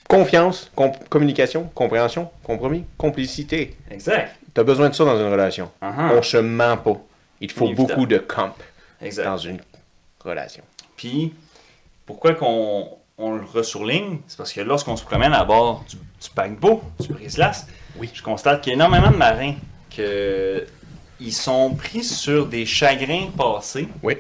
confiance, 0.08 0.70
com- 0.76 0.92
communication, 1.10 1.70
compréhension, 1.74 2.30
compromis, 2.44 2.86
complicité. 2.98 3.76
Exact. 3.89 4.36
T'as 4.54 4.64
besoin 4.64 4.89
de 4.89 4.96
ça 4.96 5.06
dans 5.06 5.18
une 5.18 5.32
relation. 5.32 5.72
Uh-huh. 5.82 6.18
On 6.18 6.22
se 6.22 6.38
ment 6.38 6.78
pas. 6.78 6.98
Il 7.39 7.48
te 7.48 7.54
faut 7.54 7.66
Évidemment. 7.68 7.88
beaucoup 7.88 8.06
de 8.06 8.18
comp 8.18 8.54
Exact. 9.02 9.24
dans 9.26 9.38
une 9.38 9.60
relation. 10.24 10.64
Puis, 11.02 11.34
pourquoi 12.06 12.36
qu'on 12.36 12.89
on 13.18 13.32
le 13.36 13.43
ressurligne? 13.43 14.20
C'est 14.28 14.38
parce 14.38 14.54
que 14.54 14.62
lorsqu'on 14.62 14.95
se 14.95 15.04
promène 15.04 15.34
à 15.34 15.43
bord 15.43 15.84
du, 15.89 15.95
du 15.95 16.30
paquebot, 16.36 16.84
du 16.99 17.08
brise-glace, 17.08 17.66
Oui. 17.97 18.08
je 18.14 18.22
constate 18.22 18.62
qu'il 18.62 18.70
y 18.70 18.74
a 18.74 18.76
énormément 18.76 19.10
de 19.10 19.16
marins 19.18 19.56
que 19.95 20.64
ils 21.20 21.34
sont 21.34 21.74
pris 21.74 22.04
sur 22.04 22.45
des 22.45 22.68
chagrins 22.68 23.32
passés 23.36 23.88
Oui. 24.04 24.18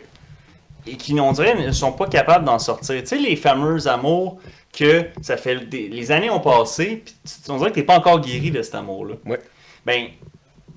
et 0.87 0.97
qui, 0.97 1.19
on 1.19 1.31
dirait, 1.33 1.53
ne 1.53 1.71
sont 1.71 1.91
pas 1.91 2.07
capables 2.07 2.45
d'en 2.45 2.57
sortir. 2.57 2.99
Tu 3.01 3.07
sais, 3.07 3.17
les 3.19 3.35
fameux 3.35 3.87
amours 3.87 4.39
que 4.75 5.05
ça 5.21 5.37
fait 5.37 5.57
des- 5.69 5.87
les 5.87 6.11
années 6.11 6.31
ont 6.31 6.39
passé, 6.39 7.03
puis 7.05 7.13
tu- 7.45 7.51
on 7.51 7.57
dirait 7.57 7.69
que 7.69 7.75
t'es 7.75 7.83
pas 7.83 7.97
encore 7.99 8.21
guéri 8.21 8.49
de 8.49 8.63
cet 8.63 8.73
amour-là. 8.73 9.15
Oui. 9.27 9.37
Ben, 9.85 10.07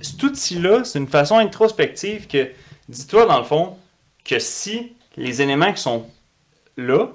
cet 0.03 0.23
outil-là, 0.23 0.85
c'est 0.85 0.99
une 0.99 1.09
façon 1.09 1.37
introspective 1.39 2.27
que, 2.27 2.51
dis-toi 2.91 3.25
dans 3.25 3.39
le 3.39 3.45
fond, 3.45 3.79
que 4.23 4.39
si 4.39 4.93
les 5.17 5.43
éléments 5.43 5.73
qui 5.73 5.81
sont 5.83 6.07
là, 6.77 7.09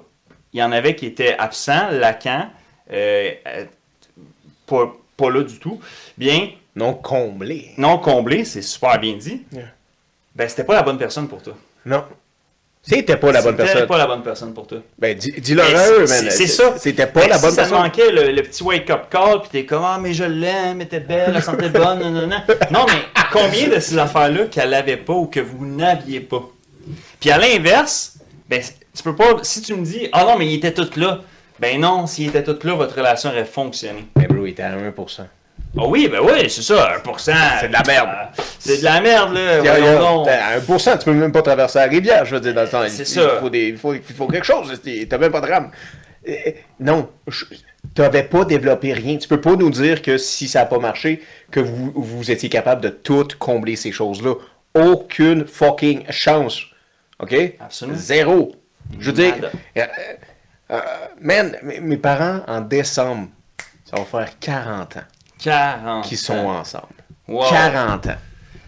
il 0.52 0.60
y 0.60 0.62
en 0.62 0.72
avait 0.72 0.94
qui 0.96 1.06
étaient 1.06 1.36
absents, 1.38 1.90
laquants, 1.90 2.48
euh, 2.92 3.30
euh, 3.46 3.64
pas, 4.66 4.92
pas 5.16 5.30
là 5.30 5.42
du 5.42 5.58
tout, 5.58 5.80
bien, 6.18 6.50
Non 6.76 6.94
comblé. 6.94 7.70
non 7.78 7.98
comblés, 7.98 8.44
c'est 8.44 8.62
super 8.62 8.98
bien 8.98 9.16
dit, 9.16 9.42
Yeah. 9.52 9.62
ben 10.34 10.48
c'était 10.48 10.64
pas 10.64 10.74
la 10.74 10.82
bonne 10.82 10.98
personne 10.98 11.28
pour 11.28 11.42
toi. 11.42 11.54
Non. 11.84 12.04
C'était 12.82 13.18
pas 13.18 13.30
la 13.30 13.42
bonne 13.42 13.52
C'était 13.58 13.64
personne. 13.72 13.86
pas 13.88 13.98
la 13.98 14.06
bonne 14.06 14.22
personne 14.22 14.54
pour 14.54 14.66
toi. 14.66 14.78
Ben, 14.98 15.14
dis- 15.16 15.34
dis-le 15.38 15.60
eux, 15.62 16.06
c'est- 16.06 16.46
ça. 16.46 16.78
C'était 16.78 17.06
pas 17.06 17.20
Fait 17.20 17.28
la 17.28 17.38
bonne 17.38 17.50
si 17.50 17.56
ça 17.56 17.64
te 17.64 17.68
personne. 17.68 17.84
manquait 17.86 18.10
le, 18.10 18.32
le 18.32 18.42
petit 18.42 18.62
wake-up 18.62 19.10
call, 19.10 19.40
puis 19.42 19.50
t'es 19.52 19.66
comme, 19.66 19.82
ah, 19.84 19.98
mais 20.00 20.14
je 20.14 20.24
l'aime, 20.24 20.80
elle 20.80 20.86
était 20.86 21.00
belle, 21.00 21.32
elle 21.36 21.42
sentait 21.42 21.68
bonne, 21.68 21.98
non, 22.00 22.10
non, 22.10 22.26
non. 22.26 22.40
Non, 22.70 22.86
mais 22.88 23.02
combien 23.32 23.68
de 23.68 23.78
ces 23.80 23.98
affaires-là 23.98 24.46
qu'elle 24.46 24.72
avait 24.72 24.96
pas 24.96 25.12
ou 25.12 25.26
que 25.26 25.40
vous 25.40 25.66
n'aviez 25.66 26.20
pas? 26.20 26.42
Puis 27.20 27.30
à 27.30 27.38
l'inverse, 27.38 28.14
ben, 28.48 28.60
tu 28.96 29.02
peux 29.02 29.14
pas, 29.14 29.34
si 29.42 29.62
tu 29.62 29.74
me 29.74 29.84
dis, 29.84 30.08
ah 30.12 30.24
non, 30.24 30.36
mais 30.38 30.46
il 30.46 30.54
était 30.54 30.72
tout 30.72 30.88
là, 30.96 31.20
ben 31.58 31.78
non, 31.80 32.06
s'il 32.06 32.28
était 32.28 32.42
tout 32.42 32.58
là, 32.64 32.74
votre 32.74 32.96
relation 32.96 33.30
aurait 33.30 33.44
fonctionné. 33.44 34.06
Mais 34.16 34.26
bro, 34.26 34.46
il 34.46 34.50
était 34.50 34.62
à 34.62 34.74
1%. 34.76 35.20
Ah 35.78 35.82
oui, 35.86 36.08
ben 36.08 36.18
oui, 36.20 36.48
c'est 36.50 36.62
ça, 36.62 36.96
1%. 37.04 37.32
C'est 37.60 37.68
de 37.68 37.72
la 37.72 37.82
merde. 37.86 38.08
Euh, 38.38 38.42
C'est 38.58 38.78
de 38.78 38.84
la 38.84 39.00
merde, 39.00 39.34
là. 39.34 39.60
Tiens, 39.62 39.74
voyons 39.78 40.00
donc. 40.24 40.28
À 40.28 40.58
1%, 40.58 40.98
tu 40.98 41.04
peux 41.04 41.12
même 41.12 41.30
pas 41.30 41.42
traverser 41.42 41.78
la 41.78 41.84
rivière, 41.84 42.24
je 42.24 42.34
veux 42.34 42.40
dire, 42.40 42.54
dans 42.54 42.62
le 42.62 42.68
temps. 42.68 42.82
Il- 42.82 42.90
C'est 42.90 43.04
ça. 43.04 43.38
faut 43.40 43.50
des- 43.50 43.68
il, 43.68 43.76
faut, 43.76 43.94
il 43.94 44.02
faut 44.02 44.26
quelque 44.26 44.46
chose. 44.46 44.72
T'as 45.08 45.18
même 45.18 45.30
pas 45.30 45.40
de 45.40 45.46
rame. 45.46 45.70
Euh, 46.28 46.32
Non, 46.80 47.08
je- 47.28 47.44
t'avais 47.94 48.24
pas 48.24 48.44
développé 48.44 48.92
rien. 48.94 49.16
Tu 49.18 49.28
peux 49.28 49.40
pas 49.40 49.54
nous 49.54 49.70
dire 49.70 50.02
que 50.02 50.18
si 50.18 50.48
ça 50.48 50.62
a 50.62 50.66
pas 50.66 50.78
marché, 50.78 51.22
que 51.52 51.60
vous, 51.60 51.92
vous 51.94 52.30
étiez 52.30 52.48
capable 52.48 52.80
de 52.80 52.88
tout 52.88 53.28
combler 53.38 53.76
ces 53.76 53.92
choses-là. 53.92 54.34
Aucune 54.74 55.46
fucking 55.46 56.04
chance. 56.10 56.62
OK? 57.20 57.54
Absolument. 57.60 57.98
Zéro. 57.98 58.54
Je 58.98 59.06
veux 59.06 59.12
dire, 59.12 59.34
Nada. 59.36 59.50
euh, 59.78 59.86
euh, 60.72 60.80
man, 61.20 61.56
mes 61.62 61.96
parents, 61.96 62.40
en 62.48 62.60
décembre, 62.60 63.28
ça 63.84 63.96
va 63.96 64.04
faire 64.04 64.38
40 64.38 64.96
ans 64.96 65.00
40. 65.38 66.04
qui 66.04 66.16
sont 66.16 66.34
ensemble. 66.34 66.86
Wow. 67.28 67.48
40 67.50 68.06
ans. 68.06 68.16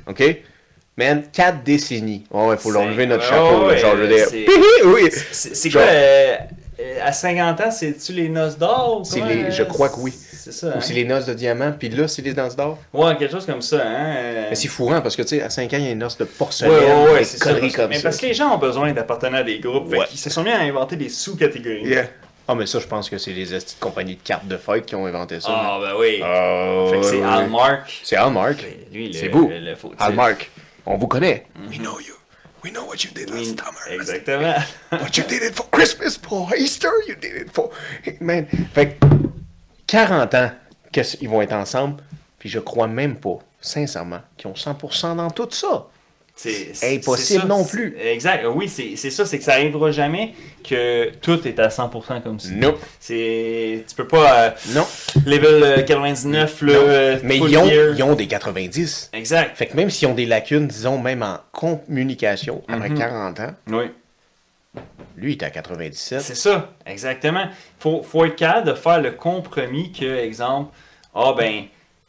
OK? 0.06 0.22
Man, 0.96 1.24
4 1.32 1.62
décennies. 1.64 2.24
Oh, 2.30 2.48
ouais, 2.48 2.56
faut 2.56 2.70
l'enlever 2.70 3.06
notre 3.06 3.24
chapeau. 3.24 3.62
là, 3.62 3.66
ouais, 3.68 3.78
genre, 3.78 3.96
je 3.96 4.02
veux 4.02 4.08
dire. 4.08 4.26
c'est- 4.28 4.46
oui. 4.84 5.10
C'est 5.32 5.70
quoi, 5.70 5.80
euh, 5.82 5.86
euh, 5.86 6.36
à 7.04 7.12
50 7.12 7.60
ans, 7.60 7.70
c'est-tu 7.70 8.12
les 8.12 8.28
noces 8.28 8.58
d'or? 8.58 9.02
les- 9.16 9.50
je 9.50 9.62
euh, 9.62 9.66
crois 9.66 9.88
que 9.88 9.98
oui. 9.98 10.12
C'est 10.12 10.52
ça, 10.52 10.66
Ou 10.68 10.70
hein? 10.70 10.80
c'est 10.80 10.94
les 10.94 11.04
noces 11.04 11.26
de 11.26 11.34
diamant, 11.34 11.72
puis 11.78 11.88
là, 11.88 12.08
c'est 12.08 12.22
les 12.22 12.34
noces 12.34 12.56
d'or? 12.56 12.78
Ouais, 12.92 13.16
quelque 13.16 13.30
chose 13.32 13.46
comme 13.46 13.62
ça, 13.62 13.76
hein? 13.84 14.14
euh. 14.16 14.46
Mais 14.50 14.56
c'est 14.56 14.68
fourrant 14.68 15.00
parce 15.00 15.14
que, 15.14 15.22
tu 15.22 15.28
sais, 15.28 15.42
à 15.42 15.50
5 15.50 15.72
ans, 15.72 15.76
il 15.78 15.84
y 15.84 15.88
a 15.88 15.92
une 15.92 15.98
noce 15.98 16.18
de 16.18 16.24
porcelaine. 16.24 16.72
ouais, 16.72 17.12
ouais, 17.12 17.24
c'est 17.24 17.38
ça. 17.38 17.52
comme 17.54 17.88
mais 17.90 17.96
ça. 17.96 18.02
parce 18.02 18.16
que 18.18 18.26
les 18.26 18.34
gens 18.34 18.54
ont 18.54 18.58
besoin 18.58 18.92
d'appartenir 18.92 19.38
à 19.40 19.42
des 19.44 19.58
groupes. 19.60 19.88
Ouais. 19.88 19.98
Ils 20.12 20.18
se 20.18 20.30
sont 20.30 20.42
mis 20.42 20.50
à 20.50 20.60
inventer 20.60 20.96
des 20.96 21.08
sous-catégories. 21.08 21.84
Yeah. 21.86 22.06
Ah, 22.48 22.56
mais 22.56 22.66
ça, 22.66 22.80
je 22.80 22.86
pense 22.88 23.08
que 23.08 23.18
c'est 23.18 23.30
les 23.30 23.46
de 23.46 23.58
compagnies 23.78 24.16
de 24.16 24.20
cartes 24.22 24.48
de 24.48 24.56
fête 24.56 24.84
qui 24.84 24.96
ont 24.96 25.06
inventé 25.06 25.38
ça. 25.40 25.48
Ah, 25.48 25.78
ben 25.80 25.92
oui. 25.98 26.20
Ah, 26.24 26.86
fait 26.90 26.98
que 26.98 27.02
c'est 27.06 27.16
ouais. 27.20 27.24
Hallmark. 27.24 28.00
C'est 28.02 28.16
Hallmark. 28.16 28.66
C'est 29.12 29.28
vous. 29.28 29.48
le- 29.48 29.58
le. 29.60 29.74
Hallmark. 29.98 30.50
On 30.84 30.96
vous 30.96 31.06
connaît. 31.06 31.46
We 31.70 31.78
know 31.78 32.00
you. 32.00 32.14
We 32.62 32.70
know 32.70 32.84
what 32.84 33.02
you 33.02 33.10
did 33.10 33.30
Oui, 33.30 33.44
last 33.46 33.58
summer. 33.58 34.00
Exactement. 34.00 34.64
But 34.90 35.16
you 35.16 35.24
did 35.24 35.42
it 35.42 35.54
for 35.54 35.66
Christmas, 35.70 36.16
for 36.16 36.54
Easter, 36.56 36.92
you 37.08 37.16
did 37.16 37.34
it 37.34 37.50
for. 37.50 37.70
Man. 38.20 38.46
Fait 38.72 38.98
que 38.98 39.06
40 39.86 40.34
ans 40.34 40.50
qu'ils 40.92 41.28
vont 41.28 41.42
être 41.42 41.54
ensemble, 41.54 42.02
puis 42.38 42.48
je 42.48 42.60
crois 42.60 42.86
même 42.86 43.16
pas, 43.16 43.38
sincèrement, 43.60 44.20
qu'ils 44.36 44.48
ont 44.48 44.54
100% 44.54 45.16
dans 45.16 45.30
tout 45.30 45.48
ça. 45.50 45.86
C'est 46.42 46.94
Impossible 46.96 47.46
non 47.46 47.64
plus. 47.64 47.96
Exact. 48.00 48.44
Oui, 48.52 48.68
c'est 48.68 48.96
ça. 49.10 49.24
C'est 49.24 49.38
que 49.38 49.44
ça 49.44 49.52
arrivera 49.52 49.90
jamais 49.92 50.34
que 50.68 51.10
tout 51.20 51.46
est 51.46 51.58
à 51.60 51.68
100% 51.68 52.22
comme 52.22 52.40
ça. 52.40 52.48
Non. 52.50 52.74
C'est... 52.98 53.84
Tu 53.88 53.94
peux 53.94 54.08
pas... 54.08 54.40
euh, 54.42 54.50
Non. 54.74 54.86
level 55.26 55.62
euh, 55.62 55.82
99, 55.82 56.62
là, 56.62 56.72
Non. 56.72 56.78
euh, 56.80 57.18
Mais 57.22 57.36
ils 57.38 57.56
ont, 57.56 57.66
ils 57.96 58.02
ont 58.02 58.14
des 58.14 58.26
90. 58.26 59.10
Exact. 59.12 59.56
Fait 59.56 59.66
que 59.66 59.76
même 59.76 59.90
s'ils 59.90 60.08
ont 60.08 60.14
des 60.14 60.26
lacunes, 60.26 60.66
disons, 60.66 60.98
même 60.98 61.22
en 61.22 61.38
communication, 61.52 62.62
après 62.68 62.88
Mhm. 62.90 62.98
40 62.98 63.40
ans, 63.40 63.54
Oui. 63.68 63.84
lui, 65.16 65.34
il 65.34 65.42
est 65.42 65.44
à 65.44 65.50
97. 65.50 66.20
C'est 66.20 66.34
ça, 66.34 66.70
exactement. 66.86 67.44
Faut, 67.78 68.02
faut 68.02 68.24
être 68.24 68.36
capable 68.36 68.68
de 68.68 68.74
faire 68.74 69.00
le 69.00 69.12
compromis 69.12 69.92
que, 69.92 70.04
exemple, 70.18 70.72
ah 71.14 71.34
ben, 71.36 71.64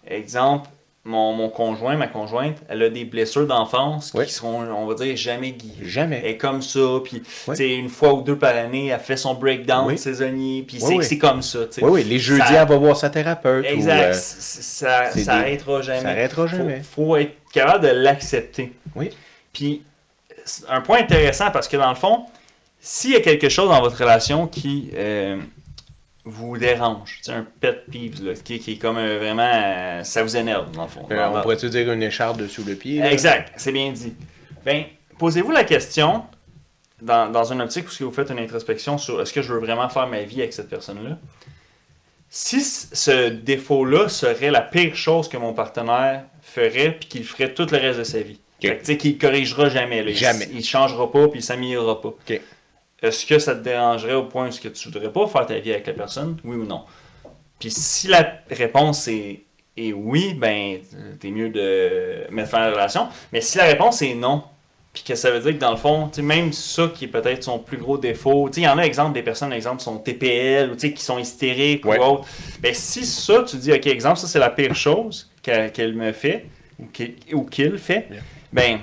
exemple, 0.07 0.69
mon, 1.05 1.33
mon 1.33 1.49
conjoint, 1.49 1.97
ma 1.97 2.07
conjointe, 2.07 2.57
elle 2.69 2.81
a 2.83 2.89
des 2.89 3.03
blessures 3.03 3.45
d'enfance 3.45 4.11
Oui. 4.15 4.25
qui 4.25 4.31
seront, 4.31 4.61
on 4.71 4.85
va 4.85 4.93
dire, 4.95 5.17
jamais 5.17 5.51
guéries. 5.51 5.75
Elle 5.81 5.87
Jamais. 5.87 6.29
est 6.29 6.37
comme 6.37 6.61
ça, 6.61 6.79
puis 7.03 7.21
sais, 7.53 7.75
une 7.75 7.89
fois 7.89 8.13
ou 8.13 8.21
deux 8.21 8.37
par 8.37 8.55
année, 8.55 8.87
elle 8.87 8.99
fait 9.01 9.17
son 9.17 9.33
breakdown 9.33 9.87
Oui. 9.87 9.97
saisonnier, 9.97 10.63
puis 10.65 10.77
Oui, 10.81 10.99
c'est 11.03 11.09
oui. 11.15 11.17
comme 11.19 11.41
ça. 11.41 11.65
tu 11.65 11.73
sais. 11.73 11.83
Oui, 11.83 11.91
oui, 11.91 12.03
les 12.05 12.19
jeudis, 12.19 12.39
Ça- 12.47 12.61
elle 12.61 12.67
va 12.69 12.77
voir 12.77 12.95
sa 12.95 13.09
thérapeute. 13.09 13.65
ou, 13.65 13.67
Exact, 13.67 14.01
euh, 14.01 14.13
ça, 14.13 15.09
c'est 15.11 15.19
ça 15.23 15.33
des- 15.35 15.41
arrêtera 15.41 15.81
jamais. 15.81 16.01
ça 16.01 16.09
arrêtera 16.09 16.47
jamais. 16.47 16.79
Faut, 16.79 17.03
faut 17.07 17.15
être 17.17 17.33
capable 17.51 17.83
de 17.83 17.89
l'accepter. 17.91 18.71
Oui. 18.95 19.09
Puis, 19.51 19.81
un 20.69 20.79
point 20.79 20.99
intéressant 20.99 21.51
parce 21.51 21.67
que 21.67 21.75
dans 21.75 21.89
le 21.89 21.95
fond, 21.95 22.25
s'il 22.79 23.11
y 23.11 23.15
a 23.15 23.21
quelque 23.21 23.49
chose 23.49 23.69
dans 23.69 23.81
votre 23.81 23.97
relation 23.97 24.47
qui 24.47 24.89
euh, 24.93 25.37
vous 26.25 26.57
dérange, 26.57 27.19
sais, 27.21 27.33
un 27.33 27.45
pet 27.59 27.83
peeve, 27.91 28.23
là, 28.25 28.33
qui, 28.33 28.57
qui 28.59 28.73
est 28.73 28.77
comme 28.77 28.97
euh, 28.97 29.17
vraiment. 29.19 29.49
euh, 29.53 30.03
ça 30.03 30.23
vous 30.23 30.37
énerve, 30.37 30.71
dans 30.71 30.83
le 30.83 30.87
fond. 30.87 31.05
euh, 31.11 31.27
on 31.33 31.41
pourrait-tu 31.41 31.69
dire 31.69 31.91
une 31.91 32.01
écharpe 32.03 32.37
dessous 32.37 32.63
le 32.65 32.75
pied? 32.75 32.99
là? 32.99 33.11
Exact, 33.11 33.51
c'est 33.57 33.71
bien 33.73 33.91
dit. 33.91 34.13
Ben, 34.65 34.85
posez-vous 35.17 35.51
la 35.51 35.65
question, 35.65 36.23
dans, 37.01 37.29
dans 37.29 37.51
une 37.51 37.61
optique 37.61 37.85
où 37.99 38.05
vous 38.05 38.11
faites 38.13 38.29
une 38.29 38.39
introspection 38.39 38.97
sur 38.97 39.21
est-ce 39.21 39.33
que 39.33 39.41
je 39.41 39.51
veux 39.51 39.59
vraiment 39.59 39.89
faire 39.89 40.07
ma 40.07 40.21
vie 40.21 40.41
avec 40.41 40.53
cette 40.53 40.69
personne-là, 40.69 41.17
si 42.29 42.61
c- 42.61 42.87
ce 42.93 43.29
défaut-là 43.29 44.07
serait 44.09 44.49
la 44.51 44.61
pire 44.61 44.95
chose 44.95 45.27
que 45.27 45.37
mon 45.37 45.53
partenaire 45.53 46.23
ferait, 46.41 46.91
puis 46.99 47.09
qu'il 47.09 47.23
ferait 47.25 47.53
tout 47.53 47.67
le 47.71 47.77
reste 47.77 47.99
de 47.99 48.03
sa 48.03 48.21
vie. 48.21 48.39
Fait 48.61 48.75
que, 48.75 48.79
tu 48.79 48.85
sais, 48.85 48.97
qu'il 48.97 49.17
corrigera 49.17 49.67
jamais. 49.69 50.01
là. 50.01 50.09
Il- 50.11 50.15
Jamais. 50.15 50.47
Il, 50.53 50.63
changera 50.63 51.11
pas, 51.11 51.27
puis 51.27 51.41
il 51.41 51.43
s'améliorera 51.43 52.01
pas. 52.01 52.07
Ok. 52.09 52.41
Est-ce 53.03 53.25
que 53.25 53.37
ça 53.37 53.53
te 53.53 53.61
dérangerait 53.63 54.13
au 54.13 54.23
point 54.23 54.47
où 54.47 54.51
que 54.51 54.69
tu 54.69 54.89
voudrais 54.89 55.11
pas 55.11 55.27
faire 55.27 55.45
ta 55.45 55.59
vie 55.59 55.71
avec 55.71 55.85
la 55.85 55.93
personne, 55.93 56.37
oui 56.43 56.55
ou 56.55 56.65
non? 56.65 56.81
Puis 57.59 57.69
si 57.69 58.07
la 58.07 58.39
réponse 58.49 59.07
est, 59.09 59.41
est 59.77 59.93
oui, 59.93 60.33
ben 60.33 60.79
t'es 61.19 61.29
mieux 61.29 61.49
de 61.49 62.25
mettre 62.31 62.49
fin 62.49 62.59
à 62.59 62.67
la 62.67 62.71
relation. 62.71 63.07
Mais 63.31 63.41
si 63.41 63.57
la 63.57 63.65
réponse 63.65 64.01
est 64.01 64.15
non, 64.15 64.43
puis 64.93 65.03
que 65.03 65.15
ça 65.15 65.31
veut 65.31 65.39
dire 65.39 65.53
que 65.53 65.57
dans 65.57 65.71
le 65.71 65.77
fond, 65.77 66.09
même 66.21 66.53
ça 66.53 66.89
qui 66.93 67.05
est 67.05 67.07
peut-être 67.09 67.43
son 67.43 67.59
plus 67.59 67.77
gros 67.77 67.97
défaut, 67.97 68.49
il 68.55 68.63
y 68.63 68.67
en 68.67 68.77
a 68.77 68.83
exemple 68.85 69.13
des 69.13 69.23
personnes, 69.23 69.51
exemple, 69.51 69.77
qui 69.79 69.85
sont 69.85 69.97
TPL 69.97 70.69
ou 70.71 70.73
tu 70.75 70.79
sais, 70.81 70.93
qui 70.93 71.03
sont 71.03 71.17
hystériques 71.19 71.85
Ouais. 71.85 71.99
ou 71.99 72.03
autre. 72.03 72.25
Ben 72.59 72.73
si 72.73 73.05
ça, 73.05 73.43
tu 73.43 73.57
dis, 73.57 73.73
ok, 73.73 73.87
exemple, 73.87 74.19
ça 74.19 74.27
c'est 74.27 74.39
la 74.39 74.49
pire 74.51 74.75
chose 74.75 75.29
qu'elle 75.41 75.93
me 75.95 76.11
fait 76.11 76.45
ou 77.33 77.45
qu'il 77.45 77.77
fait, 77.77 78.07
ben 78.51 78.79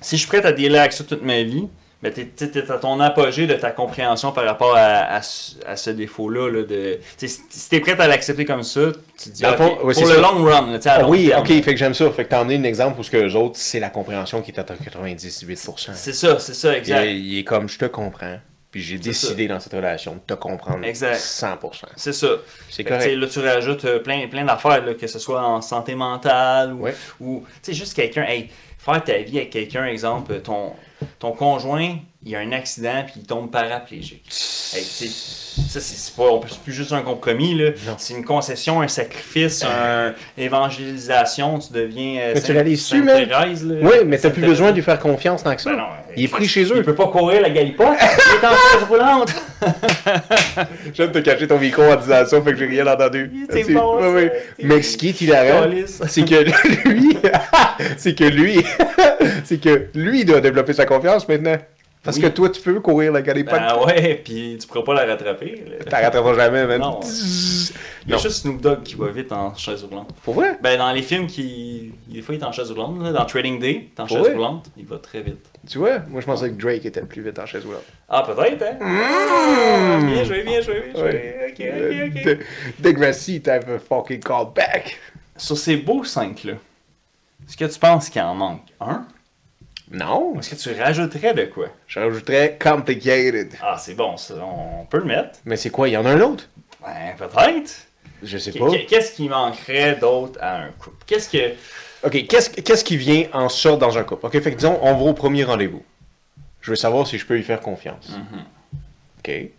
si 0.00 0.16
je 0.16 0.20
suis 0.20 0.28
prêt 0.28 0.44
à 0.44 0.52
dealer 0.52 0.78
avec 0.80 0.92
ça 0.92 1.04
toute 1.04 1.22
ma 1.22 1.42
vie, 1.42 1.68
t'es, 2.02 2.24
t'es- 2.24 2.48
t'es 2.50 2.70
à 2.70 2.78
ton 2.78 2.98
apogée 3.00 3.46
de 3.46 3.52
ta 3.54 3.70
compréhension 3.72 4.32
par 4.32 4.44
rapport 4.44 4.74
à, 4.74 4.80
à 5.14 5.20
ce, 5.22 5.52
à 5.66 5.76
ce 5.76 5.90
défaut-là. 5.90 6.48
Là, 6.50 6.62
de, 6.62 6.98
tu 7.18 7.28
si 7.28 7.40
si 7.50 7.68
t'es 7.68 7.80
prêt 7.80 8.00
à 8.00 8.06
l'accepter 8.08 8.46
comme 8.46 8.62
ça, 8.62 8.80
tu 9.18 9.28
te 9.30 9.34
dis, 9.34 9.42
Dans 9.42 9.50
le 9.50 9.54
ok, 9.56 9.58
fond, 9.60 9.70
ouais, 9.74 9.78
pour 9.80 9.94
c'est 9.94 10.00
le 10.02 10.06
ça. 10.14 10.20
long 10.20 10.42
run, 10.44 10.72
là, 10.72 10.78
tu 10.78 10.88
Ah 10.88 11.02
long 11.02 11.10
oui, 11.10 11.28
terme. 11.28 11.40
ok, 11.42 11.48
fait 11.48 11.62
que 11.72 11.76
j'aime 11.76 11.92
ça. 11.94 12.10
Fait 12.10 12.24
que 12.24 12.30
t'as 12.30 12.40
emmené 12.40 12.56
un 12.56 12.64
exemple 12.64 12.98
où 12.98 13.02
ce 13.02 13.10
que 13.10 13.18
les 13.18 13.34
autres, 13.36 13.56
c'est 13.56 13.80
la 13.80 13.90
compréhension 13.90 14.40
qui 14.40 14.50
est 14.50 14.58
à 14.58 14.64
98%. 14.64 15.90
C'est 15.94 16.12
ça, 16.14 16.38
c'est 16.38 16.54
ça, 16.54 16.76
exact. 16.76 17.04
il 17.06 17.38
est 17.38 17.44
comme 17.44 17.68
je 17.68 17.78
te 17.78 17.84
comprends, 17.84 18.38
puis 18.70 18.80
j'ai 18.80 18.98
décidé 18.98 19.46
dans 19.48 19.60
cette 19.60 19.72
relation 19.74 20.14
de 20.14 20.20
te 20.26 20.34
comprendre 20.34 20.84
Exact. 20.84 21.16
100%. 21.18 21.86
C'est 21.96 22.12
ça. 22.12 22.28
C'est 22.70 22.84
correct. 22.84 23.04
tu 23.10 23.16
Là, 23.16 23.26
tu 23.26 23.40
rajoutes 23.40 23.84
euh, 23.84 23.98
plein, 23.98 24.26
plein 24.28 24.44
d'affaires, 24.44 24.82
que 24.98 25.06
ce 25.06 25.18
soit 25.18 25.42
en 25.42 25.60
santé 25.60 25.94
mentale 25.94 26.72
ou, 26.72 26.82
Ouais. 26.84 26.94
ou 27.20 27.44
tu 27.62 27.72
sais, 27.72 27.72
juste 27.74 27.94
quelqu'un, 27.94 28.22
hey, 28.24 28.48
faire 28.78 29.02
ta 29.04 29.18
vie 29.18 29.38
avec 29.38 29.50
quelqu'un, 29.50 29.84
exemple, 29.86 30.40
ton, 30.40 30.72
ton 31.18 31.32
conjoint, 31.32 31.98
il 32.24 32.36
a 32.36 32.40
un 32.40 32.52
accident 32.52 33.02
puis 33.06 33.14
il 33.16 33.22
tombe 33.26 33.50
paraplégique. 33.50 34.24
Hey, 34.72 34.82
ça, 34.84 35.80
c'est 35.80 36.14
pas, 36.14 36.24
on 36.30 36.38
peut- 36.38 36.48
c'est 36.50 36.60
plus 36.60 36.72
juste 36.72 36.92
un 36.92 37.00
compromis, 37.02 37.54
là. 37.56 37.70
C'est 37.98 38.14
une 38.14 38.24
concession, 38.24 38.80
un 38.82 38.88
sacrifice, 38.88 39.64
une 39.64 40.14
évangélisation, 40.38 41.58
tu 41.58 41.72
deviens. 41.72 42.20
euh, 42.20 42.34
Mais 42.34 42.40
tu? 42.40 43.04
Thérèse, 43.04 43.64
là? 43.66 43.74
Oui, 43.82 43.96
mais 44.06 44.18
t'as 44.18 44.30
plus 44.30 44.42
besoin 44.42 44.70
de 44.70 44.76
lui 44.76 44.82
faire 44.82 44.98
confiance 45.00 45.42
tant 45.42 45.54
que 45.56 45.62
ça. 45.62 45.70
Ben 45.70 45.76
non, 45.78 45.84
il 46.16 46.24
est 46.24 46.28
pris 46.28 46.46
chez 46.46 46.62
Il 46.62 46.72
eux. 46.72 46.82
peut 46.82 46.94
pas 46.94 47.08
courir 47.08 47.40
la 47.42 47.50
galipote, 47.50 47.88
il 48.00 48.44
est 48.44 48.46
en 48.46 48.50
chaise 48.50 48.88
roulante. 48.88 49.34
J'aime 50.94 51.12
te 51.12 51.18
cacher 51.18 51.46
ton 51.46 51.58
micro 51.58 51.82
en 51.82 51.96
disant 51.96 52.24
ça, 52.26 52.40
fait 52.42 52.52
que 52.52 52.56
j'ai 52.58 52.66
rien 52.66 52.86
entendu. 52.86 53.30
C'est 53.50 53.72
bon. 53.72 53.98
Mais 54.62 54.82
ce 54.82 54.96
qui 54.96 55.08
est 55.08 55.20
hilarant, 55.20 55.68
c'est 56.08 56.24
que 56.24 56.34
lui, 56.44 57.16
c'est 57.96 58.14
que 58.14 58.24
lui, 58.24 58.64
c'est 59.44 59.60
que 59.60 59.86
lui 59.94 60.24
doit 60.24 60.40
développer 60.40 60.72
sa 60.74 60.86
confiance 60.86 61.26
maintenant. 61.28 61.56
Parce 62.02 62.16
Oui. 62.16 62.22
que 62.22 62.28
toi, 62.28 62.48
tu 62.48 62.62
peux 62.62 62.80
courir 62.80 63.12
la 63.12 63.20
galipote. 63.20 63.52
Ben 63.60 63.76
ouais, 63.84 64.22
puis 64.24 64.56
tu 64.58 64.66
pourras 64.66 64.82
pas 64.82 64.94
la 64.94 65.04
rattraper. 65.12 65.64
là. 65.68 65.84
T'arrêteras 65.84 66.34
jamais, 66.34 66.66
man. 66.66 66.80
Non. 66.80 67.00
Il 67.02 68.08
y 68.08 68.12
a 68.12 68.16
Non. 68.16 68.22
juste 68.22 68.36
Snoop 68.40 68.58
Dogg 68.62 68.82
qui 68.82 68.94
va 68.94 69.08
vite 69.08 69.30
en 69.32 69.54
chaise 69.54 69.84
roulante. 69.84 70.08
Pour 70.24 70.32
vrai? 70.34 70.58
Ben, 70.62 70.78
dans 70.78 70.90
les 70.92 71.02
films 71.02 71.26
qui. 71.26 71.92
Des 72.08 72.22
fois, 72.22 72.34
il 72.34 72.40
est 72.40 72.44
en 72.44 72.52
chaise 72.52 72.70
roulante. 72.70 73.02
là. 73.02 73.12
Dans 73.12 73.26
Trading 73.26 73.58
Day, 73.60 73.72
il 73.72 73.76
est 73.98 74.00
en 74.00 74.06
chaise 74.08 74.28
roulante. 74.34 74.70
Il 74.78 74.86
va 74.86 74.96
très 74.96 75.20
vite. 75.20 75.44
Tu 75.68 75.76
vois? 75.76 75.98
Moi, 76.08 76.22
je 76.22 76.26
pensais 76.26 76.48
que 76.50 76.54
Drake 76.60 76.86
était 76.86 77.00
le 77.00 77.06
plus 77.06 77.20
vite 77.22 77.38
en 77.38 77.44
chaise 77.44 77.66
roulante. 77.66 77.84
Ah, 78.08 78.22
peut-être, 78.26 78.62
hein? 78.62 78.78
Ah, 78.80 79.98
Bien 80.02 80.24
joué, 80.24 80.42
bien 80.42 80.62
joué, 80.62 80.82
bien 80.92 81.02
joué. 81.02 81.10
Ouais. 81.12 81.50
Ok, 81.50 81.60
ok, 81.60 82.16
ok. 82.16 82.24
De- 82.82 83.38
type 83.40 83.68
of 83.68 83.82
fucking 83.86 84.20
callback. 84.20 84.98
Sur 85.36 85.58
ces 85.58 85.76
beaux 85.76 86.02
5 86.04 86.44
là, 86.44 86.52
est-ce 87.46 87.56
que 87.58 87.64
tu 87.66 87.78
penses 87.78 88.08
qu'il 88.08 88.22
en 88.22 88.34
manque 88.34 88.62
un? 88.80 89.06
Non. 89.90 90.38
Est-ce 90.38 90.50
que 90.50 90.74
tu 90.74 90.80
rajouterais 90.80 91.34
de 91.34 91.44
quoi? 91.46 91.66
Je 91.88 91.98
rajouterais 91.98 92.56
complicated. 92.62 93.52
Ah, 93.60 93.76
c'est 93.78 93.94
bon, 93.94 94.16
ça. 94.16 94.34
On 94.36 94.84
peut 94.84 94.98
le 94.98 95.04
mettre. 95.04 95.38
Mais 95.44 95.56
c'est 95.56 95.70
quoi? 95.70 95.88
Il 95.88 95.92
y 95.92 95.96
en 95.96 96.06
a 96.06 96.10
un 96.10 96.20
autre? 96.20 96.48
Ben, 96.80 97.16
peut-être. 97.18 97.86
Je 98.22 98.38
sais 98.38 98.52
pas. 98.52 98.70
qu- 98.70 98.86
Qu'est-ce 98.86 99.12
qui 99.12 99.28
manquerait 99.28 99.96
d'autre 99.96 100.38
à 100.40 100.58
un 100.62 100.68
couple? 100.72 100.96
Qu'est-ce 101.06 101.28
que. 101.30 101.54
Ok, 102.04 102.26
qu'est-ce 102.28 102.84
qui 102.84 102.96
vient 102.96 103.24
en 103.32 103.48
sorte 103.48 103.80
dans 103.80 103.98
un 103.98 104.04
couple? 104.04 104.26
Ok, 104.26 104.32
fait 104.40 104.50
que 104.52 104.56
disons, 104.56 104.78
on 104.82 104.94
va 104.94 105.02
au 105.02 105.12
premier 105.12 105.44
rendez-vous. 105.44 105.82
Je 106.60 106.70
veux 106.70 106.76
savoir 106.76 107.06
si 107.06 107.18
je 107.18 107.26
peux 107.26 107.38
y 107.38 107.42
faire 107.42 107.60
confiance. 107.60 108.10
Mhm. 108.10 108.44
Ok. 109.18 109.50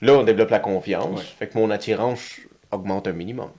Là, 0.00 0.12
on 0.14 0.22
développe 0.22 0.50
la 0.50 0.60
confiance. 0.60 1.18
Ouais. 1.18 1.24
Fait 1.38 1.48
que 1.48 1.58
mon 1.58 1.70
attirance 1.70 2.36
augmente 2.70 3.08
un 3.08 3.12
minimum. 3.12 3.50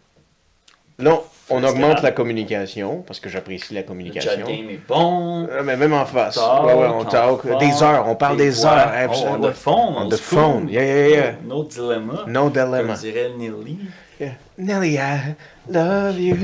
Là, 1.00 1.20
on 1.50 1.64
augmente 1.64 2.02
la 2.04 2.12
communication, 2.12 3.04
parce 3.08 3.20
que 3.20 3.30
j'apprécie 3.30 3.74
la 3.74 3.82
Le 3.82 3.88
communication. 3.88 4.46
game 4.46 4.70
est 4.70 4.80
bon. 4.88 5.48
Ah, 5.52 5.64
mais 5.64 5.76
même 5.78 5.94
en 5.94 6.06
face. 6.06 6.36
Talk, 6.36 6.66
ouais, 6.66 6.74
ouais, 6.74 6.88
on 6.88 7.00
on 7.00 7.06
talk. 7.06 7.42
phone, 7.42 7.58
Des 7.58 7.82
heures, 7.84 8.06
on 8.08 8.16
parle 8.16 8.38
des 8.38 8.60
ouais. 8.60 8.66
heures. 8.66 8.92
Absolument. 8.94 9.38
on 9.48 9.50
the 9.50 9.54
phone. 9.54 9.94
On 9.98 10.02
old 10.04 10.12
the 10.12 10.18
school. 10.18 10.40
phone. 10.40 10.70
Yeah, 10.70 10.84
yeah, 10.84 11.08
yeah. 11.08 11.32
No 11.48 11.64
dilemma. 11.64 12.26
No 12.28 12.44
Comme 12.50 12.54
dilemma. 12.54 12.94
dirait 12.98 13.32
Nelly. 13.38 13.78
Yeah. 14.20 14.32
Nelly, 14.58 14.98
I 14.98 15.36
love 15.72 16.20
you. 16.20 16.36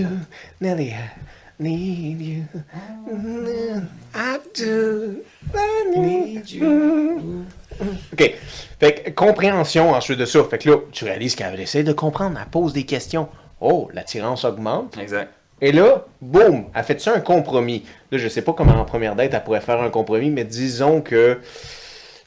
Nelly, 0.61 0.93
I 0.93 1.09
need 1.59 2.21
you. 2.21 2.43
I 4.15 4.39
do. 4.55 5.21
I 5.53 5.97
need 5.99 6.49
you. 6.49 7.45
OK. 8.13 8.33
Fait 8.79 8.93
que 9.03 9.09
compréhension 9.11 9.91
ensuite 9.91 10.19
de 10.19 10.25
ça. 10.25 10.43
Fait 10.49 10.57
que 10.57 10.69
là, 10.69 10.77
tu 10.91 11.03
réalises 11.05 11.35
qu'elle 11.35 11.59
essaie 11.59 11.83
de 11.83 11.93
comprendre. 11.93 12.39
Elle 12.41 12.49
pose 12.49 12.73
des 12.73 12.83
questions. 12.85 13.27
Oh, 13.61 13.89
l'attirance 13.93 14.45
augmente. 14.45 14.97
Exact. 14.97 15.31
Et 15.61 15.71
là, 15.71 16.05
boum, 16.21 16.65
elle 16.75 16.83
fait 16.83 16.99
ça 16.99 17.13
un 17.13 17.21
compromis. 17.21 17.85
Là, 18.11 18.17
je 18.17 18.27
sais 18.27 18.41
pas 18.41 18.53
comment 18.53 18.73
en 18.73 18.85
première 18.85 19.15
date 19.15 19.33
elle 19.33 19.43
pourrait 19.43 19.61
faire 19.61 19.81
un 19.81 19.89
compromis, 19.89 20.29
mais 20.29 20.43
disons 20.43 21.01
que, 21.01 21.39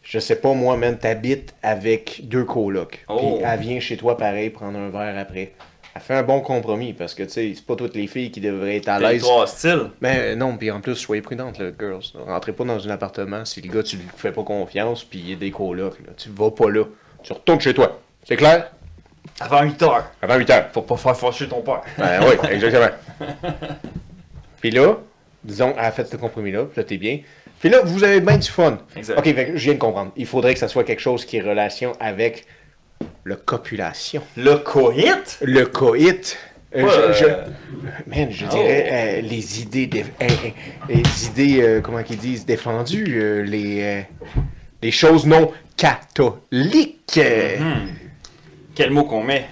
je 0.03 0.19
sais 0.19 0.37
pas, 0.37 0.55
moi, 0.55 0.77
même, 0.77 0.97
t'habites 0.97 1.55
avec 1.63 2.23
deux 2.25 2.45
colocs. 2.45 3.05
Oh. 3.09 3.17
Puis 3.19 3.45
elle 3.45 3.61
vient 3.61 3.81
chez 3.81 3.97
toi 3.97 4.17
pareil, 4.17 4.51
prendre 4.51 4.79
un 4.79 4.89
verre 4.89 5.19
après. 5.19 5.53
Elle 5.95 6.01
fait 6.01 6.15
un 6.15 6.23
bon 6.23 6.41
compromis 6.41 6.93
parce 6.93 7.15
que, 7.15 7.25
tu 7.25 7.31
sais, 7.31 7.53
c'est 7.55 7.65
pas 7.65 7.75
toutes 7.75 7.97
les 7.97 8.07
filles 8.07 8.31
qui 8.31 8.41
devraient 8.41 8.77
être 8.77 8.89
à 8.89 8.99
l'aise. 8.99 9.25
Hostile. 9.25 9.91
Mais 10.01 10.19
euh, 10.19 10.35
non, 10.37 10.57
puis 10.57 10.71
en 10.71 10.81
plus, 10.81 10.95
soyez 10.95 11.21
prudentes, 11.21 11.59
là, 11.59 11.71
girls. 11.79 12.03
Rentrez 12.27 12.53
pas 12.53 12.65
dans 12.65 12.87
un 12.87 12.91
appartement 12.91 13.45
si 13.45 13.61
le 13.61 13.71
gars, 13.71 13.83
tu 13.83 13.97
lui 13.97 14.07
fais 14.17 14.33
pas 14.33 14.45
confiance, 14.45 15.05
puis 15.05 15.19
il 15.19 15.31
y 15.31 15.33
a 15.33 15.37
des 15.37 15.51
colocs, 15.51 15.99
là. 16.07 16.13
Tu 16.17 16.31
vas 16.31 16.51
pas 16.51 16.71
là. 16.71 16.85
Tu 17.23 17.33
retournes 17.33 17.61
chez 17.61 17.75
toi. 17.75 18.01
C'est 18.25 18.37
clair? 18.37 18.71
Avant 19.41 19.63
8 19.63 19.83
heures. 19.83 20.11
Avant 20.23 20.37
8 20.37 20.51
heures. 20.51 20.69
Faut 20.73 20.83
pas 20.83 20.97
faire 20.97 21.17
fâcher 21.17 21.49
ton 21.49 21.61
père. 21.63 21.83
Ben 21.97 22.21
oui, 22.23 22.49
exactement. 22.51 22.89
Puis 24.61 24.71
là, 24.71 24.97
disons, 25.45 25.75
elle 25.79 25.85
a 25.85 25.93
fait 25.93 26.05
ce 26.11 26.17
compromis-là, 26.17 26.65
puis 26.65 26.77
là, 26.81 26.85
t'es 26.85 26.97
bien. 26.97 27.21
Puis 27.61 27.69
là, 27.69 27.81
vous 27.85 28.03
avez 28.05 28.21
bien 28.21 28.39
du 28.39 28.49
fun. 28.49 28.79
Exact. 28.97 29.19
Ok, 29.19 29.25
fait 29.25 29.53
je 29.55 29.65
viens 29.65 29.75
de 29.75 29.79
comprendre. 29.79 30.13
Il 30.17 30.27
faudrait 30.27 30.55
que 30.55 30.61
ça 30.61 30.69
soit 30.69 30.85
quelque 30.85 31.01
chose 31.01 31.25
qui 31.25 31.37
est 31.37 31.41
relation 31.41 31.93
avec 32.01 32.47
le 33.25 33.37
copulation. 33.37 34.23
Le 34.37 34.57
coït? 34.57 35.39
Le 35.43 35.65
coït. 35.67 36.37
Euh, 36.77 36.83
Ouais, 36.85 36.91
je, 37.15 37.21
je- 37.21 37.25
euh, 37.25 37.45
man, 38.07 38.29
je 38.31 38.45
oh. 38.45 38.49
dirais 38.51 38.89
euh, 38.93 39.21
les 39.23 39.63
idées, 39.63 39.87
dé- 39.87 40.05
euh, 40.21 40.27
euh, 40.91 40.95
les 40.95 41.27
idées, 41.27 41.63
euh, 41.63 41.81
comment 41.81 42.03
qu'ils 42.03 42.19
disent, 42.19 42.45
défendues, 42.45 43.07
euh, 43.19 43.41
les, 43.43 43.83
euh, 43.83 44.03
les 44.83 44.91
choses 44.91 45.25
non 45.25 45.51
catholiques. 45.79 47.19
Mhm. 47.19 47.89
Quel 48.79 48.91
mot 48.93 49.03
qu'on 49.03 49.25
met? 49.25 49.45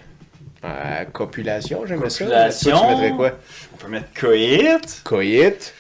Euh, 0.65 1.05
copulation, 1.13 1.81
j'aimerais 1.85 2.11
ça. 2.11 2.25
Copulation. 2.25 2.71
Toi, 2.71 2.81
tu 2.81 2.95
mettrais 2.95 3.17
quoi? 3.17 3.31
On 3.75 3.77
peut 3.77 3.89
mettre 3.91 4.07
coït. 4.21 5.01
Coït. 5.03 5.75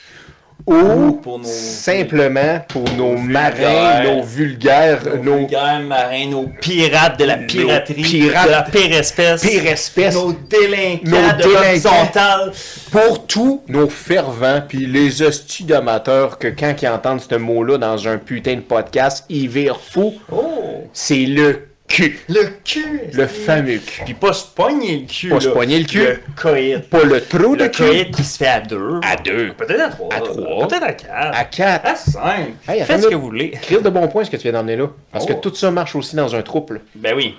ou 0.66 1.12
pour 1.22 1.38
nos- 1.38 1.44
simplement 1.46 2.58
pour 2.68 2.82
nos 2.96 3.16
marins, 3.16 4.02
nos 4.02 4.22
vulgaires, 4.24 5.00
nos, 5.22 5.36
vulgaires 5.36 5.78
marins, 5.80 6.26
nos 6.28 6.48
pirates 6.60 7.20
de 7.20 7.24
la 7.24 7.36
piraterie, 7.36 8.02
pirates 8.02 8.46
de 8.46 8.50
la 8.50 8.62
pire 8.62 8.92
espèce, 8.98 9.42
pires 9.42 9.66
espèces, 9.66 10.14
nos 10.16 10.32
délinquants 10.32 11.04
Nos 11.04 11.36
délinquants. 11.36 12.50
pour 12.90 13.26
tous 13.28 13.62
nos 13.68 13.86
fervents, 13.88 14.60
puis 14.66 14.86
les 14.86 15.22
hosties 15.22 15.62
d'amateurs 15.64 16.36
que 16.38 16.48
quand 16.48 16.74
ils 16.82 16.88
entendent 16.88 17.20
ce 17.20 17.36
mot-là 17.36 17.78
dans 17.78 18.08
un 18.08 18.18
putain 18.18 18.56
de 18.56 18.60
podcast, 18.62 19.24
ils 19.28 19.48
virent 19.48 19.78
fous, 19.80 20.14
Oh! 20.32 20.82
c'est 20.92 21.26
le 21.26 21.68
cul. 21.88 22.18
Le 22.28 22.44
cul! 22.64 23.00
Le 23.12 23.26
fameux 23.26 23.78
cul. 23.78 24.02
Puis 24.04 24.14
pas 24.14 24.32
se 24.32 24.44
pogner 24.46 24.98
le 25.00 25.06
cul. 25.06 25.28
Pas 25.30 25.40
se 25.40 25.48
pogner 25.48 25.78
le 25.78 25.84
cul. 25.86 26.00
Le 26.00 26.18
coït. 26.40 26.88
Pas 26.90 27.04
le 27.04 27.20
trou 27.20 27.56
de 27.56 27.64
Le 27.64 27.68
cul. 27.68 27.82
coït 27.84 28.10
qui 28.14 28.24
se 28.24 28.38
fait 28.38 28.46
à 28.46 28.60
deux. 28.60 29.00
À 29.02 29.16
deux. 29.16 29.52
Peut-être 29.54 29.80
à 29.80 29.88
trois. 29.88 30.08
À 30.14 30.20
trois. 30.20 30.68
Peut-être 30.68 30.82
à 30.84 30.92
quatre. 30.92 31.38
À 31.38 31.44
quatre. 31.44 31.86
À 31.86 31.94
cinq. 31.96 32.48
Hey, 32.68 32.82
Faites 32.84 33.02
ce 33.02 33.08
que 33.08 33.14
vous 33.14 33.22
voulez. 33.22 33.50
Crise 33.50 33.82
de 33.82 33.90
bon 33.90 34.06
point 34.08 34.24
ce 34.24 34.30
que 34.30 34.36
tu 34.36 34.42
viens 34.44 34.52
d'emmener 34.52 34.76
là? 34.76 34.88
Parce 35.12 35.24
Oh. 35.24 35.28
que 35.28 35.32
tout 35.34 35.54
ça 35.54 35.70
marche 35.70 35.94
aussi 35.96 36.16
dans 36.16 36.34
un 36.34 36.42
trouble. 36.42 36.80
Ben 36.94 37.14
oui. 37.16 37.36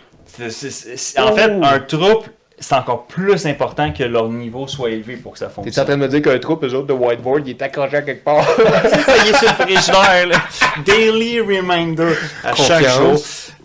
En 1.17 1.35
fait, 1.35 1.51
Oh. 1.51 1.63
un 1.63 1.79
troupe, 1.79 2.27
c'est 2.59 2.75
encore 2.75 3.05
plus 3.05 3.45
important 3.45 3.91
que 3.93 4.03
leur 4.03 4.29
niveau 4.29 4.67
soit 4.67 4.89
élevé 4.89 5.15
pour 5.15 5.33
que 5.33 5.39
ça 5.39 5.45
T'es 5.47 5.51
en 5.51 5.63
fonctionne. 5.63 5.85
train 5.85 5.95
de 5.97 6.01
me 6.01 6.07
dire 6.07 6.21
qu'un 6.21 6.39
trouble, 6.39 6.65
eux 6.67 6.73
autres, 6.73 6.87
de 6.87 6.93
whiteboard, 6.93 7.47
il 7.47 7.51
est 7.51 7.61
accroché 7.61 7.97
à 7.97 8.01
quelque 8.01 8.23
part. 8.23 8.45
C'est 8.83 9.01
ça, 9.01 9.13
il 9.25 9.29
est 9.29 9.37
sur 9.37 9.47
le 9.47 9.53
frigidaire, 9.65 10.27
là. 10.27 10.37
Daily 10.85 11.39
reminder 11.41 12.13
à 12.43 12.55
chaque 12.55 12.87
jour. 12.87 13.15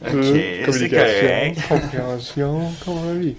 Euh, 0.05 0.64
c'est 0.72 0.88
correct. 0.88 1.59
Compréhension, 1.68 2.72
compréhension. 2.84 3.34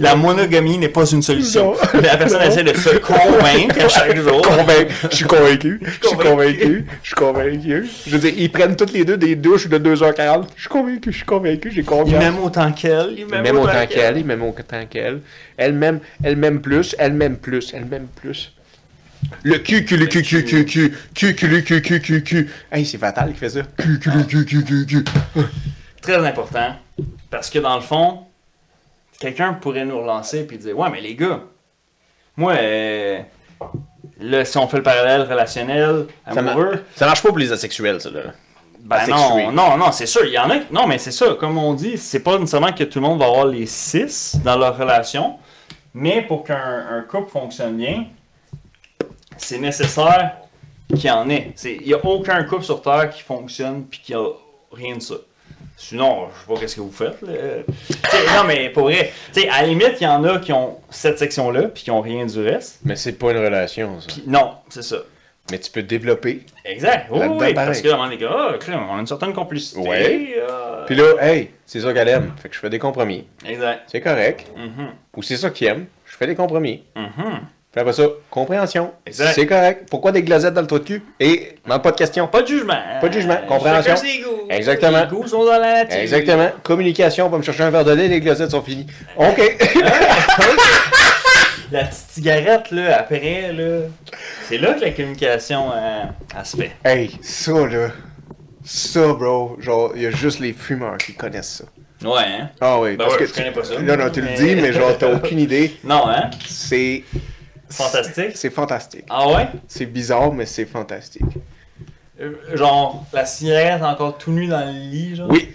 La 0.00 0.14
monogamie 0.16 0.78
n'est 0.78 0.88
pas 0.88 1.04
une 1.06 1.22
solution. 1.22 1.72
Non. 1.94 2.00
La 2.00 2.16
personne 2.16 2.42
essaie 2.42 2.64
de 2.64 2.74
se 2.76 2.96
convaincre 2.98 3.84
à 3.84 3.88
chaque 3.88 4.16
jour. 4.16 4.42
Convaincu. 4.42 4.94
Je 5.10 5.16
suis 5.16 5.24
convaincu. 5.24 5.80
Je 5.82 5.90
suis 5.90 6.16
Convaincu. 6.16 6.28
convaincu. 6.28 6.86
Je 7.02 7.06
suis 7.06 7.14
convaincu. 7.14 7.86
Je 8.06 8.10
veux 8.10 8.18
dire, 8.18 8.32
ils 8.36 8.50
prennent 8.50 8.76
toutes 8.76 8.92
les 8.92 9.04
deux 9.04 9.16
des 9.16 9.36
douches 9.36 9.68
de 9.68 9.78
2h40. 9.78 10.46
Je 10.56 10.60
suis 10.60 10.68
convaincu, 10.68 11.12
je 11.12 11.16
suis 11.16 11.26
convaincu, 11.26 11.70
j'ai 11.70 11.80
Il 11.80 11.84
confiance. 11.86 12.18
m'aime 12.22 12.38
autant 12.42 12.72
qu'elle. 12.72 13.08
Il 13.12 13.18
Il 13.20 13.26
m'aime 13.26 13.42
m'aime 13.42 13.56
autant 13.58 13.70
autant 13.70 13.86
qu'elle, 13.86 14.18
il 14.18 14.24
m'aime 14.24 14.42
autant 14.42 14.86
qu'elle. 14.88 15.20
Elle 15.56 15.72
m'aime, 15.74 16.00
elle 16.22 16.36
m'aime 16.36 16.60
plus, 16.60 16.94
elle 16.98 17.12
m'aime 17.14 17.36
plus, 17.36 17.72
elle 17.74 17.84
m'aime 17.84 18.06
plus. 18.14 18.52
Le 19.42 19.56
cul, 19.58 19.84
cul, 19.84 19.96
le 19.96 20.06
cul, 20.06 20.22
cul, 20.22 20.44
cul, 20.44 20.64
cul, 20.66 20.92
cul, 21.14 21.34
cul, 21.34 21.48
le 21.48 21.60
cul, 21.62 21.80
cul, 21.80 22.00
cul, 22.00 22.22
cul. 22.22 22.50
Hey, 22.70 22.84
c'est 22.84 22.98
fatal 22.98 23.32
qui 23.32 23.38
fait 23.38 23.48
ça. 23.48 23.60
Cul, 23.78 23.98
cul, 23.98 24.10
le 24.10 24.22
cul, 24.24 24.44
cul, 24.44 24.64
cul, 24.64 24.86
cul. 24.86 25.04
Très 26.02 26.16
important. 26.26 26.76
Parce 27.30 27.48
que 27.48 27.58
dans 27.58 27.76
le 27.76 27.80
fond, 27.82 28.18
quelqu'un 29.24 29.54
pourrait 29.54 29.84
nous 29.84 29.98
relancer 29.98 30.46
et 30.50 30.56
dire 30.56 30.78
Ouais, 30.78 30.90
mais 30.90 31.00
les 31.00 31.14
gars, 31.14 31.40
moi, 32.36 32.52
euh, 32.54 33.20
là, 34.20 34.44
si 34.44 34.58
on 34.58 34.68
fait 34.68 34.78
le 34.78 34.82
parallèle 34.82 35.22
relationnel, 35.22 36.06
Ça, 36.30 36.40
amoureux, 36.40 36.84
ça 36.94 37.06
marche 37.06 37.22
pas 37.22 37.28
pour 37.30 37.38
les 37.38 37.52
asexuels, 37.52 38.00
ça, 38.00 38.10
là. 38.10 38.20
ben 38.80 39.06
non, 39.08 39.50
non, 39.50 39.76
non, 39.78 39.92
c'est 39.92 40.06
sûr. 40.06 40.26
Il 40.26 40.32
y 40.32 40.38
en 40.38 40.50
a. 40.50 40.56
Non, 40.70 40.86
mais 40.86 40.98
c'est 40.98 41.10
ça. 41.12 41.34
Comme 41.40 41.56
on 41.56 41.72
dit, 41.72 41.96
c'est 41.96 42.20
pas 42.20 42.38
nécessairement 42.38 42.72
que 42.72 42.84
tout 42.84 42.98
le 43.00 43.06
monde 43.06 43.18
va 43.18 43.26
avoir 43.26 43.46
les 43.46 43.66
six 43.66 44.36
dans 44.44 44.58
leur 44.58 44.76
relation. 44.76 45.38
Mais 45.94 46.22
pour 46.22 46.44
qu'un 46.44 46.86
un 46.90 47.02
couple 47.02 47.30
fonctionne 47.30 47.76
bien, 47.76 48.04
c'est 49.38 49.58
nécessaire 49.58 50.36
qu'il 50.90 51.06
y 51.06 51.10
en 51.10 51.30
ait. 51.30 51.54
Il 51.64 51.86
n'y 51.86 51.94
a 51.94 52.04
aucun 52.04 52.42
couple 52.44 52.64
sur 52.64 52.82
Terre 52.82 53.08
qui 53.10 53.22
fonctionne 53.22 53.84
puis 53.84 54.00
qui 54.04 54.12
a 54.12 54.26
rien 54.72 54.96
de 54.96 55.02
ça. 55.02 55.14
Sinon, 55.76 56.28
je 56.32 56.40
sais 56.40 56.54
pas 56.54 56.60
qu'est-ce 56.60 56.76
que 56.76 56.80
vous 56.80 56.92
faites. 56.92 57.20
là. 57.22 57.32
Non, 58.36 58.44
mais 58.46 58.70
pour 58.70 58.84
vrai, 58.84 59.12
t'sais, 59.32 59.48
à 59.48 59.62
la 59.62 59.68
limite, 59.68 59.94
il 60.00 60.04
y 60.04 60.06
en 60.06 60.22
a 60.24 60.38
qui 60.38 60.52
ont 60.52 60.78
cette 60.90 61.18
section-là 61.18 61.62
puis 61.68 61.82
qui 61.84 61.90
ont 61.90 62.00
rien 62.00 62.24
du 62.26 62.40
reste. 62.40 62.78
Mais 62.84 62.96
c'est 62.96 63.12
pas 63.12 63.32
une 63.32 63.38
relation, 63.38 64.00
ça. 64.00 64.08
Non, 64.26 64.52
c'est 64.70 64.82
ça. 64.82 64.98
Mais 65.50 65.58
tu 65.58 65.70
peux 65.70 65.82
développer. 65.82 66.40
Exact. 66.64 67.08
Oui, 67.10 67.20
oui, 67.38 67.52
parce 67.54 67.82
que 67.82 67.88
à 67.88 67.94
un 67.94 67.96
moment 67.96 68.08
donné, 68.08 68.24
ah, 68.26 68.54
crème, 68.58 68.80
on 68.90 68.96
a 68.96 69.00
une 69.00 69.06
certaine 69.06 69.34
complicité. 69.34 69.78
Ouais. 69.80 70.36
euh, 70.38 70.86
Puis 70.86 70.94
là, 70.94 71.16
hey, 71.20 71.50
c'est 71.66 71.80
ça 71.80 71.92
qu'elle 71.92 72.08
aime. 72.08 72.32
Fait 72.40 72.48
que 72.48 72.54
je 72.54 72.60
fais 72.60 72.70
des 72.70 72.78
compromis. 72.78 73.26
Exact. 73.46 73.82
C'est 73.88 74.00
correct. 74.00 74.46
Mhm. 74.56 74.86
Ou 75.16 75.22
c'est 75.22 75.36
ça 75.36 75.50
qu'il 75.50 75.66
aime. 75.66 75.86
Je 76.06 76.16
fais 76.16 76.26
des 76.26 76.34
compromis. 76.34 76.84
Mhm. 76.96 77.40
Puis 77.74 77.80
après 77.80 77.92
ça, 77.92 78.04
compréhension. 78.30 78.92
Exact. 79.04 79.32
C'est 79.34 79.46
correct. 79.46 79.88
Pourquoi 79.90 80.12
des 80.12 80.22
glazettes 80.22 80.54
dans 80.54 80.60
le 80.60 80.66
trou 80.68 80.78
de 80.78 80.84
cul? 80.84 81.02
Et, 81.18 81.56
même 81.66 81.80
pas 81.82 81.90
de 81.90 81.96
question. 81.96 82.28
Pas 82.28 82.42
de 82.42 82.46
jugement. 82.46 82.78
Pas 83.00 83.08
de 83.08 83.12
jugement, 83.14 83.36
compréhension. 83.48 83.96
chacun 83.96 84.06
ses 84.08 84.18
goûts. 84.20 84.46
Exactement. 84.48 85.00
Les 85.00 85.06
goûts 85.08 85.26
sont 85.26 85.44
dans 85.44 85.58
la 85.58 85.82
nature. 85.84 85.98
Exactement. 85.98 86.50
Communication, 86.62 87.26
on 87.26 87.30
va 87.30 87.38
me 87.38 87.42
chercher 87.42 87.64
un 87.64 87.70
verre 87.70 87.84
de 87.84 87.90
lait, 87.92 88.06
les 88.06 88.20
glazettes 88.20 88.52
sont 88.52 88.62
finies. 88.62 88.86
OK. 89.16 89.58
La 91.72 91.84
petite 91.84 92.10
cigarette, 92.10 92.70
là, 92.70 93.00
après, 93.00 93.50
là. 93.52 93.80
C'est 94.48 94.58
là 94.58 94.74
que 94.74 94.80
la 94.84 94.90
communication, 94.90 95.72
euh, 95.74 96.02
elle 96.38 96.46
se 96.46 96.56
fait. 96.56 96.72
hey, 96.84 97.18
ça, 97.22 97.52
là. 97.66 97.88
Ça, 98.64 99.12
bro. 99.14 99.56
Genre, 99.58 99.92
il 99.96 100.02
y 100.02 100.06
a 100.06 100.10
juste 100.10 100.38
les 100.40 100.52
fumeurs 100.52 100.98
qui 100.98 101.14
connaissent 101.14 101.62
ça. 101.62 102.08
Ouais, 102.08 102.22
hein? 102.22 102.50
Ah 102.60 102.78
oui, 102.80 102.90
Ben 102.96 102.98
parce 102.98 103.14
ouais, 103.14 103.20
que 103.20 103.26
je 103.26 103.32
tu- 103.32 103.38
connais 103.38 103.50
pas 103.52 103.64
ça. 103.64 103.80
Non, 103.80 103.96
non, 103.96 104.10
tu 104.10 104.22
Mais- 104.22 104.30
le 104.32 104.36
dis, 104.36 104.54
mais 104.60 104.72
genre, 104.72 104.96
t'as 104.98 105.08
aucune 105.14 105.38
idée. 105.40 105.74
Non, 105.82 106.06
hein? 106.08 106.30
C'est. 106.46 107.02
Fantastique. 107.76 108.36
C'est 108.36 108.50
fantastique. 108.50 109.04
Ah 109.10 109.28
ouais? 109.28 109.48
C'est 109.68 109.86
bizarre, 109.86 110.32
mais 110.32 110.46
c'est 110.46 110.64
fantastique. 110.66 111.22
Euh, 112.20 112.32
Genre, 112.54 113.04
la 113.12 113.26
cigarette 113.26 113.82
encore 113.82 114.16
tout 114.18 114.30
nue 114.32 114.46
dans 114.46 114.64
le 114.64 114.72
lit, 114.72 115.16
genre? 115.16 115.28
Oui, 115.30 115.54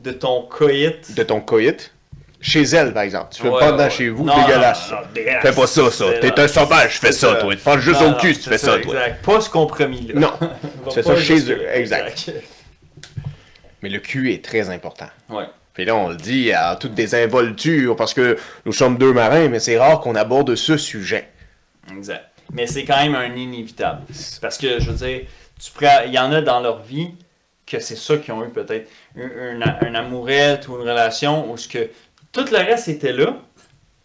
De 0.00 0.12
ton 0.12 0.42
coït? 0.42 1.14
de 1.14 1.22
ton 1.22 1.40
coït? 1.40 1.92
Chez 2.40 2.62
elle, 2.62 2.92
par 2.94 3.02
exemple. 3.02 3.28
Tu 3.34 3.42
fais 3.42 3.48
Ouais, 3.48 3.58
pas 3.58 3.76
ouais. 3.76 3.90
chez 3.90 4.08
vous, 4.10 4.24
Non, 4.24 4.36
dégueulasse. 4.46 4.90
non, 4.90 4.96
non, 4.98 5.02
dégueulasse. 5.12 5.42
Fais 5.42 5.52
pas 5.52 5.66
ça, 5.66 5.90
ça. 5.90 6.04
C'est 6.12 6.20
T'es 6.20 6.28
là. 6.36 6.42
un 6.44 6.48
sauvage, 6.48 7.00
fais 7.00 7.06
C'est 7.12 7.18
ça, 7.18 7.32
ça. 7.34 7.40
toi. 7.40 7.54
Tu 7.56 7.60
prends 7.62 7.78
juste 7.78 8.00
Non, 8.00 8.06
au 8.06 8.10
non, 8.10 8.16
cul 8.18 8.34
tu 8.36 8.42
c'est 8.42 8.50
fais 8.50 8.58
ça, 8.58 8.78
toi. 8.78 8.94
Exact. 8.94 9.24
Pas 9.24 9.40
ce 9.40 9.50
compromis-là. 9.50 10.20
Non. 10.20 10.32
Va 10.84 10.90
Fais 10.92 11.02
pas 11.02 11.16
ça 11.16 11.20
chez 11.20 11.50
eux, 11.50 11.66
exact. 11.74 12.30
Mais 13.82 13.88
le 13.88 13.98
cul 13.98 14.32
est 14.32 14.44
très 14.44 14.70
important. 14.70 15.08
Ouais. 15.30 15.44
Puis 15.74 15.84
là, 15.84 15.94
on 15.96 16.08
le 16.10 16.16
dit 16.16 16.52
à 16.52 16.76
toute 16.76 16.94
désinvolture 16.94 17.94
parce 17.96 18.12
que 18.14 18.36
nous 18.66 18.72
sommes 18.72 18.98
deux 18.98 19.12
marins, 19.12 19.48
mais 19.48 19.60
c'est 19.60 19.78
rare 19.78 20.00
qu'on 20.00 20.14
aborde 20.16 20.54
ce 20.54 20.76
sujet. 20.76 21.28
Exact. 21.96 22.24
Mais 22.52 22.66
c'est 22.66 22.84
quand 22.84 22.96
même 22.96 23.14
un 23.14 23.34
inévitable. 23.36 24.02
Parce 24.40 24.56
que, 24.58 24.80
je 24.80 24.90
veux 24.90 25.06
dire, 25.06 25.26
tu 25.60 25.70
prends- 25.72 26.02
il 26.06 26.12
y 26.12 26.18
en 26.18 26.32
a 26.32 26.40
dans 26.40 26.60
leur 26.60 26.82
vie 26.82 27.10
que 27.66 27.78
c'est 27.80 27.96
ça 27.96 28.16
qui 28.16 28.32
ont 28.32 28.44
eu 28.44 28.48
peut-être 28.48 28.88
un, 29.16 29.60
un, 29.60 29.78
un 29.86 29.94
amourette 29.94 30.66
ou 30.68 30.76
une 30.76 30.80
relation 30.88 31.50
où 31.50 31.56
ce 31.56 31.68
que 31.68 31.90
tout 32.32 32.46
le 32.50 32.56
reste 32.58 32.88
était 32.88 33.12
là, 33.12 33.36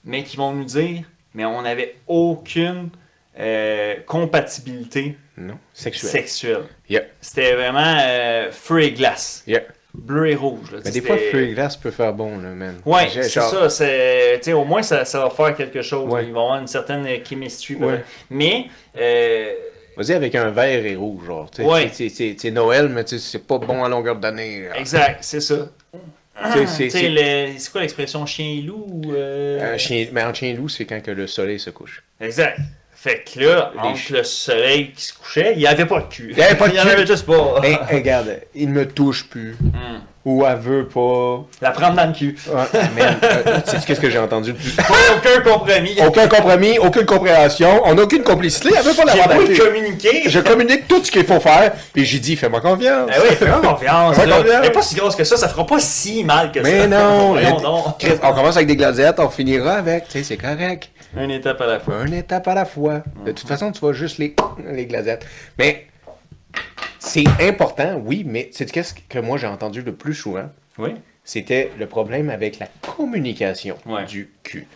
mais 0.04 0.24
qui 0.24 0.36
vont 0.36 0.52
nous 0.52 0.66
dire, 0.66 1.04
mais 1.34 1.46
on 1.46 1.62
n'avait 1.62 1.96
aucune 2.08 2.90
euh, 3.40 3.96
compatibilité 4.06 5.18
Non? 5.38 5.58
Sexuel. 5.74 6.12
sexuelle. 6.12 6.64
Yeah. 6.90 7.04
C'était 7.22 7.54
vraiment 7.54 7.98
euh, 8.02 8.52
feu 8.52 8.82
et 8.84 8.92
glace. 8.92 9.44
Yeah. 9.48 9.62
Bleu 9.94 10.30
et 10.32 10.36
rouge. 10.36 10.72
là. 10.72 10.80
Mais 10.84 10.92
des 10.92 11.02
fois, 11.02 11.18
feu 11.18 11.44
et 11.44 11.54
glace 11.54 11.78
peut 11.78 11.92
faire 11.92 12.14
bon, 12.14 12.40
là, 12.40 12.50
man. 12.50 12.76
Ouais, 12.86 13.08
c'est 13.12 13.24
ça. 13.30 13.70
C'est, 13.70 14.54
au 14.54 14.66
moins, 14.66 14.82
ça, 14.82 15.06
ça 15.06 15.20
va 15.24 15.30
faire 15.30 15.56
quelque 15.56 15.82
chose. 15.82 16.12
Ouais. 16.12 16.26
Il 16.26 16.34
va 16.34 16.40
y 16.40 16.44
avoir 16.44 16.60
une 16.60 16.68
certaine 16.68 17.06
euh, 17.06 17.18
chemistry. 17.24 17.76
Ouais. 17.76 18.04
Mais, 18.30 18.66
euh, 18.98 19.54
Vas-y 19.96 20.14
avec 20.14 20.34
un 20.34 20.50
vert 20.50 20.84
et 20.86 20.96
rouge, 20.96 21.26
genre. 21.28 21.50
Ouais. 21.60 21.92
c'est- 21.94 22.52
Noël, 22.52 22.90
mais 22.90 23.04
c'est 23.06 23.46
pas 23.46 23.60
bon 23.60 23.84
à 23.84 23.90
longueur 23.90 24.16
d'année. 24.16 24.68
exact, 24.76 25.20
c'est 25.22 25.40
ça. 25.42 25.70
C'est- 26.68 27.10
le- 27.10 27.72
quoi 27.72 27.82
l'expression 27.82 28.26
chien 28.26 28.48
et 28.58 28.62
loup 28.62 28.86
ou, 28.90 29.14
euh, 29.14 29.76
Un 29.76 29.78
chien, 29.78 30.08
mais 30.12 30.22
un 30.22 30.34
chien 30.34 30.56
loup, 30.56 30.68
c'est 30.68 30.86
quand 30.86 31.00
que 31.02 31.12
le 31.12 31.28
soleil 31.28 31.60
se 31.60 31.70
couche. 31.70 32.04
Exact. 32.20 32.58
Fait 33.04 33.22
que 33.26 33.38
là, 33.42 33.72
Les 33.74 33.90
entre 33.90 34.00
le 34.14 34.24
soleil 34.24 34.92
qui 34.96 35.04
se 35.04 35.14
couchait, 35.14 35.52
il 35.56 35.60
n'y 35.60 35.68
avait 35.68 35.86
pas 35.86 36.00
de 36.00 36.06
cul. 36.06 36.30
Il 36.32 36.38
y 36.38 36.42
avait 36.42 36.56
pas 36.56 36.68
de 36.70 36.74
Il 36.74 36.78
y 36.78 36.80
en 36.80 36.84
cul. 36.84 36.90
avait 36.92 37.06
juste 37.06 37.26
pas. 37.26 37.56
Hey, 37.62 37.74
hey, 37.90 37.98
regarde, 37.98 38.40
il 38.56 38.70
me 38.70 38.88
touche 38.88 39.26
plus. 39.30 39.58
Hmm. 39.60 40.00
Ou 40.26 40.46
elle 40.46 40.56
veut 40.56 40.88
pas. 40.88 41.44
La 41.62 41.72
prendre 41.72 41.96
dans 41.98 42.06
le 42.06 42.14
cul. 42.14 42.38
Ouais, 42.48 42.62
euh, 42.74 43.58
sais-tu 43.66 43.86
qu'est-ce 43.86 44.00
que 44.00 44.10
j'ai 44.10 44.20
entendu? 44.20 44.52
Le 44.52 44.56
plus? 44.56 44.72
Pas 44.78 44.84
aucun 45.18 45.42
compromis. 45.42 45.98
Aucun 46.08 46.28
compromis, 46.30 46.80
aucune 46.80 47.06
compréhension, 47.06 47.82
on 47.84 47.94
n'a 47.94 48.04
aucune 48.04 48.24
complicité, 48.24 48.70
elle 48.74 48.86
veut 48.86 48.94
pas 48.94 49.12
J'ai 49.12 49.20
pas 49.22 49.28
d'acheter. 49.28 49.58
communiqué. 49.58 50.24
Je 50.28 50.40
communique 50.40 50.88
tout 50.88 51.04
ce 51.04 51.12
qu'il 51.12 51.26
faut 51.26 51.42
faire, 51.42 51.74
puis 51.92 52.06
j'ai 52.06 52.20
dit, 52.20 52.38
fais-moi 52.38 52.62
confiance. 52.62 53.10
Ah 53.14 53.18
oui, 53.22 53.36
fais-moi 53.36 53.60
confiance. 53.60 54.16
Fais-moi 54.16 54.38
là. 54.38 54.44
confiance. 54.44 54.62
Elle 54.64 54.72
pas 54.72 54.82
si 54.82 54.96
grosse 54.96 55.16
que 55.18 55.26
ça, 55.26 55.36
ça 55.36 55.50
fera 55.50 55.66
pas 55.66 55.80
si 55.80 56.24
mal 56.24 56.54
que 56.54 56.64
ça. 56.64 56.70
Mais 56.70 56.88
non, 56.88 57.32
Voyons 57.34 57.60
mais-. 58.00 58.08
Chris, 58.08 58.18
on 58.24 58.32
commence 58.34 58.56
avec 58.56 58.70
des 58.70 58.78
glazettes, 58.78 59.20
on 59.20 59.28
finira 59.30 59.74
avec, 59.74 60.06
tu 60.08 60.20
sais, 60.20 60.24
c'est 60.24 60.38
correct. 60.38 60.90
Une 61.16 61.32
étape 61.32 61.62
à 61.62 61.68
la 61.68 61.80
fois. 61.80 62.06
Une 62.06 62.14
étape 62.14 62.48
à 62.48 62.54
la 62.56 62.66
fois. 62.66 63.04
De 63.26 63.32
toute 63.32 63.48
façon, 63.48 63.72
tu 63.72 63.80
vois 63.80 63.94
juste 63.94 64.18
les, 64.18 64.36
les 64.72 64.86
glazettes. 64.88 65.26
Mais 65.60 65.88
c'est 67.00 67.24
important, 67.42 68.02
oui, 68.04 68.24
mais 68.26 68.50
c'est 68.52 68.70
qu'est-ce 68.72 68.94
que 68.94 69.20
moi 69.20 69.38
j'ai 69.38 69.48
entendu 69.48 69.82
le 69.82 69.94
plus 69.94 70.14
souvent? 70.16 70.50
Oui. 70.78 70.90
C'était 71.24 71.72
le 71.80 71.86
problème 71.88 72.30
avec 72.30 72.60
la 72.60 72.68
communication 72.96 73.78
Ouais. 73.86 74.06
du 74.06 74.32
cul. 74.44 74.68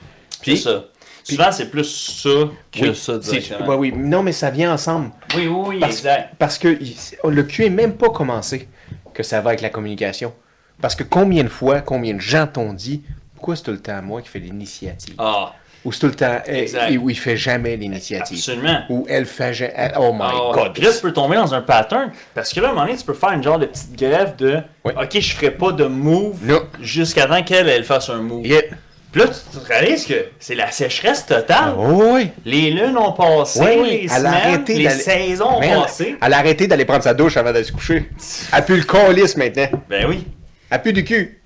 C'est 0.44 0.56
ça. 0.56 0.86
Souvent, 1.24 1.52
c'est 1.52 1.70
plus 1.70 1.84
ça 1.84 2.30
que 2.72 2.80
Oui, 2.90 2.96
ça 2.96 3.20
c'est- 3.22 3.32
directement. 3.40 3.68
ouais, 3.70 3.76
oui, 3.76 3.94
non, 3.94 4.24
mais 4.24 4.32
ça 4.32 4.50
vient 4.50 4.72
ensemble. 4.74 5.10
Oui, 5.36 5.48
oui, 5.48 5.66
oui, 5.68 5.80
Parce, 5.80 5.98
exact. 5.98 6.36
parce 6.40 6.58
que 6.58 6.78
il- 6.80 6.96
le 7.30 7.44
cul 7.44 7.66
est 7.66 7.70
même 7.70 7.98
pas 7.98 8.10
commencé 8.10 8.70
que 9.14 9.24
ça 9.24 9.42
va 9.42 9.50
avec 9.50 9.62
la 9.62 9.70
communication. 9.70 10.34
Parce 10.80 10.96
que 10.96 11.04
combien 11.04 11.44
de 11.44 11.50
fois, 11.50 11.82
combien 11.82 12.14
de 12.14 12.22
gens 12.22 12.48
t'ont 12.48 12.72
dit 12.72 13.04
pourquoi 13.36 13.56
c'est 13.58 13.64
tout 13.64 13.72
le 13.72 13.80
temps 13.82 14.02
moi 14.02 14.22
qui 14.22 14.30
fais 14.30 14.40
l'initiative? 14.40 15.16
Ah, 15.18 15.54
Où 15.86 15.92
c'est 15.94 16.00
tout 16.00 16.08
le 16.08 16.16
temps, 16.16 16.40
eh, 16.48 16.64
Exact. 16.64 16.92
et 16.92 16.98
où 16.98 17.10
il 17.10 17.18
fait 17.18 17.38
jamais 17.38 17.78
l'initiative. 17.78 18.38
Absolument. 18.38 18.80
Où 18.90 19.06
elle 19.10 19.26
fait 19.26 19.54
jamais. 19.54 19.92
Oh 19.98 20.12
my 20.14 20.26
Oh, 20.34 20.52
god. 20.54 20.74
puis 20.74 20.84
là, 20.84 20.90
tu 20.94 21.00
peux 21.02 21.14
tomber 21.14 21.36
dans 21.38 21.54
un 21.54 21.62
pattern. 21.62 22.12
Parce 22.36 22.52
que 22.52 22.60
là, 22.60 22.68
à 22.68 22.72
un 22.72 22.74
moment 22.74 22.86
donné, 22.86 22.98
tu 22.98 23.06
peux 23.06 23.14
faire 23.14 23.32
une 23.32 23.44
genre 23.44 23.60
de 23.60 23.68
petite 23.68 23.96
grève 23.98 24.36
de. 24.38 24.58
Ok, 24.84 25.20
je 25.20 25.34
ferai 25.36 25.52
pas 25.52 25.72
de 25.72 25.86
move 25.86 26.38
Non. 26.44 26.62
jusqu'à 26.82 27.28
temps 27.28 27.42
qu'elle 27.44 27.70
elle 27.70 27.84
fasse 27.86 28.10
un 28.10 28.18
move. 28.22 28.46
Yeah. 28.46 28.62
Puis 29.12 29.22
là, 29.22 29.28
tu 29.30 29.60
te 29.60 29.66
réalises 29.66 30.06
que 30.06 30.26
c'est 30.40 30.56
la 30.56 30.70
sécheresse 30.70 31.26
totale. 31.26 31.74
Oh, 31.78 32.04
oui. 32.16 32.30
Les 32.44 32.72
lunes 32.72 32.98
ont 32.98 33.14
passé, 33.14 33.62
oui. 33.80 34.00
les 34.02 34.08
semaines, 34.10 34.66
les 34.68 34.90
saisons 34.90 35.58
ont 35.58 35.62
passé. 35.62 36.18
Elle 36.22 36.34
a 36.34 36.38
arrêté 36.40 36.68
d'aller 36.68 36.84
prendre 36.84 37.04
sa 37.04 37.14
douche 37.14 37.38
avant 37.38 37.54
d'aller 37.54 37.64
se 37.64 37.72
coucher. 37.72 38.10
Elle 38.54 38.66
pue 38.66 38.76
le 38.78 38.84
colis 38.84 39.34
maintenant. 39.38 39.68
Ben 39.90 40.06
oui. 40.10 40.26
Elle 40.70 40.82
pue 40.82 40.92
du 40.94 41.06
cul. 41.06 41.40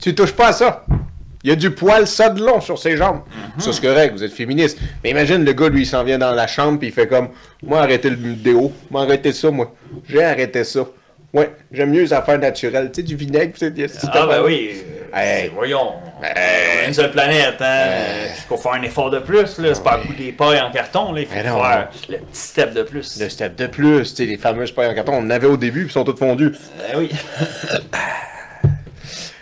Tu 0.00 0.14
touches 0.14 0.32
pas 0.32 0.48
à 0.48 0.52
ça. 0.52 0.84
Il 1.42 1.48
y 1.48 1.52
a 1.52 1.56
du 1.56 1.70
poil 1.70 2.06
ça 2.06 2.28
de 2.28 2.44
long 2.44 2.60
sur 2.60 2.78
ses 2.78 2.96
jambes. 2.96 3.22
Ça, 3.58 3.72
c'est 3.72 3.80
correct, 3.80 4.12
vous 4.12 4.22
êtes 4.22 4.32
féministe. 4.32 4.78
Mais 5.02 5.10
imagine, 5.10 5.44
le 5.44 5.52
gars, 5.52 5.68
lui, 5.70 5.82
il 5.82 5.86
s'en 5.86 6.04
vient 6.04 6.18
dans 6.18 6.32
la 6.32 6.46
chambre, 6.46 6.78
puis 6.78 6.88
il 6.88 6.92
fait 6.92 7.06
comme 7.06 7.30
Moi, 7.62 7.80
arrêtez 7.80 8.10
le 8.10 8.16
déo. 8.16 8.72
Moi, 8.90 9.02
arrêtez 9.02 9.32
ça, 9.32 9.50
moi. 9.50 9.74
J'ai 10.08 10.22
arrêté 10.22 10.64
ça. 10.64 10.80
Ouais, 11.32 11.52
j'aime 11.70 11.90
mieux 11.90 12.02
les 12.02 12.12
affaires 12.12 12.38
naturelles. 12.38 12.90
Tu 12.92 13.00
sais, 13.00 13.06
du 13.06 13.14
vinaigre, 13.14 13.52
c'est 13.56 13.72
ah 14.12 14.26
ben 14.26 14.42
oui. 14.44 14.82
Hey. 15.14 15.50
Voyons. 15.54 15.92
On 16.18 16.22
a 16.24 16.86
une 16.88 16.92
seule 16.94 17.12
planète, 17.12 17.54
hein. 17.60 17.86
Il 18.36 18.42
faut 18.48 18.56
faire 18.56 18.72
un 18.72 18.82
effort 18.82 19.10
de 19.10 19.20
plus, 19.20 19.58
là. 19.58 19.74
C'est 19.74 19.82
pas 19.82 19.92
à 19.92 19.98
coup 19.98 20.12
des 20.12 20.32
pailles 20.32 20.60
en 20.60 20.70
carton, 20.72 21.12
là. 21.12 21.20
Il 21.20 21.26
faut 21.26 21.34
Mais 21.34 21.44
non. 21.44 21.62
faire 21.62 21.88
le 22.08 22.16
petit 22.18 22.40
step 22.40 22.74
de 22.74 22.82
plus. 22.82 23.20
Le 23.20 23.28
step 23.28 23.56
de 23.56 23.66
plus, 23.66 24.10
tu 24.10 24.16
sais, 24.16 24.26
les 24.26 24.36
fameuses 24.36 24.72
pailles 24.72 24.90
en 24.90 24.94
carton, 24.94 25.14
on 25.14 25.18
en 25.24 25.30
avait 25.30 25.46
au 25.46 25.56
début, 25.56 25.82
puis 25.84 25.90
ils 25.90 25.92
sont 25.92 26.04
toutes 26.04 26.18
fondues. 26.18 26.52
Ben 26.78 26.98
oui. 26.98 27.10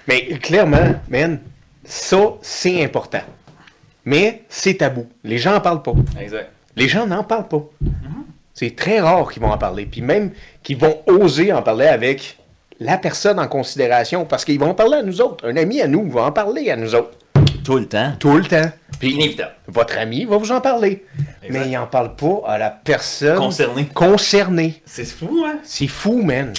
Mais 0.06 0.22
clairement, 0.38 0.94
man, 1.08 1.38
ça, 1.88 2.34
c'est 2.42 2.84
important. 2.84 3.22
Mais 4.04 4.42
c'est 4.50 4.74
tabou. 4.74 5.06
Les 5.24 5.38
gens 5.38 5.54
en 5.56 5.60
parlent 5.60 5.82
pas. 5.82 5.92
Exact. 6.20 6.50
Les 6.76 6.86
gens 6.86 7.06
n'en 7.06 7.24
parlent 7.24 7.48
pas. 7.48 7.62
C'est 8.54 8.76
très 8.76 9.00
rare 9.00 9.30
qu'ils 9.30 9.42
vont 9.42 9.50
en 9.50 9.58
parler. 9.58 9.86
Puis 9.86 10.02
même 10.02 10.32
qu'ils 10.62 10.76
vont 10.76 10.98
oser 11.06 11.52
en 11.52 11.62
parler 11.62 11.86
avec 11.86 12.38
la 12.78 12.98
personne 12.98 13.38
en 13.40 13.48
considération. 13.48 14.24
Parce 14.26 14.44
qu'ils 14.44 14.58
vont 14.60 14.70
en 14.70 14.74
parler 14.74 14.98
à 14.98 15.02
nous 15.02 15.20
autres. 15.20 15.48
Un 15.48 15.56
ami 15.56 15.80
à 15.80 15.88
nous 15.88 16.10
va 16.10 16.24
en 16.24 16.32
parler 16.32 16.70
à 16.70 16.76
nous 16.76 16.94
autres. 16.94 17.16
Tout 17.64 17.78
le 17.78 17.86
temps. 17.86 18.12
Tout 18.18 18.36
le 18.36 18.44
temps. 18.44 18.70
Puis 18.98 19.12
Inévitable. 19.12 19.52
votre 19.66 19.96
ami 19.98 20.24
va 20.24 20.36
vous 20.36 20.50
en 20.52 20.60
parler. 20.60 21.04
Exact. 21.42 21.50
Mais 21.64 21.66
il 21.68 21.72
n'en 21.72 21.86
parle 21.86 22.16
pas 22.16 22.42
à 22.46 22.58
la 22.58 22.70
personne 22.70 23.36
Concerné. 23.38 23.86
concernée. 23.94 24.82
C'est 24.84 25.04
fou, 25.04 25.44
hein? 25.46 25.58
C'est 25.64 25.86
fou, 25.86 26.20
man. 26.22 26.52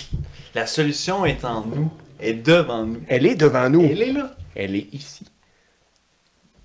La 0.56 0.66
solution 0.66 1.26
est 1.26 1.44
en 1.46 1.62
nous. 1.66 1.90
Est 2.20 2.34
devant 2.34 2.84
nous. 2.84 3.00
Elle 3.08 3.26
est 3.26 3.36
devant 3.36 3.70
nous. 3.70 3.84
Elle 3.84 4.02
est 4.02 4.12
là. 4.14 4.36
Elle 4.62 4.76
est 4.76 4.88
ici. 4.94 5.26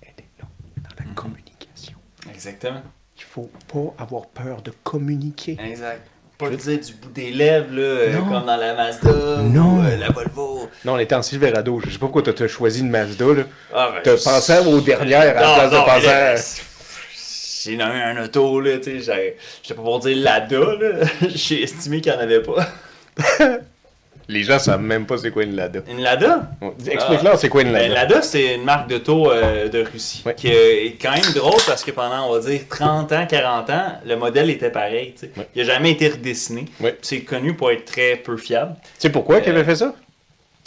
Elle 0.01 0.09
est 0.17 0.41
là, 0.41 0.47
dans 0.77 1.05
la 1.05 1.13
communication. 1.13 1.97
Exactement. 2.29 2.81
Il 3.17 3.23
faut 3.23 3.49
pas 3.71 4.03
avoir 4.03 4.27
peur 4.27 4.61
de 4.61 4.71
communiquer. 4.83 5.57
Exact. 5.63 6.01
Pas 6.37 6.49
le 6.49 6.57
dire 6.57 6.77
du 6.81 6.93
bout 6.95 7.09
des 7.11 7.31
lèvres, 7.31 7.73
là, 7.73 7.81
euh, 7.81 8.13
Non. 8.13 8.25
comme 8.27 8.45
dans 8.45 8.57
la 8.57 8.73
Mazda 8.73 9.37
Non. 9.43 9.77
ou 9.79 9.85
euh, 9.85 9.95
la 9.95 10.09
Volvo. 10.09 10.69
Non, 10.83 10.95
on 10.95 10.99
était 10.99 11.15
en 11.15 11.21
Silverado. 11.21 11.79
Je 11.79 11.85
sais 11.91 11.93
pas 11.93 11.99
pourquoi 12.07 12.23
t'as- 12.23 12.33
t'as 12.33 12.49
choisi 12.49 12.81
une 12.81 12.89
Mazda, 12.89 13.25
là. 13.33 13.43
Ah, 13.73 13.91
ben, 13.93 14.01
T'as 14.03 14.17
je- 14.17 14.23
pensé 14.23 14.57
aux 14.67 14.81
dernières 14.81 15.21
à 15.21 15.25
la 15.33 15.47
Non, 15.47 15.53
place 15.55 15.71
de 15.71 15.75
non, 15.77 15.85
penser 15.85 16.07
à- 16.09 16.35
J'ai 17.63 17.77
nommé 17.77 18.01
un 18.01 18.21
auto, 18.25 18.59
là, 18.59 18.77
tu 18.79 19.01
sais, 19.01 19.37
j'étais 19.63 19.73
pas 19.73 19.81
pour 19.81 19.99
dire 20.01 20.17
Lada, 20.17 20.59
là. 20.59 21.07
J'ai 21.33 21.63
estimé 21.63 22.01
qu'il 22.01 22.11
n'y 22.11 22.17
en 22.17 22.21
avait 22.21 22.41
pas. 22.43 22.67
Les 24.27 24.43
gens 24.43 24.57
savent 24.59 24.81
même 24.81 25.05
pas 25.05 25.17
c'est 25.17 25.29
quoi 25.31 25.43
une 25.43 25.55
Lada. 25.55 25.81
Une 25.89 26.01
Lada? 26.01 26.49
Bon, 26.59 26.73
Explique-leur 26.89 27.37
c'est 27.37 27.49
quoi 27.49 27.61
une 27.61 27.71
Ben, 27.71 27.89
Lada. 27.91 27.93
Lada, 28.15 28.21
c'est 28.23 28.55
une 28.55 28.63
marque 28.63 28.89
d'auto 28.89 29.31
euh, 29.31 29.69
de 29.69 29.83
Russie. 29.83 30.23
Ouais. 30.25 30.33
Qui 30.35 30.47
euh, 30.51 30.85
est 30.85 30.97
quand 30.99 31.11
même 31.11 31.31
drôle 31.35 31.59
parce 31.67 31.83
que 31.83 31.91
pendant, 31.91 32.27
on 32.29 32.33
va 32.33 32.39
dire, 32.39 32.61
30 32.69 33.11
ans, 33.11 33.25
40 33.27 33.69
ans, 33.69 33.85
le 34.05 34.15
modèle 34.15 34.49
était 34.49 34.71
pareil. 34.71 35.13
Ouais. 35.37 35.47
Il 35.55 35.65
n'a 35.65 35.73
jamais 35.73 35.91
été 35.91 36.07
redessiné. 36.07 36.65
Ouais. 36.79 36.97
C'est 37.01 37.21
connu 37.21 37.53
pour 37.55 37.69
être 37.71 37.85
très 37.85 38.15
peu 38.15 38.35
fiable. 38.37 38.75
Tu 38.83 38.89
sais 38.99 39.09
pourquoi 39.09 39.41
qu'il 39.41 39.51
avait 39.51 39.63
fait 39.63 39.75
ça? 39.75 39.93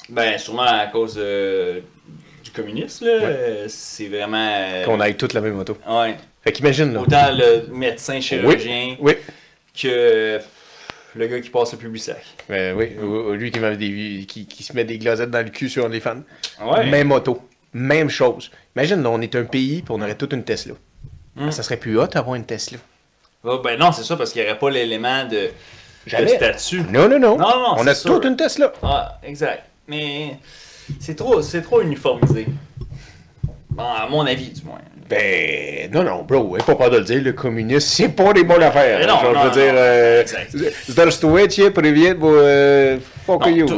Ben, 0.09 0.39
sûrement 0.39 0.63
à 0.63 0.87
cause 0.87 1.17
euh, 1.19 1.81
du 2.45 2.51
communisme, 2.53 3.07
là. 3.07 3.11
Euh, 3.13 3.65
c'est 3.69 4.07
vraiment. 4.07 4.49
euh, 4.51 4.85
Qu'on 4.85 5.01
aille 5.01 5.17
toutes 5.17 5.33
la 5.35 5.41
même 5.41 5.59
auto. 5.59 5.77
Ouais. 5.89 6.17
Fait 6.45 6.53
qu'imagine, 6.53 6.95
là. 6.95 7.01
Autant 7.01 7.33
le 7.33 7.67
médecin 7.75 8.21
chirurgien 8.21 8.97
Oui, 9.01 9.15
que 9.75 9.89
euh, 9.89 10.39
le 11.19 11.27
gars 11.27 11.41
qui 11.41 11.51
passe 11.51 11.73
le 11.73 11.79
public 11.79 12.03
sac. 12.03 12.23
Ben 12.49 12.77
oui. 12.77 12.93
Ou- 13.01 13.31
ou 13.31 13.33
Lui 13.33 13.51
qui, 13.51 13.59
des, 13.61 14.25
qui, 14.27 14.47
qui 14.47 14.63
se 14.63 14.73
met 14.73 14.85
des 14.85 14.99
glazettes 14.99 15.31
dans 15.31 15.45
le 15.45 15.51
cul 15.51 15.69
sur 15.69 15.89
les 15.89 16.01
fans. 16.01 16.23
Ouais. 16.63 16.89
Même 16.89 17.13
auto. 17.13 17.47
Même 17.73 18.09
chose. 18.09 18.51
Imagine, 18.77 19.03
là, 19.03 19.11
on 19.11 19.21
est 19.21 19.35
un 19.35 19.45
pays 19.45 19.83
puis 19.83 19.93
on 19.97 20.01
aurait 20.01 20.15
toute 20.15 20.33
une 20.33 20.45
Tesla. 20.45 20.75
Hum. 21.39 21.53
Ça 21.53 21.63
serait 21.63 21.77
plus 21.77 21.99
hot 21.99 22.07
d'avoir 22.07 22.37
une 22.37 22.45
Tesla. 22.45 22.79
Ah, 23.45 23.59
ben 23.63 23.79
non, 23.79 23.93
c'est 23.93 24.03
ça, 24.03 24.17
parce 24.17 24.33
qu'il 24.33 24.43
n'y 24.43 24.49
aurait 24.49 24.59
pas 24.59 24.71
l'élément 24.71 25.25
de, 25.27 25.51
statut. 26.07 26.83
Non, 26.91 27.09
non, 27.09 27.19
non. 27.19 27.39
Non, 27.39 27.49
non, 27.49 27.75
on 27.79 27.87
a 27.87 27.95
sûr. 27.95 28.15
toute 28.15 28.25
une 28.25 28.37
Tesla. 28.37 28.73
Ah, 28.83 29.19
exact. 29.23 29.65
Mais 29.87 30.39
c'est 30.99 31.15
trop, 31.15 31.41
c'est 31.43 31.63
trop 31.63 31.81
uniformisé. 31.81 32.47
Bon, 33.71 33.85
à 33.85 34.09
mon 34.09 34.27
avis, 34.27 34.51
du 34.51 34.65
moins. 34.65 34.81
Ben, 35.09 35.91
non, 35.91 36.05
non, 36.05 36.23
bro, 36.23 36.57
n'aie 36.57 36.63
pas 36.77 36.91
de 36.91 36.99
le 36.99 37.05
dire, 37.05 37.23
le 37.23 37.33
communiste, 37.33 37.89
c'est 37.89 38.11
pas 38.11 38.33
des 38.35 38.45
bonnes 38.45 38.63
affaires. 38.63 39.01
Hein, 39.03 39.07
non, 39.07 39.33
non, 39.33 39.41
je 39.41 39.47
veux 39.47 39.55
dire. 39.55 39.73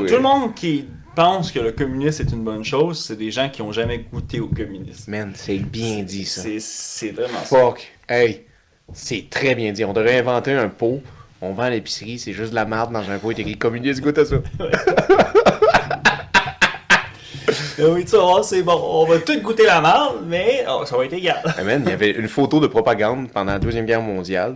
Tout 0.09 0.17
le 0.17 0.21
monde 0.21 0.55
qui 0.55 0.87
pense 1.15 1.53
que 1.53 1.61
le 1.61 1.73
communisme 1.73 2.27
est 2.27 2.33
une 2.33 2.43
bonne 2.43 2.65
chose, 2.65 3.05
c'est 3.05 3.17
des 3.17 3.31
gens 3.31 3.49
qui 3.49 3.63
n'ont 3.63 3.71
jamais 3.71 3.99
goûté 4.13 4.41
au 4.41 4.49
communisme. 4.49 5.11
Man, 5.11 5.33
c'est 5.35 5.59
bien 5.59 6.03
dit, 6.03 6.25
ça. 6.25 6.43
C'est 6.59 7.11
vraiment 7.11 7.39
fuck. 7.45 7.93
ça. 8.09 8.15
Hey, 8.17 8.47
c'est 8.93 9.31
très 9.31 9.55
bien 9.55 9.71
dit. 9.73 9.85
On 9.85 9.93
devrait 9.93 10.19
inventer 10.19 10.53
un 10.53 10.69
pot, 10.69 11.01
on 11.41 11.53
vend 11.53 11.65
à 11.65 11.71
l'épicerie, 11.71 12.19
c'est 12.19 12.33
juste 12.33 12.51
de 12.51 12.57
la 12.57 12.65
marde 12.65 12.93
dans 12.93 13.09
un 13.09 13.19
pot 13.19 13.31
écrit 13.31 13.57
communiste, 13.57 14.01
goûte 14.01 14.19
à 14.19 14.25
ça. 14.25 14.37
Ah 17.83 17.89
oui, 17.93 18.05
tu 18.05 18.13
vas 18.13 18.19
voir, 18.23 18.45
c'est 18.45 18.63
bon. 18.63 18.81
On 18.83 19.05
va 19.07 19.19
tout 19.19 19.41
goûter 19.41 19.65
la 19.67 19.81
merde, 19.81 20.17
mais 20.27 20.65
oh, 20.69 20.85
ça 20.85 20.97
va 20.97 21.05
être 21.05 21.13
égal. 21.13 21.41
Hey, 21.59 21.65
man, 21.65 21.83
il 21.85 21.91
y 21.91 21.93
avait 21.93 22.11
une 22.11 22.29
photo 22.29 22.61
de 22.61 22.67
propagande 22.67 23.31
pendant 23.31 23.53
la 23.53 23.59
Deuxième 23.59 23.87
Guerre 23.87 24.03
mondiale 24.03 24.55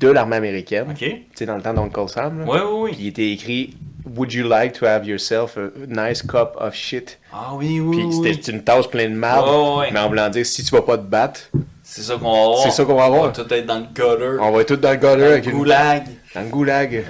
de 0.00 0.08
l'armée 0.08 0.36
américaine. 0.36 0.86
OK? 0.90 0.96
Tu 0.98 1.22
sais, 1.34 1.46
dans 1.46 1.56
le 1.56 1.62
temps 1.62 1.74
d'Uncle 1.74 2.08
Sam. 2.08 2.40
là. 2.40 2.44
Oui, 2.48 2.58
oui, 2.60 2.90
Puis 2.90 2.96
oui. 2.98 3.04
il 3.04 3.06
était 3.08 3.30
écrit 3.30 3.76
Would 4.16 4.32
you 4.32 4.46
like 4.48 4.72
to 4.78 4.86
have 4.86 5.04
yourself 5.06 5.58
a 5.58 5.68
nice 5.88 6.22
cup 6.22 6.52
of 6.58 6.72
shit? 6.74 7.18
Ah 7.32 7.50
oui, 7.54 7.80
oui, 7.80 7.96
Puis 7.96 8.06
oui. 8.06 8.32
c'était 8.34 8.52
une 8.52 8.62
tasse 8.62 8.86
pleine 8.86 9.12
de 9.12 9.18
marde. 9.18 9.48
Ouais, 9.48 9.78
ouais. 9.80 9.88
Mais 9.92 9.98
en 10.00 10.08
voulant 10.08 10.28
dire, 10.30 10.46
si 10.46 10.62
tu 10.64 10.70
vas 10.74 10.82
pas 10.82 10.96
te 10.96 11.02
battre, 11.02 11.40
C'est 11.82 12.02
ça 12.02 12.14
qu'on 12.16 12.30
va 12.32 12.38
avoir. 12.38 12.58
C'est 12.62 12.70
ça 12.70 12.84
qu'on 12.84 12.94
va 12.94 13.04
avoir. 13.04 13.22
On 13.22 13.26
va 13.26 13.32
tout 13.32 13.52
être 13.54 13.66
dans 13.66 13.78
le 13.78 13.84
gutter. 13.86 14.38
on 14.40 14.50
va 14.52 14.60
être 14.62 14.68
tous 14.68 14.76
dans 14.76 14.90
le 14.90 14.96
gutter 14.96 15.08
dans 15.16 15.16
le 15.28 15.44
une... 15.44 15.50
goulag. 15.50 16.04
Dans 16.34 16.40
le 16.42 16.48
goulag. 16.48 17.04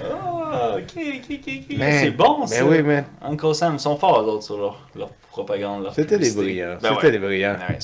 Ah, 0.51 0.76
ok, 0.76 0.82
ok, 0.96 1.24
ok, 1.30 1.53
ok. 1.70 1.76
C'est 1.78 2.11
bon, 2.11 2.38
Ben 2.40 2.46
ça. 2.46 2.64
oui, 2.64 2.82
man. 2.82 3.05
Uncle 3.22 3.55
Sam, 3.55 3.74
ils 3.74 3.80
sont 3.80 3.96
forts, 3.96 4.22
les 4.22 4.28
autres, 4.28 4.44
sur 4.44 4.57
leur, 4.57 4.78
leur 4.96 5.11
propagande. 5.31 5.85
leur 5.85 5.95
C'était 5.95 6.18
des 6.18 6.31
brillants. 6.33 6.76
Ben 6.83 6.91
C'était 6.95 7.07
ouais. 7.07 7.12
des 7.12 7.18
brillants. 7.18 7.55
Ouais, 7.68 7.76
ils, 7.79 7.83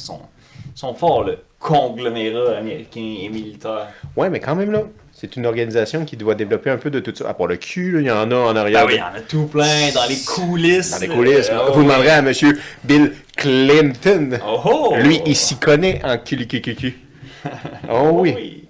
sont, 0.76 0.94
forts, 0.94 1.24
le 1.24 1.38
conglomérat 1.58 2.56
américain 2.58 3.16
et 3.20 3.28
militaire. 3.28 3.88
Ouais, 4.16 4.28
mais 4.30 4.40
quand 4.40 4.54
même, 4.54 4.70
là, 4.72 4.82
c'est 5.12 5.36
une 5.36 5.46
organisation 5.46 6.04
qui 6.04 6.16
doit 6.16 6.34
développer 6.34 6.70
un 6.70 6.76
peu 6.76 6.90
de 6.90 7.00
tout 7.00 7.14
ça. 7.14 7.28
À 7.28 7.34
part 7.34 7.46
le 7.46 7.56
cul, 7.56 7.92
là, 7.92 8.00
il 8.00 8.06
y 8.06 8.10
en 8.10 8.30
a 8.30 8.36
en 8.36 8.56
arrière. 8.56 8.82
Ben 8.86 8.88
oui, 8.88 8.94
il 8.94 8.98
y 8.98 9.02
en 9.02 9.18
a 9.18 9.20
tout 9.20 9.46
plein 9.46 9.90
dans 9.94 10.06
les 10.08 10.18
coulisses. 10.26 10.90
Dans 10.90 10.98
les 10.98 11.08
coulisses. 11.08 11.48
Euh, 11.50 11.66
Vous 11.72 11.80
oh, 11.80 11.82
demanderez 11.82 12.10
à 12.10 12.22
monsieur 12.22 12.58
Bill 12.82 13.12
Clinton. 13.36 14.38
Oh, 14.46 14.60
oh! 14.64 14.94
Lui, 14.96 15.20
il 15.26 15.36
s'y 15.36 15.56
connaît 15.56 16.00
en 16.04 16.18
cul 16.18 16.46
Oh 17.90 18.10
oui. 18.14 18.60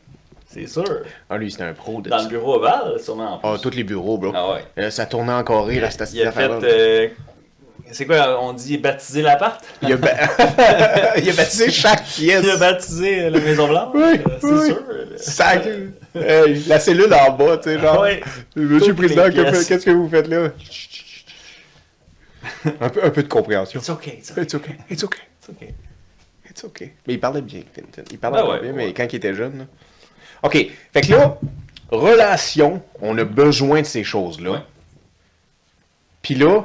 C'est 0.46 0.68
sûr. 0.68 0.84
Ah, 1.28 1.36
lui, 1.36 1.50
c'était 1.50 1.64
un 1.64 1.72
pro 1.72 2.00
de 2.00 2.08
Dans 2.10 2.18
ça. 2.18 2.24
le 2.24 2.28
bureau 2.30 2.54
ovale, 2.56 3.00
sûrement. 3.00 3.34
en 3.34 3.40
Ah, 3.42 3.52
plus. 3.54 3.62
tous 3.70 3.76
les 3.76 3.82
bureaux, 3.82 4.18
bro. 4.18 4.30
Ah 4.34 4.52
ouais. 4.52 4.64
Euh, 4.78 4.90
ça 4.90 5.04
tournait 5.06 5.32
encore 5.32 5.66
là, 5.66 5.90
cette 5.90 6.12
Il 6.12 6.22
a 6.24 6.30
fait. 6.30 6.48
euh, 6.48 7.08
c'est 7.94 8.06
quoi, 8.06 8.42
on 8.42 8.52
dit 8.52 8.76
baptiser 8.78 9.22
l'appart? 9.22 9.64
Il 9.82 9.92
a, 9.92 9.96
ba- 9.96 10.10
il 11.16 11.30
a 11.30 11.32
baptisé 11.32 11.70
chaque 11.70 12.04
pièce. 12.04 12.42
Il 12.42 12.50
a 12.50 12.56
baptisé 12.56 13.30
la 13.30 13.38
Maison 13.40 13.68
Blanche? 13.68 13.94
Oui, 13.94 14.02
euh, 14.02 15.16
c'est 15.16 15.54
oui. 15.54 15.72
sûr. 16.16 16.66
La 16.68 16.80
cellule 16.80 17.14
en 17.14 17.32
bas, 17.32 17.56
tu 17.58 17.70
sais, 17.70 17.78
genre. 17.80 18.00
Ouais. 18.02 18.20
Monsieur 18.56 18.88
le 18.88 18.94
Président, 18.94 19.30
qu'est-ce 19.30 19.84
que 19.84 19.90
vous 19.90 20.08
faites 20.08 20.28
là? 20.28 20.50
un, 22.80 22.88
peu, 22.88 23.04
un 23.04 23.10
peu 23.10 23.22
de 23.22 23.28
compréhension. 23.28 23.80
It's 23.80 23.88
okay, 23.90 24.18
it's 24.18 24.30
okay. 24.30 24.42
It's 24.42 24.54
okay, 24.54 24.76
it's 24.90 25.04
okay, 25.04 25.22
It's 25.40 25.48
okay. 25.50 25.74
it's 26.50 26.64
okay. 26.64 26.92
Mais 27.06 27.14
il 27.14 27.20
parlait 27.20 27.42
bien, 27.42 27.62
Clinton. 27.72 28.02
Il 28.10 28.18
parlait 28.18 28.42
ouais, 28.42 28.60
bien, 28.60 28.70
ouais. 28.70 28.86
mais 28.86 28.92
quand 28.92 29.06
il 29.12 29.16
était 29.16 29.34
jeune. 29.34 29.58
là. 29.58 29.64
OK. 30.42 30.66
Fait 30.92 31.00
que 31.00 31.10
là, 31.12 31.38
relation, 31.90 32.82
on 33.00 33.16
a 33.18 33.24
besoin 33.24 33.80
de 33.80 33.86
ces 33.86 34.04
choses-là. 34.04 34.64
Puis 36.22 36.34
là, 36.34 36.64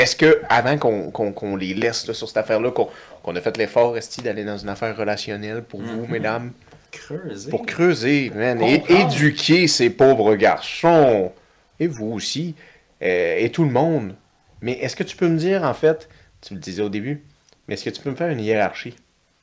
est-ce 0.00 0.16
que, 0.16 0.40
avant 0.48 0.78
qu'on 0.78 1.56
les 1.56 1.74
laisse 1.74 2.06
là, 2.06 2.14
sur 2.14 2.26
cette 2.26 2.36
affaire-là, 2.38 2.70
qu'on 2.70 3.36
a 3.36 3.40
fait 3.40 3.56
l'effort, 3.56 3.96
est 3.96 4.22
d'aller 4.22 4.44
dans 4.44 4.58
une 4.58 4.68
affaire 4.68 4.96
relationnelle 4.96 5.62
pour 5.62 5.80
vous, 5.80 6.06
Mm-hmm. 6.06 6.10
mesdames? 6.10 6.52
Creuser. 6.90 7.50
Pour 7.50 7.66
creuser, 7.66 8.30
man, 8.34 8.60
et 8.62 8.82
éduquer 8.88 9.68
ces 9.68 9.90
pauvres 9.90 10.34
garçons, 10.34 11.30
et 11.78 11.86
vous 11.86 12.12
aussi, 12.12 12.54
euh, 13.02 13.36
et 13.38 13.50
tout 13.50 13.64
le 13.64 13.70
monde. 13.70 14.14
Mais 14.60 14.72
est-ce 14.72 14.96
que 14.96 15.04
tu 15.04 15.16
peux 15.16 15.28
me 15.28 15.38
dire, 15.38 15.62
en 15.62 15.74
fait, 15.74 16.08
tu 16.40 16.54
le 16.54 16.60
disais 16.60 16.82
au 16.82 16.88
début, 16.88 17.22
mais 17.68 17.74
est-ce 17.74 17.84
que 17.84 17.90
tu 17.90 18.02
peux 18.02 18.10
me 18.10 18.16
faire 18.16 18.28
une 18.28 18.40
hiérarchie? 18.40 18.96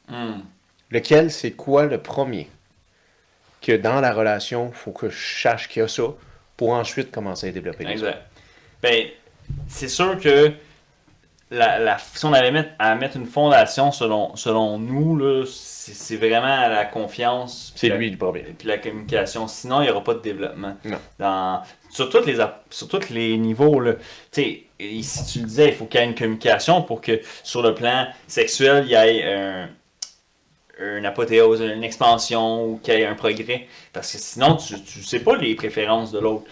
Hmm. 0.10 0.42
Lequel, 0.92 1.32
c'est 1.32 1.52
quoi 1.52 1.86
le 1.86 2.00
premier? 2.00 2.50
Que 3.62 3.76
dans 3.78 4.02
la 4.02 4.12
relation, 4.14 4.72
faut 4.72 4.92
que 4.92 5.10
je 5.10 5.42
sache 5.42 5.70
qu'il 5.70 5.82
y 5.82 5.86
a 5.86 5.88
ça 5.88 6.04
pour 6.58 6.72
ensuite 6.72 7.12
commencer 7.12 7.50
à 7.50 7.52
développer 7.52 7.86
les. 7.86 7.94
Exact. 7.94 8.20
Ben, 8.82 9.06
c'est 9.68 9.88
sûr 9.90 10.20
que 10.20 10.52
la, 11.50 11.80
la- 11.80 11.98
si 12.14 12.26
on 12.26 12.34
allait 12.34 12.52
mettre, 12.52 12.72
à 12.78 12.96
mettre 12.96 13.16
une 13.16 13.26
fondation 13.26 13.92
selon, 13.94 14.36
selon 14.36 14.78
nous, 14.80 15.16
là, 15.18 15.46
c'est 15.46 16.18
vraiment 16.18 16.68
la 16.68 16.84
confiance. 16.84 17.72
C'est 17.76 17.90
lui 17.90 18.10
le 18.10 18.18
problème. 18.18 18.48
Et 18.50 18.54
puis 18.54 18.68
la 18.68 18.78
communication. 18.78 19.48
Sinon, 19.48 19.82
il 19.82 19.86
n'y 19.86 19.90
aura 19.90 20.04
pas 20.04 20.14
de 20.16 20.20
développement. 20.20 20.76
Non. 20.84 20.98
Dans, 21.20 21.62
sur, 21.90 22.10
tous 22.10 22.26
les, 22.26 22.36
sur 22.70 22.88
tous 22.90 23.10
les 23.10 23.38
niveaux, 23.38 23.80
là. 23.80 23.94
Tu 23.94 24.42
sais, 24.42 24.64
ici, 24.80 25.26
tu 25.32 25.40
le 25.40 25.46
disais, 25.46 25.70
il 25.70 25.76
faut 25.76 25.86
qu'il 25.86 26.02
y 26.02 26.04
ait 26.04 26.08
une 26.08 26.16
communication 26.16 26.82
pour 26.82 27.00
que 27.00 27.22
sur 27.44 27.62
le 27.62 27.74
plan 27.74 28.08
sexuel, 28.28 28.84
il 28.86 28.92
y 28.92 28.96
ait 28.96 29.34
un, 29.34 29.70
une 30.80 31.06
apothéose, 31.06 31.62
une 31.62 31.84
expansion 31.84 32.66
ou 32.66 32.80
qu'il 32.84 32.94
y 32.96 32.98
ait 32.98 33.06
un 33.06 33.16
progrès. 33.16 33.68
Parce 33.94 34.12
que 34.12 34.18
sinon, 34.18 34.58
tu 34.58 34.74
ne 34.74 35.04
sais 35.06 35.22
pas 35.22 35.38
les 35.38 35.56
préférences 35.56 36.12
de 36.12 36.20
l'autre. 36.20 36.46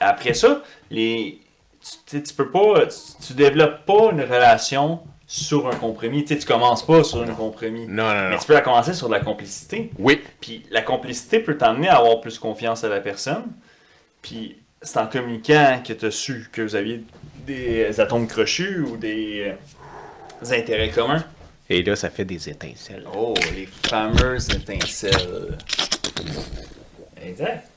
Après 0.00 0.34
ça, 0.34 0.62
les, 0.90 1.38
tu, 2.06 2.22
tu 2.22 2.34
peux 2.34 2.50
pas, 2.50 2.86
tu, 2.86 3.26
tu 3.26 3.32
développes 3.34 3.84
pas 3.86 4.10
une 4.12 4.22
relation 4.22 5.00
sur 5.26 5.68
un 5.68 5.76
compromis. 5.76 6.24
Tu 6.24 6.34
sais, 6.34 6.40
tu 6.40 6.46
commences 6.46 6.84
pas 6.84 7.04
sur 7.04 7.22
un 7.22 7.34
compromis. 7.34 7.86
Non, 7.86 8.08
non, 8.08 8.22
non. 8.22 8.30
Mais 8.30 8.38
tu 8.38 8.46
peux 8.46 8.54
la 8.54 8.62
commencer 8.62 8.94
sur 8.94 9.08
de 9.08 9.12
la 9.12 9.20
complicité. 9.20 9.90
Oui. 9.98 10.22
Puis 10.40 10.64
la 10.70 10.82
complicité 10.82 11.38
peut 11.38 11.56
t'amener 11.56 11.88
à 11.88 11.98
avoir 11.98 12.20
plus 12.20 12.38
confiance 12.38 12.82
à 12.82 12.88
la 12.88 13.00
personne. 13.00 13.44
Puis 14.22 14.56
c'est 14.80 14.98
en 14.98 15.06
communiquant 15.06 15.82
que 15.86 15.92
tu 15.92 16.06
as 16.06 16.10
su 16.10 16.48
que 16.50 16.62
vous 16.62 16.76
aviez 16.76 17.04
des 17.46 18.00
atomes 18.00 18.26
crochus 18.26 18.80
ou 18.80 18.96
des, 18.96 19.48
euh, 19.48 19.54
des 20.42 20.52
intérêts 20.54 20.90
communs. 20.90 21.24
Et 21.68 21.82
là, 21.82 21.94
ça 21.94 22.08
fait 22.08 22.24
des 22.24 22.48
étincelles. 22.48 23.04
Oh, 23.14 23.34
les 23.54 23.66
fameuses 23.66 24.48
étincelles. 24.48 25.58
Exact. 27.22 27.68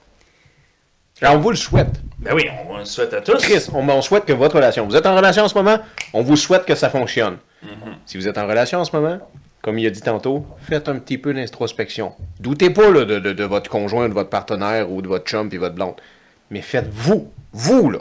Alors, 1.22 1.36
on 1.36 1.40
vous 1.40 1.52
le 1.52 1.56
souhaite. 1.56 2.02
Ben 2.20 2.34
oui, 2.36 2.48
on 2.70 2.78
le 2.78 2.86
souhaite 2.86 3.14
à 3.14 3.22
tous. 3.22 3.38
Chris, 3.42 3.68
on, 3.74 3.88
on 3.88 4.02
souhaite 4.02 4.26
que 4.26 4.34
votre 4.34 4.56
relation. 4.56 4.86
Vous 4.88 4.96
êtes 4.96 5.06
en 5.06 5.16
relation 5.16 5.44
en 5.44 5.48
ce 5.48 5.56
moment, 5.56 5.80
on 6.14 6.22
vous 6.24 6.36
souhaite 6.36 6.66
que 6.66 6.76
ça 6.76 6.90
fonctionne. 6.90 7.38
Mhm. 7.64 7.70
Si 8.06 8.18
vous 8.18 8.28
êtes 8.28 8.38
en 8.38 8.48
relation 8.48 8.80
en 8.80 8.86
ce 8.86 8.96
moment, 8.96 9.20
comme 9.62 9.78
il 9.78 9.86
a 9.86 9.90
dit 9.92 10.02
tantôt, 10.02 10.46
faites 10.64 10.90
un 10.90 10.98
petit 10.98 11.18
peu 11.20 11.34
d'introspection. 11.34 12.14
Doutez 12.40 12.70
pas 12.72 12.90
là, 12.90 13.06
de, 13.06 13.20
de- 13.20 13.34
de 13.34 13.44
votre 13.44 13.70
conjoint, 13.70 14.10
de 14.10 14.14
votre 14.14 14.30
partenaire 14.30 14.92
ou 14.92 15.02
de 15.04 15.08
votre 15.08 15.26
chum 15.26 15.50
et 15.52 15.58
votre 15.58 15.76
blonde. 15.76 15.96
Mais 16.50 16.62
faites 16.62 16.90
vous, 16.92 17.32
vous 17.54 17.90
là, 17.92 18.00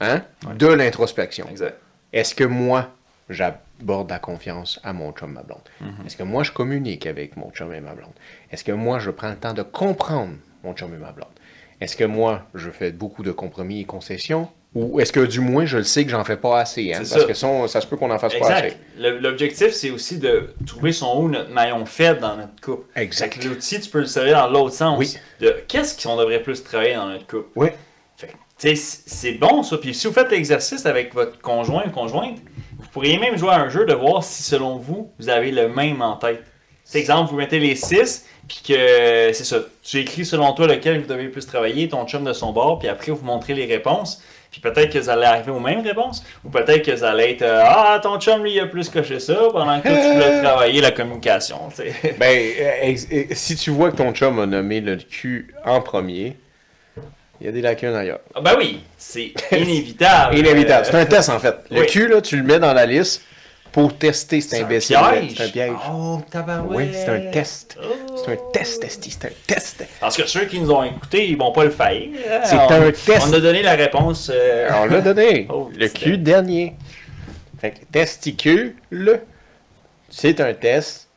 hein, 0.00 0.22
de 0.56 0.66
l'introspection. 0.66 1.46
Exact. 1.50 1.76
Est-ce 2.12 2.34
que 2.34 2.44
moi, 2.44 2.88
j'aborde 3.28 4.10
la 4.10 4.18
confiance 4.18 4.80
à 4.82 4.92
mon 4.92 5.12
chum, 5.12 5.32
ma 5.32 5.42
blonde? 5.42 5.60
Mhm. 5.80 6.06
Est-ce 6.06 6.16
que 6.16 6.24
moi, 6.24 6.42
je 6.42 6.50
communique 6.52 7.06
avec 7.06 7.36
mon 7.36 7.50
chum 7.52 7.72
et 7.72 7.80
ma 7.80 7.92
blonde? 7.94 8.10
Est-ce 8.50 8.64
que 8.64 8.72
moi, 8.72 8.98
je 8.98 9.10
prends 9.10 9.30
le 9.30 9.36
temps 9.36 9.54
de 9.54 9.62
comprendre 9.62 10.34
mon 10.64 10.74
chum 10.74 10.92
et 10.94 10.98
ma 10.98 11.12
blonde? 11.12 11.28
Est-ce 11.80 11.96
que 11.96 12.04
moi, 12.04 12.42
je 12.54 12.70
fais 12.70 12.92
beaucoup 12.92 13.22
de 13.22 13.32
compromis 13.32 13.80
et 13.80 13.84
concessions? 13.84 14.48
Ou 14.74 15.00
est-ce 15.00 15.12
que 15.12 15.20
du 15.20 15.40
moins, 15.40 15.64
je 15.64 15.78
le 15.78 15.84
sais 15.84 16.04
que 16.04 16.10
j'en 16.10 16.22
fais 16.22 16.36
pas 16.36 16.60
assez? 16.60 16.92
Hein? 16.92 16.98
Parce 16.98 17.08
ça. 17.08 17.24
que 17.24 17.34
ça, 17.34 17.68
ça 17.68 17.80
se 17.80 17.86
peut 17.86 17.96
qu'on 17.96 18.10
en 18.10 18.18
fasse 18.18 18.34
pas 18.38 18.52
assez. 18.52 18.76
L'objectif, 18.98 19.72
c'est 19.72 19.90
aussi 19.90 20.18
de 20.18 20.54
trouver 20.64 20.92
son 20.92 21.22
où 21.22 21.28
notre 21.28 21.50
maillon 21.50 21.84
faible 21.86 22.20
dans 22.20 22.36
notre 22.36 22.60
couple. 22.62 22.86
Exact. 22.94 23.42
L'outil, 23.44 23.80
tu 23.80 23.90
peux 23.90 24.00
le 24.00 24.06
servir 24.06 24.36
dans 24.36 24.48
l'autre 24.48 24.74
sens. 24.74 24.96
Oui. 24.96 25.16
De 25.40 25.56
qu'est-ce 25.66 26.00
qu'on 26.00 26.16
devrait 26.16 26.42
plus 26.42 26.62
travailler 26.62 26.94
dans 26.94 27.08
notre 27.08 27.26
couple? 27.26 27.48
Oui. 27.56 27.68
C'est 28.56 29.32
bon 29.40 29.62
ça. 29.62 29.78
Puis 29.78 29.94
si 29.94 30.06
vous 30.06 30.12
faites 30.12 30.30
l'exercice 30.30 30.84
avec 30.84 31.14
votre 31.14 31.40
conjoint 31.40 31.84
ou 31.86 31.90
conjointe, 31.90 32.36
vous 32.78 32.88
pourriez 32.92 33.18
même 33.18 33.38
jouer 33.38 33.50
à 33.50 33.60
un 33.60 33.70
jeu 33.70 33.86
de 33.86 33.94
voir 33.94 34.22
si 34.22 34.42
selon 34.42 34.76
vous, 34.76 35.10
vous 35.18 35.30
avez 35.30 35.50
le 35.50 35.68
même 35.68 36.02
en 36.02 36.16
tête. 36.16 36.44
C'est 36.84 36.98
exemple, 36.98 37.30
vous 37.30 37.38
mettez 37.38 37.58
les 37.58 37.74
6, 37.74 38.26
puis 38.50 38.74
que 38.74 39.32
c'est 39.32 39.44
ça. 39.44 39.58
Tu 39.80 39.98
écris 39.98 40.24
selon 40.24 40.52
toi 40.54 40.66
lequel 40.66 41.00
vous 41.00 41.06
devez 41.06 41.28
plus 41.28 41.46
travailler, 41.46 41.88
ton 41.88 42.04
chum 42.04 42.24
de 42.24 42.32
son 42.32 42.50
bord, 42.50 42.80
puis 42.80 42.88
après 42.88 43.12
vous 43.12 43.24
montrez 43.24 43.54
les 43.54 43.64
réponses. 43.64 44.20
Puis 44.50 44.60
peut-être 44.60 44.92
que 44.92 44.98
vous 44.98 45.08
allez 45.08 45.24
arriver 45.26 45.52
aux 45.52 45.60
mêmes 45.60 45.86
réponses, 45.86 46.24
ou 46.44 46.50
peut-être 46.50 46.84
que 46.84 46.90
vous 46.90 47.04
allez 47.04 47.30
être 47.30 47.42
euh, 47.42 47.62
Ah, 47.64 48.00
ton 48.02 48.18
chum 48.18 48.42
lui 48.42 48.54
il 48.54 48.58
a 48.58 48.66
plus 48.66 48.88
coché 48.88 49.20
ça, 49.20 49.36
pendant 49.52 49.80
que 49.80 49.86
toi 49.86 49.96
tu 49.96 50.12
voulais 50.14 50.42
travailler 50.42 50.80
la 50.80 50.90
communication. 50.90 51.58
tu 51.68 51.84
sais. 51.84 52.16
Ben, 52.18 52.52
euh, 52.60 52.96
euh, 53.12 53.24
si 53.30 53.54
tu 53.54 53.70
vois 53.70 53.92
que 53.92 53.96
ton 53.96 54.12
chum 54.12 54.40
a 54.40 54.46
nommé 54.46 54.80
le 54.80 54.96
cul 54.96 55.54
en 55.64 55.80
premier, 55.80 56.36
il 57.40 57.46
y 57.46 57.48
a 57.48 57.52
des 57.52 57.62
lacunes 57.62 57.94
ailleurs. 57.94 58.18
Ah, 58.34 58.40
ben 58.40 58.56
oui, 58.58 58.80
c'est 58.98 59.32
inévitable. 59.52 60.36
Inévitable. 60.38 60.86
C'est 60.90 60.96
un 60.96 61.06
test, 61.06 61.28
en 61.28 61.38
fait. 61.38 61.54
Le 61.70 61.82
oui. 61.82 61.86
cul, 61.86 62.08
là, 62.08 62.20
tu 62.20 62.36
le 62.36 62.42
mets 62.42 62.58
dans 62.58 62.72
la 62.72 62.84
liste 62.84 63.22
pour 63.72 63.96
tester 63.96 64.40
cet 64.40 64.62
imbécile. 64.62 64.96
C'est 65.36 65.44
un 65.44 65.48
piège. 65.48 65.72
Oh, 65.92 66.20
tabarouette. 66.30 66.76
Oui, 66.76 66.88
c'est 66.92 67.08
un 67.08 67.30
test. 67.30 67.78
Oh. 67.82 68.16
C'est 68.16 68.32
un 68.32 68.36
test, 68.52 68.82
Esti, 68.84 69.10
c'est 69.10 69.26
un 69.26 69.32
test. 69.46 69.84
Parce 70.00 70.16
que 70.16 70.26
ceux 70.26 70.44
qui 70.46 70.58
nous 70.60 70.70
ont 70.70 70.82
écoutés, 70.82 71.28
ils 71.28 71.36
vont 71.38 71.52
pas 71.52 71.64
le 71.64 71.70
faire. 71.70 72.02
C'est 72.44 72.56
un 72.56 72.90
test. 72.90 73.26
On 73.28 73.32
a 73.32 73.40
donné 73.40 73.62
la 73.62 73.74
réponse. 73.74 74.30
euh, 74.32 74.68
On 74.82 74.86
l'a 74.86 75.00
donné. 75.00 75.46
Oh, 75.52 75.70
le 75.76 75.88
cul 75.88 76.18
dernier. 76.18 76.74
Fait 77.60 77.72
que 77.72 77.84
testicule, 77.92 78.74
c'est 80.08 80.40
un 80.40 80.54
test. 80.54 81.08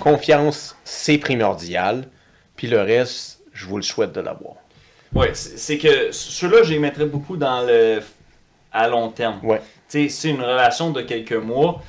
Confiance, 0.00 0.76
c'est 0.84 1.18
primordial. 1.18 2.04
Puis 2.56 2.66
le 2.68 2.80
reste, 2.80 3.40
je 3.52 3.66
vous 3.66 3.76
le 3.76 3.82
souhaite 3.82 4.12
de 4.12 4.20
l'avoir. 4.20 4.54
Ouais, 5.14 5.30
c'est 5.34 5.78
que 5.78 6.12
ceux-là, 6.12 6.62
je 6.62 6.72
les 6.72 6.78
mettrais 6.78 7.06
beaucoup 7.06 7.36
dans 7.36 7.62
le 7.66 8.00
à 8.72 8.86
long 8.88 9.10
terme. 9.10 9.40
Ouais. 9.42 9.60
C'est 9.88 10.08
une 10.24 10.42
relation 10.42 10.90
de 10.90 11.00
quelques 11.00 11.32
mois. 11.32 11.82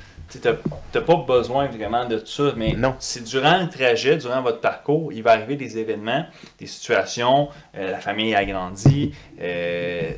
T'as 0.92 1.00
pas 1.00 1.16
besoin 1.26 1.66
vraiment 1.66 2.04
de 2.06 2.18
tout 2.18 2.26
ça, 2.26 2.52
mais 2.56 2.74
Non. 2.76 2.94
c'est 3.00 3.24
durant 3.24 3.58
le 3.58 3.68
trajet, 3.68 4.16
durant 4.16 4.42
votre 4.42 4.60
parcours, 4.60 5.12
il 5.12 5.22
va 5.22 5.32
arriver 5.32 5.56
des 5.56 5.78
événements, 5.78 6.24
des 6.58 6.66
situations, 6.66 7.48
euh, 7.76 7.90
la 7.92 7.98
famille 7.98 8.34
a 8.34 8.44
grandi, 8.44 9.12
euh, 9.40 10.10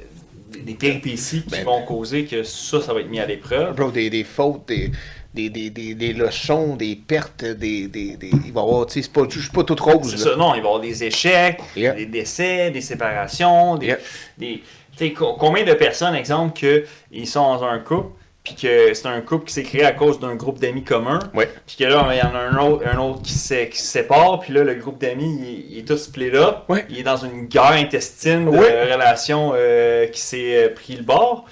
des 0.64 0.74
péripéties 0.74 1.42
qui 1.42 1.50
Ben, 1.50 1.64
vont 1.64 1.82
causer 1.82 2.24
que 2.26 2.42
ça, 2.42 2.80
ça 2.80 2.92
va 2.92 3.00
être 3.00 3.08
mis 3.08 3.20
à 3.20 3.26
l'épreuve. 3.26 3.74
Bro, 3.74 3.90
des, 3.90 4.10
des 4.10 4.24
fautes, 4.24 4.68
des, 4.68 4.90
des, 5.32 5.48
des, 5.48 5.70
des, 5.70 5.94
des 5.94 6.12
leçons, 6.12 6.76
des 6.76 6.94
pertes, 6.94 7.44
des. 7.44 7.88
des, 7.88 8.16
des 8.16 8.30
il 8.44 8.52
va 8.52 8.60
y 8.60 8.64
avoir, 8.64 8.84
tu 8.86 8.94
sais, 8.94 9.02
c'est 9.02 9.12
pas, 9.12 9.22
c'est 9.30 9.50
pas 9.52 9.64
tout 9.64 9.76
rose. 9.82 10.10
C'est 10.14 10.24
là. 10.24 10.32
ça, 10.32 10.36
non, 10.36 10.54
il 10.54 10.58
va 10.60 10.64
y 10.64 10.68
avoir 10.68 10.80
des 10.80 11.04
échecs, 11.04 11.58
Yeah. 11.74 11.92
des 11.94 12.04
décès, 12.06 12.70
des 12.70 12.82
séparations, 12.82 13.76
des. 13.76 13.86
Yeah. 13.86 13.98
des 14.36 14.62
tu 14.94 14.98
sais, 15.06 15.12
co- 15.14 15.36
combien 15.38 15.64
de 15.64 15.72
personnes, 15.72 16.14
exemple, 16.14 16.60
que 16.60 16.84
ils 17.10 17.26
sont 17.26 17.40
dans 17.56 17.64
un 17.64 17.78
couple, 17.78 18.10
puis 18.44 18.54
que 18.56 18.92
c'est 18.92 19.06
un 19.06 19.20
couple 19.20 19.46
qui 19.46 19.54
s'est 19.54 19.62
créé 19.62 19.84
à 19.84 19.92
cause 19.92 20.18
d'un 20.18 20.34
groupe 20.34 20.58
d'amis 20.58 20.82
commun, 20.82 21.20
Ouais. 21.32 21.48
puis 21.66 21.76
que 21.76 21.84
là, 21.84 22.08
il 22.12 22.18
y 22.18 22.22
en 22.22 22.34
a 22.34 22.38
un 22.40 22.56
autre, 22.58 22.84
un 22.92 22.98
autre 22.98 23.22
qui, 23.22 23.34
qui 23.34 23.78
se 23.78 23.86
sépare, 23.86 24.40
puis 24.40 24.52
là, 24.52 24.64
le 24.64 24.74
groupe 24.74 25.00
d'amis, 25.00 25.38
il, 25.68 25.72
il 25.74 25.78
est 25.78 25.82
tout 25.86 25.96
split 25.96 26.30
up, 26.34 26.56
Ouais. 26.68 26.84
il 26.90 26.98
est 26.98 27.02
dans 27.04 27.16
une 27.18 27.46
guerre 27.46 27.72
intestine 27.72 28.46
de 28.46 28.50
Ouais. 28.50 28.92
relations 28.92 29.52
euh, 29.54 30.06
qui 30.08 30.20
s'est 30.20 30.64
euh, 30.64 30.74
pris 30.74 30.96
le 30.96 31.04
bord, 31.04 31.44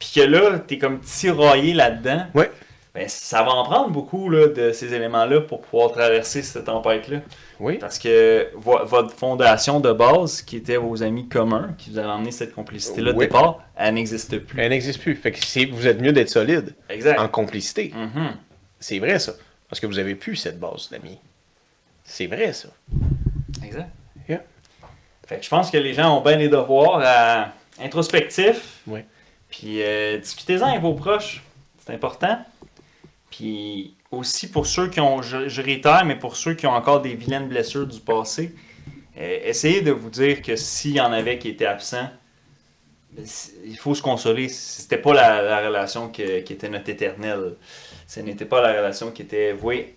puis 0.00 0.10
que 0.16 0.20
là, 0.22 0.58
t'es 0.58 0.76
comme 0.78 0.98
tiraillé 1.00 1.72
là-dedans. 1.72 2.24
Ouais. 2.34 2.50
Ben, 2.94 3.08
ça 3.08 3.42
va 3.42 3.50
en 3.50 3.64
prendre 3.64 3.90
beaucoup 3.90 4.30
là, 4.30 4.46
de 4.46 4.70
ces 4.70 4.94
éléments-là 4.94 5.40
pour 5.40 5.62
pouvoir 5.62 5.90
traverser 5.90 6.42
cette 6.42 6.66
tempête-là. 6.66 7.22
Oui. 7.58 7.78
Parce 7.78 7.98
que 7.98 8.48
vo- 8.54 8.84
votre 8.84 9.12
fondation 9.12 9.80
de 9.80 9.90
base, 9.92 10.42
qui 10.42 10.56
était 10.58 10.76
vos 10.76 11.02
amis 11.02 11.28
communs, 11.28 11.74
qui 11.76 11.90
vous 11.90 11.98
a 11.98 12.14
amené 12.14 12.30
cette 12.30 12.54
complicité-là 12.54 13.12
de 13.12 13.18
Oui. 13.18 13.24
départ, 13.26 13.60
elle 13.76 13.94
n'existe 13.94 14.38
plus. 14.38 14.60
Elle 14.60 14.70
n'existe 14.70 15.00
plus. 15.00 15.16
Fait 15.16 15.32
que 15.32 15.70
vous 15.72 15.86
êtes 15.88 16.00
mieux 16.00 16.12
d'être 16.12 16.28
solide 16.30 16.72
Exact. 16.88 17.18
en 17.18 17.26
complicité. 17.26 17.92
Mhm. 17.92 18.36
C'est 18.78 19.00
vrai, 19.00 19.18
ça. 19.18 19.32
Parce 19.68 19.80
que 19.80 19.86
vous 19.88 19.98
avez 19.98 20.14
plus 20.14 20.36
cette 20.36 20.60
base 20.60 20.88
d'amis. 20.90 21.18
C'est 22.04 22.26
vrai, 22.28 22.52
ça. 22.52 22.68
Exact. 23.64 23.88
Yeah. 24.28 24.42
Fait 25.26 25.38
que 25.38 25.42
je 25.44 25.48
pense 25.48 25.68
que 25.70 25.78
les 25.78 25.94
gens 25.94 26.16
ont 26.18 26.20
bien 26.22 26.36
des 26.36 26.48
devoirs 26.48 27.00
à 27.04 27.48
introspectifs. 27.82 28.80
Oui. 28.86 29.00
Puis 29.50 29.82
euh, 29.82 30.18
discutez-en 30.18 30.66
avec 30.68 30.80
vos 30.80 30.94
proches. 30.94 31.42
C'est 31.84 31.92
important. 31.94 32.38
Puis 33.36 33.96
aussi 34.12 34.48
pour 34.48 34.64
ceux 34.64 34.88
qui 34.88 35.00
ont, 35.00 35.20
je, 35.20 35.60
réitère, 35.60 36.04
mais 36.04 36.14
pour 36.14 36.36
ceux 36.36 36.54
qui 36.54 36.68
ont 36.68 36.72
encore 36.72 37.02
des 37.02 37.16
vilaines 37.16 37.48
blessures 37.48 37.86
du 37.86 37.98
passé, 37.98 38.54
euh, 39.18 39.38
essayez 39.44 39.80
de 39.80 39.90
vous 39.90 40.08
dire 40.08 40.40
que 40.40 40.54
s'il 40.54 40.92
y 40.92 41.00
en 41.00 41.10
avait 41.10 41.38
qui 41.40 41.48
étaient 41.48 41.66
absents, 41.66 42.08
ben, 43.10 43.26
il 43.64 43.76
faut 43.76 43.92
se 43.96 44.02
consoler. 44.02 44.48
C'était 44.48 44.98
pas 44.98 45.14
la, 45.14 45.42
la 45.42 45.66
relation 45.66 46.10
qui 46.10 46.22
était 46.22 46.68
notre 46.68 46.88
éternelle. 46.88 47.56
Ce 48.06 48.20
n'était 48.20 48.44
pas 48.44 48.60
la 48.60 48.68
relation 48.68 49.10
qui 49.10 49.22
était 49.22 49.52
vouée 49.52 49.96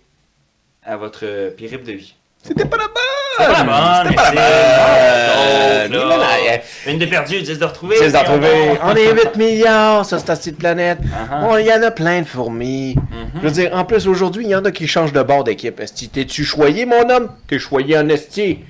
à 0.82 0.96
votre 0.96 1.50
périple 1.50 1.84
de 1.84 1.92
vie. 1.92 2.16
C'était 2.42 2.64
pas 2.64 2.76
la 2.76 2.84
bonne! 2.84 2.94
C'est 3.38 3.46
pas 3.46 3.52
la 3.52 3.64
bonne, 3.64 4.12
C'était 4.12 4.14
pas 4.16 4.32
la 4.32 5.88
bonne! 5.88 5.92
Non, 5.92 6.04
non, 6.04 6.08
là. 6.08 6.16
non, 6.16 6.92
Une 6.92 6.98
de 6.98 7.06
perdue, 7.06 7.40
10 7.42 7.58
de 7.58 7.64
retrouvée. 7.64 7.96
C'est 7.98 8.12
d'en 8.12 8.24
trouver. 8.24 8.38
voyons 8.38 8.78
On 8.82 8.94
est 8.94 9.12
8 9.12 9.36
milliards 9.36 10.06
sur 10.06 10.18
cette 10.18 10.38
petite 10.38 10.58
planète. 10.58 10.98
Uh-huh. 11.00 11.40
Bon, 11.42 11.56
Il 11.56 11.66
y 11.66 11.72
en 11.72 11.82
a 11.82 11.90
plein 11.90 12.20
de 12.22 12.26
fourmis. 12.26 12.94
Mhm. 12.96 13.30
Je 13.36 13.40
veux 13.40 13.50
dire, 13.50 13.74
en 13.74 13.84
plus, 13.84 14.06
aujourd'hui, 14.06 14.44
il 14.44 14.50
y 14.50 14.54
en 14.54 14.64
a 14.64 14.70
qui 14.70 14.86
changent 14.86 15.12
de 15.12 15.22
bord 15.22 15.44
d'équipe. 15.44 15.80
Esti, 15.80 16.08
t'es-tu 16.08 16.44
choyé, 16.44 16.86
mon 16.86 17.08
homme? 17.10 17.30
T'es 17.46 17.58
choyé 17.58 17.96
en 17.98 18.08
esti. 18.08 18.60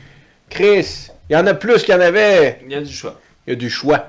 Chris, 0.49 1.09
il 1.29 1.35
y 1.35 1.37
en 1.37 1.47
a 1.47 1.55
plus 1.55 1.83
qu'il 1.83 1.95
y 1.95 1.97
en 1.97 2.01
avait. 2.01 2.61
Il 2.65 2.73
y 2.73 2.75
a 2.75 2.81
du 2.81 2.93
choix. 2.93 3.21
Il 3.47 3.51
y 3.51 3.53
a 3.53 3.57
du 3.57 3.71
choix. 3.71 4.07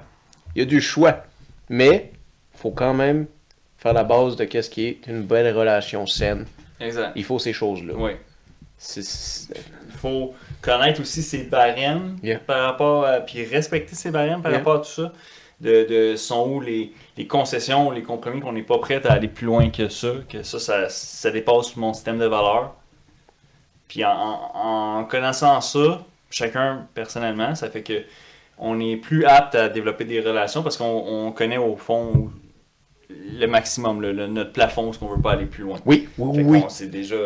Il 0.56 0.60
y 0.60 0.62
a 0.62 0.66
du 0.66 0.82
choix. 0.82 1.24
Mais, 1.70 2.12
faut 2.56 2.72
quand 2.72 2.94
même 2.94 3.28
faire 3.78 3.94
la 3.94 4.04
base 4.04 4.36
de 4.36 4.46
qu'est-ce 4.46 4.70
qui 4.70 4.88
est 4.88 5.08
une 5.08 5.22
belle 5.24 5.56
relation 5.56 6.06
saine 6.08 6.46
Exact. 6.80 7.12
Il 7.16 7.24
faut 7.24 7.40
ces 7.40 7.54
choses-là. 7.54 7.94
Oui. 7.96 8.12
C'est- 8.82 9.02
c'est- 9.04 9.54
Il 9.88 9.92
faut 10.02 10.34
connaître 10.62 11.02
aussi 11.02 11.22
ses 11.22 11.44
barèmes 11.44 12.16
Yeah. 12.24 12.40
par 12.40 12.62
rapport 12.64 13.06
à. 13.06 13.20
Puis 13.20 13.44
respecter 13.44 13.94
ses 13.96 14.10
barèmes 14.12 14.42
par 14.42 14.52
Yeah. 14.52 14.60
rapport 14.60 14.76
à 14.76 14.80
tout 14.80 14.86
ça. 14.90 15.12
De, 15.60 15.84
de 15.84 16.16
sont 16.16 16.48
où 16.50 16.62
les, 16.62 16.94
les 17.18 17.28
concessions, 17.28 17.92
les 17.92 18.02
compromis 18.02 18.40
qu'on 18.40 18.54
n'est 18.54 18.64
pas 18.64 18.78
prêt 18.80 19.06
à 19.06 19.12
aller 19.12 19.28
plus 19.28 19.46
loin 19.46 19.70
que 19.70 19.90
ça. 19.90 20.08
Que 20.30 20.42
ça, 20.44 20.58
ça, 20.58 20.88
ça 20.88 21.30
dépasse 21.32 21.76
mon 21.76 21.94
système 21.94 22.18
de 22.18 22.26
valeurs. 22.26 22.74
Puis 23.90 24.06
en, 24.06 24.12
en- 24.12 25.00
en 25.00 25.04
connaissant 25.04 25.60
ça, 25.60 26.02
chacun 26.30 26.88
personnellement, 26.94 27.56
ça 27.56 27.70
fait 27.70 27.84
que 27.84 28.04
on 28.58 28.80
est 28.80 28.96
plus 28.96 29.26
apte 29.26 29.56
à 29.56 29.68
développer 29.68 30.06
des 30.06 30.22
relations 30.22 30.64
parce 30.64 30.78
qu'on 30.78 30.86
on 31.08 31.32
connaît 31.34 31.58
au 31.58 31.76
fond 31.76 32.30
le 33.10 33.46
maximum, 33.48 34.02
le- 34.02 34.14
le- 34.14 34.28
notre 34.28 34.54
plafond, 34.54 34.94
ce 34.94 35.00
qu'on 35.00 35.08
veut 35.08 35.22
pas 35.22 35.32
aller 35.34 35.46
plus 35.48 35.64
loin. 35.64 35.78
Oui, 35.86 36.08
oui, 36.18 36.42
oui. 36.44 36.64
sait 36.70 36.88
déjà. 36.88 37.18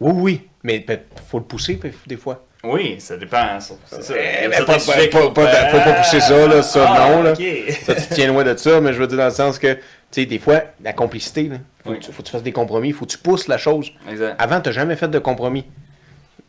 Oui, 0.00 0.12
oui. 0.14 0.40
Mais 0.62 0.80
peut- 0.80 0.98
faut 1.28 1.38
le 1.38 1.44
pousser 1.44 1.78
des 2.06 2.16
fois. 2.16 2.44
Oui, 2.64 2.96
ça 2.98 3.16
dépend. 3.16 3.60
ça- 3.60 3.74
C'est 3.86 4.02
ça. 4.02 4.14
Eh, 4.18 4.44
Il 4.44 4.48
mais 4.50 4.56
pas- 4.58 4.64
pas- 4.64 4.74
pas- 4.78 5.68
faut 5.70 5.78
pas 5.78 5.92
pousser 5.92 6.20
ça, 6.20 6.46
là, 6.48 6.62
ça, 6.62 6.84
Ah, 6.88 7.10
non, 7.10 7.22
là. 7.22 7.34
Ça, 7.34 7.94
tu 7.94 8.02
tiens 8.14 8.26
loin 8.26 8.42
de 8.42 8.56
ça, 8.56 8.80
mais 8.80 8.92
je 8.92 8.98
veux 8.98 9.06
dire 9.06 9.18
dans 9.18 9.26
le 9.26 9.30
sens 9.30 9.58
que, 9.58 9.74
tu 9.74 9.80
sais, 10.10 10.26
des 10.26 10.38
fois, 10.40 10.62
la 10.82 10.92
complicité, 10.92 11.44
là, 11.44 11.56
faut, 11.84 11.90
Oui. 11.90 11.98
que 12.00 12.04
tu, 12.06 12.12
faut 12.12 12.22
que 12.22 12.26
tu 12.26 12.32
fasses 12.32 12.42
des 12.42 12.52
compromis, 12.52 12.90
faut 12.92 13.04
que 13.06 13.12
tu 13.12 13.18
pousses 13.18 13.46
la 13.46 13.58
chose. 13.58 13.92
Exact. 14.10 14.34
Avant, 14.38 14.60
tu 14.60 14.68
n'as 14.68 14.72
jamais 14.74 14.96
fait 14.96 15.08
de 15.08 15.18
compromis 15.20 15.64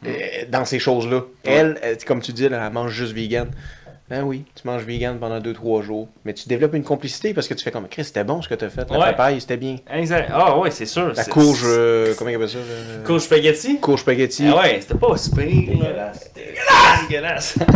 euh, 0.06 0.10
dans 0.49 0.65
ces 0.65 0.80
choses-là. 0.80 1.22
Elle, 1.44 1.78
elle, 1.84 1.98
comme 2.06 2.22
tu 2.22 2.32
dis, 2.32 2.48
là, 2.49 2.64
elle 2.65 2.74
mange 2.74 2.91
juste 2.91 3.14
vegan. 3.14 3.49
Ben 4.10 4.24
oui, 4.24 4.46
tu 4.56 4.66
manges 4.66 4.84
vegan 4.84 5.18
pendant 5.20 5.40
2-3 5.42 5.82
jours. 5.84 6.08
Mais 6.24 6.34
tu 6.34 6.48
développes 6.48 6.76
une 6.76 6.84
complicité 6.86 7.34
parce 7.34 7.48
que 7.48 7.54
tu 7.54 7.64
fais 7.64 7.72
comme 7.72 7.90
Chris, 7.90 8.06
c'était 8.06 8.24
bon 8.24 8.42
ce 8.42 8.48
que 8.48 8.56
tu 8.56 8.64
as 8.64 8.70
fait. 8.70 8.90
La 8.90 8.98
Ouais. 9.00 9.06
papaye, 9.08 9.42
c'était 9.42 9.58
bien. 9.58 9.76
Exact. 9.92 10.30
Ah 10.34 10.58
ouais, 10.58 10.72
c'est 10.72 10.86
sûr. 10.86 11.12
La 11.14 11.26
courge, 11.26 11.64
euh, 11.66 12.14
comment 12.18 12.30
il 12.30 12.36
appelle 12.36 12.48
ça 12.48 12.58
là? 12.60 13.04
Courge 13.06 13.24
spaghetti? 13.24 13.80
Courge 13.82 14.00
spaghetti. 14.02 14.46
Ah 14.48 14.58
ouais, 14.62 14.78
c'était 14.80 14.96
pas 14.96 15.18
super. 15.18 15.46
Dégueulasse. 15.46 16.32
Dégueulasse. 17.10 17.56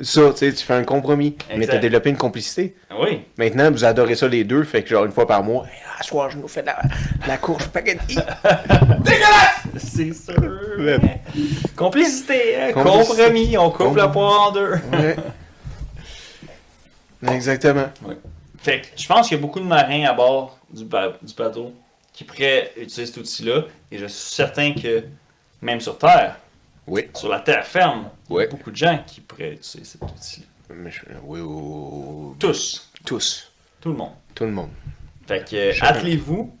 Ça, 0.00 0.30
tu 0.30 0.36
sais, 0.38 0.52
tu 0.52 0.64
fais 0.64 0.74
un 0.74 0.84
compromis. 0.84 1.36
Mais 1.48 1.56
Exact. 1.56 1.70
tu 1.72 1.76
as 1.76 1.80
développé 1.80 2.10
une 2.10 2.16
complicité. 2.16 2.76
oui. 3.00 3.22
Maintenant, 3.36 3.70
vous 3.70 3.84
adorez 3.84 4.14
ça 4.14 4.28
les 4.28 4.44
deux, 4.44 4.62
fait 4.64 4.82
que 4.84 4.90
genre 4.90 5.04
une 5.04 5.10
fois 5.12 5.26
par 5.26 5.42
mois, 5.42 5.64
Hey, 5.66 5.72
à 5.98 6.02
soir, 6.04 6.30
je 6.30 6.38
nous 6.38 6.46
fais 6.48 6.60
de 6.62 6.66
la, 6.66 6.80
de 6.82 7.28
la 7.28 7.36
courge 7.38 7.64
spaghetti. 7.64 8.16
C'est 9.76 10.12
sûr. 10.12 10.34
Ouais. 10.78 10.98
Complicité, 11.76 12.56
hein? 12.60 12.72
Complicité. 12.72 13.16
compromis. 13.16 13.58
On 13.58 13.70
coupe 13.70 13.96
la 13.96 14.08
poire 14.08 14.48
en 14.48 14.52
deux. 14.52 14.74
Ouais. 14.92 15.16
Exactement. 17.32 17.88
Fait 18.58 18.80
que 18.82 18.86
je 18.96 19.06
pense 19.06 19.28
qu'il 19.28 19.36
y 19.36 19.40
a 19.40 19.42
beaucoup 19.42 19.60
de 19.60 19.64
marins 19.64 20.04
à 20.04 20.12
bord 20.12 20.58
du, 20.70 20.84
ba- 20.84 21.14
du 21.22 21.34
bateau 21.34 21.72
qui 22.12 22.24
pourraient 22.24 22.70
utiliser 22.76 23.06
cet 23.06 23.16
outil-là. 23.18 23.62
Et 23.90 23.98
je 23.98 24.06
suis 24.06 24.34
certain 24.34 24.72
que 24.72 25.04
même 25.62 25.80
sur 25.80 25.98
Terre, 25.98 26.36
Oui. 26.88 27.08
sur 27.14 27.28
la 27.28 27.40
terre 27.40 27.66
ferme, 27.66 28.10
il 28.30 28.36
y 28.36 28.40
a 28.42 28.46
beaucoup 28.46 28.70
de 28.70 28.76
gens 28.76 29.02
qui 29.06 29.20
pourraient 29.20 29.52
utiliser 29.52 29.84
cet 29.84 30.02
outil-là. 30.02 30.46
Mais 30.74 30.90
je- 30.90 31.00
Oui. 31.22 31.40
Tous. 32.38 32.90
Tous. 33.04 33.52
Tout 33.80 33.90
le 33.90 33.96
monde. 33.96 34.12
Tout 34.34 34.44
le 34.44 34.50
monde. 34.50 34.70
Fait 35.26 35.48
que 35.48 35.56
euh, 35.56 35.72
attelez-vous. 35.80 36.54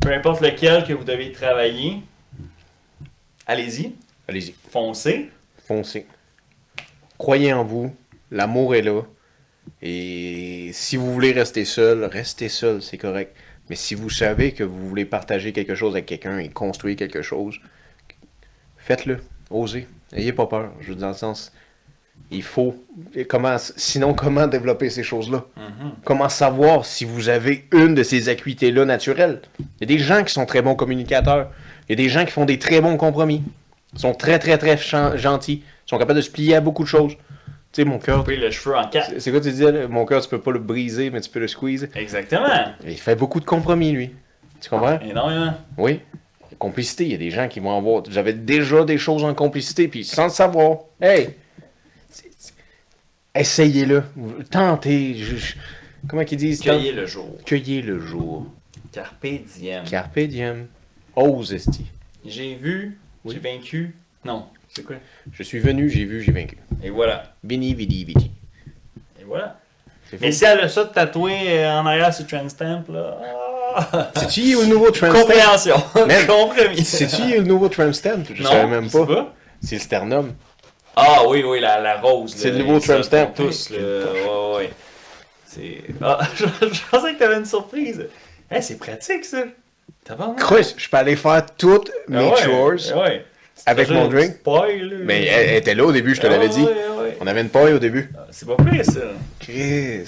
Peu 0.00 0.12
importe 0.12 0.40
lequel 0.40 0.84
que 0.84 0.92
vous 0.92 1.04
devez 1.04 1.30
travailler. 1.32 1.98
Allez-y. 3.46 3.94
Allez-y. 4.28 4.54
Foncez. 4.70 5.30
Foncez. 5.66 6.06
Croyez 7.18 7.52
en 7.52 7.64
vous. 7.64 7.94
L'amour 8.30 8.74
est 8.74 8.82
là. 8.82 9.02
Et 9.80 10.70
si 10.72 10.96
vous 10.96 11.12
voulez 11.12 11.32
rester 11.32 11.64
seul, 11.64 12.04
restez 12.04 12.48
seul, 12.48 12.82
c'est 12.82 12.98
correct. 12.98 13.36
Mais 13.70 13.76
si 13.76 13.94
vous 13.94 14.10
savez 14.10 14.52
que 14.52 14.64
vous 14.64 14.88
voulez 14.88 15.04
partager 15.04 15.52
quelque 15.52 15.74
chose 15.74 15.94
avec 15.94 16.06
quelqu'un 16.06 16.38
et 16.38 16.48
construire 16.48 16.96
quelque 16.96 17.22
chose, 17.22 17.60
faites-le. 18.76 19.20
Osez. 19.52 19.86
N'ayez 20.12 20.32
pas 20.32 20.46
peur. 20.46 20.70
Je 20.80 20.88
veux 20.88 20.94
dire, 20.94 21.02
dans 21.02 21.08
le 21.08 21.14
sens, 21.14 21.52
il 22.30 22.42
faut. 22.42 22.74
et 23.14 23.24
Comment, 23.24 23.56
sinon, 23.58 24.14
comment 24.14 24.46
développer 24.46 24.90
ces 24.90 25.02
choses-là? 25.02 25.44
Comment 26.04 26.28
savoir 26.28 26.84
si 26.84 27.04
vous 27.04 27.28
avez 27.28 27.66
une 27.72 27.94
de 27.94 28.02
ces 28.02 28.28
acuités-là 28.28 28.84
naturelles? 28.84 29.40
Il 29.58 29.64
y 29.80 29.84
a 29.84 29.86
des 29.86 29.98
gens 30.02 30.22
qui 30.24 30.32
sont 30.32 30.46
très 30.46 30.62
bons 30.62 30.74
communicateurs. 30.74 31.50
Il 31.88 31.92
y 31.92 32.00
a 32.00 32.04
des 32.04 32.08
gens 32.08 32.24
qui 32.24 32.30
font 32.32 32.44
des 32.44 32.58
très 32.58 32.80
bons 32.80 32.96
compromis. 32.96 33.42
Ils 33.94 33.98
sont 34.00 34.14
très, 34.14 34.38
très, 34.38 34.56
très 34.58 34.76
gentils. 35.16 35.62
Ils 35.86 35.90
sont 35.90 35.98
capables 35.98 36.18
de 36.18 36.22
se 36.22 36.30
plier 36.30 36.56
à 36.56 36.60
beaucoup 36.60 36.82
de 36.84 36.88
choses. 36.88 37.12
Tu 37.72 37.80
sais, 37.82 37.84
mon 37.84 37.98
cœur. 37.98 38.24
Le 38.28 38.50
cheveu 38.50 38.76
en 38.76 38.86
quatre. 38.88 39.12
C'est 39.18 39.30
quoi 39.30 39.40
tu 39.40 39.50
disais, 39.50 39.72
là? 39.72 39.88
Mon 39.88 40.04
cœur, 40.04 40.22
tu 40.22 40.28
peux 40.28 40.40
pas 40.40 40.50
le 40.52 40.58
briser, 40.58 41.10
mais 41.10 41.20
tu 41.22 41.30
peux 41.30 41.40
le 41.40 41.48
squeeze. 41.48 41.88
Exactement. 41.94 42.48
Il 42.86 42.98
fait 42.98 43.16
beaucoup 43.16 43.40
de 43.40 43.46
compromis, 43.46 43.92
lui. 43.92 44.10
Tu 44.60 44.68
comprends? 44.70 44.98
Énormément. 45.00 45.54
Oui. 45.78 46.00
Complicité, 46.62 47.04
il 47.06 47.10
y 47.10 47.14
a 47.14 47.18
des 47.18 47.32
gens 47.32 47.48
qui 47.48 47.58
vont 47.58 47.76
avoir. 47.76 48.04
Vous 48.04 48.18
avez 48.18 48.32
déjà 48.34 48.84
des 48.84 48.96
choses 48.96 49.24
en 49.24 49.34
complicité, 49.34 49.88
puis 49.88 50.04
sans 50.04 50.24
le 50.26 50.30
savoir. 50.30 50.78
Hey! 51.00 51.30
Essayez-le. 53.34 54.04
Tentez. 54.48 55.14
Je- 55.14 55.36
je- 55.36 55.54
Comment 56.08 56.24
qu'ils 56.24 56.38
disent? 56.38 56.60
Cueillez 56.60 56.92
le 56.92 57.04
jour. 57.06 57.36
Cueillez 57.44 57.82
le 57.82 57.98
jour. 57.98 58.46
Carpe 58.92 59.26
diem. 59.56 59.82
Carpe 59.90 60.20
diem. 60.20 60.68
Ose, 61.16 61.52
esti. 61.52 61.84
J'ai 62.24 62.54
vu, 62.54 62.96
Oui. 63.24 63.34
j'ai 63.34 63.40
vaincu. 63.50 63.96
Non, 64.24 64.46
c'est 64.72 64.84
quoi? 64.84 64.96
Je 65.32 65.42
suis 65.42 65.58
venu, 65.58 65.90
j'ai 65.90 66.04
vu, 66.04 66.22
j'ai 66.22 66.30
vaincu. 66.30 66.58
Et 66.84 66.90
voilà. 66.90 67.34
Vini, 67.42 67.74
vidi, 67.74 68.04
vidi. 68.04 68.30
Et 69.20 69.24
voilà. 69.24 69.58
Mais 70.20 70.30
si 70.30 70.44
elle 70.44 70.60
a 70.60 70.68
ça 70.68 70.84
de 70.84 70.92
tatoué 70.92 71.32
euh, 71.58 71.72
en 71.80 71.86
arrière 71.86 72.14
sur 72.14 72.24
Transtamp, 72.26 72.84
là. 72.88 73.18
Ah! 73.74 74.10
C'est-tu 74.16 74.40
le 74.56 74.66
nouveau 74.66 74.90
tramp 74.90 75.10
stamp? 75.10 75.20
Compréhension. 75.22 75.76
Compromis. 76.26 76.84
C'est-tu 76.84 77.22
le 77.36 77.42
nouveau 77.42 77.68
tramp 77.68 77.92
stamp? 77.92 78.22
Je 78.32 78.42
Non, 78.42 78.48
savais 78.50 78.66
même 78.66 78.90
pas. 78.90 79.34
C'est 79.62 79.76
le 79.76 79.80
sternum. 79.80 80.32
Ah 80.96 81.22
oui, 81.26 81.42
oui, 81.46 81.60
la, 81.60 81.80
la 81.80 82.00
rose. 82.00 82.34
C'est 82.36 82.50
le 82.50 82.58
nouveau 82.58 82.76
ils 82.76 82.82
sortent 82.82 83.08
Tramp 83.08 83.32
Stamp. 83.32 83.32
Tous, 83.34 83.70
là. 83.70 83.78
Ouais, 83.78 84.56
ouais. 84.56 84.70
C'est. 85.46 85.78
Ah, 86.02 86.18
je, 86.36 86.44
je 86.66 86.80
pensais 86.90 87.14
que 87.14 87.18
t'avais 87.18 87.36
une 87.38 87.46
surprise. 87.46 88.06
Eh, 88.50 88.60
c'est 88.60 88.76
pratique, 88.78 89.24
ça. 89.24 89.44
T'as 90.04 90.14
pas 90.16 90.34
Chris, 90.36 90.74
je 90.76 90.88
peux 90.88 90.96
aller 90.96 91.16
faire 91.16 91.46
toutes 91.56 91.90
mes 92.08 92.30
chores 92.36 92.72
ouais. 93.02 93.24
avec 93.64 93.88
mon 93.88 94.08
drink. 94.08 94.32
petite 94.32 94.42
paille, 94.42 94.80
là. 94.80 94.96
Mais 95.04 95.24
elle, 95.26 95.48
elle 95.50 95.56
était 95.56 95.74
là 95.74 95.84
au 95.84 95.92
début, 95.92 96.14
je 96.14 96.20
te 96.20 96.26
l'avais 96.26 96.48
dit. 96.48 96.60
Ouais, 96.60 96.66
ouais, 96.66 97.02
ouais. 97.04 97.16
On 97.20 97.26
avait 97.26 97.40
une 97.40 97.48
paille 97.48 97.72
au 97.72 97.78
début. 97.78 98.10
Ah, 98.18 98.26
C'est 98.30 98.46
pas 98.46 98.56
pire, 98.56 98.84
ça. 98.84 99.00
Chris. 99.40 100.04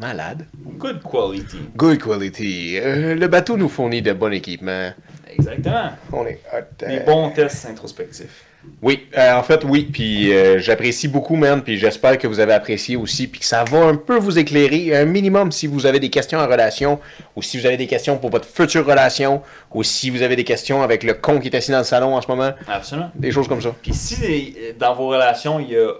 Malade. 0.00 0.46
Good 0.78 1.02
quality. 1.02 1.58
Good 1.76 1.98
quality. 1.98 2.78
Euh, 2.78 3.14
le 3.14 3.28
bateau 3.28 3.58
nous 3.58 3.68
fournit 3.68 4.00
de 4.00 4.14
bon 4.14 4.32
équipement. 4.32 4.92
Exactement. 5.30 5.90
On 6.12 6.26
est 6.26 6.40
hot. 6.52 6.86
Des 6.86 7.00
euh, 7.00 7.04
bons 7.04 7.30
tests 7.30 7.66
introspectifs. 7.66 8.46
Oui, 8.80 9.06
euh, 9.16 9.34
en 9.34 9.42
fait, 9.42 9.62
oui. 9.64 9.88
Puis 9.92 10.32
euh, 10.32 10.58
j'apprécie 10.58 11.06
beaucoup, 11.06 11.36
man. 11.36 11.62
Puis 11.62 11.76
j'espère 11.76 12.16
que 12.16 12.26
vous 12.26 12.40
avez 12.40 12.54
apprécié 12.54 12.96
aussi. 12.96 13.26
Puis 13.26 13.40
que 13.40 13.46
ça 13.46 13.62
va 13.64 13.84
un 13.84 13.96
peu 13.96 14.16
vous 14.16 14.38
éclairer. 14.38 14.96
Un 14.96 15.04
minimum 15.04 15.52
si 15.52 15.66
vous 15.66 15.84
avez 15.84 16.00
des 16.00 16.10
questions 16.10 16.38
en 16.38 16.46
relation. 16.46 16.98
Ou 17.36 17.42
si 17.42 17.58
vous 17.58 17.66
avez 17.66 17.76
des 17.76 17.86
questions 17.86 18.16
pour 18.16 18.30
votre 18.30 18.48
future 18.48 18.86
relation. 18.86 19.42
Ou 19.72 19.82
si 19.82 20.08
vous 20.08 20.22
avez 20.22 20.36
des 20.36 20.44
questions 20.44 20.82
avec 20.82 21.02
le 21.02 21.12
con 21.12 21.40
qui 21.40 21.48
est 21.48 21.56
assis 21.56 21.72
dans 21.72 21.78
le 21.78 21.84
salon 21.84 22.16
en 22.16 22.22
ce 22.22 22.28
moment. 22.28 22.52
Absolument. 22.66 23.10
Des 23.14 23.32
choses 23.32 23.48
comme 23.48 23.60
ça. 23.60 23.74
Puis 23.82 23.92
si 23.92 24.56
dans 24.78 24.94
vos 24.94 25.08
relations, 25.08 25.60
il 25.60 25.70
y 25.70 25.76
a 25.76 25.92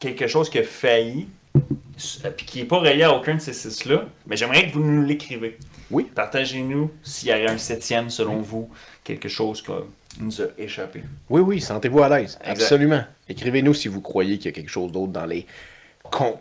quelque 0.00 0.26
chose 0.26 0.50
qui 0.50 0.58
a 0.58 0.64
failli, 0.64 1.28
puis 2.36 2.46
qui 2.46 2.58
n'est 2.58 2.64
pas 2.64 2.78
relié 2.78 3.04
à 3.04 3.14
aucun 3.14 3.34
de 3.34 3.40
ces 3.40 3.52
six-là, 3.52 4.06
mais 4.26 4.36
j'aimerais 4.36 4.68
que 4.68 4.74
vous 4.74 4.84
nous 4.84 5.04
l'écrivez. 5.04 5.58
Oui. 5.90 6.04
Partagez-nous 6.14 6.90
s'il 7.02 7.28
y 7.28 7.32
aurait 7.32 7.48
un 7.48 7.58
septième, 7.58 8.10
selon 8.10 8.40
vous, 8.40 8.68
quelque 9.02 9.28
chose 9.28 9.62
qui 9.62 9.72
nous 10.20 10.42
a 10.42 10.46
échappé. 10.58 11.02
Oui, 11.28 11.40
oui, 11.40 11.60
sentez-vous 11.60 12.02
à 12.02 12.08
l'aise. 12.08 12.38
Absolument. 12.44 13.02
Écrivez-nous 13.28 13.74
si 13.74 13.88
vous 13.88 14.00
croyez 14.00 14.38
qu'il 14.38 14.46
y 14.46 14.48
a 14.48 14.52
quelque 14.52 14.70
chose 14.70 14.90
d'autre 14.92 15.12
dans 15.12 15.26
les. 15.26 15.46
Con. 16.10 16.38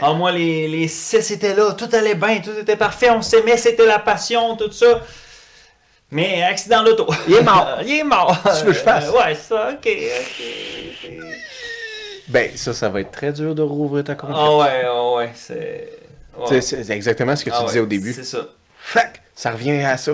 Ah, 0.00 0.12
moi, 0.14 0.32
les, 0.32 0.66
les 0.66 0.88
six 0.88 1.30
étaient 1.30 1.54
là, 1.54 1.72
tout 1.74 1.88
allait 1.92 2.16
bien, 2.16 2.40
tout 2.40 2.58
était 2.60 2.76
parfait, 2.76 3.08
on 3.10 3.22
s'aimait, 3.22 3.56
c'était 3.56 3.86
la 3.86 4.00
passion, 4.00 4.56
tout 4.56 4.72
ça. 4.72 5.00
Mais 6.10 6.42
accident 6.42 6.82
d'auto. 6.82 7.06
Il 7.28 7.34
est 7.34 7.42
mort. 7.42 7.78
Il 7.86 7.92
est 7.92 8.04
mort. 8.04 8.36
Tu 8.42 8.64
veux 8.64 8.72
que 8.72 8.78
je 8.78 8.82
fasse? 8.82 9.08
Euh, 9.08 9.12
ouais, 9.12 9.34
ça, 9.34 9.70
ok, 9.70 9.88
ok. 9.88 10.42
ok. 11.04 11.24
Ben, 12.28 12.50
ça, 12.56 12.72
ça 12.72 12.88
va 12.88 13.00
être 13.00 13.10
très 13.10 13.32
dur 13.32 13.54
de 13.54 13.62
rouvrir 13.62 14.04
ta 14.04 14.14
confiance. 14.14 14.38
Ah 14.40 14.56
ouais, 14.56 14.88
ouais, 14.88 15.16
ouais, 15.16 15.30
c'est. 15.34 15.92
ouais. 16.38 16.60
C'est- 16.60 16.90
exactement 16.90 17.36
ce 17.36 17.44
que 17.44 17.50
tu 17.50 17.56
Ah 17.58 17.64
disais 17.66 17.78
ouais, 17.80 17.84
au 17.84 17.88
début. 17.88 18.12
C'est 18.12 18.24
ça. 18.24 18.46
Fac, 18.78 19.22
ça 19.34 19.50
revient 19.50 19.72
à 19.82 19.96
ça. 19.96 20.12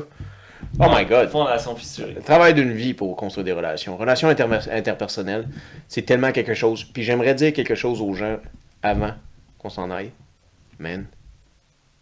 Oh 0.78 0.86
my 0.88 1.04
god. 1.06 1.30
Fondation 1.30 1.74
fissurée. 1.74 2.12
Le 2.14 2.22
travail 2.22 2.54
d'une 2.54 2.72
vie 2.72 2.94
pour 2.94 3.16
construire 3.16 3.44
des 3.44 3.52
relations. 3.52 3.96
Relations 3.96 4.28
interpersonnelles, 4.28 5.48
c'est 5.88 6.02
tellement 6.02 6.32
quelque 6.32 6.54
chose. 6.54 6.84
Puis 6.84 7.02
j'aimerais 7.02 7.34
dire 7.34 7.52
quelque 7.52 7.74
chose 7.74 8.00
aux 8.00 8.14
gens 8.14 8.38
avant 8.82 9.12
qu'on 9.58 9.70
s'en 9.70 9.90
aille. 9.90 10.10
Man. 10.78 11.06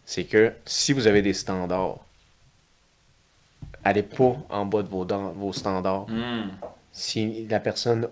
C'est 0.05 0.23
que 0.23 0.53
si 0.65 0.93
vous 0.93 1.07
avez 1.07 1.21
des 1.21 1.33
standards, 1.33 1.97
allez 3.83 4.03
pas 4.03 4.35
en 4.49 4.65
bas 4.65 4.81
de 4.81 4.87
vos, 4.87 5.05
vos 5.35 5.53
standards. 5.53 6.07
Hmm. 6.09 6.49
Si 6.91 7.47
la 7.47 7.59
personne 7.59 8.09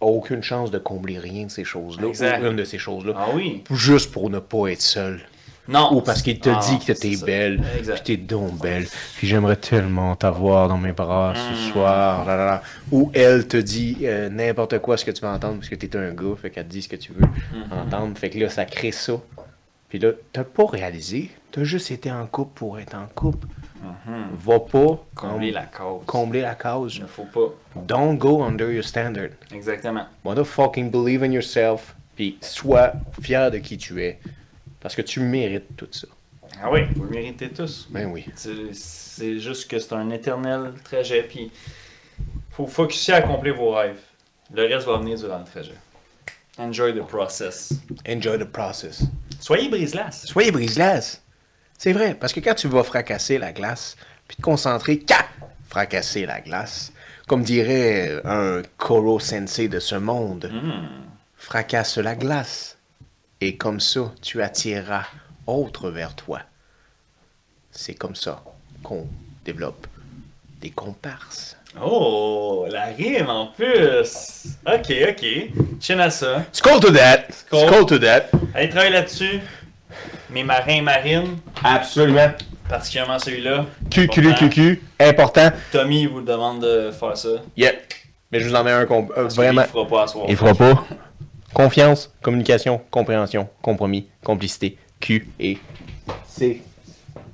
a 0.00 0.06
aucune 0.06 0.42
chance 0.42 0.70
de 0.70 0.78
combler 0.78 1.18
rien 1.18 1.46
de 1.46 1.50
ces 1.50 1.64
choses-là, 1.64 2.06
ou 2.08 2.46
une 2.46 2.56
de 2.56 2.64
ces 2.64 2.78
choses-là, 2.78 3.14
Ah 3.16 3.26
oui. 3.34 3.62
juste 3.70 4.12
pour 4.12 4.28
ne 4.30 4.38
pas 4.38 4.68
être 4.68 4.82
seul. 4.82 5.20
Non. 5.68 5.92
Ou 5.94 6.00
parce 6.00 6.22
qu'il 6.22 6.38
te 6.38 6.48
Ah, 6.48 6.60
dit 6.64 6.78
que 6.84 6.92
t'es 6.92 7.16
belle, 7.16 7.60
puis 7.82 8.00
t'es 8.04 8.16
donc 8.16 8.60
belle, 8.62 8.86
puis 9.16 9.26
j'aimerais 9.26 9.56
tellement 9.56 10.14
t'avoir 10.14 10.68
dans 10.68 10.78
mes 10.78 10.92
bras 10.92 11.32
Hmm. 11.32 11.54
ce 11.54 11.72
soir, 11.72 12.24
là, 12.24 12.36
là, 12.36 12.46
là. 12.46 12.62
Ou 12.92 13.10
elle 13.14 13.48
te 13.48 13.56
dit 13.56 13.96
euh, 14.02 14.28
n'importe 14.28 14.78
quoi 14.78 14.96
ce 14.96 15.04
que 15.04 15.10
tu 15.10 15.22
veux 15.22 15.28
entendre, 15.28 15.56
parce 15.56 15.68
que 15.68 15.74
t'es 15.74 15.96
un 15.96 16.12
gars, 16.12 16.36
fait 16.40 16.50
qu'elle 16.50 16.66
te 16.66 16.70
dit 16.70 16.82
ce 16.82 16.88
que 16.88 16.94
tu 16.96 17.12
veux 17.12 17.26
Hmm. 17.26 17.72
entendre, 17.72 18.16
fait 18.16 18.30
que 18.30 18.38
là, 18.38 18.48
ça 18.48 18.64
crée 18.64 18.92
ça. 18.92 19.14
Puis 19.88 19.98
là, 19.98 20.10
t'as 20.32 20.44
pas 20.44 20.66
réalisé, 20.66 21.30
t'as 21.56 21.64
juste 21.64 21.90
été 21.90 22.12
en 22.12 22.26
couple 22.26 22.52
pour 22.54 22.78
être 22.78 22.94
en 22.94 23.06
couple. 23.06 23.48
Va 24.34 24.60
pas. 24.60 25.04
Combler 25.14 25.52
com- 25.52 25.54
la 25.54 25.64
cause. 25.66 26.02
combler 26.06 26.40
la 26.42 26.54
cause. 26.54 26.96
Il 26.96 27.02
ne 27.02 27.06
faut 27.06 27.24
pas. 27.24 27.52
Don't 27.74 28.16
go 28.16 28.42
under 28.42 28.70
your 28.70 28.84
standard. 28.84 29.30
Exactement. 29.52 30.04
Motherfucking 30.24 30.90
believe 30.90 31.22
in 31.24 31.32
yourself, 31.32 31.96
puis 32.14 32.38
sois 32.40 32.92
fier 33.20 33.50
de 33.50 33.58
qui 33.58 33.76
tu 33.78 34.00
es, 34.02 34.18
parce 34.80 34.94
que 34.94 35.02
tu 35.02 35.20
mérites 35.20 35.76
tout 35.76 35.88
ça. 35.90 36.06
Ah 36.62 36.70
oui, 36.70 36.82
vous 36.94 37.04
le 37.04 37.10
méritez 37.10 37.50
tous. 37.50 37.86
Ben 37.90 38.06
oui. 38.06 38.26
C'est 38.36 38.72
c'est 38.72 39.38
juste 39.40 39.68
que 39.70 39.78
c'est 39.78 39.92
un 39.94 40.10
éternel 40.10 40.72
trajet, 40.84 41.22
puis 41.22 41.50
faut 42.50 42.66
focuser 42.66 43.12
à 43.12 43.16
accomplir 43.16 43.56
vos 43.56 43.72
rêves. 43.72 44.00
Le 44.54 44.62
reste 44.62 44.86
va 44.86 44.98
venir 44.98 45.18
durant 45.18 45.38
le 45.38 45.44
trajet. 45.44 45.74
Enjoy 46.58 46.94
the 46.94 47.02
process. 47.06 47.72
Enjoy 48.08 48.38
the 48.38 48.44
process. 48.44 49.02
Soyez 49.40 49.68
brise-glace. 49.68 50.24
Soyez 50.26 50.50
brise-glace. 50.50 51.20
C'est 51.78 51.92
vrai, 51.92 52.14
parce 52.14 52.32
que 52.32 52.40
quand 52.40 52.54
tu 52.54 52.68
vas 52.68 52.82
fracasser 52.82 53.38
la 53.38 53.52
glace, 53.52 53.96
puis 54.26 54.36
te 54.36 54.42
concentrer 54.42 54.98
qu'à 54.98 55.26
fracasser 55.68 56.26
la 56.26 56.40
glace, 56.40 56.92
comme 57.26 57.42
dirait 57.42 58.20
un 58.24 58.62
Koro 58.76 59.20
Sensei 59.20 59.68
de 59.68 59.80
ce 59.80 59.96
monde, 59.96 60.50
fracasse 61.36 61.98
la 61.98 62.14
glace. 62.14 62.76
Et 63.40 63.56
comme 63.56 63.80
ça, 63.80 64.12
tu 64.22 64.42
attireras 64.42 65.04
autre 65.46 65.90
vers 65.90 66.14
toi. 66.14 66.40
C'est 67.70 67.94
comme 67.94 68.16
ça 68.16 68.42
qu'on 68.82 69.06
développe 69.44 69.86
des 70.60 70.70
comparses. 70.70 71.56
Oh, 71.80 72.66
la 72.70 72.86
rime 72.86 73.28
en 73.28 73.48
plus. 73.48 74.46
Ok, 74.66 74.90
ok. 75.10 75.26
Tiens 75.78 75.98
à 75.98 76.08
ça. 76.08 76.46
Skull 76.52 76.80
to 76.80 76.90
that! 76.90 77.26
Skull. 77.30 77.68
Skull 77.68 77.86
to 77.86 77.98
that! 77.98 78.30
Allez, 78.54 78.70
travaille 78.70 78.92
là-dessus. 78.92 79.40
Mes 80.30 80.42
marins 80.44 80.72
et 80.74 80.80
marines, 80.80 81.36
Absolument. 81.62 82.30
particulièrement 82.68 83.18
celui-là. 83.18 83.66
Q, 83.90 84.08
Q, 84.08 84.20
Important. 84.28 84.48
Q, 84.48 84.50
Q, 84.50 84.82
important. 85.00 85.50
Tommy 85.72 86.06
vous 86.06 86.20
demande 86.20 86.62
de 86.62 86.90
faire 86.90 87.16
ça. 87.16 87.28
Yep. 87.56 87.92
Mais 88.32 88.40
je 88.40 88.48
vous 88.48 88.54
en 88.54 88.64
mets 88.64 88.72
un 88.72 88.80
euh, 88.80 88.84
que 88.84 89.34
vraiment. 89.34 89.62
il 89.62 89.68
fera 89.68 89.86
pas 89.86 90.02
à 90.02 90.06
soir. 90.08 90.26
Il 90.28 90.36
fera 90.36 90.54
pas. 90.54 90.84
Confiance, 91.54 92.12
communication, 92.22 92.80
compréhension, 92.90 93.48
compromis, 93.62 94.08
complicité, 94.22 94.76
Q 95.00 95.28
et 95.38 95.58
C 96.26 96.60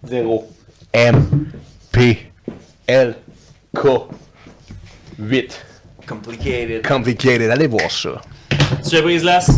0 0.04 0.48
M 0.92 1.48
P 1.90 2.30
L 2.86 3.14
K 3.74 3.86
8. 5.18 5.64
Complicated. 6.06 6.86
Complicated, 6.86 7.50
allez 7.50 7.66
voir 7.66 7.90
ça. 7.90 8.20
Tu 8.88 8.96
es 8.96 9.02
brise-glace? 9.02 9.50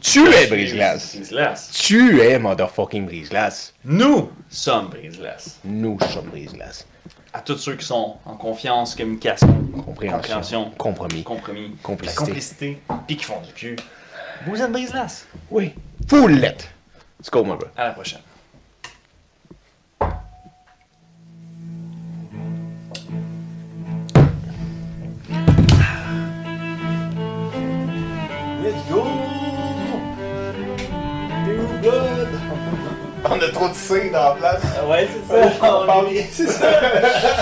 Tu 0.00 0.26
es 0.32 0.46
brise-glace. 0.46 1.14
Brise-glace. 1.16 1.70
Tu 1.72 2.20
es 2.20 2.38
motherfucking 2.38 3.06
brise-glace. 3.06 3.74
Nous 3.84 4.30
sommes 4.48 4.88
brise-glace. 4.88 5.58
Nous 5.64 5.98
sommes 6.12 6.26
brise-glace. 6.30 6.86
À 7.32 7.40
tous 7.40 7.58
ceux 7.58 7.76
qui 7.76 7.84
sont 7.86 8.16
en 8.24 8.34
confiance, 8.36 8.94
communication, 8.96 9.46
Compréhension, 9.84 10.10
compréhension, 10.18 10.70
compromis. 10.76 11.22
compromis, 11.22 11.76
Complicité. 11.82 12.20
la 12.20 12.26
complicité, 12.26 12.80
puis 13.06 13.16
qui 13.16 13.24
font 13.24 13.40
du 13.40 13.52
cul. 13.52 13.76
Vous 14.46 14.60
êtes 14.60 14.72
brise-glace. 14.72 15.26
Oui. 15.50 15.72
Full 16.08 16.32
let. 16.40 16.56
Let's 17.18 17.30
go, 17.30 17.44
my 17.44 17.50
bro. 17.56 17.68
À 17.76 17.84
la 17.84 17.90
prochaine. 17.92 18.20
Let's 28.62 28.88
go! 28.90 29.19
On 33.32 33.38
a 33.40 33.48
trop 33.52 33.68
de 33.68 33.74
C 33.74 34.10
dans 34.12 34.24
la 34.24 34.30
place. 34.32 34.62
Ouais, 34.88 35.08
c'est 35.28 35.32
ça. 35.32 35.50
On 35.62 35.86
parle- 35.86 36.08